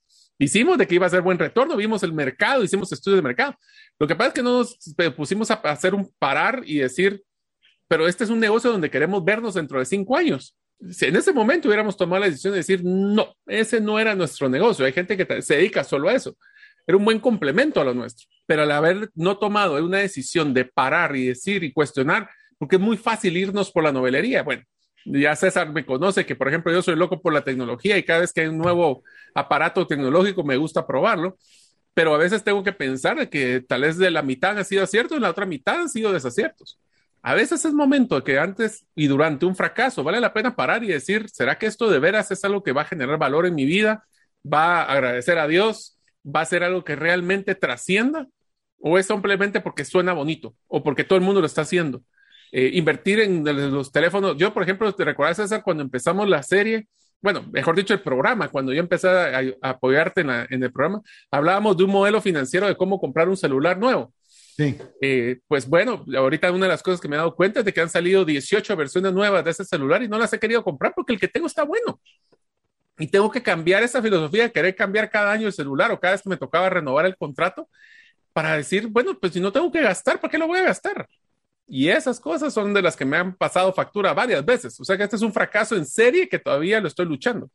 Hicimos 0.42 0.78
de 0.78 0.86
que 0.86 0.94
iba 0.94 1.04
a 1.04 1.10
ser 1.10 1.20
buen 1.20 1.38
retorno, 1.38 1.76
vimos 1.76 2.02
el 2.02 2.14
mercado, 2.14 2.64
hicimos 2.64 2.90
estudios 2.90 3.18
de 3.18 3.22
mercado. 3.22 3.54
Lo 3.98 4.06
que 4.06 4.16
pasa 4.16 4.28
es 4.28 4.34
que 4.34 4.42
no 4.42 4.60
nos 4.60 4.78
pusimos 5.14 5.50
a 5.50 5.54
hacer 5.54 5.94
un 5.94 6.10
parar 6.18 6.62
y 6.64 6.78
decir, 6.78 7.22
pero 7.86 8.08
este 8.08 8.24
es 8.24 8.30
un 8.30 8.40
negocio 8.40 8.72
donde 8.72 8.90
queremos 8.90 9.22
vernos 9.22 9.52
dentro 9.52 9.78
de 9.78 9.84
cinco 9.84 10.16
años. 10.16 10.56
Si 10.92 11.04
en 11.04 11.16
ese 11.16 11.34
momento 11.34 11.68
hubiéramos 11.68 11.94
tomado 11.94 12.20
la 12.20 12.26
decisión 12.30 12.54
de 12.54 12.60
decir, 12.60 12.80
no, 12.82 13.34
ese 13.44 13.82
no 13.82 13.98
era 13.98 14.14
nuestro 14.14 14.48
negocio. 14.48 14.86
Hay 14.86 14.94
gente 14.94 15.14
que 15.14 15.42
se 15.42 15.56
dedica 15.56 15.84
solo 15.84 16.08
a 16.08 16.14
eso. 16.14 16.34
Era 16.86 16.96
un 16.96 17.04
buen 17.04 17.20
complemento 17.20 17.80
a 17.80 17.84
lo 17.84 17.94
nuestro. 17.94 18.26
Pero 18.46 18.62
al 18.62 18.72
haber 18.72 19.10
no 19.14 19.38
tomado 19.38 19.84
una 19.84 19.98
decisión 19.98 20.52
de 20.54 20.64
parar 20.64 21.14
y 21.16 21.26
decir 21.26 21.64
y 21.64 21.72
cuestionar, 21.72 22.28
porque 22.58 22.76
es 22.76 22.82
muy 22.82 22.96
fácil 22.96 23.36
irnos 23.36 23.70
por 23.70 23.84
la 23.84 23.92
novelería. 23.92 24.42
Bueno, 24.42 24.62
ya 25.04 25.34
César 25.36 25.72
me 25.72 25.86
conoce 25.86 26.26
que, 26.26 26.36
por 26.36 26.48
ejemplo, 26.48 26.72
yo 26.72 26.82
soy 26.82 26.96
loco 26.96 27.20
por 27.20 27.32
la 27.32 27.42
tecnología 27.42 27.96
y 27.96 28.02
cada 28.02 28.20
vez 28.20 28.32
que 28.32 28.42
hay 28.42 28.48
un 28.48 28.58
nuevo 28.58 29.02
aparato 29.34 29.86
tecnológico 29.86 30.44
me 30.44 30.56
gusta 30.56 30.86
probarlo, 30.86 31.38
pero 31.94 32.14
a 32.14 32.18
veces 32.18 32.44
tengo 32.44 32.62
que 32.62 32.72
pensar 32.72 33.28
que 33.28 33.60
tal 33.60 33.82
vez 33.82 33.96
de 33.96 34.10
la 34.10 34.22
mitad 34.22 34.58
ha 34.58 34.64
sido 34.64 34.84
acierto 34.84 35.16
y 35.16 35.20
la 35.20 35.30
otra 35.30 35.46
mitad 35.46 35.80
han 35.80 35.88
sido 35.88 36.12
desaciertos. 36.12 36.78
A 37.22 37.34
veces 37.34 37.64
es 37.64 37.72
momento 37.72 38.22
que 38.24 38.38
antes 38.38 38.86
y 38.94 39.06
durante 39.06 39.44
un 39.44 39.54
fracaso 39.54 40.02
vale 40.02 40.20
la 40.20 40.32
pena 40.32 40.56
parar 40.56 40.82
y 40.84 40.88
decir, 40.88 41.28
¿será 41.28 41.58
que 41.58 41.66
esto 41.66 41.90
de 41.90 41.98
veras 41.98 42.30
es 42.30 42.44
algo 42.44 42.62
que 42.62 42.72
va 42.72 42.82
a 42.82 42.86
generar 42.86 43.18
valor 43.18 43.46
en 43.46 43.54
mi 43.54 43.66
vida? 43.66 44.04
¿Va 44.42 44.82
a 44.82 44.92
agradecer 44.92 45.38
a 45.38 45.46
Dios? 45.46 45.98
¿Va 46.24 46.40
a 46.40 46.46
ser 46.46 46.62
algo 46.62 46.84
que 46.84 46.96
realmente 46.96 47.54
trascienda? 47.54 48.26
¿O 48.78 48.98
es 48.98 49.06
simplemente 49.06 49.60
porque 49.60 49.84
suena 49.84 50.12
bonito 50.12 50.54
o 50.66 50.82
porque 50.82 51.04
todo 51.04 51.18
el 51.18 51.24
mundo 51.24 51.40
lo 51.40 51.46
está 51.46 51.62
haciendo? 51.62 52.02
Eh, 52.52 52.70
invertir 52.74 53.20
en 53.20 53.44
los 53.72 53.92
teléfonos. 53.92 54.36
Yo, 54.36 54.52
por 54.52 54.62
ejemplo, 54.62 54.92
te 54.92 55.04
recuerdas, 55.04 55.36
César, 55.36 55.62
cuando 55.62 55.82
empezamos 55.82 56.28
la 56.28 56.42
serie, 56.42 56.88
bueno, 57.22 57.44
mejor 57.52 57.76
dicho, 57.76 57.92
el 57.92 58.00
programa, 58.00 58.48
cuando 58.48 58.72
yo 58.72 58.80
empecé 58.80 59.08
a, 59.08 59.42
apoyarte 59.62 60.22
en, 60.22 60.62
el 60.62 60.72
programa, 60.72 61.02
hablábamos 61.30 61.76
de 61.76 61.84
un 61.84 61.90
modelo 61.90 62.20
financiero 62.20 62.66
de 62.66 62.76
cómo 62.76 62.98
comprar 62.98 63.28
un 63.28 63.36
celular 63.36 63.78
nuevo. 63.78 64.12
Sí. 64.56 64.76
Eh, 65.00 65.38
pues 65.46 65.68
bueno, 65.68 66.04
ahorita 66.16 66.50
una 66.50 66.66
de 66.66 66.72
las 66.72 66.82
cosas 66.82 67.00
que 67.00 67.08
me 67.08 67.16
he 67.16 67.18
dado 67.18 67.34
cuenta 67.34 67.60
es 67.60 67.66
de 67.66 67.72
que 67.72 67.80
han 67.80 67.88
salido 67.88 68.24
18 68.24 68.74
versiones 68.74 69.12
nuevas 69.12 69.44
de 69.44 69.50
ese 69.50 69.64
celular 69.64 70.02
y 70.02 70.08
no 70.08 70.18
las 70.18 70.32
he 70.32 70.38
querido 70.38 70.64
comprar 70.64 70.92
porque 70.94 71.12
el 71.12 71.20
que 71.20 71.28
tengo 71.28 71.46
está 71.46 71.64
bueno. 71.64 72.00
Y 73.00 73.08
tengo 73.08 73.30
que 73.30 73.42
cambiar 73.42 73.82
esa 73.82 74.02
filosofía 74.02 74.42
de 74.42 74.52
querer 74.52 74.76
cambiar 74.76 75.08
cada 75.08 75.32
año 75.32 75.46
el 75.46 75.54
celular 75.54 75.90
o 75.90 75.98
cada 75.98 76.12
vez 76.12 76.22
que 76.22 76.28
me 76.28 76.36
tocaba 76.36 76.68
renovar 76.68 77.06
el 77.06 77.16
contrato 77.16 77.66
para 78.34 78.54
decir, 78.56 78.88
bueno, 78.88 79.18
pues 79.18 79.32
si 79.32 79.40
no 79.40 79.50
tengo 79.50 79.72
que 79.72 79.80
gastar, 79.80 80.20
¿para 80.20 80.30
qué 80.30 80.36
lo 80.36 80.46
voy 80.46 80.58
a 80.58 80.64
gastar? 80.64 81.08
Y 81.66 81.88
esas 81.88 82.20
cosas 82.20 82.52
son 82.52 82.74
de 82.74 82.82
las 82.82 82.96
que 82.96 83.06
me 83.06 83.16
han 83.16 83.34
pasado 83.34 83.72
factura 83.72 84.12
varias 84.12 84.44
veces. 84.44 84.78
O 84.78 84.84
sea 84.84 84.98
que 84.98 85.04
este 85.04 85.16
es 85.16 85.22
un 85.22 85.32
fracaso 85.32 85.76
en 85.76 85.86
serie 85.86 86.28
que 86.28 86.38
todavía 86.38 86.78
lo 86.78 86.88
estoy 86.88 87.06
luchando. 87.06 87.48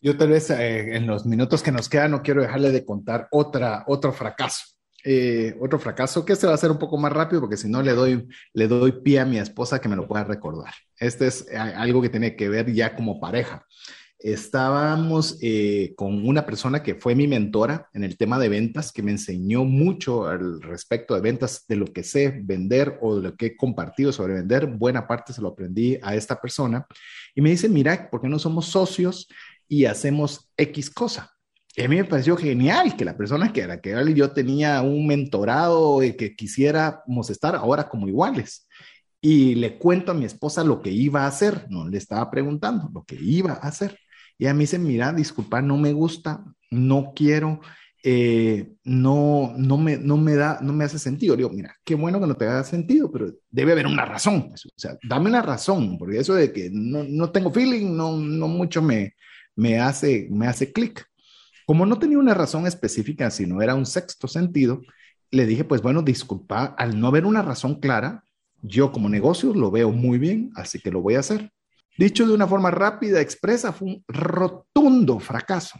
Yo 0.00 0.16
tal 0.16 0.28
vez 0.28 0.50
eh, 0.50 0.94
en 0.94 1.08
los 1.08 1.26
minutos 1.26 1.64
que 1.64 1.72
nos 1.72 1.88
quedan 1.88 2.12
no 2.12 2.22
quiero 2.22 2.40
dejarle 2.40 2.70
de 2.70 2.84
contar 2.84 3.26
otra, 3.32 3.82
otro 3.88 4.12
fracaso. 4.12 4.66
Eh, 5.04 5.56
otro 5.60 5.80
fracaso 5.80 6.24
que 6.24 6.36
se 6.36 6.46
va 6.46 6.52
a 6.52 6.54
hacer 6.54 6.70
un 6.70 6.78
poco 6.78 6.96
más 6.96 7.12
rápido 7.12 7.40
porque 7.40 7.56
si 7.56 7.68
no 7.68 7.82
le 7.82 7.92
doy, 7.92 8.28
le 8.52 8.68
doy 8.68 8.92
pie 9.02 9.18
a 9.18 9.24
mi 9.24 9.38
esposa 9.38 9.80
que 9.80 9.88
me 9.88 9.96
lo 9.96 10.06
pueda 10.06 10.22
recordar. 10.22 10.72
Este 10.96 11.26
es 11.26 11.48
eh, 11.50 11.56
algo 11.56 12.00
que 12.00 12.08
tiene 12.08 12.36
que 12.36 12.48
ver 12.48 12.72
ya 12.72 12.94
como 12.94 13.18
pareja 13.18 13.66
estábamos 14.22 15.38
eh, 15.40 15.94
con 15.96 16.26
una 16.26 16.46
persona 16.46 16.82
que 16.82 16.94
fue 16.94 17.14
mi 17.14 17.26
mentora 17.26 17.88
en 17.92 18.04
el 18.04 18.16
tema 18.16 18.38
de 18.38 18.48
ventas, 18.48 18.92
que 18.92 19.02
me 19.02 19.10
enseñó 19.10 19.64
mucho 19.64 20.26
al 20.26 20.62
respecto 20.62 21.14
de 21.14 21.20
ventas, 21.20 21.64
de 21.68 21.76
lo 21.76 21.86
que 21.86 22.04
sé 22.04 22.40
vender 22.42 22.98
o 23.02 23.16
de 23.16 23.22
lo 23.22 23.36
que 23.36 23.46
he 23.46 23.56
compartido 23.56 24.12
sobre 24.12 24.34
vender. 24.34 24.66
Buena 24.66 25.06
parte 25.06 25.32
se 25.32 25.42
lo 25.42 25.48
aprendí 25.48 25.98
a 26.02 26.14
esta 26.14 26.40
persona. 26.40 26.86
Y 27.34 27.40
me 27.40 27.50
dice, 27.50 27.68
mira, 27.68 28.10
¿por 28.10 28.20
qué 28.20 28.28
no 28.28 28.38
somos 28.38 28.66
socios 28.66 29.28
y 29.68 29.84
hacemos 29.84 30.50
X 30.56 30.90
cosa? 30.90 31.32
Y 31.74 31.82
a 31.82 31.88
mí 31.88 31.96
me 31.96 32.04
pareció 32.04 32.36
genial 32.36 32.96
que 32.96 33.04
la 33.04 33.16
persona 33.16 33.52
que 33.52 33.62
era 33.62 33.80
que 33.80 34.14
yo 34.14 34.30
tenía 34.32 34.82
un 34.82 35.06
mentorado 35.06 36.02
y 36.02 36.14
que 36.14 36.36
quisiéramos 36.36 37.30
estar 37.30 37.56
ahora 37.56 37.88
como 37.88 38.08
iguales. 38.08 38.68
Y 39.24 39.54
le 39.54 39.78
cuento 39.78 40.12
a 40.12 40.14
mi 40.14 40.24
esposa 40.24 40.64
lo 40.64 40.82
que 40.82 40.90
iba 40.90 41.22
a 41.22 41.28
hacer, 41.28 41.66
no 41.70 41.88
le 41.88 41.96
estaba 41.96 42.30
preguntando 42.30 42.90
lo 42.92 43.04
que 43.04 43.14
iba 43.14 43.52
a 43.52 43.68
hacer. 43.68 43.98
Y 44.42 44.48
a 44.48 44.54
mí 44.54 44.66
se 44.66 44.76
mira, 44.76 45.12
disculpa, 45.12 45.62
no 45.62 45.78
me 45.78 45.92
gusta, 45.92 46.44
no 46.68 47.12
quiero, 47.14 47.60
eh, 48.02 48.72
no, 48.82 49.54
no, 49.56 49.78
me, 49.78 49.96
no 49.96 50.16
me 50.16 50.34
da, 50.34 50.58
no 50.60 50.72
me 50.72 50.82
hace 50.82 50.98
sentido. 50.98 51.36
Digo, 51.36 51.48
mira, 51.50 51.76
qué 51.84 51.94
bueno 51.94 52.20
que 52.20 52.26
no 52.26 52.34
te 52.34 52.48
haga 52.48 52.64
sentido, 52.64 53.08
pero 53.12 53.32
debe 53.48 53.70
haber 53.70 53.86
una 53.86 54.04
razón. 54.04 54.50
O 54.52 54.56
sea, 54.74 54.98
dame 55.08 55.30
una 55.30 55.42
razón, 55.42 55.96
porque 55.96 56.18
eso 56.18 56.34
de 56.34 56.52
que 56.52 56.70
no, 56.72 57.04
no 57.04 57.30
tengo 57.30 57.52
feeling, 57.52 57.96
no, 57.96 58.16
no 58.16 58.48
mucho 58.48 58.82
me, 58.82 59.14
me 59.54 59.78
hace, 59.78 60.26
me 60.28 60.48
hace 60.48 60.72
clic. 60.72 61.06
Como 61.64 61.86
no 61.86 62.00
tenía 62.00 62.18
una 62.18 62.34
razón 62.34 62.66
específica, 62.66 63.30
sino 63.30 63.62
era 63.62 63.76
un 63.76 63.86
sexto 63.86 64.26
sentido, 64.26 64.82
le 65.30 65.46
dije, 65.46 65.62
pues 65.62 65.82
bueno, 65.82 66.02
disculpa, 66.02 66.74
al 66.76 66.98
no 66.98 67.06
haber 67.06 67.26
una 67.26 67.42
razón 67.42 67.78
clara, 67.78 68.24
yo 68.60 68.90
como 68.90 69.08
negocio 69.08 69.54
lo 69.54 69.70
veo 69.70 69.92
muy 69.92 70.18
bien, 70.18 70.50
así 70.56 70.80
que 70.80 70.90
lo 70.90 71.00
voy 71.00 71.14
a 71.14 71.20
hacer. 71.20 71.52
Dicho 71.96 72.26
de 72.26 72.34
una 72.34 72.46
forma 72.46 72.70
rápida, 72.70 73.20
expresa, 73.20 73.72
fue 73.72 73.88
un 73.88 74.04
rotundo 74.08 75.18
fracaso. 75.18 75.78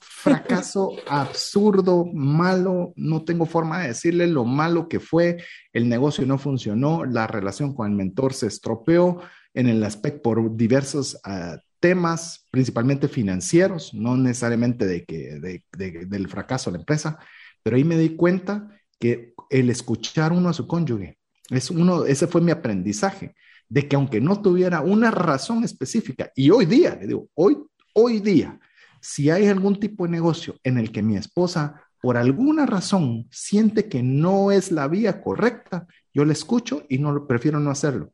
Fracaso 0.00 0.92
absurdo, 1.08 2.06
malo, 2.12 2.92
no 2.96 3.24
tengo 3.24 3.44
forma 3.46 3.80
de 3.80 3.88
decirle 3.88 4.26
lo 4.26 4.44
malo 4.44 4.88
que 4.88 5.00
fue, 5.00 5.38
el 5.72 5.88
negocio 5.88 6.26
no 6.26 6.38
funcionó, 6.38 7.04
la 7.04 7.26
relación 7.26 7.74
con 7.74 7.90
el 7.90 7.96
mentor 7.96 8.34
se 8.34 8.46
estropeó 8.46 9.20
en 9.54 9.66
el 9.66 9.82
aspecto 9.82 10.22
por 10.22 10.56
diversos 10.56 11.18
ah, 11.24 11.58
temas, 11.80 12.46
principalmente 12.50 13.08
financieros, 13.08 13.94
no 13.94 14.16
necesariamente 14.16 14.86
de 14.86 15.04
que, 15.04 15.60
del 15.72 16.28
fracaso 16.28 16.70
de 16.70 16.78
la 16.78 16.82
empresa, 16.82 17.18
pero 17.62 17.76
ahí 17.76 17.84
me 17.84 17.98
di 17.98 18.10
cuenta 18.16 18.68
que 18.98 19.34
el 19.50 19.70
escuchar 19.70 20.32
uno 20.32 20.48
a 20.48 20.52
su 20.52 20.66
cónyuge, 20.66 21.18
es 21.50 21.70
uno, 21.70 22.04
ese 22.04 22.26
fue 22.26 22.40
mi 22.40 22.50
aprendizaje 22.50 23.34
de 23.68 23.88
que 23.88 23.96
aunque 23.96 24.20
no 24.20 24.40
tuviera 24.40 24.80
una 24.80 25.10
razón 25.10 25.64
específica, 25.64 26.32
y 26.34 26.50
hoy 26.50 26.66
día, 26.66 26.96
le 27.00 27.06
digo, 27.06 27.28
hoy, 27.34 27.58
hoy 27.94 28.20
día, 28.20 28.58
si 29.00 29.30
hay 29.30 29.46
algún 29.46 29.78
tipo 29.78 30.04
de 30.04 30.10
negocio 30.10 30.56
en 30.64 30.78
el 30.78 30.90
que 30.90 31.02
mi 31.02 31.16
esposa 31.16 31.82
por 32.00 32.16
alguna 32.16 32.64
razón 32.64 33.26
siente 33.30 33.88
que 33.88 34.02
no 34.02 34.52
es 34.52 34.70
la 34.70 34.86
vía 34.88 35.20
correcta, 35.20 35.86
yo 36.14 36.24
le 36.24 36.32
escucho 36.32 36.84
y 36.88 36.98
no 36.98 37.26
prefiero 37.26 37.58
no 37.60 37.70
hacerlo. 37.70 38.12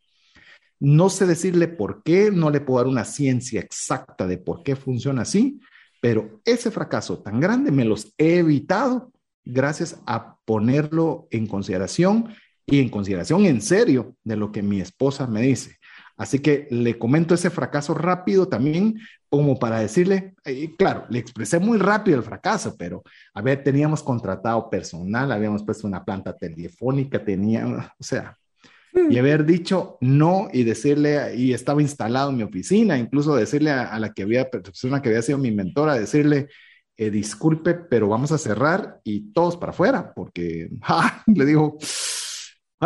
No 0.81 1.09
sé 1.09 1.27
decirle 1.27 1.69
por 1.69 2.03
qué, 2.03 2.31
no 2.31 2.51
le 2.51 2.61
puedo 2.61 2.81
dar 2.81 2.89
una 2.89 3.05
ciencia 3.05 3.61
exacta 3.61 4.27
de 4.27 4.39
por 4.39 4.63
qué 4.63 4.77
funciona 4.77 5.23
así, 5.23 5.61
pero 6.01 6.41
ese 6.45 6.71
fracaso 6.71 7.23
tan 7.23 7.41
grande 7.41 7.71
me 7.71 7.85
los 7.85 8.13
he 8.19 8.39
evitado 8.39 9.13
gracias 9.45 10.01
a 10.07 10.37
ponerlo 10.45 11.29
en 11.31 11.47
consideración 11.47 12.35
y 12.67 12.81
en 12.81 12.89
consideración 12.89 13.45
en 13.47 13.61
serio 13.61 14.17
de 14.25 14.37
lo 14.37 14.53
que 14.53 14.63
mi 14.63 14.81
esposa 14.81 15.27
me 15.27 15.43
dice. 15.43 15.77
Así 16.17 16.39
que 16.39 16.69
le 16.71 16.97
comento 16.97 17.35
ese 17.35 17.51
fracaso 17.51 17.93
rápido 17.95 18.47
también 18.47 19.01
como 19.29 19.59
para 19.59 19.81
decirle, 19.81 20.35
claro, 20.79 21.07
le 21.11 21.19
expresé 21.19 21.59
muy 21.59 21.77
rápido 21.77 22.17
el 22.19 22.23
fracaso, 22.23 22.77
pero 22.79 23.03
a 23.35 23.43
ver, 23.43 23.65
teníamos 23.65 24.01
contratado 24.01 24.71
personal, 24.71 25.33
habíamos 25.33 25.65
puesto 25.65 25.89
una 25.89 26.05
planta 26.05 26.37
telefónica, 26.37 27.25
tenía, 27.25 27.67
o 27.99 28.05
sea, 28.05 28.39
hmm. 28.93 29.11
y 29.11 29.19
haber 29.19 29.45
dicho 29.45 29.99
no 30.01 30.49
y 30.53 30.63
decirle, 30.63 31.35
y 31.35 31.53
estaba 31.53 31.83
instalado 31.83 32.31
en 32.31 32.37
mi 32.37 32.43
oficina, 32.45 32.97
incluso 32.97 33.35
decirle 33.35 33.73
a, 33.73 33.99
la 33.99 34.13
que 34.13 34.23
había, 34.23 34.49
persona 34.49 35.03
que 35.03 35.09
había 35.09 35.23
sido 35.23 35.39
mi 35.39 35.51
mentora, 35.51 35.99
decirle, 35.99 36.47
eh, 36.97 37.11
disculpe, 37.11 37.75
pero 37.75 38.07
vamos 38.07 38.31
a 38.31 38.39
cerrar 38.39 39.01
y 39.03 39.33
todos 39.33 39.57
para 39.57 39.71
afuera, 39.71 40.13
porque 40.15 40.69
le 41.27 41.45
digo, 41.45 41.77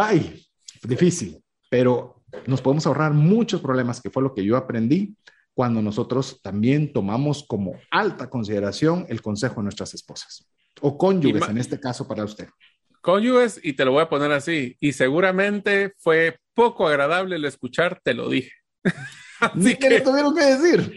Ay, 0.01 0.47
difícil, 0.85 1.43
pero 1.69 2.23
nos 2.47 2.63
podemos 2.63 2.87
ahorrar 2.87 3.13
muchos 3.13 3.61
problemas, 3.61 4.01
que 4.01 4.11
fue 4.11 4.23
lo 4.23 4.33
que 4.33 4.45
yo 4.45 4.57
aprendí 4.57 5.17
cuando 5.55 5.83
nosotros 5.83 6.41
también 6.41 6.93
tomamos 6.93 7.45
como 7.49 7.75
alta 7.91 8.31
consideración 8.31 9.07
el 9.09 9.21
consejo 9.21 9.57
de 9.57 9.65
nuestras 9.65 9.95
esposas 9.95 10.49
o 10.81 10.97
cónyuges, 10.97 11.49
en 11.49 11.59
este 11.59 11.81
caso 11.81 12.07
para 12.07 12.23
usted. 12.23 12.49
Cónyuges, 13.01 13.59
y 13.61 13.73
te 13.73 13.85
lo 13.85 13.91
voy 13.91 14.03
a 14.03 14.09
poner 14.09 14.31
así, 14.31 14.77
y 14.79 14.93
seguramente 14.93 15.95
fue 15.99 16.39
poco 16.55 16.87
agradable 16.87 17.35
el 17.35 17.45
escuchar, 17.45 18.01
te 18.05 18.15
lo 18.15 18.29
dije. 18.29 18.53
Ni 19.55 19.75
que 19.75 19.91
le 19.91 20.01
tuvieron 20.01 20.33
que 20.33 20.45
decir. 20.45 20.93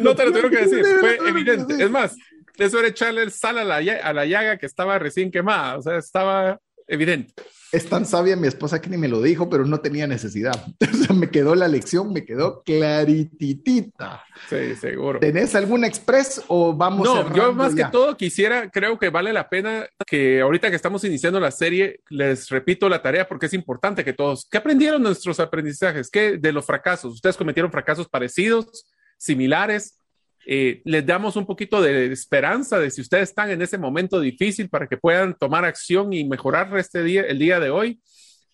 no 0.00 0.16
te 0.16 0.24
lo 0.24 0.32
tuvieron 0.32 0.50
que 0.50 0.66
decir, 0.66 0.84
fue 0.98 1.18
evidente. 1.28 1.80
Es 1.80 1.90
más, 1.90 2.16
eso 2.56 2.80
era 2.80 2.88
echarle 2.88 3.30
sal 3.30 3.58
a 3.58 3.64
la, 3.64 3.76
a 3.76 4.12
la 4.12 4.26
llaga 4.26 4.58
que 4.58 4.66
estaba 4.66 4.98
recién 4.98 5.30
quemada, 5.30 5.78
o 5.78 5.82
sea, 5.82 5.98
estaba 5.98 6.58
evidente 6.88 7.34
es 7.70 7.86
tan 7.86 8.06
sabia 8.06 8.34
mi 8.36 8.48
esposa 8.48 8.80
que 8.80 8.88
ni 8.88 8.96
me 8.96 9.08
lo 9.08 9.20
dijo, 9.20 9.50
pero 9.50 9.66
no 9.66 9.80
tenía 9.80 10.06
necesidad. 10.06 10.54
O 10.98 11.00
sea, 11.00 11.14
me 11.14 11.30
quedó 11.30 11.54
la 11.54 11.68
lección, 11.68 12.12
me 12.12 12.24
quedó 12.24 12.62
clarititita. 12.64 14.24
Sí, 14.48 14.74
seguro. 14.74 15.20
¿Tenés 15.20 15.54
algún 15.54 15.84
express 15.84 16.42
o 16.48 16.74
vamos 16.74 17.06
No, 17.06 17.34
yo 17.34 17.52
más 17.52 17.74
que 17.74 17.84
todo 17.84 18.16
quisiera, 18.16 18.70
creo 18.70 18.98
que 18.98 19.10
vale 19.10 19.32
la 19.32 19.48
pena 19.48 19.86
que 20.06 20.40
ahorita 20.40 20.70
que 20.70 20.76
estamos 20.76 21.04
iniciando 21.04 21.38
la 21.38 21.50
serie, 21.50 22.00
les 22.08 22.48
repito 22.48 22.88
la 22.88 23.00
tarea 23.00 23.28
porque 23.28 23.46
es 23.46 23.54
importante 23.54 24.04
que 24.04 24.12
todos, 24.12 24.46
¿qué 24.50 24.58
aprendieron 24.58 25.02
nuestros 25.02 25.38
aprendizajes? 25.38 26.10
¿Qué 26.10 26.36
de 26.36 26.52
los 26.52 26.66
fracasos? 26.66 27.14
¿Ustedes 27.14 27.36
cometieron 27.36 27.70
fracasos 27.70 28.08
parecidos, 28.08 28.86
similares? 29.18 29.98
Eh, 30.50 30.80
les 30.86 31.04
damos 31.04 31.36
un 31.36 31.44
poquito 31.44 31.82
de 31.82 32.10
esperanza 32.10 32.78
de 32.78 32.90
si 32.90 33.02
ustedes 33.02 33.28
están 33.28 33.50
en 33.50 33.60
ese 33.60 33.76
momento 33.76 34.18
difícil 34.18 34.70
para 34.70 34.86
que 34.86 34.96
puedan 34.96 35.36
tomar 35.36 35.66
acción 35.66 36.10
y 36.14 36.24
mejorar 36.24 36.74
este 36.78 37.02
día, 37.02 37.20
el 37.20 37.38
día 37.38 37.60
de 37.60 37.68
hoy. 37.68 38.00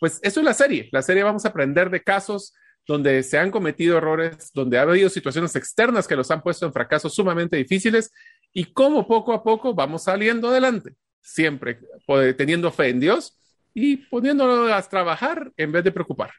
Pues 0.00 0.18
eso 0.24 0.40
es 0.40 0.44
la 0.44 0.54
serie. 0.54 0.88
La 0.90 1.02
serie 1.02 1.22
vamos 1.22 1.44
a 1.44 1.50
aprender 1.50 1.90
de 1.90 2.02
casos 2.02 2.52
donde 2.84 3.22
se 3.22 3.38
han 3.38 3.52
cometido 3.52 3.96
errores, 3.96 4.50
donde 4.52 4.76
ha 4.76 4.82
habido 4.82 5.08
situaciones 5.08 5.54
externas 5.54 6.08
que 6.08 6.16
los 6.16 6.32
han 6.32 6.42
puesto 6.42 6.66
en 6.66 6.72
fracasos 6.72 7.14
sumamente 7.14 7.56
difíciles 7.56 8.10
y 8.52 8.64
cómo 8.72 9.06
poco 9.06 9.32
a 9.32 9.44
poco 9.44 9.72
vamos 9.72 10.02
saliendo 10.02 10.48
adelante. 10.48 10.96
siempre 11.22 11.78
teniendo 12.36 12.72
fe 12.72 12.88
en 12.88 12.98
Dios 12.98 13.38
y 13.72 13.98
poniéndolo 13.98 14.74
a 14.74 14.82
trabajar 14.82 15.52
en 15.56 15.70
vez 15.70 15.84
de 15.84 15.92
preocupar 15.92 16.32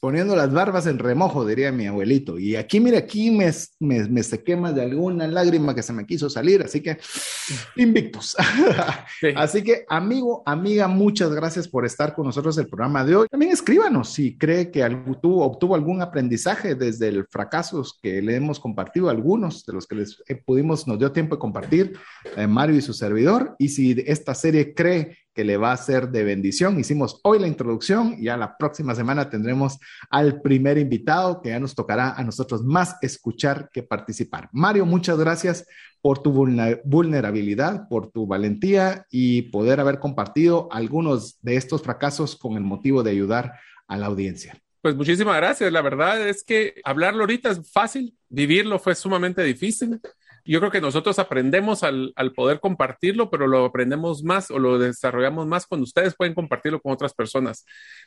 poniendo 0.00 0.34
las 0.34 0.50
barbas 0.52 0.86
en 0.86 0.98
remojo, 0.98 1.46
diría 1.46 1.70
mi 1.70 1.86
abuelito. 1.86 2.38
Y 2.38 2.56
aquí, 2.56 2.80
mire, 2.80 2.96
aquí 2.96 3.30
me, 3.30 3.50
me, 3.78 4.08
me, 4.08 4.22
se 4.22 4.42
quema 4.42 4.72
de 4.72 4.82
alguna 4.82 5.26
lágrima 5.26 5.74
que 5.74 5.82
se 5.82 5.92
me 5.92 6.06
quiso 6.06 6.30
salir, 6.30 6.62
así 6.62 6.80
que 6.80 6.98
invictos. 7.76 8.36
Así 9.36 9.62
que, 9.62 9.84
amigo, 9.88 10.42
amiga, 10.46 10.88
muchas 10.88 11.30
gracias 11.30 11.68
por 11.68 11.84
estar 11.84 12.14
con 12.14 12.24
nosotros 12.26 12.56
el 12.58 12.66
programa 12.66 13.04
de 13.04 13.16
hoy. 13.16 13.28
También 13.28 13.52
escríbanos 13.52 14.12
si 14.12 14.36
cree 14.36 14.70
que 14.70 14.80
tuvo, 15.20 15.44
obtuvo 15.44 15.74
algún 15.74 16.00
aprendizaje 16.00 16.74
desde 16.74 17.08
el 17.08 17.26
fracasos 17.26 17.98
que 18.00 18.22
le 18.22 18.36
hemos 18.36 18.58
compartido, 18.58 19.10
algunos 19.10 19.66
de 19.66 19.72
los 19.72 19.86
que 19.86 19.96
les 19.96 20.22
eh, 20.28 20.34
pudimos, 20.34 20.86
nos 20.86 20.98
dio 20.98 21.12
tiempo 21.12 21.36
de 21.36 21.40
compartir, 21.40 21.98
eh, 22.36 22.46
Mario 22.46 22.76
y 22.76 22.82
su 22.82 22.94
servidor, 22.94 23.56
y 23.58 23.68
si 23.68 24.02
esta 24.06 24.34
serie 24.34 24.74
cree 24.74 25.18
que 25.34 25.44
le 25.44 25.56
va 25.56 25.72
a 25.72 25.76
ser 25.76 26.08
de 26.10 26.24
bendición. 26.24 26.78
Hicimos 26.78 27.20
hoy 27.22 27.38
la 27.38 27.46
introducción 27.46 28.16
y 28.18 28.24
ya 28.24 28.36
la 28.36 28.56
próxima 28.56 28.94
semana 28.94 29.30
tendremos 29.30 29.78
al 30.10 30.40
primer 30.40 30.78
invitado 30.78 31.40
que 31.40 31.50
ya 31.50 31.60
nos 31.60 31.74
tocará 31.74 32.14
a 32.14 32.24
nosotros 32.24 32.64
más 32.64 32.96
escuchar 33.02 33.70
que 33.72 33.82
participar. 33.82 34.48
Mario, 34.52 34.86
muchas 34.86 35.18
gracias 35.18 35.66
por 36.00 36.22
tu 36.22 36.32
vulnerabilidad, 36.32 37.88
por 37.88 38.10
tu 38.10 38.26
valentía 38.26 39.06
y 39.10 39.42
poder 39.42 39.80
haber 39.80 39.98
compartido 39.98 40.68
algunos 40.72 41.40
de 41.42 41.56
estos 41.56 41.82
fracasos 41.82 42.36
con 42.36 42.56
el 42.56 42.62
motivo 42.62 43.02
de 43.02 43.10
ayudar 43.10 43.54
a 43.86 43.96
la 43.96 44.06
audiencia. 44.06 44.60
Pues 44.80 44.96
muchísimas 44.96 45.36
gracias. 45.36 45.70
La 45.70 45.82
verdad 45.82 46.26
es 46.26 46.42
que 46.42 46.80
hablarlo 46.84 47.20
ahorita 47.20 47.50
es 47.50 47.70
fácil, 47.70 48.14
vivirlo 48.28 48.78
fue 48.78 48.94
sumamente 48.94 49.42
difícil 49.42 50.00
yo 50.44 50.58
creo 50.60 50.70
que 50.70 50.80
nosotros 50.80 51.18
aprendemos 51.18 51.82
al, 51.82 52.12
poder 52.34 52.60
compartirlo, 52.60 53.30
pero 53.30 53.46
lo 53.46 53.64
aprendemos 53.64 54.22
más 54.22 54.50
o 54.50 54.58
lo 54.58 54.78
desarrollamos 54.78 55.46
más 55.46 55.66
cuando 55.66 55.84
ustedes 55.84 56.14
pueden 56.14 56.34
compartirlo 56.34 56.80
con 56.80 56.92
otras 56.92 57.14
personas. 57.14 57.64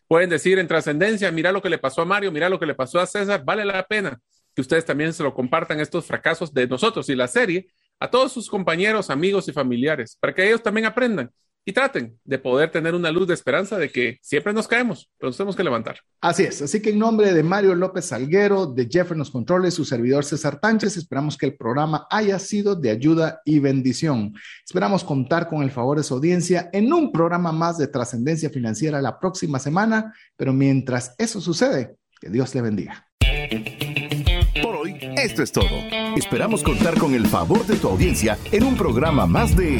Pueden 0.07 0.29
decir 0.29 0.59
en 0.59 0.67
trascendencia, 0.67 1.31
mira 1.31 1.51
lo 1.51 1.61
que 1.61 1.69
le 1.69 1.77
pasó 1.77 2.01
a 2.01 2.05
Mario, 2.05 2.31
mira 2.31 2.49
lo 2.49 2.59
que 2.59 2.65
le 2.65 2.75
pasó 2.75 2.99
a 2.99 3.05
César, 3.05 3.43
vale 3.43 3.65
la 3.65 3.83
pena 3.83 4.19
que 4.55 4.61
ustedes 4.61 4.85
también 4.85 5.13
se 5.13 5.23
lo 5.23 5.33
compartan 5.33 5.79
estos 5.79 6.05
fracasos 6.05 6.53
de 6.53 6.67
nosotros 6.67 7.09
y 7.09 7.15
la 7.15 7.27
serie 7.27 7.67
a 7.99 8.09
todos 8.09 8.31
sus 8.31 8.49
compañeros, 8.49 9.09
amigos 9.09 9.47
y 9.47 9.53
familiares, 9.53 10.17
para 10.19 10.33
que 10.33 10.45
ellos 10.45 10.61
también 10.61 10.85
aprendan 10.85 11.31
y 11.65 11.71
traten 11.71 12.17
de 12.23 12.39
poder 12.39 12.71
tener 12.71 12.93
una 12.95 13.11
luz 13.11 13.27
de 13.27 13.33
esperanza 13.33 13.77
de 13.77 13.89
que 13.89 14.17
siempre 14.21 14.53
nos 14.53 14.67
caemos, 14.67 15.09
pero 15.17 15.29
nos 15.29 15.37
tenemos 15.37 15.55
que 15.55 15.63
levantar. 15.63 15.99
Así 16.21 16.43
es, 16.43 16.61
así 16.61 16.81
que 16.81 16.89
en 16.89 16.99
nombre 16.99 17.33
de 17.33 17.43
Mario 17.43 17.75
López 17.75 18.05
Salguero, 18.05 18.65
de 18.65 18.87
Jeff 18.89 19.11
en 19.11 19.19
los 19.19 19.31
controles, 19.31 19.73
su 19.73 19.85
servidor 19.85 20.25
César 20.25 20.59
Tánchez, 20.59 20.97
esperamos 20.97 21.37
que 21.37 21.47
el 21.47 21.55
programa 21.55 22.07
haya 22.09 22.39
sido 22.39 22.75
de 22.75 22.89
ayuda 22.89 23.41
y 23.45 23.59
bendición. 23.59 24.33
Esperamos 24.65 25.03
contar 25.03 25.47
con 25.47 25.63
el 25.63 25.71
favor 25.71 25.97
de 25.97 26.03
su 26.03 26.13
audiencia 26.13 26.69
en 26.73 26.91
un 26.91 27.11
programa 27.11 27.51
más 27.51 27.77
de 27.77 27.87
trascendencia 27.87 28.49
financiera 28.49 29.01
la 29.01 29.19
próxima 29.19 29.59
semana, 29.59 30.13
pero 30.35 30.53
mientras 30.53 31.15
eso 31.17 31.39
sucede, 31.39 31.95
que 32.19 32.29
Dios 32.29 32.53
le 32.55 32.61
bendiga. 32.61 33.07
Por 34.61 34.75
hoy, 34.75 34.97
esto 35.17 35.43
es 35.43 35.51
todo. 35.51 35.67
Esperamos 36.15 36.63
contar 36.63 36.97
con 36.97 37.13
el 37.13 37.25
favor 37.25 37.65
de 37.65 37.75
tu 37.75 37.89
audiencia 37.89 38.37
en 38.51 38.63
un 38.63 38.75
programa 38.75 39.25
más 39.25 39.55
de 39.55 39.79